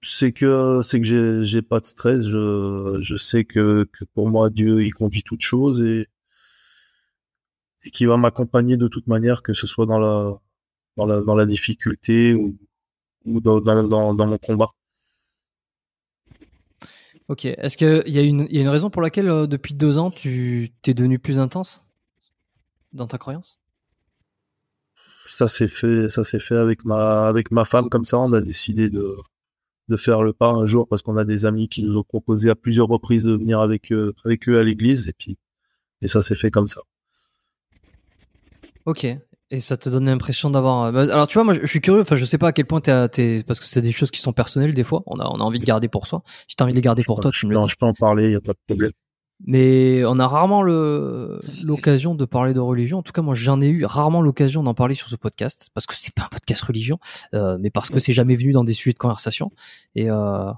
c'est 0.03 0.33
que 0.33 0.81
c'est 0.83 1.01
que 1.01 1.07
j'ai 1.07 1.45
j'ai 1.45 1.63
pas 1.63 1.81
de 1.81 1.87
stress 1.87 2.25
je 2.29 2.99
je 3.01 3.17
sais 3.17 3.45
que 3.45 3.85
que 3.93 4.05
pour 4.05 4.29
moi 4.29 4.51
Dieu 4.51 4.83
il 4.85 4.93
conduit 4.93 5.23
toutes 5.23 5.43
choses 5.43 5.81
et 5.83 6.09
et 7.85 7.91
qu'il 7.91 8.09
va 8.09 8.17
m'accompagner 8.17 8.77
de 8.77 8.89
toute 8.89 9.07
manière 9.07 9.43
que 9.43 9.53
ce 9.53 9.67
soit 9.67 9.87
dans 9.87 9.99
la 9.99 10.39
dans 10.97 11.07
la 11.07 11.21
dans 11.23 11.37
la 11.37 11.47
difficulté 11.47 12.35
ou 12.35 12.57
dans 13.41 13.61
dans 13.61 13.83
dans, 13.83 14.15
dans 14.15 14.27
mon 14.27 14.39
combat. 14.39 14.71
Ok, 17.29 17.45
est-ce 17.45 17.77
qu'il 17.77 18.05
y, 18.07 18.15
y 18.15 18.19
a 18.19 18.23
une 18.63 18.69
raison 18.69 18.89
pour 18.89 19.03
laquelle 19.03 19.29
euh, 19.29 19.47
depuis 19.47 19.75
deux 19.75 19.99
ans 19.99 20.11
tu 20.11 20.71
t'es 20.83 20.95
devenu 20.95 21.19
plus 21.19 21.39
intense 21.39 21.85
dans 22.93 23.07
ta 23.07 23.19
croyance? 23.19 23.61
Ça 25.27 25.47
s'est 25.47 25.69
fait 25.69 26.09
ça 26.09 26.25
s'est 26.25 26.41
fait 26.41 26.57
avec 26.57 26.87
ma 26.87 27.29
avec 27.29 27.51
ma 27.51 27.67
femme 27.67 27.91
comme 27.91 28.07
ça 28.07 28.19
on 28.19 28.33
a 28.33 28.41
décidé 28.41 28.89
de 28.89 29.17
de 29.89 29.97
faire 29.97 30.23
le 30.23 30.33
pas 30.33 30.51
un 30.51 30.65
jour 30.65 30.89
parce 30.89 31.03
qu'on 31.03 31.19
a 31.19 31.25
des 31.27 31.45
amis 31.45 31.69
qui 31.69 31.83
nous 31.83 31.97
ont 31.99 32.03
proposé 32.03 32.49
à 32.49 32.55
plusieurs 32.55 32.89
reprises 32.89 33.25
de 33.25 33.33
venir 33.33 33.61
avec 33.61 33.93
eux 33.93 34.15
avec 34.25 34.49
eux 34.49 34.59
à 34.59 34.63
l'église 34.63 35.07
et 35.07 35.13
puis 35.13 35.37
et 36.01 36.09
ça 36.09 36.23
s'est 36.23 36.35
fait 36.35 36.51
comme 36.51 36.69
ça. 36.69 36.81
Ok. 38.87 39.07
Et 39.51 39.61
ça 39.61 39.77
te 39.79 39.89
donne 39.89 40.05
l'impression 40.07 40.51
d'avoir. 40.51 40.85
euh, 40.85 40.93
bah, 40.93 41.13
Alors 41.13 41.27
tu 41.27 41.35
vois, 41.35 41.45
moi 41.45 41.55
je 41.55 41.67
suis 41.67 41.81
curieux. 41.81 42.03
Enfin, 42.03 42.17
je 42.17 42.25
sais 42.27 42.37
pas 42.39 42.49
à 42.49 42.53
quel 42.53 42.67
point 42.67 42.81
t'es, 42.83 42.91
à- 42.91 43.09
t'es- 43.09 43.43
parce 43.47 43.61
que 43.61 43.67
c'est 43.67 43.81
des 43.81 43.93
choses 43.93 44.11
qui 44.11 44.21
sont 44.21 44.33
personnelles 44.35 44.75
des 44.75 44.85
fois. 44.85 45.03
On 45.07 45.19
a, 45.21 45.25
on 45.27 45.41
a 45.41 45.43
envie 45.43 45.59
de 45.59 45.65
garder 45.65 45.89
pour 45.89 46.07
soi. 46.07 46.23
Si 46.49 46.55
t'as 46.57 46.65
envie 46.65 46.75
de 46.75 46.77
les 46.79 46.83
garder 46.83 47.03
pour 47.03 47.21
toi, 47.21 47.31
je, 47.33 47.41
tu 47.41 47.47
me 47.47 47.55
dis. 47.57 47.69
je 47.71 47.77
peux 47.77 47.87
en 47.87 47.95
parler 47.95 48.33
y 48.33 48.35
a 48.35 48.41
pas 48.43 48.53
de 48.53 48.59
problème 48.67 48.93
Mais 49.47 50.05
on 50.05 50.19
a 50.19 50.29
rarement 50.29 50.63
le 50.63 51.41
l'occasion 51.63 52.15
de 52.15 52.25
parler 52.27 52.53
de 52.53 52.61
religion. 52.61 52.99
En 52.99 53.03
tout 53.03 53.13
cas, 53.13 53.23
moi, 53.23 53.35
j'en 53.35 53.59
ai 53.63 53.69
eu 53.69 53.87
rarement 53.87 54.21
l'occasion 54.21 54.63
d'en 54.63 54.75
parler 54.75 54.95
sur 54.95 55.09
ce 55.09 55.17
podcast 55.17 55.71
parce 55.73 55.87
que 55.87 55.95
c'est 55.97 56.13
pas 56.15 56.25
un 56.25 56.29
podcast 56.29 56.61
religion, 56.63 56.99
euh, 57.35 57.57
mais 57.59 57.71
parce 57.71 57.89
que 57.89 58.01
c'est 58.01 58.13
jamais 58.13 58.37
venu 58.37 58.53
dans 58.53 58.65
des 58.65 58.75
sujets 58.75 58.93
de 58.93 58.99
conversation. 58.99 59.51
Et 59.95 60.11
euh, 60.11 60.51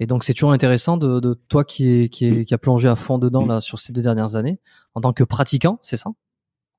et 0.00 0.06
donc 0.06 0.22
c'est 0.24 0.34
toujours 0.34 0.52
intéressant 0.52 0.96
de, 0.98 1.18
de 1.18 1.32
toi 1.48 1.64
qui 1.64 1.88
est, 1.88 2.08
qui 2.10 2.26
est, 2.26 2.44
qui 2.44 2.52
a 2.54 2.58
plongé 2.58 2.88
à 2.88 2.94
fond 2.94 3.18
dedans 3.18 3.46
là 3.46 3.60
sur 3.62 3.78
ces 3.78 3.92
deux 3.94 4.02
dernières 4.02 4.36
années 4.36 4.60
en 4.94 5.00
tant 5.00 5.12
que 5.14 5.24
pratiquant, 5.24 5.78
c'est 5.82 5.96
ça? 5.96 6.10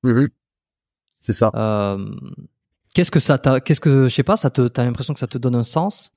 Mhm. 0.03 0.29
C'est 1.20 1.34
ça. 1.34 1.51
Euh, 1.53 2.11
qu'est-ce 2.93 3.11
que 3.11 3.20
ça 3.20 3.38
t'a, 3.38 3.59
qu'est-ce 3.59 3.80
que 3.82 4.07
je 4.07 4.13
sais 4.13 4.24
pas, 4.24 4.38
ça 4.38 4.49
te, 4.49 4.67
t'as 4.67 4.84
l'impression 4.86 5.13
que 5.13 5.20
ça 5.20 5.28
te 5.28 5.38
donne 5.38 5.55
un 5.55 5.63
sens, 5.63 6.11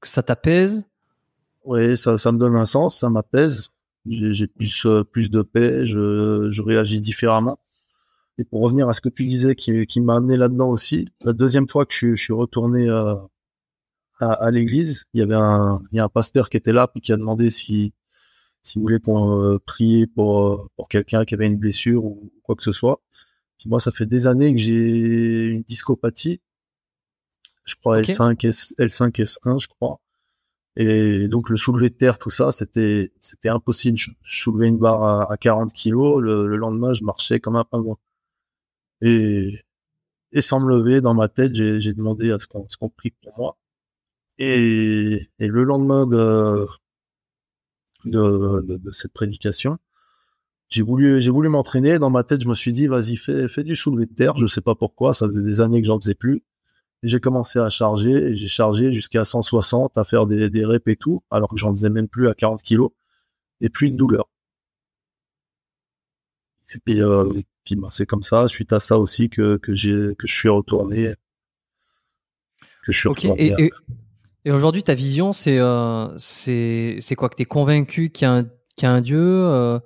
que 0.00 0.08
ça 0.08 0.22
t'apaise? 0.22 0.84
Oui, 1.64 1.96
ça, 1.96 2.16
ça 2.16 2.30
me 2.32 2.38
donne 2.38 2.54
un 2.54 2.66
sens, 2.66 2.98
ça 2.98 3.10
m'apaise. 3.10 3.70
J'ai 4.08 4.32
j'ai 4.32 4.46
plus, 4.46 4.86
euh, 4.86 5.02
plus 5.02 5.30
de 5.30 5.42
paix, 5.42 5.84
je, 5.84 6.48
je 6.48 6.62
réagis 6.62 7.00
différemment. 7.00 7.58
Et 8.38 8.44
pour 8.44 8.62
revenir 8.62 8.88
à 8.88 8.92
ce 8.94 9.00
que 9.00 9.08
tu 9.08 9.24
disais, 9.24 9.54
qui, 9.56 9.86
qui 9.86 10.00
m'a 10.00 10.16
amené 10.16 10.36
là-dedans 10.36 10.68
aussi, 10.68 11.08
la 11.22 11.32
deuxième 11.32 11.68
fois 11.68 11.86
que 11.86 11.92
je, 11.92 11.98
suis- 11.98 12.16
je 12.16 12.22
suis 12.22 12.32
retourné 12.32 12.88
euh, 12.88 13.14
à, 14.20 14.32
à 14.32 14.50
l'église, 14.50 15.04
il 15.14 15.20
y 15.20 15.22
avait 15.22 15.34
un, 15.34 15.80
il 15.92 15.96
y 15.96 16.00
a 16.00 16.04
un 16.04 16.08
pasteur 16.08 16.48
qui 16.50 16.56
était 16.56 16.72
là, 16.72 16.86
puis 16.88 17.00
qui 17.00 17.12
a 17.12 17.16
demandé 17.16 17.50
si, 17.50 17.92
s'il 18.62 18.82
voulait 18.82 19.00
qu'on 19.00 19.42
euh, 19.42 19.58
prier 19.58 20.06
pour, 20.06 20.68
pour 20.76 20.88
quelqu'un 20.88 21.24
qui 21.24 21.34
avait 21.34 21.46
une 21.46 21.58
blessure 21.58 22.04
ou 22.04 22.32
quoi 22.42 22.56
que 22.56 22.62
ce 22.64 22.72
soit. 22.72 23.00
Moi, 23.64 23.80
ça 23.80 23.90
fait 23.90 24.06
des 24.06 24.26
années 24.26 24.54
que 24.54 24.60
j'ai 24.60 25.46
une 25.48 25.62
discopathie. 25.62 26.40
Je 27.64 27.74
crois 27.76 27.98
Ok. 27.98 28.04
L5, 28.06 28.46
S, 28.46 28.74
L5, 28.78 29.10
S1, 29.20 29.60
je 29.60 29.68
crois. 29.68 30.00
Et 30.76 31.28
donc 31.28 31.50
le 31.50 31.56
soulevé 31.56 31.90
de 31.90 31.94
terre, 31.94 32.18
tout 32.18 32.30
ça, 32.30 32.52
c'était 32.52 33.12
c'était 33.20 33.48
impossible. 33.48 33.98
Je, 33.98 34.10
je 34.22 34.40
soulevais 34.42 34.68
une 34.68 34.78
barre 34.78 35.02
à, 35.04 35.32
à 35.32 35.36
40 35.38 35.72
kilos. 35.72 36.22
Le, 36.22 36.46
le 36.46 36.56
lendemain, 36.56 36.92
je 36.94 37.04
marchais 37.04 37.40
comme 37.40 37.56
un 37.56 37.64
pingouin. 37.64 37.98
Et 39.00 39.64
et 40.32 40.42
sans 40.42 40.60
me 40.60 40.68
lever, 40.70 41.00
dans 41.00 41.14
ma 41.14 41.28
tête, 41.28 41.54
j'ai 41.54 41.80
j'ai 41.80 41.94
demandé 41.94 42.32
à 42.32 42.38
ce 42.38 42.46
qu'on 42.48 42.68
ce 42.68 42.76
qu'on 42.78 42.90
prie 42.90 43.12
pour 43.22 43.34
moi. 43.38 43.58
Et 44.38 45.28
et 45.40 45.48
le 45.48 45.64
lendemain 45.64 46.06
de 46.06 46.66
de, 48.04 48.62
de, 48.62 48.76
de 48.76 48.90
cette 48.92 49.12
prédication, 49.12 49.78
j'ai 50.68 50.82
voulu 50.82 51.20
j'ai 51.20 51.30
voulu 51.30 51.48
m'entraîner. 51.48 51.98
Dans 51.98 52.10
ma 52.10 52.24
tête, 52.24 52.42
je 52.42 52.48
me 52.48 52.54
suis 52.54 52.72
dit, 52.72 52.86
vas-y, 52.86 53.16
fais 53.16 53.48
fais 53.48 53.64
du 53.64 53.76
soulevé 53.76 54.06
de 54.06 54.14
terre. 54.14 54.36
Je 54.36 54.46
sais 54.46 54.60
pas 54.60 54.74
pourquoi, 54.74 55.14
ça 55.14 55.26
faisait 55.26 55.42
des 55.42 55.60
années 55.60 55.80
que 55.80 55.86
j'en 55.86 56.00
faisais 56.00 56.14
plus. 56.14 56.42
J'ai 57.02 57.20
commencé 57.20 57.58
à 57.58 57.68
charger, 57.68 58.10
et 58.10 58.36
j'ai 58.36 58.48
chargé 58.48 58.90
jusqu'à 58.90 59.24
160, 59.24 59.96
à 59.98 60.04
faire 60.04 60.26
des, 60.26 60.50
des 60.50 60.64
reps 60.64 60.86
et 60.88 60.96
tout, 60.96 61.22
alors 61.30 61.48
que 61.48 61.56
j'en 61.56 61.70
faisais 61.70 61.90
même 61.90 62.08
plus 62.08 62.28
à 62.28 62.34
40 62.34 62.62
kilos, 62.62 62.90
et 63.60 63.68
plus 63.68 63.90
de 63.90 63.96
douleur. 63.96 64.28
Et 66.74 66.78
puis, 66.84 67.00
euh, 67.02 67.32
puis 67.64 67.76
bah, 67.76 67.88
c'est 67.90 68.06
comme 68.06 68.22
ça, 68.22 68.48
suite 68.48 68.72
à 68.72 68.80
ça 68.80 68.98
aussi, 68.98 69.28
que, 69.28 69.56
que 69.58 69.74
j'ai 69.74 70.14
que 70.18 70.26
je 70.26 70.34
suis 70.34 70.48
retourné. 70.48 71.14
Que 72.84 72.92
je 72.92 72.98
suis 72.98 73.08
retourné. 73.08 73.52
Et, 73.58 73.64
et, 73.66 73.72
et 74.46 74.50
aujourd'hui, 74.52 74.82
ta 74.82 74.94
vision, 74.94 75.32
c'est, 75.32 75.58
euh, 75.58 76.06
c'est, 76.18 76.96
c'est 77.00 77.14
quoi? 77.14 77.28
Que 77.28 77.34
t'es 77.34 77.44
convaincu 77.44 78.10
qu'il 78.10 78.26
y 78.26 78.28
a 78.28 78.32
un, 78.32 78.44
qu'il 78.44 78.84
y 78.84 78.86
a 78.86 78.92
un 78.92 79.00
dieu, 79.00 79.18
euh, 79.20 79.78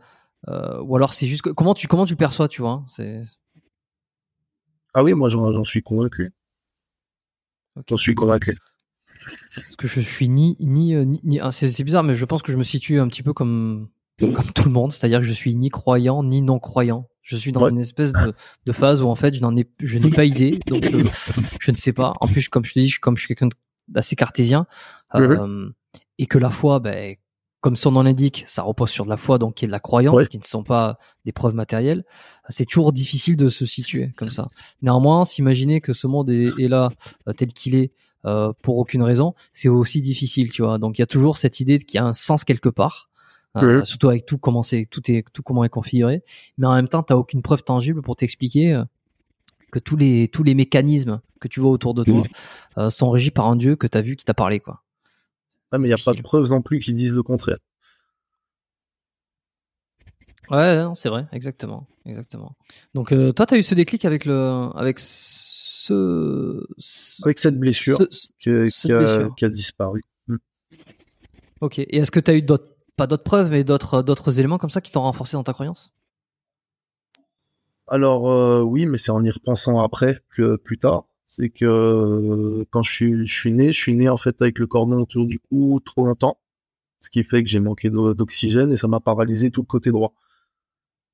ou 0.49 0.97
alors 0.97 1.13
c'est 1.15 1.27
juste 1.27 1.43
que, 1.43 1.51
comment 1.51 1.75
tu, 1.75 1.87
comment 1.89 2.07
tu 2.07 2.15
le 2.15 2.19
perçois, 2.19 2.49
tu 2.49 2.63
vois 2.63 2.83
C'est. 2.87 3.21
Ah 4.95 5.05
oui, 5.05 5.15
moi 5.15 5.29
j'en 5.29 5.65
suis 5.65 5.83
convaincu. 5.83 6.33
Ok. 7.77 7.85
J'en 7.89 7.97
suis 7.97 8.15
convaincu. 8.15 8.59
Parce 9.55 9.77
que 9.77 9.87
je 9.87 10.01
suis 10.01 10.29
ni 10.29 10.57
ni 10.61 10.95
euh, 10.95 11.05
ni, 11.05 11.21
ni- 11.25 11.41
ah, 11.41 11.53
c'est 11.53 11.69
c'est 11.69 11.85
bizarre 11.85 12.03
mais 12.03 12.15
je 12.15 12.25
pense 12.25 12.43
que 12.43 12.51
je 12.53 12.57
me 12.57 12.63
situe 12.63 12.99
un 13.01 13.07
petit 13.09 13.23
peu 13.23 13.33
comme 13.35 13.89
comme 14.19 14.51
tout 14.55 14.65
le 14.65 14.71
monde, 14.71 14.93
c'est-à-dire 14.93 15.21
que 15.21 15.27
je 15.27 15.33
suis 15.33 15.55
ni 15.55 15.69
croyant 15.69 16.23
ni 16.25 16.41
non 16.43 16.59
croyant. 16.59 17.09
Je 17.23 17.37
suis 17.37 17.53
dans 17.53 17.63
Ouais. 17.63 17.71
une 17.71 17.79
espèce 17.79 18.13
de, 18.13 18.33
de 18.65 18.73
phase 18.73 19.03
où 19.03 19.09
en 19.09 19.15
fait 19.15 19.35
je 19.35 19.41
n'en 19.41 19.55
ai 19.57 19.71
je 19.79 19.99
n'ai 19.99 20.11
pas 20.11 20.25
idée 20.25 20.59
donc 20.67 20.85
euh, 20.85 21.05
je 21.61 21.71
ne 21.71 21.77
sais 21.77 21.93
pas. 21.93 22.15
En 22.21 22.27
plus 22.27 22.49
comme 22.49 22.65
je 22.65 22.73
te 22.73 22.79
dis 22.81 22.89
je- 22.89 22.99
comme 22.99 23.17
je 23.17 23.21
suis 23.25 23.29
quelqu'un 23.35 23.49
d'assez 23.89 24.17
cartésien, 24.17 24.67
euh, 25.15 25.71
et 26.19 26.27
que 26.27 26.39
la 26.39 26.51
foi, 26.51 26.81
ben, 26.81 27.17
comme 27.61 27.77
son 27.77 27.93
nom 27.93 28.03
l'indique, 28.03 28.45
ça 28.47 28.63
repose 28.63 28.91
sur 28.91 29.05
de 29.05 29.11
la 29.11 29.17
foi, 29.17 29.39
donc 29.39 29.55
qui 29.55 29.65
est 29.67 29.69
de 29.69 29.73
la 29.73 29.81
croyance, 29.81 30.29
qui 30.29 30.39
ne 30.39 30.45
sont 30.45 30.63
pas 30.63 30.99
des 31.25 31.33
preuves 31.33 31.55
matérielles. 31.55 32.05
C'est 32.49 32.65
toujours 32.65 32.93
difficile 32.93 33.37
de 33.37 33.49
se 33.49 33.67
situer 33.67 34.13
comme 34.17 34.31
ça. 34.31 34.49
Néanmoins, 34.83 35.25
s'imaginer 35.25 35.81
que 35.81 35.93
ce 35.93 36.07
monde 36.07 36.31
est, 36.31 36.69
là 36.69 36.91
euh, 37.29 37.33
tel 37.33 37.53
qu'il 37.53 37.75
est 37.75 37.93
euh, 38.25 38.53
pour 38.63 38.79
aucune 38.79 39.03
raison, 39.03 39.35
c'est 39.53 39.69
aussi 39.69 40.01
difficile, 40.01 40.51
tu 40.51 40.63
vois. 40.63 40.79
Donc 40.79 40.99
il 40.99 41.03
y 41.03 41.05
a 41.05 41.07
toujours 41.07 41.37
cette 41.37 41.61
idée 41.61 41.79
qu'il 41.79 41.97
y 41.97 42.01
a 42.01 42.05
un 42.05 42.15
sens 42.15 42.45
quelque 42.45 42.69
part. 42.69 43.09
Euh, 43.57 43.83
surtout 43.83 44.09
avec 44.09 44.27
tout 44.27 44.39
comment 44.39 44.63
c'est 44.63 44.85
tout 44.89 45.11
est 45.11 45.25
tout 45.33 45.43
comment 45.43 45.65
est 45.65 45.69
configuré 45.69 46.23
mais 46.57 46.69
en 46.69 46.75
même 46.77 46.87
temps 46.87 47.03
tu 47.03 47.13
aucune 47.15 47.43
preuve 47.43 47.65
tangible 47.65 48.01
pour 48.01 48.15
t'expliquer 48.15 48.81
que 49.73 49.81
tous 49.81 49.97
les 49.97 50.29
tous 50.29 50.45
les 50.45 50.55
mécanismes 50.55 51.21
que 51.41 51.49
tu 51.49 51.59
vois 51.59 51.73
autour 51.73 51.93
de 51.93 52.05
toi 52.05 52.91
sont 52.91 53.11
régis 53.11 53.33
par 53.33 53.49
un 53.49 53.57
dieu 53.57 53.75
que 53.75 53.89
tu 53.89 53.99
as 53.99 54.03
vu 54.03 54.15
qui 54.15 54.25
t'a 54.25 54.35
parlé 54.35 54.61
quoi 54.61 54.85
ah, 55.73 55.79
mais 55.79 55.89
il 55.89 55.91
n'y 55.91 56.01
a 56.01 56.05
pas 56.05 56.15
de 56.15 56.23
preuves 56.23 56.51
non 56.51 56.63
plus 56.63 56.81
qui 56.81 56.93
disent 56.93 57.15
le 57.15 57.23
contraire. 57.23 57.59
Ouais, 60.51 60.85
c'est 60.97 61.09
vrai, 61.09 61.27
exactement, 61.31 61.87
exactement. 62.07 62.57
Donc 62.95 63.13
euh, 63.13 63.33
toi, 63.33 63.47
tu 63.47 63.55
as 63.55 63.59
eu 63.59 63.63
ce 63.63 63.75
déclic 63.77 64.05
avec 64.05 64.25
le, 64.25 64.69
avec 64.75 64.99
ce, 64.99 66.67
avec 67.23 67.39
cette 67.39 67.59
blessure, 67.59 67.99
qui, 68.41 68.51
a, 68.93 69.49
disparu. 69.49 70.03
Hmm. 70.27 70.37
Ok. 71.61 71.79
Et 71.79 71.99
est-ce 71.99 72.11
que 72.11 72.19
tu 72.19 72.33
as 72.33 72.35
eu 72.35 72.43
d'autres, 72.43 72.75
pas 72.97 73.07
d'autres 73.07 73.23
preuves, 73.23 73.51
mais 73.51 73.63
d'autres, 73.63 74.03
d'autres 74.03 74.41
éléments 74.41 74.59
comme 74.59 74.71
ça 74.71 74.81
qui 74.81 74.91
t'ont 74.91 75.03
renforcé 75.03 75.37
dans 75.37 75.45
ta 75.45 75.53
croyance? 75.53 75.93
Alors 77.87 78.29
euh, 78.29 78.61
oui, 78.61 78.87
mais 78.87 78.99
c'est 78.99 79.13
en 79.13 79.23
y 79.23 79.31
repensant 79.31 79.81
après, 79.81 80.19
plus, 80.29 80.59
plus 80.59 80.79
tard 80.79 81.05
c'est 81.31 81.49
que 81.49 81.65
euh, 81.65 82.65
quand 82.71 82.83
je 82.83 82.93
suis, 82.93 83.27
je 83.27 83.33
suis 83.33 83.53
né, 83.53 83.73
je 83.73 83.79
suis 83.79 83.95
né 83.95 84.09
en 84.09 84.17
fait 84.17 84.43
avec 84.43 84.59
le 84.59 84.67
cordon 84.67 85.01
autour 85.01 85.27
du 85.27 85.39
cou 85.39 85.81
trop 85.85 86.05
longtemps, 86.05 86.41
ce 86.99 87.09
qui 87.09 87.23
fait 87.23 87.45
que 87.45 87.49
j'ai 87.49 87.61
manqué 87.61 87.89
d'oxygène 87.89 88.73
et 88.73 88.77
ça 88.77 88.89
m'a 88.89 88.99
paralysé 88.99 89.53
tout 89.53 89.63
le 89.63 89.67
côté 89.67 89.93
droit. 89.93 90.13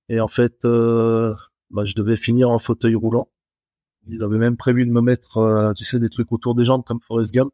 Et 0.09 0.19
en 0.21 0.29
fait, 0.29 0.65
euh, 0.65 1.35
bah, 1.71 1.85
je 1.85 1.95
devais 1.95 2.17
finir 2.17 2.51
en 2.51 2.59
fauteuil 2.59 2.95
roulant. 2.95 3.29
Ils 4.09 4.23
avaient 4.23 4.39
même 4.39 4.57
prévu 4.57 4.87
de 4.87 4.91
me 4.91 5.03
mettre, 5.03 5.39
euh, 5.39 5.73
tu 5.75 5.85
sais, 5.85 5.99
des 5.99 6.09
trucs 6.09 6.33
autour 6.33 6.55
des 6.55 6.65
jambes 6.65 6.85
comme 6.85 7.01
Forrest 7.03 7.33
Gump, 7.33 7.53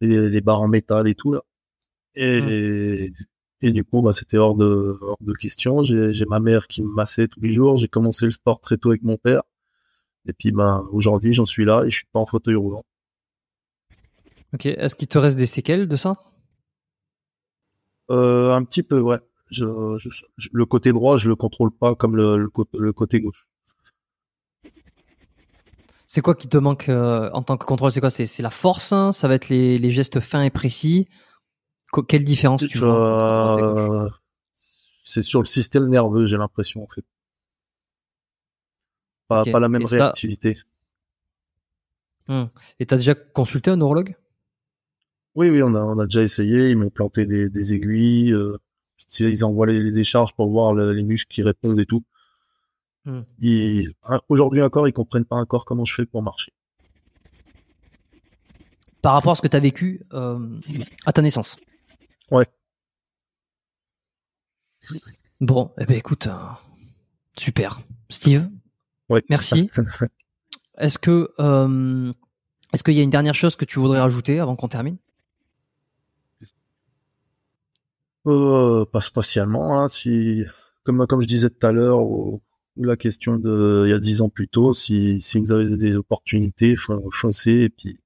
les 0.00 0.40
barres 0.40 0.62
en 0.62 0.68
métal 0.68 1.08
et 1.08 1.14
tout 1.14 1.32
là. 1.32 1.42
Et, 2.14 3.10
mmh. 3.10 3.14
et 3.62 3.72
du 3.72 3.84
coup, 3.84 4.00
bah, 4.00 4.12
c'était 4.14 4.38
hors 4.38 4.54
de, 4.56 4.98
hors 5.02 5.18
de 5.20 5.34
question. 5.34 5.82
J'ai 5.84 6.26
ma 6.26 6.40
mère 6.40 6.68
qui 6.68 6.82
me 6.82 6.90
massait 6.90 7.28
tous 7.28 7.40
les 7.40 7.52
jours. 7.52 7.76
J'ai 7.76 7.88
commencé 7.88 8.24
le 8.24 8.32
sport 8.32 8.60
très 8.60 8.78
tôt 8.78 8.90
avec 8.90 9.02
mon 9.02 9.18
père. 9.18 9.42
Et 10.26 10.32
puis 10.32 10.52
ben 10.52 10.86
aujourd'hui 10.92 11.32
j'en 11.32 11.44
suis 11.44 11.64
là 11.64 11.84
et 11.84 11.90
je 11.90 11.96
suis 11.96 12.06
pas 12.12 12.20
en 12.20 12.26
fauteuil 12.26 12.54
roulant. 12.54 12.84
Ok. 14.52 14.66
Est-ce 14.66 14.94
qu'il 14.94 15.08
te 15.08 15.18
reste 15.18 15.36
des 15.36 15.46
séquelles 15.46 15.88
de 15.88 15.96
ça? 15.96 16.16
Euh, 18.10 18.52
Un 18.52 18.64
petit 18.64 18.82
peu, 18.82 19.00
ouais. 19.00 19.18
Je, 19.50 19.64
le 20.52 20.64
côté 20.64 20.92
droit, 20.92 21.16
je 21.16 21.28
le 21.28 21.34
contrôle 21.34 21.72
pas 21.72 21.96
comme 21.96 22.14
le, 22.14 22.36
le, 22.38 22.92
côté 22.92 23.20
gauche. 23.20 23.48
C'est 26.06 26.20
quoi 26.20 26.36
qui 26.36 26.48
te 26.48 26.56
manque 26.56 26.88
euh, 26.88 27.30
en 27.32 27.42
tant 27.42 27.56
que 27.56 27.64
contrôle 27.64 27.90
C'est 27.90 28.00
quoi? 28.00 28.10
C'est 28.10 28.42
la 28.42 28.50
force 28.50 28.92
hein? 28.92 29.10
Ça 29.10 29.26
va 29.26 29.34
être 29.34 29.48
les, 29.48 29.76
les, 29.78 29.90
gestes 29.90 30.20
fins 30.20 30.42
et 30.42 30.50
précis? 30.50 31.08
Quelle 32.06 32.24
différence 32.24 32.64
tu 32.64 32.78
vois 32.78 34.08
C'est 35.04 35.24
sur 35.24 35.40
le 35.40 35.46
système 35.46 35.88
nerveux, 35.88 36.26
j'ai 36.26 36.36
l'impression 36.36 36.84
en 36.84 36.86
fait 36.86 37.04
pas, 39.30 39.44
pas 39.44 39.60
la 39.60 39.68
même 39.68 39.84
réactivité. 39.84 40.58
Hmm. 42.26 42.46
Et 42.80 42.86
tu 42.86 42.94
as 42.94 42.96
déjà 42.96 43.14
consulté 43.14 43.70
un 43.70 43.76
neurologue? 43.76 44.16
Oui, 45.36 45.48
oui, 45.50 45.62
on 45.62 45.74
a, 45.74 45.80
on 45.80 45.98
a 46.00 46.06
déjà 46.06 46.22
essayé. 46.22 46.70
Ils 46.70 46.76
m'ont 46.76 46.90
planté 46.90 47.26
des, 47.26 47.48
des 47.48 47.72
aiguilles. 47.74 48.32
Euh, 48.32 48.58
ils 49.20 49.44
envoient 49.44 49.66
les, 49.66 49.92
décharges 49.92 50.34
pour 50.34 50.50
voir 50.50 50.74
les 50.74 51.02
muscles 51.02 51.32
qui 51.32 51.42
répondent 51.42 51.78
et 51.78 51.86
tout. 51.86 52.04
Hmm. 53.04 53.22
Aujourd'hui 54.28 54.62
encore, 54.62 54.88
ils 54.88 54.92
comprennent 54.92 55.24
pas 55.24 55.36
encore 55.36 55.64
comment 55.64 55.84
je 55.84 55.94
fais 55.94 56.06
pour 56.06 56.22
marcher. 56.22 56.52
Par 59.00 59.14
rapport 59.14 59.32
à 59.32 59.34
ce 59.34 59.42
que 59.42 59.48
tu 59.48 59.56
as 59.56 59.60
vécu 59.60 60.02
euh, 60.12 60.60
à 61.06 61.12
ta 61.12 61.22
naissance? 61.22 61.56
Ouais. 62.30 62.46
Bon, 65.40 65.72
eh 65.78 65.86
ben 65.86 65.96
écoute, 65.96 66.26
euh, 66.26 66.36
super. 67.38 67.80
Steve, 68.10 68.48
Merci. 69.28 69.70
Est-ce 70.78 70.98
que 70.98 71.30
euh, 71.38 72.12
est-ce 72.72 72.84
qu'il 72.84 72.94
y 72.94 73.00
a 73.00 73.02
une 73.02 73.10
dernière 73.10 73.34
chose 73.34 73.56
que 73.56 73.64
tu 73.64 73.78
voudrais 73.78 74.00
rajouter 74.00 74.38
avant 74.38 74.56
qu'on 74.56 74.68
termine? 74.68 74.96
Euh, 78.26 78.84
Pas 78.86 79.00
spécialement. 79.00 79.78
Hein, 79.78 79.88
si, 79.88 80.44
comme 80.84 81.06
comme 81.06 81.20
je 81.20 81.26
disais 81.26 81.50
tout 81.50 81.66
à 81.66 81.72
l'heure, 81.72 82.00
ou, 82.00 82.40
la 82.76 82.96
question 82.96 83.36
de 83.36 83.82
il 83.86 83.90
y 83.90 83.92
a 83.92 83.98
dix 83.98 84.22
ans 84.22 84.30
plus 84.30 84.48
tôt, 84.48 84.72
si, 84.72 85.20
si 85.20 85.38
vous 85.38 85.52
avez 85.52 85.76
des 85.76 85.96
opportunités, 85.96 86.76
foncez 86.76 87.52
et 87.52 87.68
puis 87.68 87.98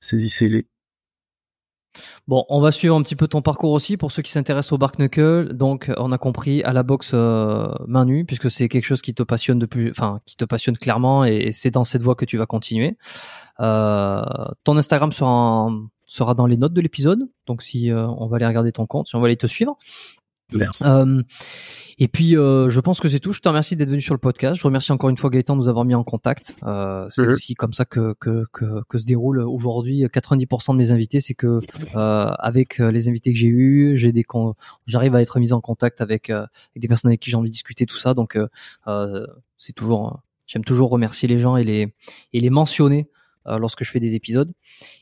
saisissez-les. 0.00 0.66
Bon, 2.26 2.44
on 2.48 2.60
va 2.60 2.70
suivre 2.70 2.96
un 2.96 3.02
petit 3.02 3.16
peu 3.16 3.28
ton 3.28 3.42
parcours 3.42 3.72
aussi 3.72 3.96
pour 3.96 4.12
ceux 4.12 4.22
qui 4.22 4.30
s'intéressent 4.30 4.72
au 4.72 4.78
Bark 4.78 4.98
Knuckle. 4.98 5.54
Donc, 5.54 5.90
on 5.96 6.12
a 6.12 6.18
compris 6.18 6.62
à 6.62 6.72
la 6.72 6.82
boxe 6.82 7.12
euh, 7.14 7.68
main 7.86 8.04
nue, 8.04 8.24
puisque 8.24 8.50
c'est 8.50 8.68
quelque 8.68 8.84
chose 8.84 9.02
qui 9.02 9.14
te 9.14 9.22
passionne 9.22 9.58
de 9.58 9.66
plus, 9.66 9.90
enfin, 9.90 10.20
qui 10.26 10.36
te 10.36 10.44
passionne 10.44 10.76
clairement, 10.76 11.24
et, 11.24 11.52
c'est 11.52 11.70
dans 11.70 11.84
cette 11.84 12.02
voie 12.02 12.14
que 12.14 12.24
tu 12.24 12.36
vas 12.38 12.46
continuer. 12.46 12.96
Euh, 13.60 14.22
ton 14.64 14.76
Instagram 14.76 15.12
sera, 15.12 16.34
dans 16.34 16.46
les 16.46 16.56
notes 16.56 16.72
de 16.72 16.80
l'épisode, 16.80 17.28
donc 17.46 17.62
si 17.62 17.90
euh, 17.90 18.06
on 18.06 18.26
va 18.26 18.36
aller 18.36 18.46
regarder 18.46 18.72
ton 18.72 18.86
compte, 18.86 19.06
si 19.06 19.16
on 19.16 19.20
va 19.20 19.26
aller 19.26 19.36
te 19.36 19.46
suivre. 19.46 19.76
Merci. 20.52 20.84
Et 22.00 22.06
puis, 22.06 22.36
euh, 22.36 22.70
je 22.70 22.78
pense 22.78 23.00
que 23.00 23.08
c'est 23.08 23.18
tout. 23.18 23.32
Je 23.32 23.40
te 23.40 23.48
remercie 23.48 23.74
d'être 23.74 23.88
venu 23.88 24.00
sur 24.00 24.14
le 24.14 24.18
podcast. 24.18 24.56
Je 24.56 24.62
remercie 24.62 24.92
encore 24.92 25.10
une 25.10 25.18
fois 25.18 25.30
Gaëtan 25.30 25.56
de 25.56 25.62
nous 25.62 25.68
avoir 25.68 25.84
mis 25.84 25.96
en 25.96 26.04
contact. 26.04 26.56
Euh, 26.62 27.06
c'est 27.10 27.26
mhm. 27.26 27.32
aussi 27.32 27.54
comme 27.54 27.72
ça 27.72 27.84
que, 27.84 28.14
que, 28.20 28.44
que, 28.52 28.82
que 28.88 28.98
se 28.98 29.04
déroule 29.04 29.40
aujourd'hui 29.40 30.04
90% 30.04 30.72
de 30.72 30.76
mes 30.76 30.92
invités. 30.92 31.20
C'est 31.20 31.34
que 31.34 31.60
euh, 31.96 32.30
avec 32.38 32.78
euh, 32.78 32.92
les 32.92 33.08
invités 33.08 33.32
que 33.32 33.38
j'ai 33.38 33.48
eus, 33.48 33.96
j'ai 33.96 34.12
des 34.12 34.24
j'arrive 34.86 35.16
à 35.16 35.20
être 35.20 35.40
mis 35.40 35.52
en 35.52 35.60
contact 35.60 36.00
avec, 36.00 36.30
euh, 36.30 36.42
avec 36.42 36.82
des 36.82 36.86
personnes 36.86 37.08
avec 37.08 37.18
qui 37.18 37.30
j'ai 37.30 37.36
envie 37.36 37.48
de 37.48 37.52
discuter 37.52 37.84
tout 37.84 37.98
ça. 37.98 38.14
Donc, 38.14 38.38
euh, 38.86 39.26
c'est 39.56 39.72
toujours, 39.72 40.20
j'aime 40.46 40.64
toujours 40.64 40.90
remercier 40.90 41.26
les 41.26 41.40
gens 41.40 41.56
et 41.56 41.64
les 41.64 41.92
et 42.32 42.38
les 42.38 42.50
mentionner 42.50 43.08
lorsque 43.46 43.82
je 43.82 43.90
fais 43.90 43.98
des 43.98 44.14
épisodes. 44.14 44.52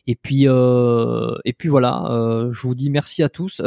Et 0.07 0.15
puis, 0.15 0.49
euh, 0.49 1.35
et 1.45 1.53
puis 1.53 1.69
voilà, 1.69 2.05
euh, 2.11 2.53
je 2.53 2.63
vous 2.63 2.77
dis 2.77 2.91
merci 2.91 3.25
à 3.25 3.29
tous. 3.29 3.61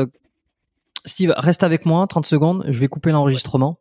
Steve, 1.06 1.34
reste 1.38 1.64
avec 1.64 1.86
moi 1.86 2.06
30 2.08 2.26
secondes, 2.26 2.66
je 2.68 2.80
vais 2.80 2.88
couper 2.88 3.12
l'enregistrement. 3.12 3.80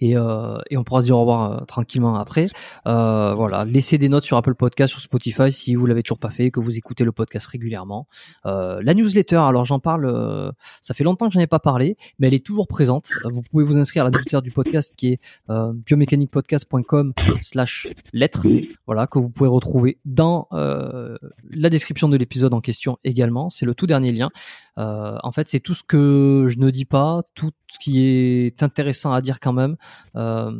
Et, 0.00 0.16
euh, 0.16 0.58
et, 0.70 0.76
on 0.76 0.84
pourra 0.84 1.00
se 1.00 1.06
dire 1.06 1.16
au 1.16 1.20
revoir 1.20 1.52
euh, 1.52 1.64
tranquillement 1.64 2.14
après. 2.16 2.46
Euh, 2.86 3.34
voilà, 3.34 3.64
laissez 3.64 3.96
des 3.98 4.08
notes 4.08 4.22
sur 4.24 4.36
Apple 4.36 4.54
Podcast, 4.54 4.92
sur 4.92 5.00
Spotify 5.00 5.50
si 5.50 5.74
vous 5.74 5.86
l'avez 5.86 6.02
toujours 6.02 6.18
pas 6.18 6.30
fait, 6.30 6.50
que 6.50 6.60
vous 6.60 6.76
écoutez 6.76 7.04
le 7.04 7.12
podcast 7.12 7.46
régulièrement. 7.46 8.06
La 8.44 8.94
newsletter, 8.94 9.36
alors 9.36 9.64
j'en 9.64 9.80
parle, 9.80 10.52
ça 10.80 10.94
fait 10.94 11.04
longtemps 11.04 11.28
que 11.28 11.34
j'en 11.34 11.40
ai 11.40 11.46
pas 11.46 11.58
parlé, 11.58 11.96
mais 12.18 12.28
elle 12.28 12.34
est 12.34 12.44
toujours 12.44 12.66
présente. 12.66 13.10
Vous 13.24 13.42
pouvez 13.42 13.64
vous 13.64 13.78
inscrire 13.78 14.04
à 14.04 14.10
la 14.10 14.12
newsletter 14.16 14.42
du 14.42 14.52
podcast 14.52 14.94
qui 14.96 15.12
est 15.12 15.20
biomécaniquepodcast.com/slash 15.48 17.88
lettres, 18.12 18.46
voilà 18.86 19.06
que 19.06 19.18
vous 19.18 19.30
pouvez 19.30 19.50
retrouver 19.50 19.98
dans 20.04 20.48
la 20.52 21.70
description 21.70 22.08
de 22.08 22.16
l'épisode 22.16 22.54
en 22.54 22.60
question 22.60 22.98
également. 23.04 23.50
C'est 23.50 23.66
le 23.66 23.74
tout 23.74 23.86
dernier 23.86 24.12
lien. 24.12 24.30
en 24.76 25.32
fait, 25.32 25.48
c'est 25.48 25.60
tout 25.60 25.74
ce 25.74 25.82
que 25.82 26.46
je 26.48 26.58
ne 26.58 26.70
dis 26.70 26.84
pas, 26.84 27.22
tout 27.34 27.50
ce 27.68 27.78
qui 27.78 28.04
est 28.04 28.62
intéressant 28.62 29.12
à 29.12 29.20
dire 29.20 29.37
quand 29.40 29.52
même 29.52 29.76
euh, 30.16 30.52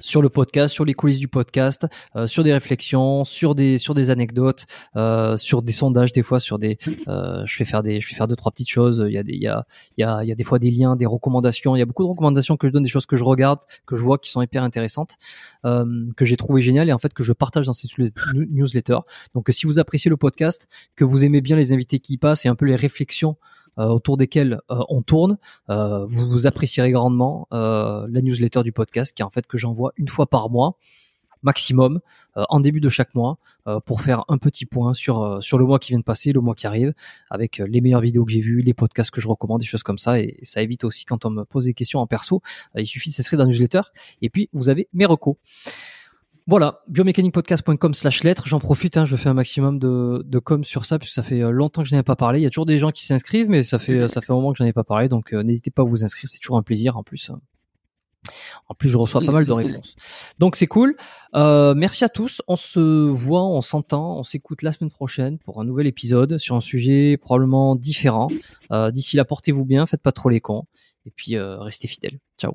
sur 0.00 0.22
le 0.22 0.28
podcast, 0.28 0.74
sur 0.74 0.84
les 0.84 0.94
coulisses 0.94 1.18
du 1.18 1.28
podcast, 1.28 1.86
euh, 2.16 2.26
sur 2.26 2.44
des 2.44 2.52
réflexions, 2.52 3.24
sur 3.24 3.54
des 3.54 3.78
sur 3.78 3.94
des 3.94 4.10
anecdotes, 4.10 4.66
euh, 4.96 5.36
sur 5.36 5.62
des 5.62 5.72
sondages 5.72 6.12
des 6.12 6.22
fois, 6.22 6.40
sur 6.40 6.58
des 6.58 6.78
je 6.86 7.54
fais 7.54 7.64
faire 7.64 7.82
des 7.82 8.00
je 8.00 8.06
fais 8.06 8.14
faire 8.14 8.28
deux 8.28 8.36
trois 8.36 8.52
petites 8.52 8.70
choses. 8.70 9.04
Il 9.06 9.12
y 9.12 9.18
a 9.18 9.22
des 9.22 9.34
il 9.34 9.42
y 9.42 9.48
a 9.48 9.66
il 9.96 10.02
y 10.02 10.04
a, 10.04 10.22
il 10.22 10.28
y 10.28 10.32
a 10.32 10.34
des 10.34 10.44
fois 10.44 10.58
des 10.58 10.70
liens, 10.70 10.96
des 10.96 11.06
recommandations. 11.06 11.76
Il 11.76 11.78
y 11.78 11.82
a 11.82 11.86
beaucoup 11.86 12.04
de 12.04 12.08
recommandations 12.08 12.56
que 12.56 12.66
je 12.66 12.72
donne, 12.72 12.82
des 12.82 12.88
choses 12.88 13.06
que 13.06 13.16
je 13.16 13.24
regarde, 13.24 13.60
que 13.86 13.96
je 13.96 14.02
vois 14.02 14.18
qui 14.18 14.30
sont 14.30 14.42
hyper 14.42 14.62
intéressantes, 14.62 15.16
que 15.64 16.24
j'ai 16.24 16.36
trouvé 16.36 16.62
génial 16.62 16.88
et 16.88 16.92
en 16.92 16.98
fait 16.98 17.12
que 17.14 17.22
je 17.22 17.32
partage 17.32 17.66
dans 17.66 17.72
ces 17.72 17.88
newsletters. 18.34 19.00
Donc 19.34 19.48
si 19.50 19.66
vous 19.66 19.78
appréciez 19.78 20.08
le 20.08 20.16
podcast, 20.16 20.68
que 20.96 21.04
vous 21.04 21.24
aimez 21.24 21.40
bien 21.40 21.56
les 21.56 21.72
invités 21.72 21.98
qui 21.98 22.14
y 22.14 22.18
passent 22.18 22.46
et 22.46 22.48
un 22.48 22.54
peu 22.54 22.66
les 22.66 22.76
réflexions 22.76 23.36
autour 23.86 24.16
desquels 24.16 24.60
euh, 24.70 24.80
on 24.88 25.02
tourne, 25.02 25.38
euh, 25.70 26.06
vous, 26.06 26.28
vous 26.28 26.46
apprécierez 26.46 26.90
grandement 26.90 27.46
la 27.50 28.22
newsletter 28.22 28.62
du 28.62 28.72
podcast 28.72 29.12
qui 29.14 29.22
est 29.22 29.24
en 29.24 29.30
fait 29.30 29.46
que 29.46 29.58
j'envoie 29.58 29.92
une 29.96 30.08
fois 30.08 30.26
par 30.26 30.50
mois 30.50 30.76
maximum 31.44 32.00
en 32.34 32.58
début 32.58 32.80
de 32.80 32.88
chaque 32.88 33.14
mois 33.14 33.38
pour 33.86 34.02
faire 34.02 34.24
un 34.26 34.38
petit 34.38 34.66
point 34.66 34.92
sur 34.92 35.40
sur 35.40 35.56
le 35.56 35.64
mois 35.64 35.78
qui 35.78 35.92
vient 35.92 36.00
de 36.00 36.04
passer, 36.04 36.32
le 36.32 36.40
mois 36.40 36.56
qui 36.56 36.66
arrive, 36.66 36.92
avec 37.30 37.58
les 37.58 37.80
meilleures 37.80 38.00
vidéos 38.00 38.24
que 38.24 38.32
j'ai 38.32 38.40
vues, 38.40 38.60
les 38.60 38.74
podcasts 38.74 39.12
que 39.12 39.20
je 39.20 39.28
recommande, 39.28 39.60
des 39.60 39.66
choses 39.66 39.84
comme 39.84 39.98
ça. 39.98 40.18
Et, 40.20 40.38
ça 40.42 40.62
évite 40.62 40.82
aussi 40.82 41.04
quand 41.04 41.24
on 41.24 41.30
me 41.30 41.44
pose 41.44 41.66
des 41.66 41.74
questions 41.74 42.00
en 42.00 42.08
perso, 42.08 42.42
il 42.74 42.86
suffit 42.86 43.10
de 43.10 43.14
s'inscrire 43.14 43.38
dans 43.38 43.44
la 43.44 43.50
newsletter. 43.50 43.82
Et 44.20 44.30
puis 44.30 44.48
vous 44.52 44.68
avez 44.68 44.88
mes 44.92 45.06
recos. 45.06 45.36
Voilà, 46.48 46.80
biomécaniquepodcast.com 46.88 47.92
slash 47.92 48.24
lettres. 48.24 48.48
J'en 48.48 48.58
profite, 48.58 48.96
hein, 48.96 49.04
je 49.04 49.16
fais 49.16 49.28
un 49.28 49.34
maximum 49.34 49.78
de, 49.78 50.22
de 50.24 50.38
com 50.38 50.64
sur 50.64 50.86
ça, 50.86 50.98
puisque 50.98 51.12
ça 51.12 51.22
fait 51.22 51.42
euh, 51.42 51.50
longtemps 51.50 51.82
que 51.82 51.88
je 51.88 51.94
n'en 51.94 52.00
ai 52.00 52.02
pas 52.02 52.16
parlé. 52.16 52.40
Il 52.40 52.42
y 52.42 52.46
a 52.46 52.48
toujours 52.48 52.64
des 52.64 52.78
gens 52.78 52.90
qui 52.90 53.04
s'inscrivent, 53.04 53.50
mais 53.50 53.62
ça 53.62 53.78
fait, 53.78 54.08
ça 54.08 54.22
fait 54.22 54.32
un 54.32 54.36
moment 54.36 54.52
que 54.52 54.56
j'en 54.58 54.64
ai 54.64 54.72
pas 54.72 54.82
parlé, 54.82 55.10
donc 55.10 55.34
euh, 55.34 55.42
n'hésitez 55.42 55.70
pas 55.70 55.82
à 55.82 55.84
vous 55.84 56.04
inscrire, 56.04 56.26
c'est 56.26 56.38
toujours 56.38 56.56
un 56.56 56.62
plaisir 56.62 56.96
en 56.96 57.02
plus. 57.02 57.30
En 58.68 58.74
plus, 58.74 58.88
je 58.88 58.96
reçois 58.96 59.20
pas 59.20 59.32
mal 59.32 59.44
de 59.44 59.52
réponses. 59.52 59.94
Donc 60.38 60.56
c'est 60.56 60.66
cool. 60.66 60.96
Euh, 61.34 61.74
merci 61.74 62.04
à 62.04 62.08
tous. 62.08 62.42
On 62.48 62.56
se 62.56 62.80
voit, 63.10 63.44
on 63.44 63.60
s'entend, 63.60 64.18
on 64.18 64.22
s'écoute 64.22 64.62
la 64.62 64.72
semaine 64.72 64.90
prochaine 64.90 65.38
pour 65.38 65.60
un 65.60 65.64
nouvel 65.64 65.86
épisode 65.86 66.38
sur 66.38 66.56
un 66.56 66.60
sujet 66.60 67.18
probablement 67.18 67.76
différent. 67.76 68.28
Euh, 68.72 68.90
D'ici 68.90 69.16
là, 69.16 69.24
portez-vous 69.24 69.64
bien, 69.64 69.86
faites 69.86 70.02
pas 70.02 70.12
trop 70.12 70.30
les 70.30 70.40
cons, 70.40 70.64
et 71.04 71.10
puis 71.10 71.36
euh, 71.36 71.58
restez 71.58 71.88
fidèles. 71.88 72.18
Ciao. 72.38 72.54